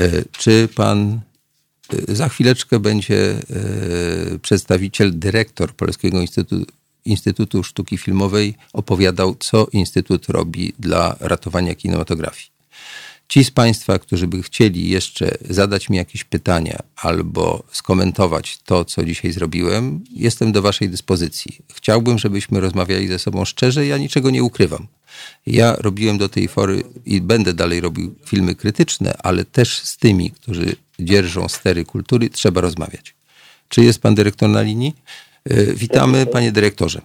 E, 0.00 0.22
czy 0.38 0.68
pan 0.74 1.20
e, 2.08 2.14
za 2.14 2.28
chwileczkę 2.28 2.78
będzie 2.78 3.30
e, 3.32 4.38
przedstawiciel, 4.38 5.18
dyrektor 5.18 5.74
Polskiego 5.74 6.20
Instytutu, 6.20 6.72
Instytutu 7.06 7.62
Sztuki 7.62 7.98
Filmowej 7.98 8.54
opowiadał, 8.72 9.34
co 9.34 9.66
Instytut 9.72 10.28
robi 10.28 10.72
dla 10.78 11.16
ratowania 11.20 11.74
kinematografii. 11.74 12.56
Ci 13.28 13.44
z 13.44 13.50
Państwa, 13.50 13.98
którzy 13.98 14.26
by 14.26 14.42
chcieli 14.42 14.88
jeszcze 14.88 15.38
zadać 15.50 15.88
mi 15.88 15.96
jakieś 15.96 16.24
pytania 16.24 16.78
albo 16.96 17.62
skomentować 17.72 18.58
to, 18.58 18.84
co 18.84 19.04
dzisiaj 19.04 19.32
zrobiłem, 19.32 20.04
jestem 20.10 20.52
do 20.52 20.62
Waszej 20.62 20.88
dyspozycji. 20.90 21.58
Chciałbym, 21.74 22.18
żebyśmy 22.18 22.60
rozmawiali 22.60 23.08
ze 23.08 23.18
sobą 23.18 23.44
szczerze. 23.44 23.86
Ja 23.86 23.98
niczego 23.98 24.30
nie 24.30 24.42
ukrywam. 24.42 24.86
Ja 25.46 25.76
robiłem 25.78 26.18
do 26.18 26.28
tej 26.28 26.48
pory 26.48 26.82
i 27.06 27.20
będę 27.20 27.54
dalej 27.54 27.80
robił 27.80 28.14
filmy 28.24 28.54
krytyczne, 28.54 29.14
ale 29.18 29.44
też 29.44 29.78
z 29.78 29.96
tymi, 29.96 30.30
którzy 30.30 30.76
dzierżą 31.00 31.48
stery 31.48 31.84
kultury, 31.84 32.30
trzeba 32.30 32.60
rozmawiać. 32.60 33.14
Czy 33.68 33.84
jest 33.84 33.98
Pan 33.98 34.14
dyrektor 34.14 34.48
na 34.48 34.62
linii? 34.62 34.94
E, 35.50 35.74
witamy, 35.74 36.26
Panie 36.26 36.52
dyrektorze. 36.52 37.00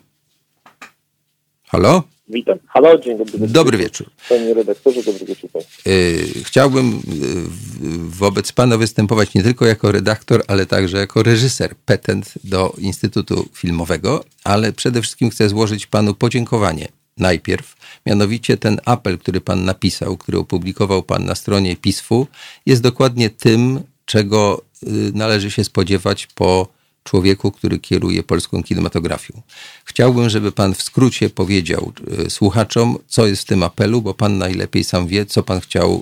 Halo? 1.67 2.03
Witam. 2.29 2.57
Halo, 2.67 2.97
dzień 2.97 3.17
dobry. 3.17 3.47
Dobry 3.47 3.77
wieczór. 3.77 4.09
Panie 4.29 4.53
redaktorze, 4.53 5.03
dobry 5.03 5.25
wieczór. 5.25 5.49
Yy, 5.85 6.43
chciałbym 6.43 6.91
yy, 6.91 7.97
wobec 7.97 8.51
Pana 8.51 8.77
występować 8.77 9.33
nie 9.33 9.43
tylko 9.43 9.65
jako 9.65 9.91
redaktor, 9.91 10.43
ale 10.47 10.65
także 10.65 10.97
jako 10.97 11.23
reżyser, 11.23 11.75
petent 11.85 12.33
do 12.43 12.75
Instytutu 12.77 13.49
Filmowego, 13.53 14.23
ale 14.43 14.73
przede 14.73 15.01
wszystkim 15.01 15.29
chcę 15.29 15.49
złożyć 15.49 15.87
Panu 15.87 16.13
podziękowanie 16.13 16.87
najpierw. 17.17 17.75
Mianowicie 18.05 18.57
ten 18.57 18.79
apel, 18.85 19.17
który 19.17 19.41
Pan 19.41 19.65
napisał, 19.65 20.17
który 20.17 20.37
opublikował 20.37 21.03
Pan 21.03 21.25
na 21.25 21.35
stronie 21.35 21.75
PISF-u, 21.75 22.27
jest 22.65 22.81
dokładnie 22.81 23.29
tym, 23.29 23.81
czego 24.05 24.61
yy, 24.83 25.11
należy 25.13 25.51
się 25.51 25.63
spodziewać 25.63 26.27
po 26.27 26.80
człowieku, 27.03 27.51
który 27.51 27.79
kieruje 27.79 28.23
polską 28.23 28.63
kinematografią. 28.63 29.41
Chciałbym, 29.85 30.29
żeby 30.29 30.51
pan 30.51 30.73
w 30.73 30.81
skrócie 30.81 31.29
powiedział 31.29 31.91
e, 32.25 32.29
słuchaczom, 32.29 32.97
co 33.07 33.27
jest 33.27 33.41
w 33.41 33.45
tym 33.45 33.63
apelu, 33.63 34.01
bo 34.01 34.13
pan 34.13 34.37
najlepiej 34.37 34.83
sam 34.83 35.07
wie, 35.07 35.25
co 35.25 35.43
pan 35.43 35.59
chciał 35.59 35.89
e, 35.91 36.01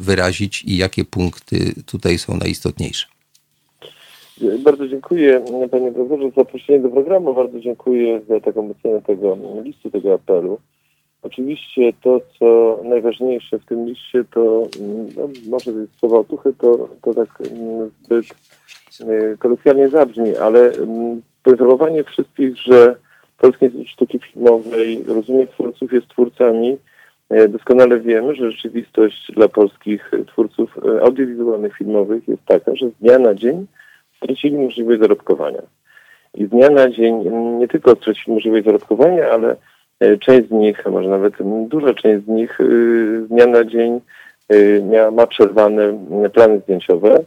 wyrazić 0.00 0.64
i 0.64 0.76
jakie 0.76 1.04
punkty 1.04 1.58
tutaj 1.86 2.18
są 2.18 2.36
najistotniejsze. 2.36 3.06
Bardzo 4.64 4.88
dziękuję 4.88 5.44
panie 5.70 5.92
profesorze 5.92 6.30
za 6.30 6.34
zaproszenie 6.36 6.80
do 6.80 6.88
programu. 6.88 7.34
Bardzo 7.34 7.60
dziękuję 7.60 8.20
za 8.28 8.40
taką 8.40 8.70
ocenę 8.70 9.02
tego 9.02 9.38
listu, 9.62 9.90
tego 9.90 10.14
apelu. 10.14 10.58
Oczywiście 11.22 11.92
to, 12.02 12.20
co 12.38 12.78
najważniejsze 12.84 13.58
w 13.58 13.64
tym 13.64 13.86
liście, 13.86 14.24
to 14.34 14.66
no, 15.16 15.28
może 15.48 15.72
słowa 15.98 16.18
otuchy, 16.18 16.52
to, 16.58 16.88
to 17.02 17.14
tak 17.14 17.28
mm, 17.40 17.90
zbyt 18.04 18.26
kolokwialnie 19.38 19.88
zabrzmi, 19.88 20.36
ale 20.36 20.72
mm, 20.72 21.22
poinformowanie 21.42 22.04
wszystkich, 22.04 22.56
że 22.56 22.96
Polski 23.38 23.64
Instytut 23.64 23.88
Sztuki 23.88 24.18
Filmowej 24.18 25.04
rozumie 25.06 25.46
twórców, 25.46 25.92
jest 25.92 26.08
twórcami. 26.08 26.76
Y, 27.32 27.48
doskonale 27.48 28.00
wiemy, 28.00 28.34
że 28.34 28.50
rzeczywistość 28.50 29.32
dla 29.32 29.48
polskich 29.48 30.10
twórców 30.26 30.78
y, 30.78 31.02
audiowizualnych, 31.02 31.76
filmowych 31.76 32.28
jest 32.28 32.44
taka, 32.44 32.76
że 32.76 32.88
z 32.88 32.94
dnia 33.00 33.18
na 33.18 33.34
dzień 33.34 33.66
stracili 34.16 34.58
możliwość 34.58 35.00
zarobkowania. 35.00 35.62
I 36.34 36.46
z 36.46 36.48
dnia 36.48 36.70
na 36.70 36.90
dzień 36.90 37.14
nie 37.58 37.68
tylko 37.68 37.96
stracili 37.96 38.34
możliwość 38.34 38.64
zarobkowania, 38.64 39.30
ale 39.30 39.56
część 40.20 40.48
z 40.48 40.50
nich, 40.50 40.86
a 40.86 40.90
może 40.90 41.08
nawet 41.08 41.34
duża 41.68 41.94
część 41.94 42.24
z 42.24 42.28
nich 42.28 42.58
z 43.24 43.28
dnia 43.28 43.46
na 43.46 43.64
dzień 43.64 44.00
ma 45.12 45.26
przerwane 45.26 45.98
plany 46.32 46.60
zdjęciowe, 46.60 47.24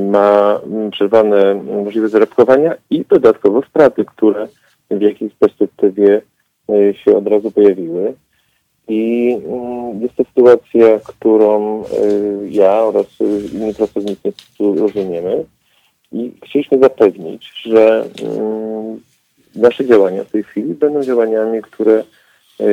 ma 0.00 0.60
przerwane 0.92 1.54
możliwość 1.54 2.12
zarobkowania 2.12 2.74
i 2.90 3.04
dodatkowo 3.08 3.62
straty, 3.62 4.04
które 4.04 4.48
w 4.90 5.00
jakiejś 5.00 5.34
perspektywie 5.34 6.22
e, 6.70 6.94
się 6.94 7.16
od 7.16 7.26
razu 7.26 7.50
pojawiły. 7.50 8.14
I 8.88 9.32
mm, 9.46 10.02
jest 10.02 10.14
to 10.14 10.24
sytuacja, 10.24 11.00
którą 11.06 11.80
e, 11.80 11.84
ja 12.48 12.72
oraz 12.72 13.06
inni 13.52 13.74
pracownicy 13.74 14.28
Instytutu 14.28 14.74
rozumiemy 14.74 15.44
i 16.12 16.32
chcieliśmy 16.44 16.78
zapewnić, 16.78 17.52
że 17.64 18.04
mm, 18.22 19.00
nasze 19.54 19.86
działania 19.86 20.24
w 20.24 20.30
tej 20.30 20.42
chwili 20.42 20.74
będą 20.74 21.02
działaniami, 21.02 21.62
które, 21.62 22.04
e, 22.60 22.64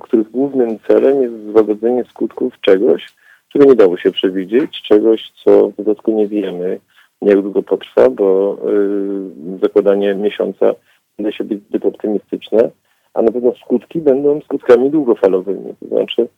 których 0.00 0.30
głównym 0.30 0.78
celem 0.78 1.22
jest 1.22 1.34
złagodzenie 1.52 2.04
skutków 2.04 2.60
czegoś, 2.60 3.06
czego 3.52 3.64
nie 3.64 3.74
dało 3.74 3.96
się 3.96 4.10
przewidzieć, 4.10 4.82
czegoś, 4.82 5.32
co 5.44 5.68
w 5.68 5.76
dodatku 5.76 6.12
nie 6.12 6.26
wiemy, 6.26 6.80
jak 7.22 7.42
długo 7.42 7.62
potrwa, 7.62 8.10
bo 8.10 8.58
yy, 8.64 9.58
zakładanie 9.62 10.14
miesiąca 10.14 10.74
da 11.18 11.32
się 11.32 11.44
być 11.44 11.60
zbyt 11.68 11.84
optymistyczne, 11.84 12.70
a 13.14 13.22
na 13.22 13.32
pewno 13.32 13.54
skutki 13.64 14.00
będą 14.00 14.40
skutkami 14.40 14.90
długofalowymi. 14.90 15.74
To 15.80 15.86
znaczy 15.86 16.28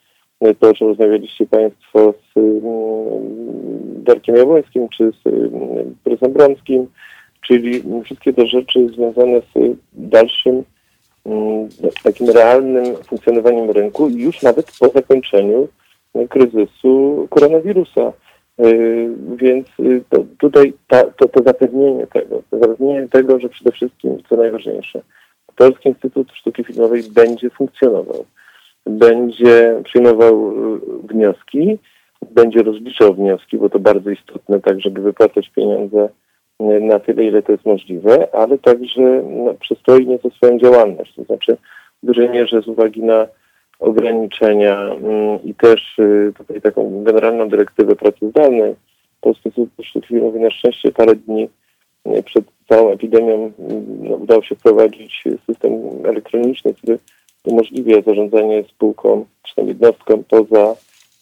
to, 0.61 0.69
o 0.69 0.75
czym 0.75 0.89
rozmawialiście 0.89 1.47
Państwo 1.47 2.15
z 2.35 2.37
mm, 2.37 4.05
Darkiem 4.05 4.37
Jabłońskim 4.37 4.89
czy 4.89 5.13
z 5.23 5.27
mm, 5.27 5.95
prezesem 6.05 6.33
Brąskim, 6.33 6.87
czyli 7.41 7.83
wszystkie 8.05 8.33
te 8.33 8.47
rzeczy 8.47 8.89
związane 8.89 9.41
z 9.41 9.77
dalszym 9.93 10.65
mm, 11.27 11.69
takim 12.03 12.31
realnym 12.31 12.85
funkcjonowaniem 12.97 13.71
rynku 13.71 14.09
już 14.09 14.43
nawet 14.43 14.73
po 14.81 14.89
zakończeniu 14.89 15.69
kryzysu 16.29 17.27
koronawirusa. 17.31 18.13
Y, 18.65 19.11
więc 19.37 19.69
y, 19.81 20.03
to, 20.11 20.25
tutaj 20.39 20.73
ta, 20.89 21.05
to, 21.05 21.29
to 21.29 21.43
zapewnienie 21.43 22.07
tego, 22.07 22.43
to 22.51 22.59
zapewnienie 22.59 23.09
tego, 23.09 23.41
że 23.41 23.49
przede 23.49 23.73
wszystkim, 23.73 24.23
co 24.29 24.37
najważniejsze, 24.37 25.03
Polski 25.57 25.89
Instytut 25.89 26.33
Sztuki 26.33 26.65
Filmowej 26.65 27.03
będzie 27.03 27.51
funkcjonował, 27.51 28.25
będzie 28.87 29.81
przyjmował 29.85 30.53
y, 30.77 30.81
wnioski, 31.09 31.79
będzie 32.31 32.63
rozliczał 32.63 33.15
wnioski, 33.15 33.59
bo 33.59 33.71
to 33.71 33.79
bardzo 33.79 34.11
istotne, 34.11 34.61
tak 34.61 34.81
żeby 34.81 35.01
wypłacać 35.01 35.49
pieniądze 35.49 36.09
na 36.81 36.99
tyle, 36.99 37.25
ile 37.25 37.43
to 37.43 37.53
jest 37.53 37.67
możliwe, 37.67 38.35
ale 38.35 38.59
także 38.59 39.23
no, 39.27 39.55
przystoi 39.55 40.07
nieco 40.07 40.31
swoją 40.31 40.59
działalność, 40.59 41.15
to 41.15 41.25
znaczy 41.25 41.57
w 42.03 42.07
dużej 42.07 42.31
mierze 42.31 42.63
z 42.63 42.69
uwagi 42.69 43.03
na 43.03 43.27
ograniczenia 43.81 44.81
mm, 44.81 45.45
i 45.45 45.55
też 45.55 45.99
y, 45.99 46.33
tutaj 46.39 46.61
taką 46.61 47.05
generalną 47.05 47.49
dyrektywę 47.49 47.97
pracy 47.97 48.31
zdalnej. 48.31 48.75
Polski 49.21 49.49
Instytut 49.49 49.87
Sztuki 49.87 50.09
Filmowej 50.09 50.41
na 50.41 50.51
szczęście 50.51 50.93
parę 50.93 51.15
dni 51.15 51.49
y, 52.07 52.23
przed 52.23 52.45
całą 52.69 52.91
epidemią 52.91 53.53
mm, 53.59 53.85
no, 54.03 54.17
udało 54.17 54.43
się 54.43 54.55
wprowadzić 54.55 55.25
system 55.47 55.73
elektroniczny, 56.05 56.75
który 56.75 56.99
umożliwia 57.45 58.03
zarządzanie 58.03 58.65
spółką 58.65 59.25
czy 59.43 59.55
tam 59.55 59.69
jednostką 59.69 60.23
poza 60.29 60.75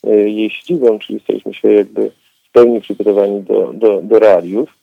y, 0.07 0.31
jej 0.31 0.51
siedzibą, 0.51 0.99
czyli 0.99 1.21
staliśmy 1.21 1.55
się 1.55 1.73
jakby 1.73 2.11
w 2.49 2.53
pełni 2.53 2.81
przygotowani 2.81 3.41
do, 3.43 3.73
do, 3.73 4.03
do 4.03 4.19
realiów 4.19 4.79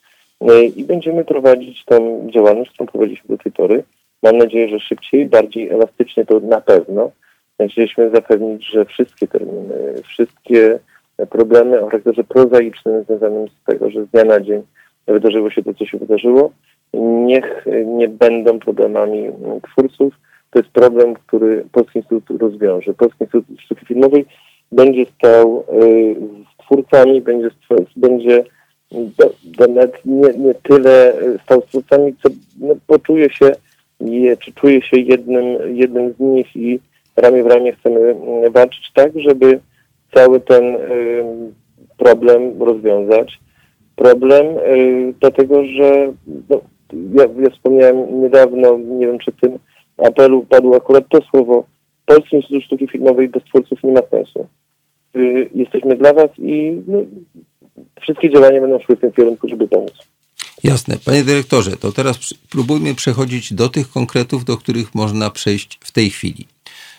i 0.76 0.84
będziemy 0.84 1.24
prowadzić 1.24 1.84
tą 1.84 2.28
działalność, 2.34 2.70
którą 2.70 2.86
prowadziliśmy 2.86 3.36
do 3.36 3.42
tej 3.42 3.52
pory. 3.52 3.84
Mam 4.22 4.38
nadzieję, 4.38 4.68
że 4.68 4.80
szybciej, 4.80 5.26
bardziej 5.26 5.68
elastycznie 5.68 6.24
to 6.24 6.40
na 6.40 6.60
pewno, 6.60 7.10
Chcieliśmy 7.60 8.10
zapewnić, 8.10 8.66
że 8.66 8.84
wszystkie 8.84 9.28
terminy, 9.28 10.02
wszystkie 10.04 10.78
problemy 11.30 11.80
o 11.80 11.86
charakterze 11.86 12.24
prozaicznym 12.24 13.04
związanym 13.04 13.48
z 13.48 13.64
tego, 13.64 13.90
że 13.90 14.04
z 14.04 14.08
dnia 14.08 14.24
na 14.24 14.40
dzień 14.40 14.62
wydarzyło 15.06 15.50
się 15.50 15.62
to, 15.62 15.74
co 15.74 15.86
się 15.86 15.98
wydarzyło, 15.98 16.52
niech 16.94 17.66
nie 17.86 18.08
będą 18.08 18.58
problemami 18.58 19.30
twórców. 19.62 20.14
To 20.50 20.58
jest 20.58 20.70
problem, 20.70 21.14
który 21.14 21.64
Polski 21.72 21.98
Instytut 21.98 22.40
rozwiąże. 22.40 22.94
Polski 22.94 23.24
Instytut 23.24 23.60
Sztuki 23.60 23.86
Filmowej 23.86 24.26
będzie 24.72 25.06
stał 25.06 25.64
y, 25.82 26.16
z 26.54 26.64
twórcami, 26.64 27.20
będzie, 27.20 27.50
będzie 27.96 28.44
nawet 29.68 30.04
nie, 30.04 30.28
nie 30.38 30.54
tyle 30.54 31.14
stał 31.44 31.62
z 31.62 31.66
twórcami, 31.66 32.14
co 32.22 32.28
no, 32.60 32.74
poczuje 32.86 33.30
się, 33.30 33.52
je, 34.00 34.36
czy 34.36 34.52
czuje 34.52 34.82
się 34.82 34.96
jednym, 34.96 35.76
jednym 35.76 36.12
z 36.12 36.20
nich 36.20 36.56
i 36.56 36.80
ramię 37.16 37.42
w 37.42 37.46
ramię 37.46 37.72
chcemy 37.72 38.00
mm, 38.00 38.52
walczyć 38.52 38.92
tak, 38.94 39.12
żeby 39.20 39.60
cały 40.14 40.40
ten 40.40 40.76
problem 41.96 42.62
rozwiązać. 42.62 43.38
Problem 43.96 44.46
y, 44.46 45.14
dlatego, 45.20 45.64
że 45.64 46.12
no, 46.50 46.60
ja, 47.14 47.24
ja 47.42 47.50
wspomniałem 47.50 48.22
niedawno, 48.22 48.78
nie 48.78 49.06
wiem 49.06 49.18
czy 49.18 49.32
tym 49.32 49.58
apelu 49.96 50.46
padło 50.48 50.76
akurat 50.76 51.04
to 51.08 51.18
słowo, 51.30 51.64
Polski 52.06 52.36
Instytut 52.36 52.64
Sztuki 52.64 52.88
Filmowej 52.88 53.28
bez 53.28 53.44
twórców 53.44 53.82
nie 53.84 53.92
ma 53.92 54.00
sensu. 54.10 54.46
Y, 55.16 55.50
jesteśmy 55.54 55.96
dla 55.96 56.12
Was 56.12 56.30
i 56.38 56.82
no, 56.86 56.98
wszystkie 58.00 58.30
działania 58.30 58.60
będą 58.60 58.78
szły 58.78 58.96
w 58.96 59.00
tym 59.00 59.12
kierunku, 59.12 59.48
żeby 59.48 59.68
pomóc. 59.68 59.92
Jasne. 60.64 60.96
Panie 61.04 61.24
dyrektorze, 61.24 61.76
to 61.76 61.92
teraz 61.92 62.34
próbujmy 62.50 62.94
przechodzić 62.94 63.54
do 63.54 63.68
tych 63.68 63.90
konkretów, 63.90 64.44
do 64.44 64.56
których 64.56 64.94
można 64.94 65.30
przejść 65.30 65.78
w 65.80 65.92
tej 65.92 66.10
chwili. 66.10 66.46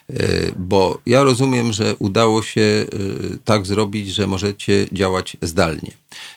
E, 0.10 0.16
bo 0.58 0.98
ja 1.06 1.24
rozumiem, 1.24 1.72
że 1.72 1.84
udało 2.00 2.42
się 2.42 2.62
e, 2.62 2.86
tak 3.46 3.66
zrobić, 3.66 4.08
że 4.08 4.28
możecie 4.28 4.74
działać 4.92 5.38
zdalnie. 5.42 5.92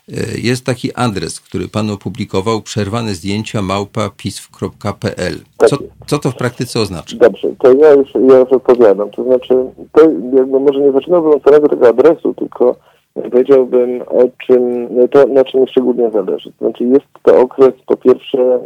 E, 0.09 0.13
jest 0.43 0.67
taki 0.67 0.95
adres, 0.95 1.41
który 1.41 1.69
pan 1.69 1.91
opublikował, 1.91 2.61
przerwane 2.61 3.15
zdjęcia 3.15 3.63
małpa 3.63 4.11
pisw.pl. 4.17 5.35
Co, 5.67 5.77
co 6.07 6.19
to 6.19 6.31
w 6.31 6.37
praktyce 6.37 6.81
oznacza? 6.81 7.17
Dobrze, 7.17 7.49
to 7.59 7.73
ja 7.73 7.93
już, 7.93 8.15
ja 8.15 8.39
już 8.39 8.49
odpowiadam. 8.53 9.11
To 9.11 9.25
znaczy, 9.25 9.55
to 9.93 10.03
jakby 10.37 10.61
może 10.61 10.81
nie 10.81 10.93
zaczynałbym 10.93 11.33
od 11.33 11.43
samego 11.43 11.69
tego 11.69 11.89
adresu, 11.89 12.35
tylko 12.35 12.77
powiedziałbym 13.15 14.03
o 14.03 14.23
czym, 14.47 14.89
to 15.11 15.27
na 15.27 15.45
czym 15.45 15.67
szczególnie 15.67 16.11
zależy. 16.11 16.53
To 16.59 16.65
znaczy 16.65 16.85
jest 16.85 17.07
to 17.23 17.41
okres 17.41 17.75
po 17.87 17.97
pierwsze, 17.97 18.61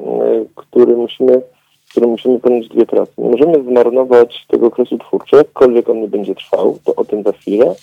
który 0.55 0.97
musimy 0.97 1.43
którym 1.95 2.11
musimy 2.11 2.41
podjąć 2.41 2.69
dwie 2.69 2.87
prace. 2.87 3.13
Nie 3.19 3.31
możemy 3.31 3.63
zmarnować 3.63 4.47
tego 4.49 4.67
okresu 4.67 4.99
twórczego, 4.99 5.39
jakkolwiek 5.39 5.89
on 5.89 6.01
nie 6.01 6.09
będzie 6.09 6.35
trwał, 6.35 6.79
to 6.85 6.95
o 6.95 7.05
tym 7.05 7.23
za 7.23 7.33
chwilę, 7.33 7.75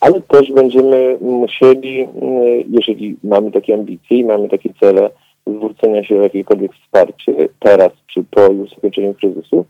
ale 0.00 0.20
też 0.20 0.52
będziemy 0.52 1.18
musieli, 1.20 2.00
mm, 2.00 2.12
jeżeli 2.68 3.16
mamy 3.24 3.50
takie 3.50 3.74
ambicje 3.74 4.18
i 4.18 4.24
mamy 4.24 4.48
takie 4.48 4.70
cele 4.80 5.10
zwrócenia 5.46 6.04
się 6.04 6.18
o 6.18 6.22
jakiekolwiek 6.22 6.72
wsparcie 6.74 7.48
teraz 7.58 7.92
czy 8.06 8.24
po 8.30 8.46
już 8.46 8.70
zakończeniu 8.70 9.14
kryzysu, 9.14 9.64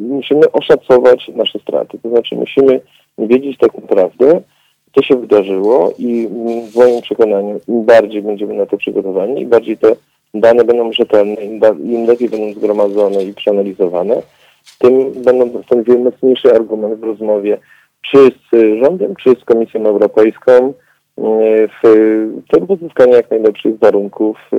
musimy 0.00 0.52
oszacować 0.52 1.30
nasze 1.34 1.58
straty. 1.58 1.98
To 2.02 2.08
znaczy 2.08 2.34
musimy 2.34 2.80
wiedzieć 3.18 3.58
tak 3.58 3.74
naprawdę, 3.74 4.40
co 4.94 5.02
się 5.02 5.16
wydarzyło 5.16 5.92
i 5.98 6.28
w 6.72 6.76
moim 6.76 7.02
przekonaniu 7.02 7.60
im 7.68 7.84
bardziej 7.84 8.22
będziemy 8.22 8.54
na 8.54 8.66
to 8.66 8.76
przygotowani, 8.76 9.42
im 9.42 9.48
bardziej 9.48 9.78
te 9.78 9.96
dane 10.34 10.64
będą 10.64 10.92
rzetelne, 10.92 11.34
im 11.84 12.06
lepiej 12.06 12.28
będą 12.28 12.52
zgromadzone 12.52 13.24
i 13.24 13.34
przeanalizowane, 13.34 14.22
tym 14.78 15.12
będą 15.12 15.62
stanowiły 15.62 15.98
mocniejszy 15.98 16.54
argument 16.54 17.00
w 17.00 17.04
rozmowie 17.04 17.58
czy 18.02 18.18
z 18.18 18.78
rządem, 18.84 19.14
czy 19.16 19.30
z 19.30 19.44
Komisją 19.44 19.86
Europejską 19.86 20.52
e, 20.52 20.72
w 21.82 21.82
celu 22.52 22.66
pozyskania 22.66 23.16
jak 23.16 23.30
najlepszych 23.30 23.78
warunków 23.78 24.36
e, 24.52 24.56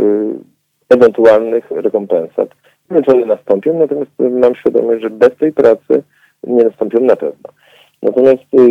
ewentualnych 0.90 1.72
rekompensat. 1.72 2.50
Nie 2.92 3.02
wiem, 3.02 3.16
one 3.16 3.26
nastąpią, 3.26 3.80
natomiast 3.80 4.12
mam 4.20 4.56
świadomość, 4.56 5.02
że 5.02 5.10
bez 5.10 5.36
tej 5.40 5.54
pracy 5.54 6.04
nie 6.44 6.64
nastąpią 6.64 7.00
na 7.00 7.16
pewno. 7.16 7.50
Natomiast 8.02 8.44
e, 8.54 8.62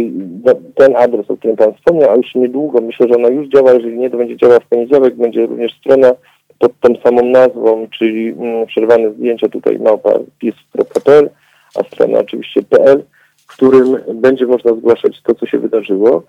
no, 0.45 0.53
ten 0.75 0.97
adres, 0.97 1.31
o 1.31 1.37
którym 1.37 1.57
Pan 1.57 1.75
wspomniał, 1.75 2.11
a 2.11 2.17
już 2.17 2.35
niedługo, 2.35 2.81
myślę, 2.81 3.09
że 3.09 3.15
ona 3.15 3.29
już 3.29 3.49
działa, 3.49 3.73
jeżeli 3.73 3.99
nie, 3.99 4.11
to 4.11 4.17
będzie 4.17 4.37
działała 4.37 4.61
w 4.61 4.69
poniedziałek, 4.69 5.15
będzie 5.15 5.47
również 5.47 5.73
strona 5.81 6.11
pod 6.59 6.81
tą 6.81 6.95
samą 7.03 7.25
nazwą, 7.25 7.87
czyli 7.99 8.29
mm, 8.29 8.67
przerwane 8.67 9.13
zdjęcia 9.13 9.49
tutaj 9.49 9.79
małpa 9.79 10.11
pis.pl, 10.39 11.31
a 11.75 11.85
strona 11.85 12.19
oczywiście 12.19 12.63
PL, 12.63 13.03
w 13.37 13.47
którym 13.47 13.97
będzie 14.15 14.47
można 14.47 14.75
zgłaszać 14.75 15.23
to, 15.23 15.35
co 15.35 15.47
się 15.47 15.59
wydarzyło. 15.59 16.23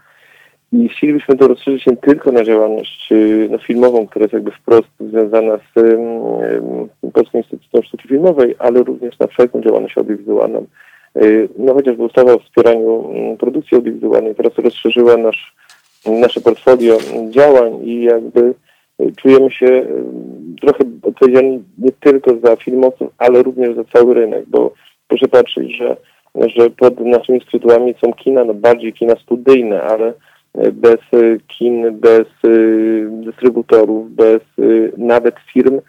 I 0.71 0.89
chcielibyśmy 0.89 1.37
to 1.37 1.47
rozszerzyć 1.47 1.85
nie 1.85 1.97
tylko 1.97 2.31
na 2.31 2.43
działalność 2.43 3.11
y, 3.11 3.47
no, 3.51 3.57
filmową, 3.57 4.07
która 4.07 4.23
jest 4.23 4.33
jakby 4.33 4.51
wprost 4.51 4.87
związana 4.99 5.57
z 5.57 5.77
um, 5.77 7.11
Polską 7.13 7.37
Instytutem 7.37 7.83
Sztuki 7.83 8.07
Filmowej, 8.07 8.55
ale 8.59 8.83
również 8.83 9.19
na 9.19 9.27
wszelką 9.27 9.61
działalność 9.61 9.97
audiowizualną. 9.97 10.65
Y, 11.17 11.49
no 11.57 11.73
chociażby 11.73 12.03
ustawa 12.03 12.33
o 12.33 12.39
wspieraniu 12.39 12.93
um, 12.93 13.37
produkcji 13.37 13.77
audiowizualnej 13.77 14.35
teraz 14.35 14.57
rozszerzyła 14.57 15.17
nasz, 15.17 15.55
nasze 16.05 16.41
portfolio 16.41 16.97
działań 17.29 17.79
i 17.83 18.03
jakby 18.03 18.53
czujemy 19.15 19.51
się 19.51 19.67
e, 19.67 19.85
trochę 20.61 20.79
odpowiedzialni 21.01 21.63
nie 21.77 21.91
tylko 21.91 22.31
za 22.43 22.55
filmowców, 22.55 23.07
ale 23.17 23.43
również 23.43 23.75
za 23.75 23.83
cały 23.83 24.13
rynek, 24.13 24.45
bo 24.47 24.73
proszę 25.07 25.27
patrzeć, 25.27 25.77
że, 25.77 25.97
że 26.35 26.69
pod 26.69 26.99
naszymi 26.99 27.41
skrzydłami 27.41 27.95
są 28.05 28.13
kina, 28.13 28.43
no 28.43 28.53
bardziej 28.53 28.93
kina 28.93 29.15
studyjne, 29.15 29.83
ale 29.83 30.13
e, 30.53 30.71
bez 30.71 30.99
e, 31.13 31.37
kin, 31.47 31.99
bez 31.99 32.25
dystrybutorów, 33.09 34.11
bez 34.11 34.41
nawet 34.97 35.35
firm, 35.53 35.79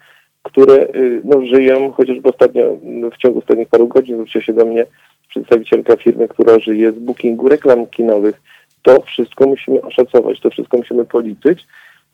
które 0.43 0.87
no, 1.23 1.45
żyją, 1.45 1.91
chociażby 1.91 2.29
ostatnio, 2.29 2.77
w 3.13 3.17
ciągu 3.17 3.39
ostatnich 3.39 3.69
paru 3.69 3.87
godzin 3.87 4.15
zwróciła 4.15 4.43
się 4.43 4.53
do 4.53 4.65
mnie 4.65 4.85
przedstawicielka 5.29 5.95
firmy, 5.95 6.27
która 6.27 6.59
żyje 6.59 6.91
z 6.91 6.99
bookingu 6.99 7.49
reklam 7.49 7.87
kinowych. 7.87 8.41
To 8.81 9.01
wszystko 9.01 9.47
musimy 9.47 9.81
oszacować, 9.81 10.39
to 10.39 10.49
wszystko 10.49 10.77
musimy 10.77 11.05
policzyć 11.05 11.67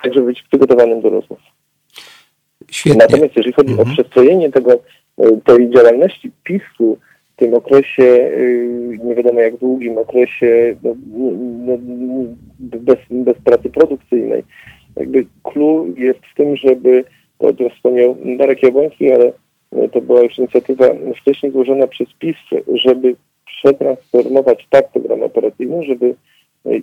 tak 0.03 0.13
żeby 0.13 0.25
być 0.25 0.43
przygotowanym 0.43 1.01
do 1.01 1.09
rozmów. 1.09 1.39
Świetnie. 2.71 2.99
Natomiast 2.99 3.35
jeżeli 3.35 3.53
chodzi 3.53 3.71
mhm. 3.71 3.89
o 3.89 3.93
przestrojenie 3.93 4.51
tego, 4.51 4.73
e, 5.17 5.37
tej 5.45 5.69
działalności 5.69 6.31
PiSu 6.43 6.97
w 7.33 7.35
tym 7.35 7.53
okresie, 7.53 8.03
e, 8.03 9.07
nie 9.07 9.15
wiadomo 9.15 9.39
jak 9.39 9.57
długim 9.57 9.97
okresie, 9.97 10.75
no, 10.83 10.95
no, 11.65 11.77
bez, 12.59 12.97
bez 13.09 13.37
pracy 13.43 13.69
produkcyjnej, 13.69 14.43
jakby 14.95 15.25
clue 15.43 15.85
jest 15.97 16.19
w 16.31 16.35
tym, 16.35 16.55
żeby, 16.55 17.03
to 17.37 17.47
o 17.47 17.53
tym 17.53 17.69
wspomniał 17.69 18.17
Darek 18.37 18.63
Jabłoński, 18.63 19.11
ale 19.11 19.31
to 19.91 20.01
była 20.01 20.21
już 20.21 20.37
inicjatywa 20.37 20.85
wcześniej 21.21 21.51
złożona 21.51 21.87
przez 21.87 22.07
PiS, 22.19 22.37
żeby 22.73 23.15
przetransformować 23.45 24.67
tak 24.69 24.91
program 24.91 25.23
operacyjny, 25.23 25.83
żeby 25.83 26.15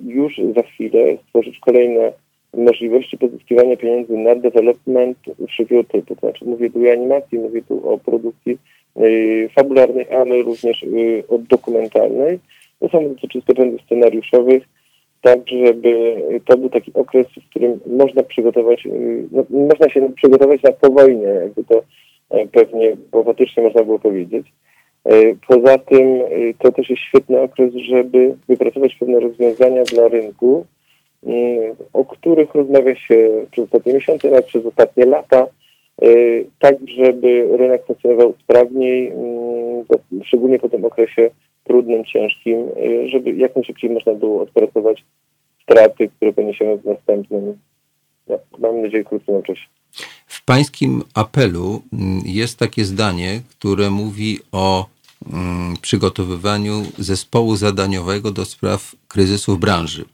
już 0.07 0.41
za 0.57 0.63
chwilę 0.63 1.17
stworzyć 1.29 1.59
kolejne 1.59 2.13
możliwości 2.55 3.19
pozyskiwania 3.19 3.77
pieniędzy 3.77 4.13
na 4.13 4.35
development 4.35 5.19
wszelkiego 5.49 5.85
typu. 5.85 6.15
To 6.15 6.21
znaczy 6.21 6.45
mówię 6.45 6.71
tu 6.71 6.87
o 6.87 6.93
animacji, 6.93 7.39
mówię 7.39 7.63
tu 7.63 7.91
o 7.91 7.99
produkcji 7.99 8.59
y, 8.97 9.49
fabularnej, 9.55 10.07
ale 10.11 10.43
również 10.43 10.83
y, 10.83 11.25
o 11.29 11.39
dokumentalnej. 11.39 12.39
To 12.81 12.89
są 12.89 13.15
to 13.21 13.29
czysto 13.29 13.55
błędów 13.55 13.81
scenariuszowych, 13.83 14.63
tak 15.23 15.39
żeby 15.49 16.17
to 16.45 16.59
był 16.59 16.69
taki 16.71 16.93
okres, 16.95 17.27
w 17.27 17.51
którym 17.51 17.81
można 17.87 18.23
przygotować, 18.23 18.87
y, 18.87 19.29
no, 19.33 19.45
można 19.51 19.89
się 19.89 20.13
przygotować 20.17 20.63
na 20.63 20.73
powojnę, 20.73 21.29
jakby 21.29 21.65
to 21.65 21.83
pewnie 22.53 22.97
powatycznie 23.11 23.63
można 23.63 23.83
było 23.83 23.99
powiedzieć. 23.99 24.47
Poza 25.49 25.79
tym 25.79 26.21
to 26.59 26.73
też 26.73 26.91
jest 26.91 27.03
świetny 27.03 27.41
okres, 27.41 27.75
żeby 27.75 28.35
wypracować 28.49 28.95
pewne 28.95 29.21
rozwiązania 29.21 29.83
dla 29.83 30.09
rynku, 30.09 30.67
o 31.93 32.05
których 32.05 32.55
rozmawia 32.55 32.97
się 32.97 33.47
przez 33.51 33.65
ostatnie 33.65 33.93
miesiące, 33.93 34.31
nawet 34.31 34.47
przez 34.47 34.67
ostatnie 34.67 35.05
lata, 35.05 35.47
e, 36.03 36.07
tak 36.59 36.77
żeby 36.97 37.49
rynek 37.57 37.87
funkcjonował 37.87 38.35
sprawniej, 38.43 39.09
mm, 39.09 39.85
szczególnie 40.25 40.59
po 40.59 40.69
tym 40.69 40.85
okresie 40.85 41.31
trudnym, 41.65 42.05
ciężkim, 42.05 42.69
żeby 43.07 43.33
jak 43.33 43.57
najszybciej 43.57 43.91
można 43.91 44.15
było 44.15 44.43
odpracować 44.43 45.05
straty, 45.63 46.09
które 46.09 46.33
poniesiemy 46.33 46.77
w 46.77 46.85
następnym, 46.85 47.59
no, 48.29 48.39
mam 48.59 48.83
nadzieję, 48.83 49.05
krótkim 49.05 49.35
okresie. 49.35 49.67
W 50.27 50.45
pańskim 50.45 51.03
apelu 51.15 51.83
mm, 51.93 52.21
jest 52.25 52.59
takie 52.59 52.85
zdanie, 52.85 53.41
które 53.51 53.91
mówi 53.91 54.39
o 54.53 54.87
mm, 55.33 55.75
przygotowywaniu 55.83 56.73
zespołu 56.99 57.57
zadaniowego 57.57 58.31
do 58.31 58.45
spraw 58.45 58.93
kryzysów 59.09 59.61
branży. 59.61 60.05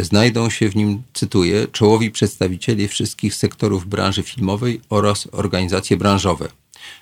Znajdą 0.00 0.50
się 0.50 0.68
w 0.68 0.76
nim, 0.76 1.02
cytuję, 1.12 1.66
czołowi 1.72 2.10
przedstawiciele 2.10 2.88
wszystkich 2.88 3.34
sektorów 3.34 3.86
branży 3.86 4.22
filmowej 4.22 4.80
oraz 4.90 5.28
organizacje 5.32 5.96
branżowe. 5.96 6.48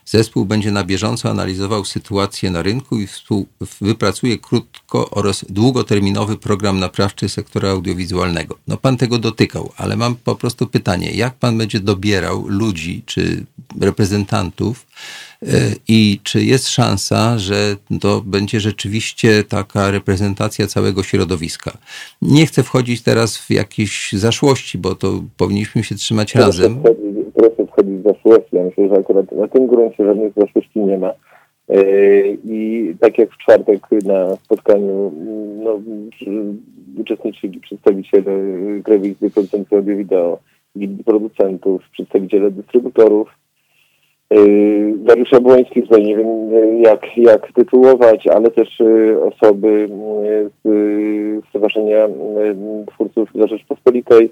Zespół 0.06 0.44
będzie 0.44 0.70
na 0.70 0.84
bieżąco 0.84 1.30
analizował 1.30 1.84
sytuację 1.84 2.50
na 2.50 2.62
rynku 2.62 3.00
i 3.00 3.06
wypracuje 3.80 4.38
krótko 4.38 5.10
oraz 5.10 5.44
długoterminowy 5.48 6.38
program 6.38 6.78
naprawczy 6.78 7.28
sektora 7.28 7.70
audiowizualnego. 7.70 8.58
No 8.68 8.76
pan 8.76 8.96
tego 8.96 9.18
dotykał, 9.18 9.72
ale 9.76 9.96
mam 9.96 10.16
po 10.16 10.36
prostu 10.36 10.66
pytanie, 10.66 11.10
jak 11.10 11.34
pan 11.34 11.58
będzie 11.58 11.80
dobierał 11.80 12.48
ludzi 12.48 13.02
czy 13.06 13.44
reprezentantów 13.80 14.86
e, 15.42 15.46
i 15.88 16.20
czy 16.22 16.44
jest 16.44 16.68
szansa, 16.68 17.38
że 17.38 17.76
to 18.00 18.22
będzie 18.26 18.60
rzeczywiście 18.60 19.44
taka 19.44 19.90
reprezentacja 19.90 20.66
całego 20.66 21.02
środowiska? 21.02 21.78
Nie 22.22 22.46
chcę 22.46 22.62
wchodzić 22.62 23.02
teraz 23.02 23.36
w 23.36 23.50
jakieś 23.50 24.12
zaszłości, 24.12 24.78
bo 24.78 24.94
to 24.94 25.22
powinniśmy 25.36 25.84
się 25.84 25.94
trzymać 25.94 26.34
razem 26.34 26.80
wchodzić 26.80 27.14
w 27.34 27.74
zaszłości. 28.14 28.56
Ja 28.56 28.62
myślę, 28.64 28.88
że 28.88 28.94
akurat 28.94 29.32
na 29.32 29.48
tym 29.48 29.66
gruncie 29.66 30.04
żadnych 30.04 30.32
zaszłości 30.36 30.80
nie 30.80 30.98
ma. 30.98 31.12
E, 31.68 31.82
I 32.44 32.94
tak 33.00 33.18
jak 33.18 33.30
w 33.30 33.38
czwartek 33.38 33.80
na 34.04 34.36
spotkaniu 34.36 35.12
no, 35.64 35.80
uczestniczyli 37.00 37.60
przedstawiciele 37.60 38.32
Krajowej 38.84 39.14
Producentów 39.14 39.72
Audio 39.72 39.96
Wideo, 39.96 40.38
producentów, 41.04 41.82
przedstawiciele 41.92 42.50
dystrybutorów, 42.50 43.28
e, 44.30 44.36
Dariusz 44.96 45.32
Jabłoński, 45.32 45.82
tutaj 45.82 46.02
nie 46.02 46.16
wiem 46.16 46.28
jak, 46.82 47.16
jak 47.16 47.52
tytułować, 47.52 48.26
ale 48.26 48.50
też 48.50 48.80
e, 48.80 49.20
osoby 49.20 49.88
z 50.64 51.44
Stowarzyszenia 51.48 52.08
Twórców 52.86 53.28
za 53.34 53.46
Rzeczpospolitej, 53.46 54.30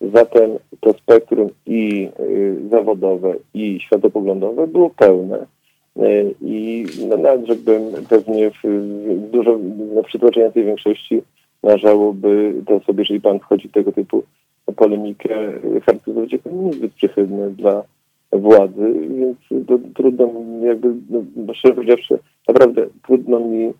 Zatem 0.00 0.50
to 0.80 0.92
spektrum 0.92 1.50
i 1.66 2.08
y, 2.20 2.56
zawodowe, 2.70 3.34
i 3.54 3.80
światopoglądowe 3.80 4.66
było 4.66 4.90
pełne. 4.90 5.46
Y, 5.96 6.34
I 6.42 6.84
no, 7.08 7.16
nawet, 7.16 7.46
żebym 7.46 7.82
pewnie 8.08 8.50
w, 8.50 8.62
w 8.64 9.30
dużo 9.30 9.58
na 9.94 10.02
przytłaczenia 10.02 10.50
tej 10.50 10.64
większości 10.64 11.22
należałoby 11.62 12.54
to 12.66 12.80
sobie, 12.80 13.02
jeżeli 13.02 13.20
pan 13.20 13.38
wchodzi 13.38 13.68
w 13.68 13.72
tego 13.72 13.92
typu 13.92 14.22
polemikę, 14.76 15.52
charakteryzować 15.86 16.32
jako 16.32 16.50
niezbyt 16.50 16.92
przychylny 16.92 17.50
dla 17.50 17.82
władzy, 18.32 18.94
więc 19.18 19.66
to 19.66 19.78
trudno 19.94 20.26
mi 20.26 20.66
jakby, 20.66 20.88
no, 21.10 21.54
szczerze 21.54 21.74
powiedziawszy, 21.74 22.18
naprawdę 22.48 22.86
trudno 23.06 23.40
mi 23.40 23.72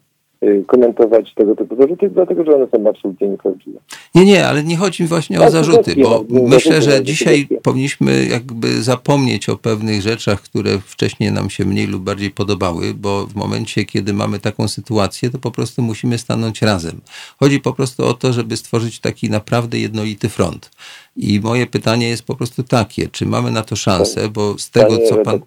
komentować 0.67 1.35
tego 1.35 1.57
typu 1.57 1.77
zarzuty, 1.77 2.11
dlatego 2.11 2.45
że 2.45 2.55
one 2.55 2.67
są 2.75 2.89
absolutnie 2.89 3.29
nieprawdziwe. 3.29 3.79
Nie, 4.15 4.25
nie, 4.25 4.47
ale 4.47 4.65
nie 4.65 4.77
chodzi 4.77 5.03
mi 5.03 5.09
właśnie 5.09 5.41
o 5.41 5.51
zarzuty, 5.51 5.95
bo 6.03 6.25
myślę, 6.31 6.83
że 6.83 7.05
dzisiaj 7.05 7.49
powinniśmy 7.63 8.27
jakby 8.27 8.83
zapomnieć 8.83 9.49
o 9.49 9.57
pewnych 9.57 10.03
rzeczach, 10.03 10.43
które 10.43 10.79
wcześniej 10.79 11.33
nam 11.33 11.51
się 11.51 11.65
mniej 11.65 11.87
lub 11.87 12.03
bardziej 12.03 12.31
podobały, 12.31 12.95
bo 12.95 13.27
w 13.27 13.35
momencie, 13.35 13.85
kiedy 13.85 14.13
mamy 14.13 14.39
taką 14.39 14.69
sytuację, 14.69 15.31
to 15.31 15.39
po 15.39 15.51
prostu 15.51 15.83
musimy 15.83 16.19
stanąć 16.19 16.63
razem. 16.63 17.01
Chodzi 17.41 17.61
po 17.61 17.73
prostu 17.73 18.05
o 18.05 18.15
to, 18.15 18.33
żeby 18.33 18.57
stworzyć 18.57 19.01
taki 19.01 19.31
naprawdę 19.31 19.79
jednolity 19.79 20.29
front. 20.29 20.71
I 21.17 21.41
moje 21.41 21.67
pytanie 21.67 22.09
jest 22.09 22.27
po 22.27 22.35
prostu 22.37 22.63
takie, 22.63 23.09
czy 23.09 23.27
mamy 23.27 23.51
na 23.51 23.63
to 23.63 23.77
szansę, 23.77 24.29
bo 24.29 24.59
z 24.59 24.71
tego, 24.71 24.99
co 24.99 25.17
pan 25.17 25.41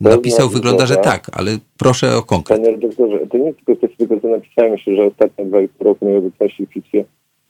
napisał, 0.00 0.48
wygląda, 0.48 0.86
że 0.86 0.96
tak, 0.96 1.30
ale 1.32 1.50
proszę 1.78 2.16
o 2.16 2.22
konkret. 2.22 2.58
Panie 2.58 2.70
redaktorze, 2.70 3.26
to 3.26 3.38
nie 3.38 3.44
jest 3.44 3.58
tylko 3.58 3.76
kwestia 3.76 3.96
tego, 3.98 4.20
co 4.20 4.28
napisałem, 4.28 4.72
myślę, 4.72 4.96
że 4.96 5.04
ostatnie 5.04 5.44
dwa 5.44 5.58
roku 5.80 6.04
mojej 6.04 6.18
obecności 6.18 6.66
w 6.66 6.72
fikcję 6.72 7.04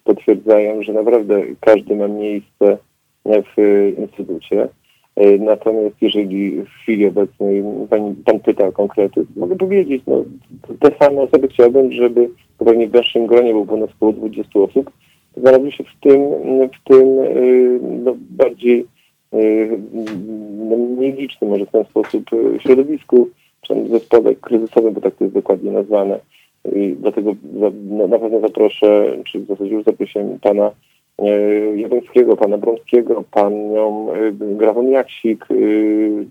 potwierdzają, 0.04 0.82
że 0.82 0.92
naprawdę 0.92 1.42
każdy 1.60 1.96
ma 1.96 2.08
miejsce 2.08 2.78
w 3.24 3.92
instytucie. 3.98 4.68
E, 5.16 5.38
natomiast 5.38 5.96
jeżeli 6.00 6.62
w 6.62 6.68
chwili 6.82 7.06
obecnej 7.06 7.64
pani, 7.90 8.14
pan 8.24 8.40
pyta 8.40 8.66
o 8.66 8.72
konkrety, 8.72 9.26
mogę 9.36 9.56
powiedzieć, 9.56 10.02
no, 10.06 10.24
te 10.80 10.90
same 11.00 11.20
osoby 11.20 11.48
chciałbym, 11.48 11.92
żeby 11.92 12.30
pewnie 12.58 12.88
w 12.88 12.90
węższym 12.90 13.26
gronie, 13.26 13.52
było 13.52 13.76
nas 13.76 13.90
około 13.96 14.12
20 14.12 14.60
osób, 14.60 14.90
znalazły 15.36 15.72
się 15.72 15.84
w 15.84 16.00
tym, 16.00 16.20
w 16.68 16.88
tym 16.88 17.18
y, 17.18 17.80
no, 18.04 18.14
bardziej 18.30 18.86
y, 19.34 19.78
no, 20.70 20.76
mniej 20.76 21.12
licznym 21.12 21.50
może 21.50 21.66
w 21.66 21.70
ten 21.70 21.84
sposób 21.84 22.32
y, 22.32 22.60
środowisku, 22.60 23.28
zespole 23.90 24.34
kryzysowym, 24.34 24.94
bo 24.94 25.00
tak 25.00 25.14
to 25.14 25.24
jest 25.24 25.34
dokładnie 25.34 25.70
nazwane. 25.70 26.20
I 26.76 26.96
dlatego 27.00 27.34
no, 27.52 27.72
na 28.08 28.18
pewno 28.18 28.40
zaproszę, 28.40 29.16
czy 29.24 29.40
w 29.40 29.46
zasadzie 29.46 29.70
już 29.70 29.84
zaprosiłem 29.84 30.38
pana 30.38 30.70
Jabłońskiego, 31.76 32.36
pana 32.36 32.58
Brąskiego, 32.58 33.24
panią 33.30 34.06
Grawon 34.32 34.88
Jaksik, 34.88 35.46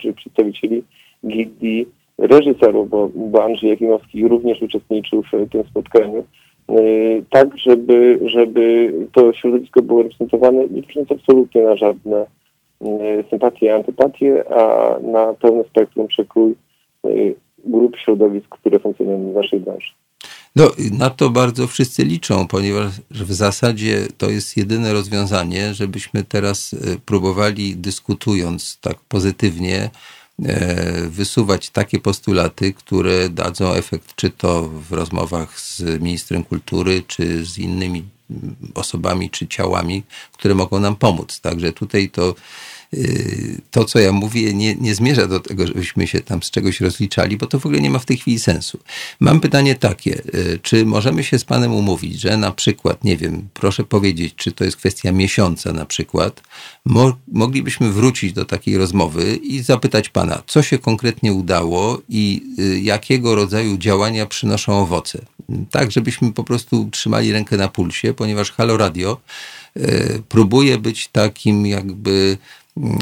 czy 0.01 0.13
przedstawicieli 0.13 0.83
gildii 1.27 1.87
reżyserów, 2.17 2.89
bo, 2.89 3.09
bo 3.15 3.43
Andrzej 3.43 3.69
Jakimowski 3.69 4.27
również 4.27 4.61
uczestniczył 4.61 5.23
w 5.23 5.49
tym 5.49 5.63
spotkaniu. 5.63 6.23
Y, 6.69 7.23
tak, 7.29 7.57
żeby, 7.57 8.19
żeby 8.25 8.93
to 9.13 9.33
środowisko 9.33 9.81
było 9.81 10.03
reprezentowane 10.03 10.67
nie 10.67 10.83
patrząc 10.83 11.11
absolutnie 11.11 11.61
na 11.61 11.75
żadne 11.75 12.25
y, 12.81 13.23
sympatie 13.29 13.65
i 13.65 13.69
antypatie, 13.69 14.43
a 14.53 14.95
na 14.99 15.33
pełne 15.33 15.63
spektrum 15.63 16.07
przekrój 16.07 16.55
y, 17.05 17.35
grup 17.65 17.97
środowisk, 17.97 18.47
które 18.49 18.79
funkcjonują 18.79 19.31
w 19.31 19.35
naszej 19.35 19.59
branży. 19.59 19.91
No, 20.55 20.63
na 20.97 21.09
to 21.09 21.29
bardzo 21.29 21.67
wszyscy 21.67 22.03
liczą, 22.03 22.47
ponieważ 22.47 22.87
w 23.11 23.33
zasadzie 23.33 23.95
to 24.17 24.29
jest 24.29 24.57
jedyne 24.57 24.93
rozwiązanie, 24.93 25.73
żebyśmy 25.73 26.23
teraz 26.23 26.75
próbowali, 27.05 27.75
dyskutując 27.75 28.79
tak 28.81 28.95
pozytywnie, 29.09 29.89
E, 29.89 30.20
wysuwać 31.07 31.69
takie 31.69 31.99
postulaty, 31.99 32.73
które 32.73 33.29
dadzą 33.29 33.73
efekt, 33.73 34.15
czy 34.15 34.29
to 34.29 34.69
w 34.69 34.91
rozmowach 34.91 35.59
z 35.59 36.01
ministrem 36.01 36.43
kultury, 36.43 37.03
czy 37.07 37.45
z 37.45 37.57
innymi 37.57 38.03
osobami, 38.73 39.29
czy 39.29 39.47
ciałami, 39.47 40.03
które 40.33 40.55
mogą 40.55 40.79
nam 40.79 40.95
pomóc. 40.95 41.39
Także 41.39 41.73
tutaj 41.73 42.09
to 42.09 42.35
to, 43.71 43.85
co 43.85 43.99
ja 43.99 44.11
mówię, 44.11 44.53
nie, 44.53 44.75
nie 44.75 44.95
zmierza 44.95 45.27
do 45.27 45.39
tego, 45.39 45.67
żebyśmy 45.67 46.07
się 46.07 46.21
tam 46.21 46.43
z 46.43 46.51
czegoś 46.51 46.81
rozliczali, 46.81 47.37
bo 47.37 47.47
to 47.47 47.59
w 47.59 47.65
ogóle 47.65 47.81
nie 47.81 47.89
ma 47.89 47.99
w 47.99 48.05
tej 48.05 48.17
chwili 48.17 48.39
sensu. 48.39 48.79
Mam 49.19 49.39
pytanie 49.39 49.75
takie, 49.75 50.21
y, 50.35 50.59
czy 50.61 50.85
możemy 50.85 51.23
się 51.23 51.39
z 51.39 51.43
Panem 51.43 51.73
umówić, 51.73 52.21
że 52.21 52.37
na 52.37 52.51
przykład, 52.51 53.03
nie 53.03 53.17
wiem, 53.17 53.47
proszę 53.53 53.83
powiedzieć, 53.83 54.33
czy 54.35 54.51
to 54.51 54.63
jest 54.63 54.77
kwestia 54.77 55.11
miesiąca 55.11 55.73
na 55.73 55.85
przykład, 55.85 56.41
mo 56.85 57.17
moglibyśmy 57.27 57.91
wrócić 57.91 58.33
do 58.33 58.45
takiej 58.45 58.77
rozmowy 58.77 59.35
i 59.35 59.61
zapytać 59.61 60.09
Pana, 60.09 60.43
co 60.47 60.63
się 60.63 60.77
konkretnie 60.77 61.33
udało 61.33 62.01
i 62.09 62.43
y, 62.59 62.79
jakiego 62.79 63.35
rodzaju 63.35 63.77
działania 63.77 64.25
przynoszą 64.25 64.79
owoce. 64.79 65.25
Tak, 65.71 65.91
żebyśmy 65.91 66.33
po 66.33 66.43
prostu 66.43 66.89
trzymali 66.91 67.31
rękę 67.31 67.57
na 67.57 67.67
pulsie, 67.67 68.13
ponieważ 68.13 68.51
Halo 68.51 68.77
Radio 68.77 69.17
y, 69.77 70.23
próbuje 70.29 70.77
być 70.77 71.07
takim 71.07 71.65
jakby 71.65 72.37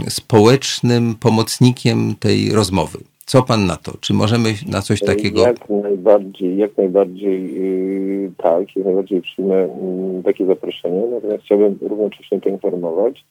społecznym 0.09 1.15
pomocnikiem 1.19 2.15
tej 2.19 2.51
rozmowy. 2.51 2.99
Co 3.25 3.43
pan 3.43 3.65
na 3.65 3.75
to? 3.75 3.91
Czy 4.01 4.13
możemy 4.13 4.53
na 4.67 4.81
coś 4.81 4.99
takiego... 4.99 5.41
Jak 5.41 5.69
najbardziej, 5.69 6.57
jak 6.57 6.77
najbardziej 6.77 7.53
yy, 7.53 8.31
tak, 8.37 8.75
jak 8.75 8.85
najbardziej 8.85 9.21
przyjmę 9.21 9.55
yy, 9.55 10.23
takie 10.23 10.45
zaproszenie, 10.45 11.01
natomiast 11.11 11.43
chciałbym 11.43 11.77
równocześnie 11.81 12.39
poinformować, 12.39 13.25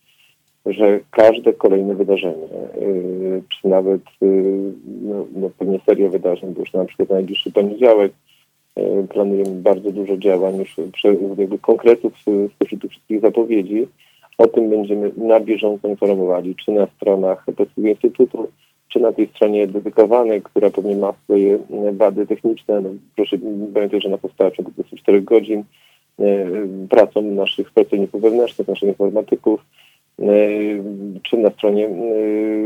że 0.67 1.01
każde 1.11 1.53
kolejne 1.53 1.95
wydarzenie, 1.95 2.49
yy, 2.81 3.43
czy 3.49 3.69
nawet 3.69 4.03
yy, 4.21 4.73
no, 5.03 5.27
no, 5.37 5.51
pewnie 5.59 5.81
seria 5.87 6.09
wydarzeń, 6.09 6.55
bo 6.55 6.61
już 6.61 6.73
na 6.73 6.85
przykład 6.85 7.09
na 7.09 7.15
najbliższy 7.15 7.53
poniedziałek 7.53 8.13
yy, 8.77 9.07
planujemy 9.09 9.51
bardzo 9.51 9.93
dużo 9.93 10.17
działań, 10.17 10.57
już 10.57 10.77
prze, 10.93 11.09
jakby 11.39 11.59
konkretów 11.59 12.13
spośród 12.57 12.83
tych 12.83 12.91
wszystkich 12.91 13.21
zapowiedzi. 13.21 13.87
O 14.39 14.47
tym 14.47 14.71
będziemy 14.71 15.11
na 15.17 15.41
bieżąco 15.41 15.89
informowali, 15.89 16.55
czy 16.65 16.73
na 16.73 16.87
stronach 16.87 17.45
Polskiego 17.57 17.89
Instytutu, 17.89 18.49
czy 18.89 19.01
na 19.01 19.13
tej 19.13 19.29
stronie 19.29 19.67
dedykowanej, 19.67 20.43
która 20.43 20.71
pewnie 20.71 20.97
ma 20.97 21.13
swoje 21.25 21.59
wady 21.93 22.27
techniczne. 22.27 22.81
No, 22.81 22.91
proszę 23.17 23.37
pamiętać, 23.75 24.03
że 24.03 24.09
ona 24.09 24.19
powstała 24.19 24.51
w 24.51 24.55
ciągu 24.55 24.71
24 24.71 25.23
godzin 25.23 25.65
e, 26.19 26.47
pracą 26.91 27.23
naszych 27.23 27.71
pracowników 27.71 28.23
wewnętrznych, 28.23 28.69
naszych 28.69 28.89
informatyków, 28.89 29.61
e, 30.21 30.25
czy 31.23 31.37
na 31.37 31.51
stronie 31.51 31.87
e, 31.87 31.91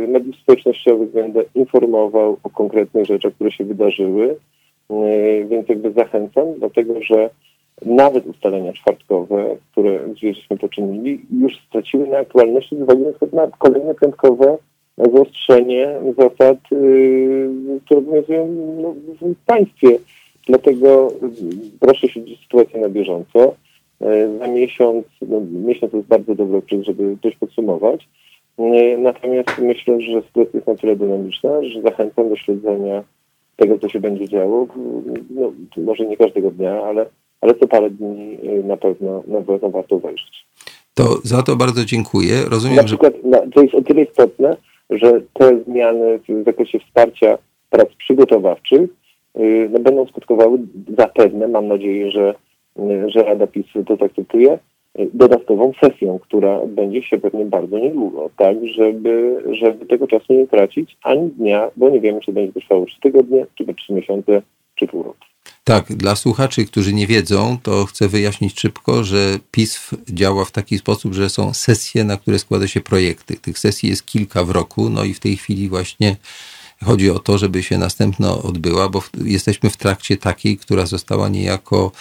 mediów 0.08 0.36
społecznościowych 0.36 1.12
będę 1.12 1.44
informował 1.54 2.36
o 2.42 2.50
konkretnych 2.50 3.06
rzeczach, 3.06 3.34
które 3.34 3.50
się 3.50 3.64
wydarzyły. 3.64 4.36
Więc 5.48 5.68
jakby 5.68 5.92
zachęcam, 5.92 6.46
dlatego 6.58 7.02
że 7.02 7.30
nawet 7.86 8.26
ustalenia 8.26 8.72
czwartkowe, 8.72 9.56
które 9.72 9.98
żeśmy 10.22 10.58
poczynili, 10.58 11.20
już 11.40 11.60
straciły 11.68 12.06
na 12.06 12.18
aktualności 12.18 12.76
z 12.76 12.82
uwagi 12.82 13.02
na 13.32 13.46
kolejne 13.58 13.94
piątkowe 13.94 14.58
zaostrzenie 14.98 15.88
zasad, 16.18 16.58
yy, 16.70 17.80
które 17.84 18.00
obowiązują 18.00 18.46
no, 18.82 18.94
w 19.20 19.34
państwie. 19.46 19.98
Dlatego 20.46 21.12
proszę 21.80 22.08
śledzić 22.08 22.42
sytuację 22.42 22.80
na 22.80 22.88
bieżąco. 22.88 23.54
Yy, 24.00 24.38
za 24.38 24.46
miesiąc, 24.46 25.06
no, 25.28 25.40
miesiąc 25.66 25.92
jest 25.92 26.08
bardzo 26.08 26.34
dobry 26.34 26.56
okres, 26.56 26.84
żeby 26.84 27.16
coś 27.22 27.36
podsumować. 27.36 28.08
Yy, 28.58 28.98
natomiast 28.98 29.58
myślę, 29.58 30.00
że 30.00 30.22
sytuacja 30.22 30.52
jest 30.54 30.66
na 30.66 30.74
tyle 30.74 30.96
dynamiczna, 30.96 31.62
że 31.62 31.82
zachęcam 31.82 32.28
do 32.28 32.36
śledzenia 32.36 33.04
tego, 33.56 33.78
co 33.78 33.88
się 33.88 34.00
będzie 34.00 34.28
działo. 34.28 34.66
No, 35.30 35.52
może 35.76 36.06
nie 36.06 36.16
każdego 36.16 36.50
dnia, 36.50 36.82
ale, 36.82 37.06
ale 37.42 37.54
co 37.54 37.68
parę 37.68 37.90
dni 37.90 38.38
na 38.64 38.76
pewno, 38.76 39.22
na 39.26 39.40
pewno 39.40 39.70
warto 39.70 39.98
zajrzeć. 39.98 40.46
To 40.94 41.04
za 41.24 41.42
to 41.42 41.56
bardzo 41.56 41.84
dziękuję. 41.84 42.34
Rozumiem, 42.50 42.76
na 42.76 42.84
przykład, 42.84 43.12
że... 43.32 43.50
to 43.54 43.62
jest 43.62 43.74
o 43.74 43.82
tyle 43.82 44.02
istotne, 44.02 44.56
że 44.90 45.20
te 45.32 45.64
zmiany 45.64 46.18
w 46.28 46.44
zakresie 46.44 46.78
wsparcia 46.78 47.38
prac 47.70 47.88
przygotowawczych 47.98 48.90
y, 49.40 49.68
no, 49.72 49.78
będą 49.78 50.06
skutkowały 50.06 50.58
zapewne, 50.98 51.48
mam 51.48 51.68
nadzieję, 51.68 52.10
że, 52.10 52.34
y, 52.78 53.10
że 53.10 53.22
Rada 53.22 53.46
PiS 53.46 53.66
to 53.86 53.96
zaakceptuje, 53.96 54.58
y, 54.98 55.10
dodatkową 55.14 55.72
sesją, 55.80 56.18
która 56.18 56.66
będzie 56.66 57.02
się 57.02 57.18
pewnie 57.18 57.44
bardzo 57.44 57.78
niedługo, 57.78 58.30
tak, 58.36 58.56
żeby, 58.66 59.44
żeby 59.50 59.86
tego 59.86 60.06
czasu 60.06 60.32
nie 60.32 60.46
tracić 60.46 60.96
ani 61.02 61.30
dnia, 61.30 61.70
bo 61.76 61.90
nie 61.90 62.00
wiemy, 62.00 62.20
czy 62.20 62.32
będzie 62.32 62.60
trwało 62.60 62.86
trzy 62.86 63.00
tygodnie, 63.00 63.46
czy 63.54 63.74
trzy 63.74 63.92
miesiące, 63.92 64.42
czy 64.74 64.86
pół 64.86 65.02
roku. 65.02 65.31
Tak, 65.64 65.92
dla 65.92 66.16
słuchaczy, 66.16 66.64
którzy 66.64 66.94
nie 66.94 67.06
wiedzą, 67.06 67.56
to 67.62 67.84
chcę 67.84 68.08
wyjaśnić 68.08 68.60
szybko, 68.60 69.04
że 69.04 69.38
PIS 69.50 69.90
działa 70.08 70.44
w 70.44 70.50
taki 70.50 70.78
sposób, 70.78 71.14
że 71.14 71.28
są 71.28 71.54
sesje, 71.54 72.04
na 72.04 72.16
które 72.16 72.38
składa 72.38 72.66
się 72.66 72.80
projekty. 72.80 73.36
Tych 73.36 73.58
sesji 73.58 73.88
jest 73.88 74.06
kilka 74.06 74.44
w 74.44 74.50
roku, 74.50 74.90
no 74.90 75.04
i 75.04 75.14
w 75.14 75.20
tej 75.20 75.36
chwili 75.36 75.68
właśnie 75.68 76.16
chodzi 76.84 77.10
o 77.10 77.18
to, 77.18 77.38
żeby 77.38 77.62
się 77.62 77.78
następna 77.78 78.42
odbyła, 78.42 78.88
bo 78.88 79.00
jesteśmy 79.24 79.70
w 79.70 79.76
trakcie 79.76 80.16
takiej, 80.16 80.56
która 80.56 80.86
została 80.86 81.28
niejako, 81.28 81.92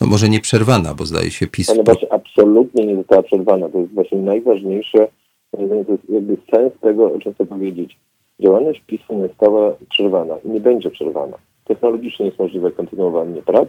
no 0.00 0.06
może 0.06 0.28
nie 0.28 0.40
przerwana, 0.40 0.94
bo 0.94 1.06
zdaje 1.06 1.30
się 1.30 1.46
PiS... 1.46 1.70
Ona 1.70 1.82
właśnie 1.82 2.12
absolutnie 2.12 2.86
nie 2.86 2.96
została 2.96 3.22
przerwana. 3.22 3.68
To 3.68 3.78
jest 3.78 3.94
właśnie 3.94 4.18
najważniejsze, 4.18 5.08
to 5.50 5.62
jest 5.62 6.02
jakby 6.08 6.36
sens 6.54 6.72
tego, 6.80 7.12
o 7.12 7.18
czym 7.18 7.34
chcę 7.34 7.46
powiedzieć. 7.46 7.98
Działalność 8.40 8.82
PiSu 8.86 9.14
nie 9.14 9.28
została 9.28 9.74
przerwana 9.90 10.34
i 10.44 10.48
nie 10.48 10.60
będzie 10.60 10.90
przerwana 10.90 11.38
technologicznie 11.68 12.26
jest 12.26 12.38
możliwe 12.38 12.70
kontynuowanie 12.70 13.42
prac. 13.42 13.68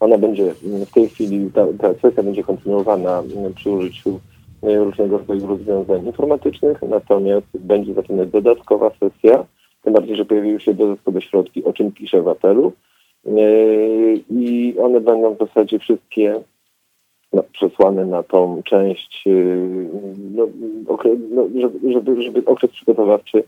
Ona 0.00 0.18
będzie 0.18 0.54
w 0.62 0.90
tej 0.90 1.08
chwili, 1.08 1.50
ta, 1.54 1.66
ta 1.78 1.94
sesja 1.94 2.22
będzie 2.22 2.42
kontynuowana 2.42 3.22
przy 3.54 3.70
użyciu 3.70 4.20
e, 4.62 4.78
różnego 4.78 5.18
rodzaju 5.18 5.46
rozwiązań 5.46 6.06
informatycznych, 6.06 6.82
natomiast 6.82 7.46
będzie 7.54 7.94
zapewne 7.94 8.26
dodatkowa 8.26 8.90
sesja, 8.90 9.44
tym 9.82 9.92
bardziej, 9.92 10.16
że 10.16 10.24
pojawiły 10.24 10.60
się 10.60 10.74
dodatkowe 10.74 11.22
środki, 11.22 11.64
o 11.64 11.72
czym 11.72 11.92
piszę 11.92 12.22
w 12.22 12.28
apelu 12.28 12.72
e, 13.26 13.30
i 14.30 14.74
one 14.78 15.00
będą 15.00 15.34
w 15.34 15.38
zasadzie 15.38 15.78
wszystkie 15.78 16.40
no, 17.32 17.44
przesłane 17.52 18.06
na 18.06 18.22
tą 18.22 18.62
część, 18.64 19.24
e, 19.26 19.30
no, 20.34 20.46
no, 21.30 21.48
żeby, 21.60 21.92
żeby, 21.92 22.22
żeby 22.22 22.44
okres 22.44 22.70
przygotowawczy, 22.70 23.42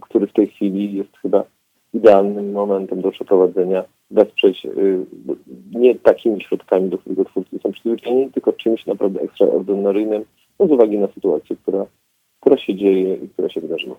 który 0.00 0.26
w 0.26 0.32
tej 0.32 0.46
chwili 0.46 0.96
jest 0.96 1.16
chyba 1.16 1.44
idealnym 1.96 2.52
momentem 2.52 3.00
do 3.00 3.10
przeprowadzenia 3.10 3.84
wesprzeć 4.10 4.64
y, 4.64 5.06
nie 5.72 5.94
takimi 5.94 6.40
środkami, 6.40 6.90
do 6.90 6.98
których 6.98 7.28
twórcy 7.28 7.58
są 7.58 7.72
przyzwyczajeni, 7.72 8.32
tylko 8.32 8.52
czymś 8.52 8.86
naprawdę 8.86 9.20
ekstraordynaryjnym 9.20 10.24
no, 10.58 10.66
z 10.66 10.70
uwagi 10.70 10.98
na 10.98 11.08
sytuację, 11.08 11.56
która, 11.56 11.86
która 12.40 12.56
się 12.58 12.74
dzieje 12.74 13.14
i 13.14 13.28
która 13.28 13.48
się 13.48 13.60
wydarzyła. 13.60 13.96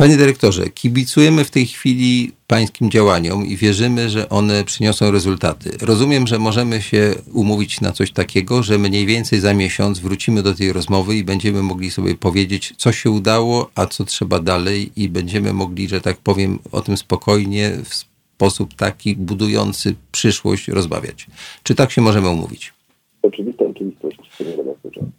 Panie 0.00 0.16
dyrektorze, 0.16 0.70
kibicujemy 0.70 1.44
w 1.44 1.50
tej 1.50 1.66
chwili 1.66 2.32
pańskim 2.46 2.90
działaniom 2.90 3.46
i 3.46 3.56
wierzymy, 3.56 4.10
że 4.10 4.28
one 4.28 4.64
przyniosą 4.64 5.10
rezultaty. 5.10 5.70
Rozumiem, 5.80 6.26
że 6.26 6.38
możemy 6.38 6.82
się 6.82 7.14
umówić 7.32 7.80
na 7.80 7.92
coś 7.92 8.12
takiego, 8.12 8.62
że 8.62 8.78
mniej 8.78 9.06
więcej 9.06 9.40
za 9.40 9.54
miesiąc 9.54 9.98
wrócimy 9.98 10.42
do 10.42 10.54
tej 10.54 10.72
rozmowy 10.72 11.16
i 11.16 11.24
będziemy 11.24 11.62
mogli 11.62 11.90
sobie 11.90 12.14
powiedzieć, 12.14 12.74
co 12.76 12.92
się 12.92 13.10
udało, 13.10 13.70
a 13.74 13.86
co 13.86 14.04
trzeba 14.04 14.40
dalej, 14.40 14.92
i 14.96 15.08
będziemy 15.08 15.52
mogli, 15.52 15.88
że 15.88 16.00
tak 16.00 16.16
powiem, 16.16 16.58
o 16.72 16.80
tym 16.80 16.96
spokojnie, 16.96 17.72
w 17.84 17.94
sposób 17.94 18.74
taki 18.74 19.16
budujący 19.16 19.94
przyszłość 20.12 20.68
rozmawiać. 20.68 21.26
Czy 21.62 21.74
tak 21.74 21.90
się 21.90 22.02
możemy 22.02 22.28
umówić? 22.28 22.72
Oczywiste, 23.22 23.64
oczywistość. 23.66 24.16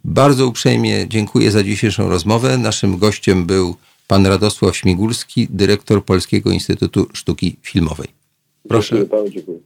Bardzo 0.04 0.46
uprzejmie 0.46 1.08
dziękuję 1.08 1.50
za 1.50 1.62
dzisiejszą 1.64 2.08
rozmowę. 2.08 2.58
Naszym 2.58 2.98
gościem 2.98 3.44
był 3.44 3.76
pan 4.12 4.26
Radosław 4.26 4.76
Śmigulski, 4.76 5.48
dyrektor 5.50 6.04
Polskiego 6.04 6.50
Instytutu 6.50 7.06
Sztuki 7.12 7.56
Filmowej. 7.62 8.08
Proszę 8.68 8.96
dziękuję 8.96 9.30
dziękuję 9.30 9.58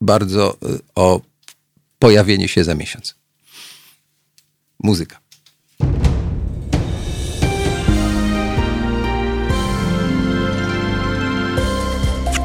bardzo 0.00 0.54
y, 0.54 0.78
o 0.94 1.20
pojawienie 1.98 2.48
się 2.48 2.64
za 2.64 2.74
miesiąc. 2.74 3.14
Muzyka. 4.82 5.20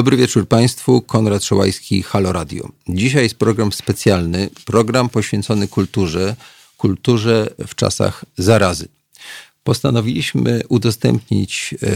Dobry 0.00 0.16
wieczór 0.16 0.48
Państwu, 0.48 1.00
Konrad 1.02 1.44
Szołajski, 1.44 2.02
Halo 2.02 2.32
Radio. 2.32 2.68
Dzisiaj 2.88 3.22
jest 3.22 3.34
program 3.34 3.72
specjalny, 3.72 4.50
program 4.64 5.08
poświęcony 5.08 5.68
kulturze, 5.68 6.36
kulturze 6.76 7.50
w 7.66 7.74
czasach 7.74 8.24
zarazy. 8.38 8.88
Postanowiliśmy 9.64 10.62
udostępnić 10.68 11.74
e, 11.82 11.86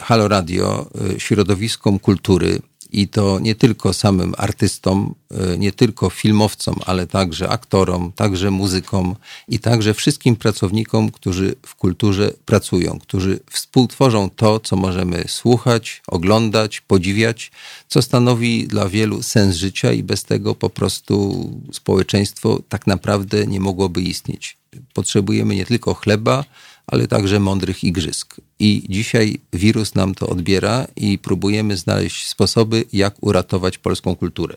Halo 0.00 0.28
Radio 0.28 0.90
e, 1.16 1.20
środowiskom 1.20 1.98
kultury, 1.98 2.58
i 2.92 3.08
to 3.08 3.38
nie 3.38 3.54
tylko 3.54 3.92
samym 3.92 4.34
artystom, 4.38 5.14
e, 5.30 5.58
nie 5.58 5.72
tylko 5.72 6.10
filmowcom, 6.10 6.76
ale 6.86 7.06
także 7.06 7.48
aktorom, 7.48 8.12
także 8.12 8.50
muzykom 8.50 9.16
i 9.48 9.58
także 9.58 9.94
wszystkim 9.94 10.36
pracownikom, 10.36 11.10
którzy 11.10 11.54
w 11.66 11.74
kulturze 11.74 12.32
pracują, 12.44 12.98
którzy 12.98 13.40
współtworzą 13.50 14.30
to, 14.30 14.60
co 14.60 14.76
możemy 14.76 15.24
słuchać, 15.28 16.02
oglądać, 16.06 16.80
podziwiać, 16.80 17.50
co 17.88 18.02
stanowi 18.02 18.68
dla 18.68 18.88
wielu 18.88 19.22
sens 19.22 19.56
życia 19.56 19.92
i 19.92 20.02
bez 20.02 20.24
tego 20.24 20.54
po 20.54 20.70
prostu 20.70 21.50
społeczeństwo 21.72 22.62
tak 22.68 22.86
naprawdę 22.86 23.46
nie 23.46 23.60
mogłoby 23.60 24.02
istnieć. 24.02 24.56
Potrzebujemy 24.94 25.54
nie 25.54 25.66
tylko 25.66 25.94
chleba, 25.94 26.44
ale 26.90 27.06
także 27.08 27.40
mądrych 27.40 27.84
igrzysk. 27.84 28.36
I 28.58 28.82
dzisiaj 28.88 29.40
wirus 29.52 29.94
nam 29.94 30.14
to 30.14 30.26
odbiera 30.28 30.86
i 30.96 31.18
próbujemy 31.18 31.76
znaleźć 31.76 32.26
sposoby, 32.26 32.84
jak 32.92 33.14
uratować 33.20 33.78
polską 33.78 34.16
kulturę. 34.16 34.56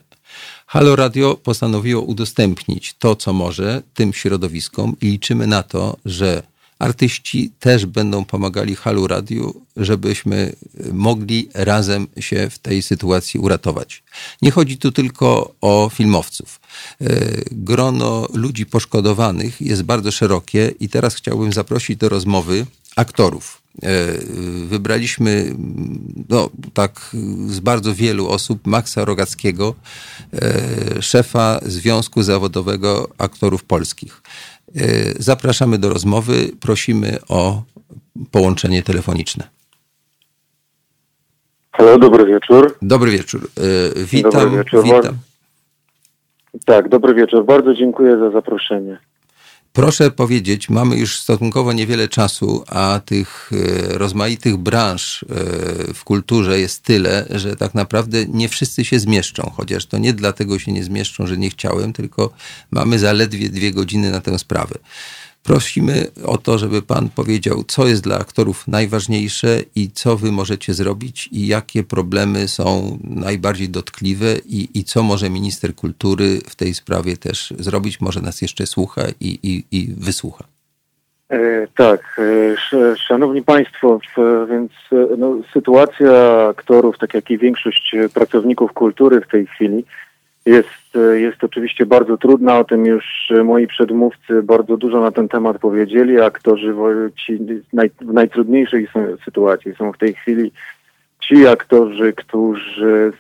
Halo 0.66 0.96
Radio 0.96 1.36
postanowiło 1.36 2.02
udostępnić 2.02 2.94
to, 2.94 3.16
co 3.16 3.34
może 3.34 3.82
tym 3.94 4.14
środowiskom 4.14 4.96
i 5.02 5.06
liczymy 5.06 5.48
na 5.48 5.64
to, 5.64 5.98
że 6.06 6.44
artyści 6.84 7.52
też 7.60 7.86
będą 7.86 8.26
pomagali 8.26 8.76
Halu 8.76 9.08
Radiu, 9.08 9.62
żebyśmy 9.78 10.56
mogli 10.94 11.50
razem 11.54 12.08
się 12.20 12.50
w 12.50 12.60
tej 12.60 12.82
sytuacji 12.82 13.40
uratować. 13.40 14.04
Nie 14.42 14.52
chodzi 14.52 14.78
tu 14.78 14.92
tylko 14.92 15.56
o 15.62 15.90
filmowców. 15.94 16.60
E, 17.02 17.08
grono 17.52 18.28
ludzi 18.34 18.66
poszkodowanych 18.66 19.62
jest 19.62 19.84
bardzo 19.84 20.12
szerokie 20.12 20.74
i 20.80 20.90
teraz 20.90 21.16
chciałbym 21.16 21.54
zaprosić 21.54 21.98
do 21.98 22.10
rozmowy 22.10 22.66
aktorów. 22.96 23.64
E, 23.84 23.88
wybraliśmy 24.68 25.56
no, 26.30 26.50
tak 26.74 27.16
z 27.48 27.60
bardzo 27.60 27.96
wielu 27.96 28.30
osób 28.30 28.68
Maxa 28.68 29.06
Rogackiego, 29.06 29.76
e, 30.34 31.02
szefa 31.02 31.60
Związku 31.66 32.24
Zawodowego 32.24 33.10
Aktorów 33.18 33.64
Polskich. 33.64 34.22
E, 34.76 35.14
zapraszamy 35.20 35.78
do 35.78 35.90
rozmowy. 35.90 36.34
Prosimy 36.60 37.18
o 37.30 37.64
połączenie 38.32 38.84
telefoniczne. 38.84 39.48
Halo, 41.72 41.98
dobry 41.98 42.26
wieczór. 42.26 42.78
Dobry 42.82 43.12
wieczór. 43.12 43.50
E, 43.98 44.06
witam. 44.06 44.32
Dobry 44.32 44.58
wieczór. 44.58 44.84
witam. 44.84 45.18
Tak, 46.66 46.90
dobry 46.90 47.14
wieczór. 47.14 47.46
Bardzo 47.46 47.74
dziękuję 47.74 48.18
za 48.18 48.32
zaproszenie. 48.32 48.98
Proszę 49.76 50.12
powiedzieć, 50.12 50.70
mamy 50.70 50.96
już 50.98 51.20
stosunkowo 51.20 51.74
niewiele 51.74 52.08
czasu, 52.08 52.64
a 52.68 53.02
tych 53.06 53.52
e, 53.54 53.98
rozmaitych 53.98 54.58
branż 54.58 55.24
e, 55.24 55.26
w 55.94 56.04
kulturze 56.04 56.60
jest 56.60 56.84
tyle, 56.84 57.26
że 57.30 57.56
tak 57.56 57.74
naprawdę 57.74 58.26
nie 58.26 58.50
wszyscy 58.50 58.86
się 58.86 59.00
zmieszczą. 59.00 59.52
Chociaż 59.58 59.86
to 59.86 59.98
nie 59.98 60.14
dlatego 60.14 60.60
się 60.60 60.72
nie 60.72 60.84
zmieszczą, 60.84 61.28
że 61.28 61.38
nie 61.38 61.50
chciałem, 61.50 61.94
tylko 61.94 62.34
mamy 62.72 63.00
zaledwie 63.00 63.50
dwie 63.50 63.72
godziny 63.72 64.12
na 64.12 64.22
tę 64.22 64.40
sprawę. 64.40 64.76
Prosimy 65.44 66.06
o 66.26 66.38
to, 66.38 66.58
żeby 66.58 66.82
Pan 66.82 67.10
powiedział, 67.10 67.64
co 67.68 67.88
jest 67.88 68.04
dla 68.04 68.20
aktorów 68.20 68.68
najważniejsze 68.68 69.60
i 69.76 69.92
co 69.92 70.18
Wy 70.18 70.32
możecie 70.32 70.74
zrobić 70.74 71.30
i 71.32 71.48
jakie 71.48 71.84
problemy 71.84 72.48
są 72.48 72.98
najbardziej 73.04 73.70
dotkliwe 73.70 74.36
i, 74.46 74.70
i 74.74 74.84
co 74.84 75.04
może 75.04 75.30
minister 75.30 75.76
kultury 75.76 76.42
w 76.50 76.56
tej 76.56 76.74
sprawie 76.74 77.18
też 77.18 77.54
zrobić. 77.60 78.02
Może 78.02 78.22
nas 78.22 78.42
jeszcze 78.42 78.66
słucha 78.66 79.02
i, 79.20 79.40
i, 79.44 79.64
i 79.72 79.94
wysłucha. 79.98 80.44
E, 81.30 81.68
tak, 81.76 82.20
e, 82.74 82.98
szanowni 82.98 83.42
państwo, 83.42 84.00
więc 84.50 84.72
e, 84.92 85.18
no, 85.18 85.38
sytuacja 85.54 86.48
aktorów, 86.50 86.98
tak 86.98 87.14
jak 87.14 87.32
i 87.32 87.38
większość 87.38 87.96
pracowników 88.14 88.74
kultury 88.74 89.22
w 89.22 89.28
tej 89.28 89.48
chwili, 89.48 89.86
jest, 90.46 90.70
jest 91.14 91.44
oczywiście 91.44 91.86
bardzo 91.86 92.18
trudna, 92.18 92.60
o 92.60 92.64
tym 92.64 92.86
już 92.86 93.34
moi 93.44 93.68
przedmówcy 93.68 94.44
bardzo 94.44 94.78
dużo 94.78 95.02
na 95.02 95.12
ten 95.12 95.28
temat 95.28 95.58
powiedzieli. 95.58 96.22
Aktorzy 96.22 96.76
ci 97.26 97.40
naj, 97.74 97.92
w 98.02 98.14
najtrudniejszej 98.14 98.88
sytuacji 99.26 99.76
są 99.76 99.92
w 99.92 99.98
tej 99.98 100.14
chwili 100.14 100.52
ci 101.20 101.48
aktorzy, 101.48 102.14
którzy 102.14 103.14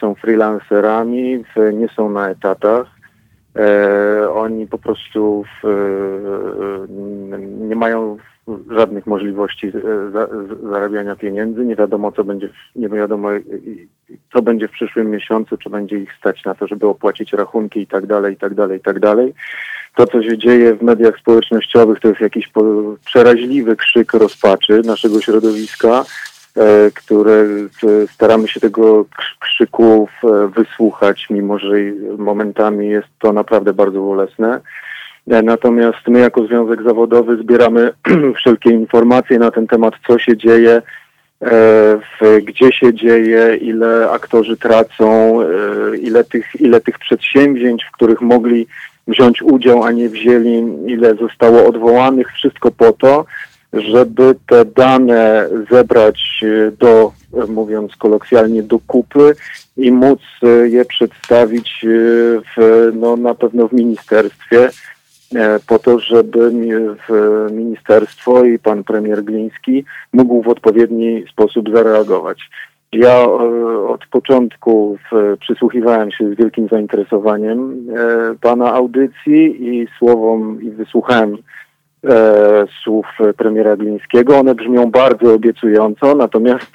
są 0.00 0.14
freelancerami, 0.14 1.44
nie 1.72 1.88
są 1.88 2.10
na 2.10 2.30
etatach. 2.30 2.95
E, 3.58 4.30
oni 4.30 4.66
po 4.66 4.78
prostu 4.78 5.44
w, 5.44 5.66
e, 5.66 6.88
nie 7.66 7.76
mają 7.76 8.16
żadnych 8.70 9.06
możliwości 9.06 9.66
e, 9.66 9.72
za, 10.12 10.28
zarabiania 10.70 11.16
pieniędzy. 11.16 11.64
Nie 11.64 11.76
wiadomo, 11.76 12.12
co 12.12 12.24
będzie, 12.24 12.48
nie 12.76 12.88
wiadomo, 12.88 13.28
co 14.32 14.42
będzie 14.42 14.68
w 14.68 14.70
przyszłym 14.70 15.10
miesiącu, 15.10 15.56
czy 15.56 15.70
będzie 15.70 15.98
ich 15.98 16.12
stać 16.18 16.44
na 16.44 16.54
to, 16.54 16.66
żeby 16.66 16.86
opłacić 16.86 17.32
rachunki 17.32 17.80
i 17.80 17.86
tak 17.86 18.06
dalej, 18.06 18.34
i 18.34 18.36
tak 18.36 18.54
dalej, 18.54 18.78
i 18.78 18.82
tak 18.82 19.00
dalej. 19.00 19.34
To, 19.94 20.06
co 20.06 20.22
się 20.22 20.38
dzieje 20.38 20.74
w 20.74 20.82
mediach 20.82 21.18
społecznościowych, 21.18 22.00
to 22.00 22.08
jest 22.08 22.20
jakiś 22.20 22.50
przeraźliwy 23.04 23.76
krzyk 23.76 24.12
rozpaczy 24.12 24.82
naszego 24.84 25.20
środowiska, 25.20 26.04
które 26.94 27.44
staramy 28.10 28.48
się 28.48 28.60
tego 28.60 29.04
krzyku 29.40 30.08
wysłuchać, 30.56 31.26
mimo 31.30 31.58
że 31.58 31.68
momentami 32.18 32.88
jest 32.88 33.08
to 33.18 33.32
naprawdę 33.32 33.72
bardzo 33.72 34.00
bolesne. 34.00 34.60
E, 35.30 35.42
natomiast 35.42 35.98
my 36.08 36.18
jako 36.18 36.46
Związek 36.46 36.82
Zawodowy 36.82 37.36
zbieramy 37.36 37.92
wszelkie 38.36 38.70
informacje 38.70 39.38
na 39.38 39.50
ten 39.50 39.66
temat, 39.66 39.94
co 40.06 40.18
się 40.18 40.36
dzieje, 40.36 40.82
e, 41.42 42.40
gdzie 42.42 42.72
się 42.72 42.94
dzieje, 42.94 43.56
ile 43.56 44.10
aktorzy 44.10 44.56
tracą, 44.56 45.40
e, 45.42 45.46
ile 45.96 46.24
tych, 46.24 46.60
ile 46.60 46.80
tych 46.80 46.98
przedsięwzięć, 46.98 47.84
w 47.84 47.92
których 47.92 48.20
mogli 48.20 48.66
wziąć 49.08 49.42
udział, 49.42 49.84
a 49.84 49.92
nie 49.92 50.08
wzięli, 50.08 50.64
ile 50.86 51.14
zostało 51.14 51.66
odwołanych, 51.66 52.32
wszystko 52.32 52.70
po 52.70 52.92
to, 52.92 53.24
żeby 53.80 54.34
te 54.46 54.64
dane 54.64 55.48
zebrać 55.70 56.44
do, 56.78 57.12
mówiąc 57.48 57.96
kolokwialnie, 57.96 58.62
do 58.62 58.78
kupy 58.86 59.34
i 59.76 59.92
móc 59.92 60.20
je 60.64 60.84
przedstawić 60.84 61.86
w, 62.56 62.90
no, 62.94 63.16
na 63.16 63.34
pewno 63.34 63.68
w 63.68 63.72
ministerstwie, 63.72 64.70
E, 65.34 65.58
po 65.66 65.78
to, 65.78 65.98
żeby 65.98 66.52
ministerstwo 67.50 68.44
i 68.44 68.58
pan 68.58 68.84
premier 68.84 69.24
Gliński 69.24 69.84
mógł 70.12 70.42
w 70.42 70.48
odpowiedni 70.48 71.24
sposób 71.32 71.72
zareagować. 71.72 72.50
Ja 72.92 73.24
e, 73.24 73.28
od 73.88 74.06
początku 74.06 74.98
przysłuchiwałem 75.40 76.10
się 76.10 76.34
z 76.34 76.36
wielkim 76.36 76.68
zainteresowaniem 76.68 77.86
e, 77.96 78.34
pana 78.40 78.72
audycji 78.72 79.68
i 79.68 79.88
słowom 79.98 80.62
i 80.62 80.70
wysłuchałem 80.70 81.36
słów 82.84 83.06
premiera 83.36 83.76
Glińskiego. 83.76 84.38
One 84.38 84.54
brzmią 84.54 84.90
bardzo 84.90 85.34
obiecująco, 85.34 86.14
natomiast 86.14 86.70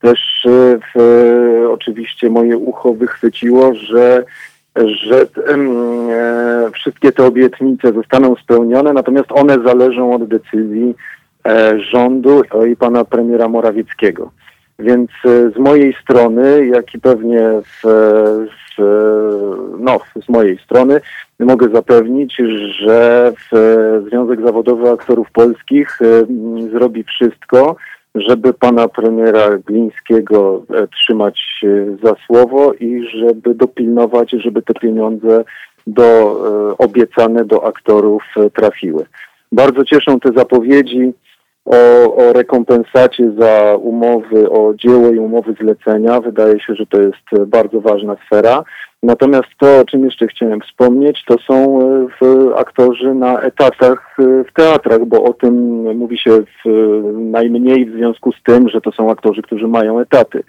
też 0.00 0.46
w, 0.94 1.66
oczywiście 1.70 2.30
moje 2.30 2.56
ucho 2.56 2.94
wychwyciło, 2.94 3.74
że 3.74 4.24
że 4.76 5.20
e, 5.20 6.70
wszystkie 6.70 7.12
te 7.12 7.24
obietnice 7.24 7.92
zostaną 7.92 8.36
spełnione, 8.36 8.92
natomiast 8.92 9.32
one 9.32 9.58
zależą 9.64 10.14
od 10.14 10.24
decyzji 10.24 10.94
e, 11.46 11.80
rządu 11.80 12.42
i 12.72 12.76
pana 12.76 13.04
premiera 13.04 13.48
Morawieckiego. 13.48 14.30
Więc 14.80 15.10
e, 15.24 15.50
z 15.50 15.58
mojej 15.58 15.94
strony, 16.02 16.66
jak 16.66 16.94
i 16.94 16.98
pewnie 16.98 17.40
w, 17.64 17.82
w, 18.48 18.82
no, 19.78 20.00
z 20.26 20.28
mojej 20.28 20.58
strony, 20.58 21.00
mogę 21.40 21.68
zapewnić, 21.68 22.36
że 22.80 23.32
Związek 24.08 24.40
Zawodowy 24.40 24.90
Aktorów 24.90 25.30
Polskich 25.32 25.98
zrobi 26.72 27.04
wszystko, 27.04 27.76
żeby 28.14 28.54
pana 28.54 28.88
premiera 28.88 29.58
Glińskiego 29.58 30.64
e, 30.70 30.86
trzymać 30.88 31.40
e, 31.64 31.96
za 32.02 32.14
słowo 32.26 32.72
i 32.74 33.04
żeby 33.18 33.54
dopilnować, 33.54 34.30
żeby 34.30 34.62
te 34.62 34.74
pieniądze 34.74 35.44
do, 35.86 36.02
e, 36.72 36.78
obiecane 36.78 37.44
do 37.44 37.66
aktorów 37.66 38.22
trafiły. 38.54 39.06
Bardzo 39.52 39.84
cieszą 39.84 40.20
te 40.20 40.32
zapowiedzi 40.32 41.12
o, 41.64 42.14
o 42.16 42.32
rekompensacie 42.32 43.32
za 43.38 43.76
umowy 43.76 44.50
o 44.50 44.74
dzieło 44.74 45.10
i 45.10 45.18
umowy 45.18 45.54
zlecenia. 45.60 46.20
Wydaje 46.20 46.60
się, 46.60 46.74
że 46.74 46.86
to 46.86 47.00
jest 47.00 47.46
bardzo 47.46 47.80
ważna 47.80 48.16
sfera. 48.26 48.64
Natomiast 49.02 49.48
to, 49.58 49.78
o 49.78 49.84
czym 49.84 50.04
jeszcze 50.04 50.26
chciałem 50.26 50.60
wspomnieć, 50.60 51.24
to 51.24 51.36
są 51.38 51.78
e, 52.22 52.56
aktorzy 52.56 53.14
na 53.14 53.40
etatach 53.40 54.16
e, 54.18 54.44
w 54.44 54.52
teatrach, 54.52 55.04
bo 55.04 55.24
o 55.24 55.32
tym 55.32 55.54
mówi 55.96 56.18
się 56.18 56.30
w, 56.30 56.68
najmniej 57.14 57.86
w 57.86 57.96
związku 57.96 58.32
z 58.32 58.42
tym, 58.42 58.68
że 58.68 58.80
to 58.80 58.92
są 58.92 59.10
aktorzy, 59.10 59.42
którzy 59.42 59.68
mają 59.68 60.00
etaty. 60.00 60.42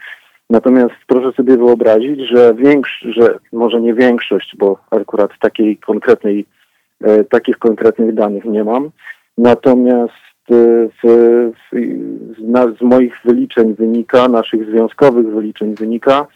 Natomiast 0.49 0.95
proszę 1.07 1.31
sobie 1.31 1.57
wyobrazić, 1.57 2.19
że 2.19 2.53
większość, 2.53 3.15
że 3.15 3.39
może 3.53 3.81
nie 3.81 3.93
większość, 3.93 4.55
bo 4.57 4.77
akurat 4.91 5.31
takiej 5.39 5.77
konkretnej, 5.77 6.45
e, 7.03 7.23
takich 7.23 7.57
konkretnych 7.57 8.13
danych 8.13 8.45
nie 8.45 8.63
mam, 8.63 8.89
natomiast 9.37 10.13
e, 10.13 10.30
w, 10.49 10.89
w, 11.03 11.07
z, 12.37 12.43
na, 12.43 12.67
z 12.79 12.81
moich 12.81 13.13
wyliczeń 13.25 13.75
wynika, 13.75 14.27
naszych 14.27 14.65
związkowych 14.65 15.27
wyliczeń 15.27 15.75
wynika, 15.75 16.27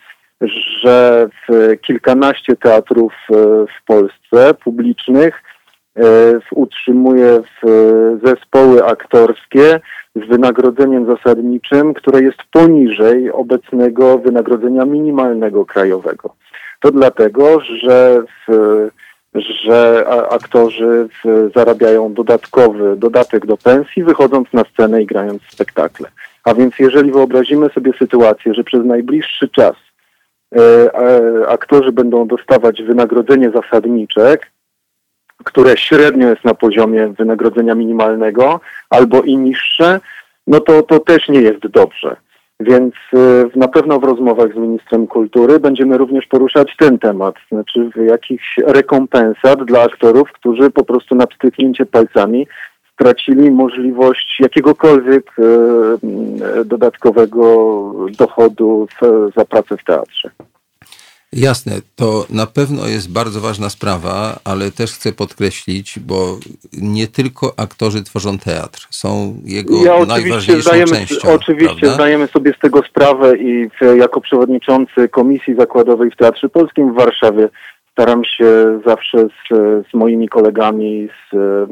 że 0.82 1.30
w 1.48 1.78
kilkanaście 1.82 2.56
teatrów 2.56 3.14
e, 3.30 3.36
w 3.66 3.86
Polsce 3.86 4.54
publicznych 4.64 5.44
e, 5.96 6.02
utrzymuje 6.52 7.42
zespoły 8.24 8.86
aktorskie 8.86 9.80
z 10.16 10.28
wynagrodzeniem 10.28 11.06
zasadniczym, 11.06 11.94
które 11.94 12.22
jest 12.22 12.38
poniżej 12.52 13.32
obecnego 13.32 14.18
wynagrodzenia 14.18 14.86
minimalnego 14.86 15.66
krajowego. 15.66 16.36
To 16.80 16.92
dlatego, 16.92 17.60
że 17.60 18.22
w, 18.48 18.52
że 19.36 20.06
aktorzy 20.30 21.08
zarabiają 21.56 22.14
dodatkowy 22.14 22.96
dodatek 22.96 23.46
do 23.46 23.58
pensji, 23.58 24.04
wychodząc 24.04 24.54
na 24.54 24.64
scenę 24.74 25.02
i 25.02 25.06
grając 25.06 25.42
spektakle. 25.44 26.10
A 26.44 26.54
więc 26.54 26.80
jeżeli 26.80 27.12
wyobrazimy 27.12 27.70
sobie 27.70 27.92
sytuację, 28.00 28.54
że 28.54 28.64
przez 28.64 28.86
najbliższy 28.86 29.50
czas 29.50 29.76
E, 30.56 31.48
aktorzy 31.48 31.92
będą 31.92 32.28
dostawać 32.28 32.84
wynagrodzenie 32.84 33.52
zasadnicze, 33.52 34.38
które 35.44 35.78
średnio 35.78 36.30
jest 36.30 36.44
na 36.44 36.54
poziomie 36.54 37.08
wynagrodzenia 37.08 37.76
minimalnego 37.76 38.60
albo 38.90 39.22
i 39.22 39.38
niższe, 39.38 40.00
no 40.48 40.60
to 40.60 40.84
to 40.84 41.00
też 41.00 41.30
nie 41.30 41.42
jest 41.42 41.68
dobrze. 41.68 42.16
Więc 42.60 42.94
e, 43.14 43.18
na 43.56 43.68
pewno 43.68 44.00
w 44.00 44.04
rozmowach 44.04 44.54
z 44.54 44.58
ministrem 44.58 45.08
kultury 45.08 45.60
będziemy 45.60 45.98
również 45.98 46.28
poruszać 46.28 46.76
ten 46.78 47.00
temat, 47.00 47.36
znaczy 47.52 47.90
jakichś 48.08 48.58
rekompensat 48.58 49.64
dla 49.64 49.82
aktorów, 49.82 50.32
którzy 50.32 50.70
po 50.70 50.86
prostu 50.86 51.16
na 51.16 51.28
pstryknięcie 51.28 51.86
palcami 51.86 52.48
stracili 52.94 53.52
możliwość 53.52 54.40
jakiegokolwiek 54.40 55.32
e, 55.40 55.44
dodatkowego 56.66 57.46
dochodu 58.18 58.88
za 59.38 59.46
pracę 59.46 59.78
w 59.78 59.84
teatrze. 59.84 60.30
Jasne, 61.34 61.72
to 61.96 62.26
na 62.30 62.46
pewno 62.46 62.88
jest 62.88 63.12
bardzo 63.12 63.42
ważna 63.42 63.70
sprawa, 63.70 64.40
ale 64.44 64.72
też 64.72 64.94
chcę 64.94 65.12
podkreślić, 65.12 66.00
bo 66.00 66.38
nie 66.74 67.08
tylko 67.08 67.54
aktorzy 67.58 68.04
tworzą 68.04 68.38
teatr, 68.38 68.88
są 68.90 69.42
jego 69.46 69.86
ja 69.86 70.06
najważniejszą 70.06 70.62
zdajemy, 70.62 70.92
częścią. 70.92 71.34
Oczywiście 71.34 71.76
prawda? 71.76 71.94
zdajemy 71.94 72.28
sobie 72.28 72.54
z 72.58 72.60
tego 72.60 72.84
sprawę 72.90 73.38
i 73.38 73.70
jako 73.98 74.22
przewodniczący 74.22 75.10
Komisji 75.10 75.56
Zakładowej 75.56 76.12
w 76.12 76.16
Teatrze 76.16 76.50
Polskim 76.50 76.94
w 76.94 76.96
Warszawie 76.96 77.50
staram 77.96 78.24
się 78.26 78.80
zawsze 78.86 79.18
z, 79.18 79.56
z 79.92 79.94
moimi 79.94 80.30
kolegami 80.30 81.08
z, 81.08 81.36
e, 81.36 81.68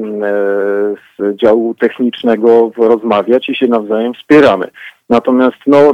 z 1.18 1.36
działu 1.36 1.74
technicznego 1.74 2.70
rozmawiać 2.76 3.48
i 3.48 3.54
się 3.54 3.66
nawzajem 3.66 4.14
wspieramy. 4.14 4.70
Natomiast 5.10 5.56
no, 5.66 5.92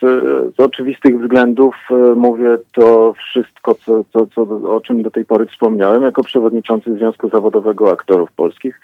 z, 0.00 0.04
z 0.56 0.60
oczywistych 0.60 1.20
względów 1.20 1.74
e, 1.90 1.94
mówię 1.94 2.58
to 2.72 3.12
wszystko, 3.12 3.74
co, 3.74 4.04
co, 4.12 4.26
co, 4.26 4.42
o 4.76 4.80
czym 4.80 5.02
do 5.02 5.10
tej 5.10 5.24
pory 5.24 5.46
wspomniałem, 5.46 6.02
jako 6.02 6.24
przewodniczący 6.24 6.94
Związku 6.94 7.28
Zawodowego 7.28 7.92
Aktorów 7.92 8.32
Polskich 8.32 8.80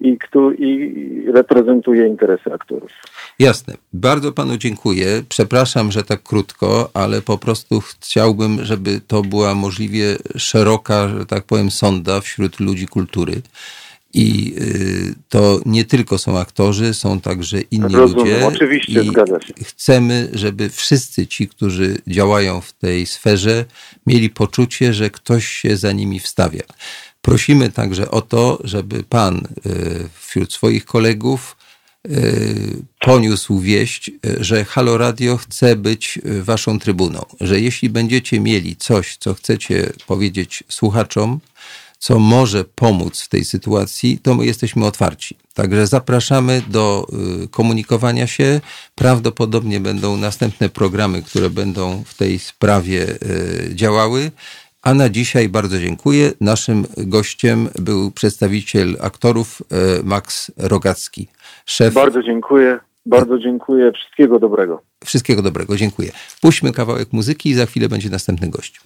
i, 0.00 0.18
i 0.58 1.32
reprezentuje 1.32 2.06
interesy 2.06 2.52
aktorów. 2.52 2.90
Jasne. 3.38 3.74
Bardzo 3.92 4.32
panu 4.32 4.56
dziękuję. 4.56 5.22
Przepraszam, 5.28 5.92
że 5.92 6.02
tak 6.02 6.22
krótko, 6.22 6.90
ale 6.94 7.22
po 7.22 7.38
prostu 7.38 7.80
chciałbym, 7.80 8.64
żeby 8.64 9.00
to 9.06 9.22
była 9.22 9.54
możliwie 9.54 10.16
szeroka, 10.36 11.08
że 11.08 11.26
tak 11.26 11.44
powiem, 11.44 11.70
sonda 11.70 12.20
wśród 12.20 12.60
ludzi 12.60 12.86
kultury. 12.86 13.42
I 14.14 14.54
y, 14.58 15.14
to 15.28 15.60
nie 15.66 15.84
tylko 15.84 16.18
są 16.18 16.38
aktorzy, 16.38 16.94
są 16.94 17.20
także 17.20 17.60
inni 17.60 17.96
Rozumiem, 17.96 18.34
ludzie. 18.34 18.46
Oczywiście, 18.46 19.02
I 19.02 19.08
zgadza 19.08 19.40
się. 19.40 19.54
Chcemy, 19.64 20.28
żeby 20.32 20.68
wszyscy 20.68 21.26
ci, 21.26 21.48
którzy 21.48 21.96
działają 22.06 22.60
w 22.60 22.72
tej 22.72 23.06
sferze, 23.06 23.64
mieli 24.06 24.30
poczucie, 24.30 24.92
że 24.92 25.10
ktoś 25.10 25.46
się 25.46 25.76
za 25.76 25.92
nimi 25.92 26.20
wstawia. 26.20 26.62
Prosimy 27.26 27.72
także 27.72 28.10
o 28.10 28.22
to, 28.22 28.58
żeby 28.64 29.02
Pan 29.02 29.36
y, 29.66 30.08
wśród 30.20 30.52
swoich 30.52 30.84
kolegów 30.84 31.56
y, 32.06 32.82
poniósł 33.00 33.60
wieść, 33.60 34.10
że 34.40 34.64
Halo 34.64 34.98
Radio 34.98 35.36
chce 35.36 35.76
być 35.76 36.18
Waszą 36.42 36.78
trybuną. 36.78 37.24
Że 37.40 37.60
jeśli 37.60 37.90
będziecie 37.90 38.40
mieli 38.40 38.76
coś, 38.76 39.16
co 39.16 39.34
chcecie 39.34 39.92
powiedzieć 40.06 40.64
słuchaczom, 40.68 41.40
co 41.98 42.18
może 42.18 42.64
pomóc 42.64 43.20
w 43.20 43.28
tej 43.28 43.44
sytuacji, 43.44 44.18
to 44.18 44.34
my 44.34 44.46
jesteśmy 44.46 44.86
otwarci. 44.86 45.36
Także 45.54 45.86
zapraszamy 45.86 46.62
do 46.68 47.06
y, 47.44 47.48
komunikowania 47.48 48.26
się. 48.26 48.60
Prawdopodobnie 48.94 49.80
będą 49.80 50.16
następne 50.16 50.68
programy, 50.68 51.22
które 51.22 51.50
będą 51.50 52.04
w 52.06 52.14
tej 52.14 52.38
sprawie 52.38 53.08
y, 53.08 53.70
działały. 53.74 54.30
A 54.86 54.94
na 54.94 55.08
dzisiaj 55.08 55.48
bardzo 55.48 55.78
dziękuję. 55.78 56.32
Naszym 56.40 56.86
gościem 56.96 57.68
był 57.78 58.10
przedstawiciel 58.10 58.96
aktorów 59.00 59.62
y, 60.00 60.04
Max 60.04 60.52
Rogacki. 60.56 61.28
Szef... 61.64 61.94
Bardzo 61.94 62.22
dziękuję. 62.22 62.78
Bardzo 63.06 63.38
dziękuję. 63.38 63.92
Wszystkiego 63.92 64.38
dobrego. 64.38 64.82
Wszystkiego 65.04 65.42
dobrego. 65.42 65.76
Dziękuję. 65.76 66.12
Puśćmy 66.40 66.72
kawałek 66.72 67.12
muzyki 67.12 67.50
i 67.50 67.54
za 67.54 67.66
chwilę 67.66 67.88
będzie 67.88 68.10
następny 68.10 68.50
gość. 68.50 68.80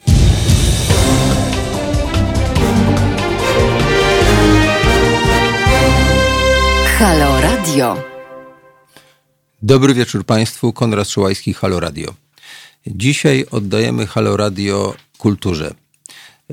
Halo 6.98 7.40
Radio. 7.40 7.96
Dobry 9.62 9.94
wieczór 9.94 10.24
Państwu, 10.24 10.72
Konrad 10.72 11.08
Szołajski, 11.08 11.54
Halo 11.54 11.80
Radio. 11.80 12.14
Dzisiaj 12.86 13.44
oddajemy 13.50 14.06
Halo 14.06 14.36
Radio 14.36 14.94
kulturze. 15.18 15.79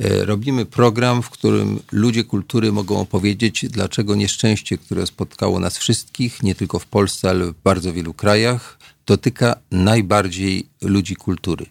E, 0.03 0.25
robimy 0.25 0.65
program, 0.65 1.21
w 1.23 1.29
którym 1.29 1.79
ludzie 1.91 2.23
kultury 2.23 2.71
mogą 2.71 2.99
opowiedzieć, 2.99 3.65
dlaczego 3.69 4.15
nieszczęście, 4.15 4.77
które 4.77 5.07
spotkało 5.07 5.59
nas 5.59 5.77
wszystkich, 5.77 6.43
nie 6.43 6.55
tylko 6.55 6.79
w 6.79 6.85
Polsce, 6.85 7.29
ale 7.29 7.45
w 7.45 7.53
bardzo 7.63 7.93
wielu 7.93 8.13
krajach, 8.13 8.79
dotyka 9.05 9.55
najbardziej 9.71 10.65
ludzi 10.81 11.15
kultury. 11.15 11.65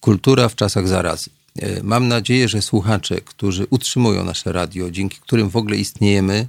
Kultura 0.00 0.48
w 0.48 0.54
czasach 0.54 0.88
zarazy. 0.88 1.30
E, 1.58 1.82
mam 1.82 2.08
nadzieję, 2.08 2.48
że 2.48 2.62
słuchacze, 2.62 3.20
którzy 3.20 3.66
utrzymują 3.70 4.24
nasze 4.24 4.52
radio, 4.52 4.90
dzięki 4.90 5.18
którym 5.20 5.48
w 5.48 5.56
ogóle 5.56 5.76
istniejemy, 5.76 6.46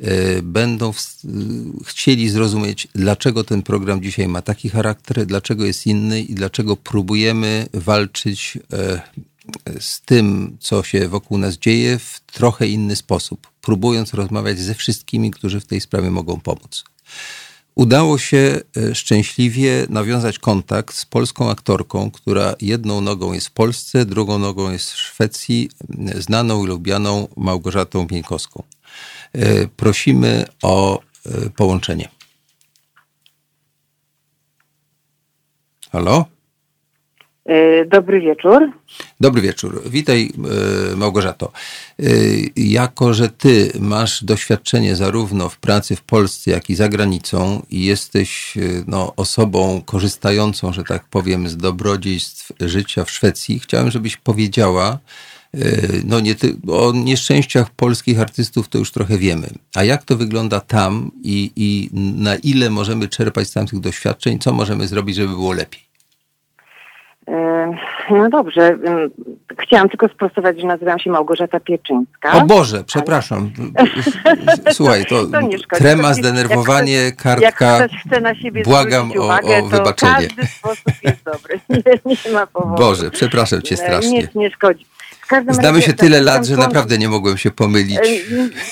E, 0.00 0.42
będą 0.42 0.92
chcieli 1.84 2.28
zrozumieć, 2.28 2.88
dlaczego 2.94 3.44
ten 3.44 3.62
program 3.62 4.02
dzisiaj 4.02 4.28
ma 4.28 4.42
taki 4.42 4.68
charakter, 4.68 5.26
dlaczego 5.26 5.64
jest 5.64 5.86
inny 5.86 6.20
i 6.20 6.34
dlaczego 6.34 6.76
próbujemy 6.76 7.66
walczyć 7.72 8.58
z 9.80 10.00
tym, 10.00 10.56
co 10.60 10.82
się 10.82 11.08
wokół 11.08 11.38
nas 11.38 11.58
dzieje, 11.58 11.98
w 11.98 12.20
trochę 12.20 12.66
inny 12.66 12.96
sposób, 12.96 13.48
próbując 13.60 14.14
rozmawiać 14.14 14.58
ze 14.58 14.74
wszystkimi, 14.74 15.30
którzy 15.30 15.60
w 15.60 15.66
tej 15.66 15.80
sprawie 15.80 16.10
mogą 16.10 16.40
pomóc. 16.40 16.84
Udało 17.74 18.18
się 18.18 18.60
e, 18.76 18.94
szczęśliwie 18.94 19.86
nawiązać 19.88 20.38
kontakt 20.38 20.94
z 20.94 21.06
polską 21.06 21.50
aktorką, 21.50 22.10
która 22.10 22.54
jedną 22.60 23.00
nogą 23.00 23.32
jest 23.32 23.46
w 23.46 23.50
Polsce, 23.50 24.04
drugą 24.04 24.38
nogą 24.38 24.70
jest 24.70 24.92
w 24.92 24.98
Szwecji, 24.98 25.70
znaną 26.18 26.64
i 26.64 26.66
lubianą 26.66 27.28
Małgorzatą 27.36 28.06
Pieńkowską. 28.06 28.62
E, 29.32 29.68
prosimy 29.68 30.44
o 30.62 31.00
e, 31.26 31.50
połączenie. 31.50 32.08
Halo? 35.92 36.33
E, 37.46 37.84
dobry 37.84 38.20
wieczór. 38.20 38.72
Dobry 39.20 39.42
wieczór. 39.42 39.82
Witaj, 39.86 40.30
Małgorzato. 40.96 41.52
Jako, 42.56 43.14
że 43.14 43.28
ty 43.28 43.72
masz 43.80 44.24
doświadczenie 44.24 44.96
zarówno 44.96 45.48
w 45.48 45.58
pracy 45.58 45.96
w 45.96 46.02
Polsce, 46.02 46.50
jak 46.50 46.70
i 46.70 46.74
za 46.74 46.88
granicą 46.88 47.62
i 47.70 47.84
jesteś 47.84 48.54
no, 48.86 49.12
osobą 49.16 49.82
korzystającą, 49.86 50.72
że 50.72 50.84
tak 50.84 51.04
powiem, 51.04 51.48
z 51.48 51.56
dobrodziejstw 51.56 52.52
życia 52.60 53.04
w 53.04 53.10
Szwecji, 53.10 53.58
chciałem, 53.58 53.90
żebyś 53.90 54.16
powiedziała, 54.16 54.98
E, 55.54 55.88
no 56.04 56.20
nie, 56.20 56.34
o 56.68 56.92
nieszczęściach 56.92 57.70
polskich 57.70 58.20
artystów 58.20 58.68
to 58.68 58.78
już 58.78 58.90
trochę 58.90 59.18
wiemy. 59.18 59.48
A 59.74 59.84
jak 59.84 60.04
to 60.04 60.16
wygląda 60.16 60.60
tam 60.60 61.10
i, 61.22 61.52
i 61.56 61.90
na 62.16 62.36
ile 62.36 62.70
możemy 62.70 63.08
czerpać 63.08 63.48
z 63.48 63.52
tamtych 63.52 63.80
doświadczeń, 63.80 64.38
co 64.38 64.52
możemy 64.52 64.88
zrobić, 64.88 65.16
żeby 65.16 65.28
było 65.28 65.52
lepiej? 65.52 65.83
No 68.10 68.28
dobrze. 68.30 68.78
Chciałam 69.62 69.88
tylko 69.88 70.08
sprostować, 70.08 70.60
że 70.60 70.66
nazywam 70.66 70.98
się 70.98 71.10
Małgorzata 71.10 71.60
Pieczyńska. 71.60 72.32
O 72.32 72.46
Boże, 72.46 72.84
przepraszam. 72.84 73.50
Słuchaj, 74.72 75.04
to, 75.06 75.26
to 75.26 75.38
trema, 75.76 76.14
zdenerwowanie, 76.14 76.92
jak 76.92 77.16
kartka. 77.16 77.76
Jak 77.78 77.90
ktoś 77.90 78.02
chce 78.02 78.20
na 78.20 78.34
siebie 78.34 78.62
Błagam 78.62 79.10
uwagę, 79.10 79.62
o, 79.62 79.64
o 79.64 79.66
wybaczenie. 79.66 80.12
każdy 80.12 80.46
sposób 80.46 80.92
jest 81.02 81.24
dobry. 81.24 81.60
Nie, 81.68 82.14
nie 82.26 82.32
ma 82.32 82.46
powodu. 82.46 82.82
Boże, 82.82 83.10
przepraszam 83.10 83.62
cię 83.62 83.76
strasznie. 83.76 84.18
Nie, 84.18 84.28
nie 84.34 84.50
szkodzi. 84.50 84.86
Znamy 85.48 85.82
się 85.82 85.92
tyle 85.92 86.20
lat, 86.20 86.46
że 86.46 86.56
naprawdę 86.56 86.98
nie 86.98 87.08
mogłem 87.08 87.36
się 87.36 87.50
pomylić. 87.50 88.24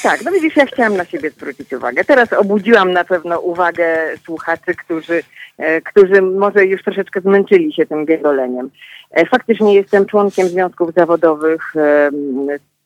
Tak, 0.02 0.24
no 0.24 0.32
widzisz, 0.32 0.56
ja 0.56 0.66
chciałam 0.66 0.96
na 0.96 1.04
siebie 1.04 1.30
zwrócić 1.30 1.72
uwagę. 1.72 2.04
Teraz 2.04 2.32
obudziłam 2.32 2.92
na 2.92 3.04
pewno 3.04 3.40
uwagę 3.40 3.86
słuchaczy, 4.24 4.74
którzy, 4.74 5.22
e, 5.58 5.80
którzy 5.80 6.22
może 6.22 6.66
już 6.66 6.82
troszeczkę 6.82 7.20
zmęczyli 7.20 7.72
się 7.72 7.86
tym 7.86 8.06
wieloleniem. 8.06 8.70
E, 9.10 9.26
faktycznie 9.26 9.74
jestem 9.74 10.06
członkiem 10.06 10.48
związków 10.48 10.94
zawodowych 10.94 11.74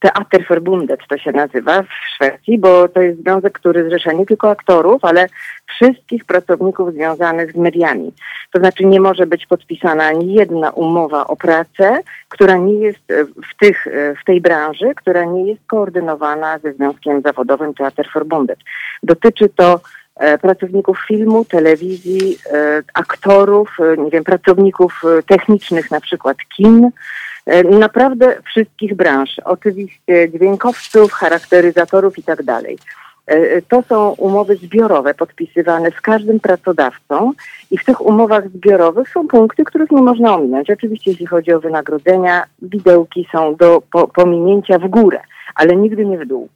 Theaterverbundet 0.06 1.00
to 1.08 1.18
się 1.18 1.32
nazywa 1.32 1.82
w 1.82 1.88
Szwecji, 2.14 2.58
bo 2.58 2.88
to 2.88 3.00
jest 3.00 3.20
związek, 3.20 3.52
który 3.52 3.88
zrzesza 3.88 4.12
nie 4.12 4.26
tylko 4.26 4.50
aktorów, 4.50 5.04
ale 5.04 5.26
wszystkich 5.66 6.24
pracowników 6.24 6.92
związanych 6.92 7.52
z 7.52 7.56
mediami. 7.56 8.12
To 8.52 8.58
znaczy 8.58 8.84
nie 8.84 9.00
może 9.00 9.26
być 9.26 9.46
podpisana 9.46 10.04
ani 10.04 10.34
jedna 10.34 10.70
umowa 10.70 11.26
o 11.26 11.36
pracę, 11.36 12.00
która 12.28 12.56
nie 12.56 12.74
jest 12.74 13.12
w, 13.50 13.58
tych, 13.58 13.86
w 14.22 14.24
tej 14.24 14.40
branży, 14.40 14.92
która 14.96 15.24
nie 15.24 15.46
jest 15.46 15.60
koordynowana 15.66 16.58
ze 16.58 16.72
związkiem 16.72 17.22
zawodowym 17.22 17.74
Theaterverbundet. 17.74 18.58
Dotyczy 19.02 19.48
to 19.48 19.80
e, 20.16 20.38
pracowników 20.38 21.04
filmu, 21.08 21.44
telewizji, 21.44 22.38
e, 22.52 22.82
aktorów, 22.94 23.76
e, 23.80 23.96
nie 23.96 24.10
wiem, 24.10 24.24
pracowników 24.24 25.02
technicznych, 25.26 25.90
na 25.90 26.00
przykład 26.00 26.36
kin, 26.56 26.90
E, 26.90 27.35
naprawdę 27.70 28.36
wszystkich 28.44 28.94
branż, 28.94 29.40
oczywiście 29.44 30.30
dźwiękowców, 30.30 31.12
charakteryzatorów 31.12 32.18
i 32.18 32.22
tak 32.22 32.42
dalej. 32.42 32.78
E, 33.26 33.62
to 33.62 33.82
są 33.82 34.10
umowy 34.10 34.56
zbiorowe 34.56 35.14
podpisywane 35.14 35.90
z 35.90 36.00
każdym 36.00 36.40
pracodawcą 36.40 37.32
i 37.70 37.78
w 37.78 37.84
tych 37.84 38.00
umowach 38.00 38.48
zbiorowych 38.48 39.08
są 39.08 39.28
punkty, 39.28 39.64
których 39.64 39.90
nie 39.90 40.02
można 40.02 40.34
ominąć. 40.34 40.70
Oczywiście 40.70 41.10
jeśli 41.10 41.26
chodzi 41.26 41.52
o 41.52 41.60
wynagrodzenia, 41.60 42.44
widełki 42.62 43.28
są 43.32 43.56
do 43.56 43.82
pominięcia 44.14 44.78
w 44.78 44.88
górę, 44.88 45.20
ale 45.54 45.76
nigdy 45.76 46.06
nie 46.06 46.18
w 46.18 46.26
dół. 46.26 46.48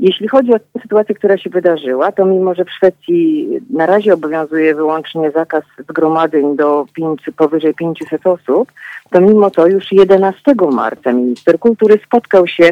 Jeśli 0.00 0.28
chodzi 0.28 0.54
o 0.54 0.80
sytuację, 0.82 1.14
która 1.14 1.38
się 1.38 1.50
wydarzyła, 1.50 2.12
to 2.12 2.24
mimo, 2.24 2.54
że 2.54 2.64
w 2.64 2.70
Szwecji 2.70 3.48
na 3.70 3.86
razie 3.86 4.14
obowiązuje 4.14 4.74
wyłącznie 4.74 5.30
zakaz 5.30 5.64
zgromadzeń 5.88 6.56
do 6.56 6.86
pięć, 6.94 7.22
powyżej 7.36 7.74
500 7.74 8.26
osób, 8.26 8.72
to 9.10 9.20
mimo 9.20 9.50
to 9.50 9.66
już 9.66 9.92
11 9.92 10.54
marca 10.72 11.12
minister 11.12 11.58
kultury 11.58 12.00
spotkał 12.06 12.46
się 12.46 12.64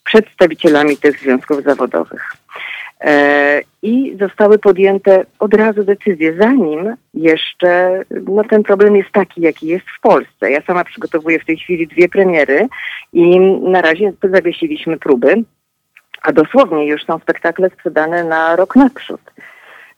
z 0.00 0.02
przedstawicielami 0.04 0.96
tych 0.96 1.20
związków 1.20 1.62
zawodowych. 1.62 2.32
E, 3.00 3.60
I 3.82 4.16
zostały 4.20 4.58
podjęte 4.58 5.24
od 5.38 5.54
razu 5.54 5.84
decyzje, 5.84 6.36
zanim 6.36 6.96
jeszcze 7.14 8.02
no, 8.10 8.44
ten 8.44 8.62
problem 8.62 8.96
jest 8.96 9.10
taki, 9.12 9.40
jaki 9.40 9.66
jest 9.66 9.86
w 9.98 10.00
Polsce. 10.00 10.50
Ja 10.50 10.62
sama 10.62 10.84
przygotowuję 10.84 11.38
w 11.40 11.44
tej 11.44 11.56
chwili 11.56 11.86
dwie 11.86 12.08
premiery 12.08 12.66
i 13.12 13.40
na 13.60 13.80
razie 13.82 14.12
zawiesiliśmy 14.22 14.98
próby 14.98 15.44
a 16.24 16.32
dosłownie 16.32 16.86
już 16.86 17.04
są 17.04 17.18
spektakle 17.18 17.70
sprzedane 17.70 18.24
na 18.24 18.56
rok 18.56 18.76
naprzód. 18.76 19.20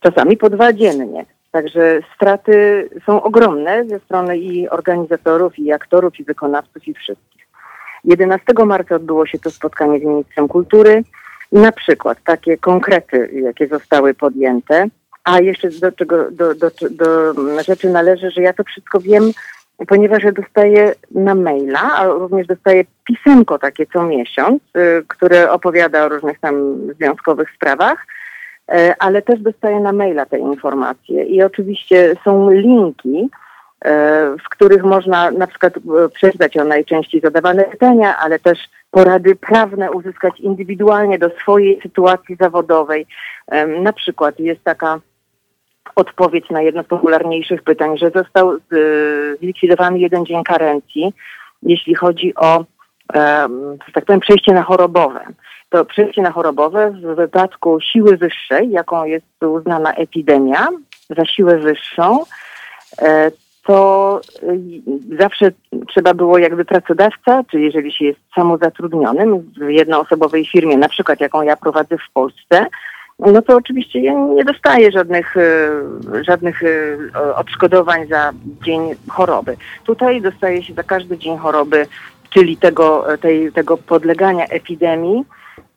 Czasami 0.00 0.36
po 0.36 0.50
dwa 0.50 0.72
dziennie. 0.72 1.24
Także 1.52 2.00
straty 2.14 2.88
są 3.06 3.22
ogromne 3.22 3.84
ze 3.84 4.00
strony 4.00 4.38
i 4.38 4.68
organizatorów, 4.68 5.58
i 5.58 5.72
aktorów, 5.72 6.20
i 6.20 6.24
wykonawców, 6.24 6.88
i 6.88 6.94
wszystkich. 6.94 7.46
11 8.04 8.44
marca 8.66 8.94
odbyło 8.94 9.26
się 9.26 9.38
to 9.38 9.50
spotkanie 9.50 9.98
z 9.98 10.02
ministrem 10.02 10.48
kultury. 10.48 11.02
Na 11.52 11.72
przykład 11.72 12.18
takie 12.24 12.58
konkrety, 12.58 13.30
jakie 13.32 13.66
zostały 13.66 14.14
podjęte, 14.14 14.86
a 15.24 15.40
jeszcze 15.40 15.70
do, 15.70 15.92
czego, 15.92 16.30
do, 16.30 16.54
do, 16.54 16.70
do 16.90 17.34
rzeczy 17.62 17.90
należy, 17.90 18.30
że 18.30 18.42
ja 18.42 18.52
to 18.52 18.64
wszystko 18.64 19.00
wiem 19.00 19.32
ponieważ 19.88 20.22
ja 20.22 20.32
dostaję 20.32 20.92
na 21.10 21.34
maila, 21.34 21.92
a 21.96 22.04
również 22.06 22.46
dostaję 22.46 22.84
pisemko 23.04 23.58
takie 23.58 23.86
co 23.86 24.02
miesiąc, 24.02 24.62
y, 24.76 25.04
które 25.08 25.50
opowiada 25.50 26.04
o 26.04 26.08
różnych 26.08 26.40
tam 26.40 26.76
związkowych 26.94 27.50
sprawach, 27.54 28.06
y, 28.70 28.94
ale 28.98 29.22
też 29.22 29.40
dostaję 29.40 29.80
na 29.80 29.92
maila 29.92 30.26
te 30.26 30.38
informacje. 30.38 31.24
I 31.24 31.42
oczywiście 31.42 32.16
są 32.24 32.50
linki, 32.50 33.18
y, 33.24 33.88
w 34.44 34.48
których 34.50 34.84
można 34.84 35.30
na 35.30 35.46
przykład 35.46 35.74
przeczytać 36.14 36.56
o 36.56 36.64
najczęściej 36.64 37.20
zadawane 37.20 37.64
pytania, 37.64 38.16
ale 38.18 38.38
też 38.38 38.58
porady 38.90 39.36
prawne 39.36 39.90
uzyskać 39.90 40.40
indywidualnie 40.40 41.18
do 41.18 41.30
swojej 41.30 41.80
sytuacji 41.82 42.36
zawodowej. 42.40 43.06
Na 43.82 43.92
przykład 43.92 44.40
jest 44.40 44.64
taka 44.64 45.00
odpowiedź 45.94 46.50
na 46.50 46.62
jedno 46.62 46.82
z 46.82 46.86
popularniejszych 46.86 47.62
pytań, 47.62 47.98
że 47.98 48.10
został 48.10 48.52
e, 48.52 48.56
zlikwidowany 49.40 49.98
jeden 49.98 50.26
dzień 50.26 50.44
karencji, 50.44 51.12
jeśli 51.62 51.94
chodzi 51.94 52.34
o, 52.34 52.64
tak 53.94 54.04
powiem, 54.04 54.20
przejście 54.20 54.52
na 54.52 54.62
chorobowe. 54.62 55.26
To 55.68 55.84
przejście 55.84 56.22
na 56.22 56.30
chorobowe 56.30 56.90
w 56.90 57.14
wypadku 57.14 57.80
siły 57.80 58.16
wyższej, 58.16 58.70
jaką 58.70 59.04
jest 59.04 59.26
uznana 59.42 59.92
epidemia, 59.92 60.68
za 61.16 61.24
siłę 61.24 61.58
wyższą, 61.58 62.24
e, 63.02 63.30
to 63.66 64.20
e, 64.42 64.56
zawsze 65.18 65.50
trzeba 65.88 66.14
było 66.14 66.38
jakby 66.38 66.64
pracodawca, 66.64 67.44
czy 67.50 67.60
jeżeli 67.60 67.92
się 67.92 68.04
jest 68.04 68.20
samozatrudnionym 68.34 69.52
w 69.58 69.70
jednoosobowej 69.70 70.46
firmie, 70.46 70.76
na 70.76 70.88
przykład 70.88 71.20
jaką 71.20 71.42
ja 71.42 71.56
prowadzę 71.56 71.96
w 71.98 72.12
Polsce, 72.12 72.66
no 73.18 73.42
to 73.42 73.56
oczywiście 73.56 74.00
ja 74.00 74.12
nie 74.14 74.44
dostaję 74.44 74.92
żadnych, 74.92 75.36
e, 75.36 75.70
żadnych 76.24 76.62
e, 76.62 77.34
odszkodowań 77.34 78.06
za 78.08 78.32
dzień 78.64 78.80
choroby. 79.08 79.56
Tutaj 79.84 80.22
dostaje 80.22 80.62
się 80.62 80.74
za 80.74 80.82
każdy 80.82 81.18
dzień 81.18 81.38
choroby, 81.38 81.86
czyli 82.30 82.56
tego, 82.56 83.04
tej, 83.20 83.52
tego 83.52 83.76
podlegania 83.76 84.44
epidemii, 84.44 85.24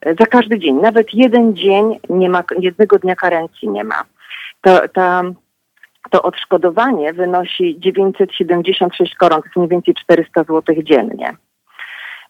e, 0.00 0.14
za 0.14 0.26
każdy 0.26 0.58
dzień. 0.58 0.74
Nawet 0.74 1.14
jeden 1.14 1.56
dzień 1.56 1.98
nie 2.10 2.28
ma, 2.28 2.42
jednego 2.58 2.98
dnia 2.98 3.16
karencji 3.16 3.68
nie 3.68 3.84
ma. 3.84 4.02
To, 4.60 4.88
ta, 4.88 5.22
to 6.10 6.22
odszkodowanie 6.22 7.12
wynosi 7.12 7.76
976 7.78 9.14
koron, 9.14 9.40
to 9.40 9.46
jest 9.46 9.56
mniej 9.56 9.68
więcej 9.68 9.94
400 9.94 10.44
zł 10.44 10.76
dziennie. 10.82 11.36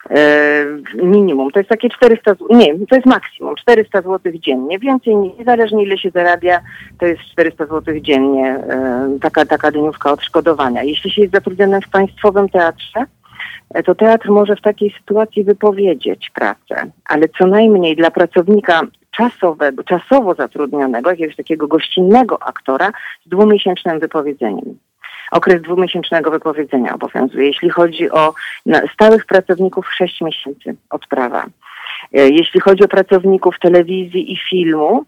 E, 0.08 0.64
minimum. 0.94 1.50
To 1.50 1.58
jest 1.58 1.68
takie 1.68 1.88
400, 1.88 2.34
nie, 2.50 2.86
to 2.86 2.94
jest 2.94 3.06
maksimum, 3.06 3.56
400 3.56 4.02
zł 4.02 4.32
dziennie. 4.34 4.78
Więcej, 4.78 5.16
niezależnie 5.16 5.84
ile 5.84 5.98
się 5.98 6.10
zarabia, 6.10 6.60
to 6.98 7.06
jest 7.06 7.22
400 7.32 7.66
zł 7.66 7.94
dziennie 8.00 8.48
e, 8.48 9.18
taka, 9.20 9.46
taka 9.46 9.70
dniówka 9.70 10.12
odszkodowania. 10.12 10.82
Jeśli 10.82 11.10
się 11.10 11.22
jest 11.22 11.34
zatrudnionym 11.34 11.80
w 11.82 11.90
państwowym 11.90 12.48
teatrze, 12.48 13.04
e, 13.74 13.82
to 13.82 13.94
teatr 13.94 14.30
może 14.30 14.56
w 14.56 14.60
takiej 14.60 14.94
sytuacji 15.00 15.44
wypowiedzieć 15.44 16.30
pracę, 16.34 16.90
ale 17.04 17.28
co 17.38 17.46
najmniej 17.46 17.96
dla 17.96 18.10
pracownika 18.10 18.80
czasowego, 19.10 19.84
czasowo 19.84 20.34
zatrudnionego, 20.34 21.10
jakiegoś 21.10 21.36
takiego 21.36 21.68
gościnnego 21.68 22.42
aktora 22.42 22.92
z 23.26 23.28
dwumiesięcznym 23.28 24.00
wypowiedzeniem 24.00 24.78
okres 25.30 25.62
dwumiesięcznego 25.62 26.30
wypowiedzenia 26.30 26.94
obowiązuje. 26.94 27.46
Jeśli 27.46 27.70
chodzi 27.70 28.10
o 28.10 28.34
stałych 28.94 29.26
pracowników, 29.26 29.94
6 29.94 30.20
miesięcy 30.20 30.76
odprawa. 30.90 31.46
E, 32.12 32.28
jeśli 32.28 32.60
chodzi 32.60 32.84
o 32.84 32.88
pracowników 32.88 33.58
telewizji 33.58 34.32
i 34.32 34.36
filmu, 34.50 35.04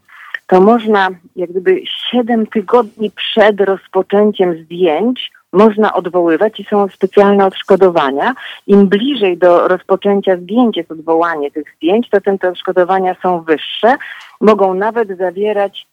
to 0.47 0.61
można 0.61 1.09
jak 1.35 1.49
gdyby 1.49 1.81
7 2.11 2.47
tygodni 2.47 3.11
przed 3.11 3.61
rozpoczęciem 3.61 4.63
zdjęć 4.63 5.31
można 5.53 5.93
odwoływać 5.93 6.59
i 6.59 6.63
są 6.63 6.87
specjalne 6.87 7.45
odszkodowania. 7.45 8.33
Im 8.67 8.87
bliżej 8.87 9.37
do 9.37 9.67
rozpoczęcia 9.67 10.37
zdjęć 10.37 10.77
jest 10.77 10.91
odwołanie 10.91 11.51
tych 11.51 11.75
zdjęć, 11.75 12.09
to 12.09 12.21
te 12.21 12.49
odszkodowania 12.49 13.15
są 13.23 13.41
wyższe. 13.41 13.95
Mogą 14.41 14.73
nawet 14.73 15.17
zawierać 15.17 15.87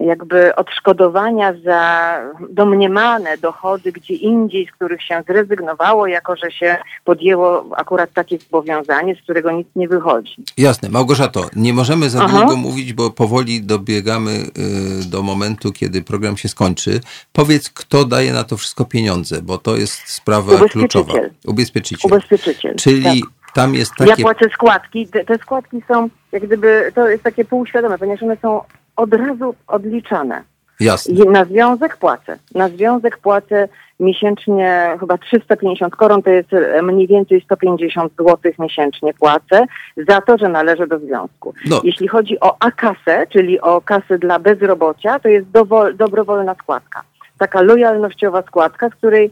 jakby 0.00 0.54
odszkodowania 0.54 1.54
za 1.64 2.12
domniemane 2.50 3.38
dochody 3.38 3.92
gdzie 3.92 4.14
indziej, 4.14 4.66
z 4.66 4.72
których 4.72 5.02
się 5.02 5.22
zrezygnowało, 5.28 6.06
jako 6.06 6.36
że 6.36 6.50
się 6.50 6.76
podjęło 7.04 7.64
akurat 7.76 8.12
takie 8.12 8.38
zobowiązanie, 8.38 9.14
z 9.14 9.22
którego 9.22 9.50
nic 9.50 9.68
nie 9.76 9.88
wychodzi. 9.88 10.36
Jasne. 10.58 10.88
Małgorzato, 10.88 11.46
nie 11.56 11.72
możemy 11.72 12.10
za 12.10 12.24
Aha. 12.24 12.38
długo 12.38 12.56
mówić, 12.56 12.92
bo 12.92 13.10
powoli 13.10 13.62
dobiegamy 13.62 14.30
y, 14.30 15.10
do 15.10 15.22
momentu, 15.22 15.72
kiedy 15.72 16.02
program 16.02 16.36
się 16.36 16.48
skończy. 16.48 17.00
Powiedz, 17.32 17.70
kto 17.70 18.04
daje 18.04 18.32
na 18.32 18.44
to 18.44 18.56
wszystko 18.56 18.84
pieniądze, 18.84 19.42
bo 19.42 19.58
to 19.58 19.76
jest 19.76 20.08
sprawa 20.08 20.54
Ubezpieczyciel. 20.54 21.04
kluczowa. 21.04 21.28
Ubezpieczyciel. 21.46 22.10
Ubezpieczyciel. 22.12 22.74
Czyli 22.76 23.04
tak. 23.04 23.30
tam 23.54 23.74
jest 23.74 23.92
takie... 23.98 24.10
Ja 24.10 24.16
płacę 24.16 24.48
składki. 24.54 25.08
Te, 25.08 25.24
te 25.24 25.38
składki 25.38 25.82
są 25.88 26.08
jak 26.32 26.46
gdyby, 26.46 26.92
to 26.94 27.08
jest 27.08 27.22
takie 27.22 27.44
półświadome, 27.44 27.98
ponieważ 27.98 28.22
one 28.22 28.36
są 28.42 28.60
od 28.96 29.14
razu 29.14 29.54
odliczane. 29.66 30.42
Jasne. 30.80 31.14
I 31.14 31.28
na 31.28 31.44
związek 31.44 31.96
płacę. 31.96 32.38
Na 32.54 32.68
związek 32.68 33.18
płacę 33.18 33.68
miesięcznie 34.00 34.96
chyba 35.00 35.18
350 35.18 35.96
koron, 35.96 36.22
to 36.22 36.30
jest 36.30 36.52
e, 36.52 36.82
mniej 36.82 37.06
więcej 37.06 37.40
150 37.40 38.12
zł 38.18 38.52
miesięcznie 38.58 39.14
płacę 39.14 39.64
za 40.08 40.20
to, 40.20 40.38
że 40.38 40.48
należę 40.48 40.86
do 40.86 40.98
związku. 40.98 41.54
No. 41.70 41.80
Jeśli 41.84 42.08
chodzi 42.08 42.40
o 42.40 42.56
A-kasę, 42.60 43.26
czyli 43.26 43.60
o 43.60 43.80
kasę 43.80 44.18
dla 44.18 44.38
bezrobocia, 44.38 45.18
to 45.18 45.28
jest 45.28 45.46
dowol- 45.46 45.96
dobrowolna 45.96 46.54
składka. 46.54 47.02
Taka 47.38 47.62
lojalnościowa 47.62 48.42
składka, 48.42 48.88
z 48.88 48.94
której 48.94 49.30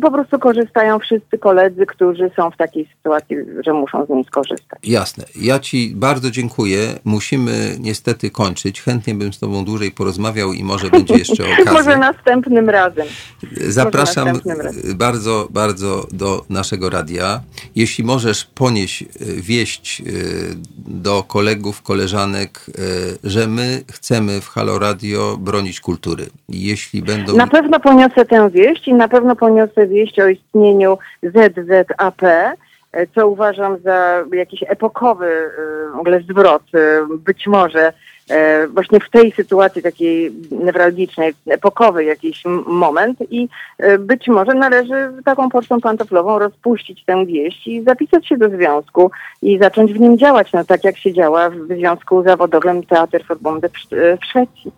po 0.00 0.10
prostu 0.10 0.38
korzystają 0.38 0.98
wszyscy 0.98 1.38
koledzy, 1.38 1.86
którzy 1.86 2.30
są 2.36 2.50
w 2.50 2.56
takiej 2.56 2.88
sytuacji, 2.96 3.36
że 3.66 3.72
muszą 3.72 4.06
z 4.06 4.08
niej 4.08 4.24
skorzystać. 4.24 4.78
Jasne. 4.84 5.24
Ja 5.36 5.58
Ci 5.58 5.92
bardzo 5.96 6.30
dziękuję. 6.30 6.78
Musimy 7.04 7.52
niestety 7.80 8.30
kończyć. 8.30 8.82
Chętnie 8.82 9.14
bym 9.14 9.32
z 9.32 9.38
Tobą 9.38 9.64
dłużej 9.64 9.90
porozmawiał 9.90 10.52
i 10.52 10.64
może 10.64 10.90
będzie 10.90 11.14
jeszcze 11.24 11.44
okazja. 11.44 11.72
Może 11.72 11.98
następnym 11.98 12.70
razem. 12.70 13.06
Zapraszam 13.68 14.26
następnym 14.26 14.60
razem. 14.60 14.96
bardzo, 14.96 15.48
bardzo 15.50 16.06
do 16.12 16.44
naszego 16.50 16.90
radia. 16.90 17.40
Jeśli 17.76 18.04
możesz 18.04 18.44
ponieść 18.44 19.02
e, 19.02 19.06
wieść 19.42 20.00
e, 20.00 20.04
do 20.86 21.22
kolegów, 21.22 21.82
koleżanek, 21.82 22.66
e, 22.68 22.72
że 23.24 23.46
my 23.46 23.82
chcemy 23.92 24.40
w 24.40 24.48
Halo 24.48 24.78
Radio 24.78 25.36
bronić 25.40 25.80
kultury. 25.80 26.26
Jeśli 26.48 27.02
będą... 27.02 27.36
Na 27.36 27.46
pewno 27.46 27.80
poniosę 27.80 28.24
tę 28.24 28.50
wieść 28.50 28.88
i 28.88 28.94
na 28.94 29.08
pewno 29.08 29.36
poniosę 29.36 29.71
wieść 29.76 30.20
o 30.20 30.28
istnieniu 30.28 30.98
ZZAP, 31.22 32.22
e, 32.22 33.06
co 33.14 33.28
uważam 33.28 33.78
za 33.78 34.24
jakiś 34.32 34.64
epokowy 34.68 35.26
e, 35.26 35.50
w 35.96 35.98
ogóle 36.00 36.20
zwrot. 36.20 36.62
e, 36.74 37.06
Być 37.18 37.46
może 37.46 37.92
właśnie 38.68 39.00
w 39.00 39.10
tej 39.10 39.32
sytuacji 39.32 39.82
takiej 39.82 40.32
newralgicznej, 40.50 41.34
epokowy 41.46 42.04
jakiś 42.04 42.42
moment 42.66 43.18
i 43.30 43.48
być 43.98 44.28
może 44.28 44.54
należy 44.54 45.12
taką 45.24 45.48
pocztą 45.48 45.80
pantoflową 45.80 46.38
rozpuścić 46.38 47.04
tę 47.04 47.26
wieść 47.26 47.66
i 47.66 47.82
zapisać 47.82 48.28
się 48.28 48.36
do 48.36 48.48
związku 48.48 49.10
i 49.42 49.58
zacząć 49.58 49.92
w 49.92 50.00
nim 50.00 50.18
działać, 50.18 50.52
no 50.52 50.64
tak 50.64 50.84
jak 50.84 50.98
się 50.98 51.12
działa 51.12 51.50
w 51.50 51.66
związku 51.66 52.22
zawodowym 52.22 52.82
Teatr 52.82 53.24
Forbunde 53.24 53.68
w 53.68 53.76
Sz- 53.92 54.72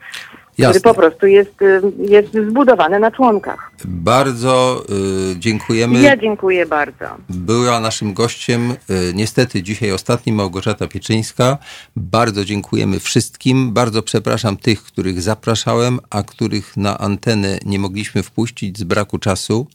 Szwecji. 0.55 0.65
który 0.65 0.75
Jasne. 0.75 0.81
po 0.81 0.95
prostu 0.95 1.27
jest, 1.27 1.63
y, 1.63 1.81
jest 1.99 2.33
zbudowany 2.51 3.01
na 3.01 3.11
członkach. 3.11 3.71
Bardzo 3.85 4.85
y, 5.33 5.39
dziękujemy. 5.39 6.03
Ja 6.03 6.17
dziękuję 6.17 6.67
bardzo. 6.67 7.05
Była 7.29 7.81
naszym 7.81 8.15
gościem, 8.15 8.71
y, 8.71 9.13
niestety 9.15 9.63
dzisiaj 9.63 9.93
ostatni, 9.93 10.33
Małgorzata 10.33 10.89
Pieczyńska. 10.89 11.59
Bardzo 11.97 12.45
dziękujemy 12.45 13.01
wszystkim. 13.01 13.73
Bardzo 13.73 14.03
przepraszam 14.03 14.57
tych, 14.57 14.83
których 14.83 15.23
zapraszałem, 15.23 16.01
a 16.11 16.23
których 16.23 16.77
na 16.77 16.99
antenę 16.99 17.59
nie 17.65 17.79
mogliśmy 17.79 18.23
wpuścić 18.23 18.79
z 18.79 18.85
braku 18.85 19.19
czasu, 19.19 19.67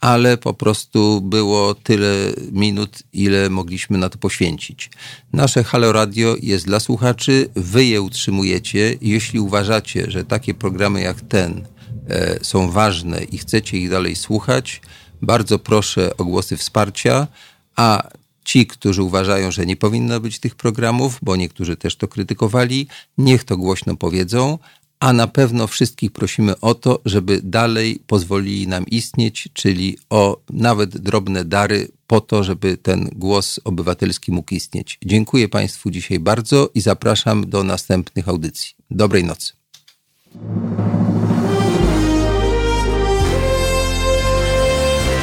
ale 0.00 0.36
po 0.36 0.54
prostu 0.54 1.20
było 1.20 1.74
tyle 1.74 2.32
minut, 2.52 3.02
ile 3.12 3.50
mogliśmy 3.50 3.98
na 3.98 4.08
to 4.08 4.18
poświęcić. 4.18 4.90
Nasze 5.32 5.64
Halo 5.64 5.92
Radio 5.92 6.36
jest 6.42 6.66
dla 6.66 6.80
słuchaczy, 6.80 7.48
wy 7.56 7.84
je 7.84 8.02
utrzymujecie. 8.02 8.94
Jeśli 9.00 9.40
uważacie, 9.40 10.10
że 10.10 10.24
takie 10.24 10.54
programy 10.54 11.00
jak 11.00 11.20
ten 11.20 11.66
e, 12.08 12.38
są 12.44 12.70
ważne 12.70 13.24
i 13.24 13.38
chcecie 13.38 13.78
ich 13.78 13.90
dalej 13.90 14.16
słuchać, 14.16 14.80
bardzo 15.22 15.58
proszę 15.58 16.16
o 16.16 16.24
głosy 16.24 16.56
wsparcia, 16.56 17.26
a 17.76 18.08
ci, 18.44 18.66
którzy 18.66 19.02
uważają, 19.02 19.50
że 19.50 19.66
nie 19.66 19.76
powinno 19.76 20.20
być 20.20 20.38
tych 20.38 20.54
programów, 20.54 21.18
bo 21.22 21.36
niektórzy 21.36 21.76
też 21.76 21.96
to 21.96 22.08
krytykowali, 22.08 22.88
niech 23.18 23.44
to 23.44 23.56
głośno 23.56 23.96
powiedzą, 23.96 24.58
a 25.00 25.12
na 25.12 25.26
pewno 25.26 25.66
wszystkich 25.66 26.12
prosimy 26.12 26.60
o 26.60 26.74
to, 26.74 27.00
żeby 27.04 27.40
dalej 27.42 28.02
pozwolili 28.06 28.68
nam 28.68 28.86
istnieć, 28.86 29.48
czyli 29.52 29.98
o 30.10 30.40
nawet 30.50 30.98
drobne 30.98 31.44
dary 31.44 31.88
po 32.06 32.20
to, 32.20 32.44
żeby 32.44 32.76
ten 32.76 33.10
głos 33.14 33.60
obywatelski 33.64 34.32
mógł 34.32 34.54
istnieć. 34.54 34.98
Dziękuję 35.04 35.48
Państwu 35.48 35.90
dzisiaj 35.90 36.18
bardzo 36.18 36.70
i 36.74 36.80
zapraszam 36.80 37.50
do 37.50 37.64
następnych 37.64 38.28
audycji. 38.28 38.74
Dobrej 38.90 39.24
nocy. 39.24 39.52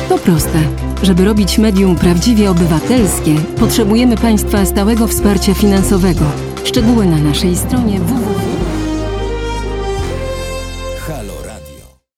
To 0.10 0.18
proste. 0.18 0.60
Żeby 1.04 1.26
robić 1.26 1.58
medium 1.58 1.96
prawdziwie 1.96 2.52
obywatelskie, 2.52 3.36
potrzebujemy 3.60 4.18
Państwa 4.18 4.66
stałego 4.66 5.08
wsparcia 5.08 5.54
finansowego. 5.54 6.26
Szczegóły 6.64 7.06
na 7.06 7.18
naszej 7.18 7.56
stronie 7.56 8.00
www. 8.00 8.45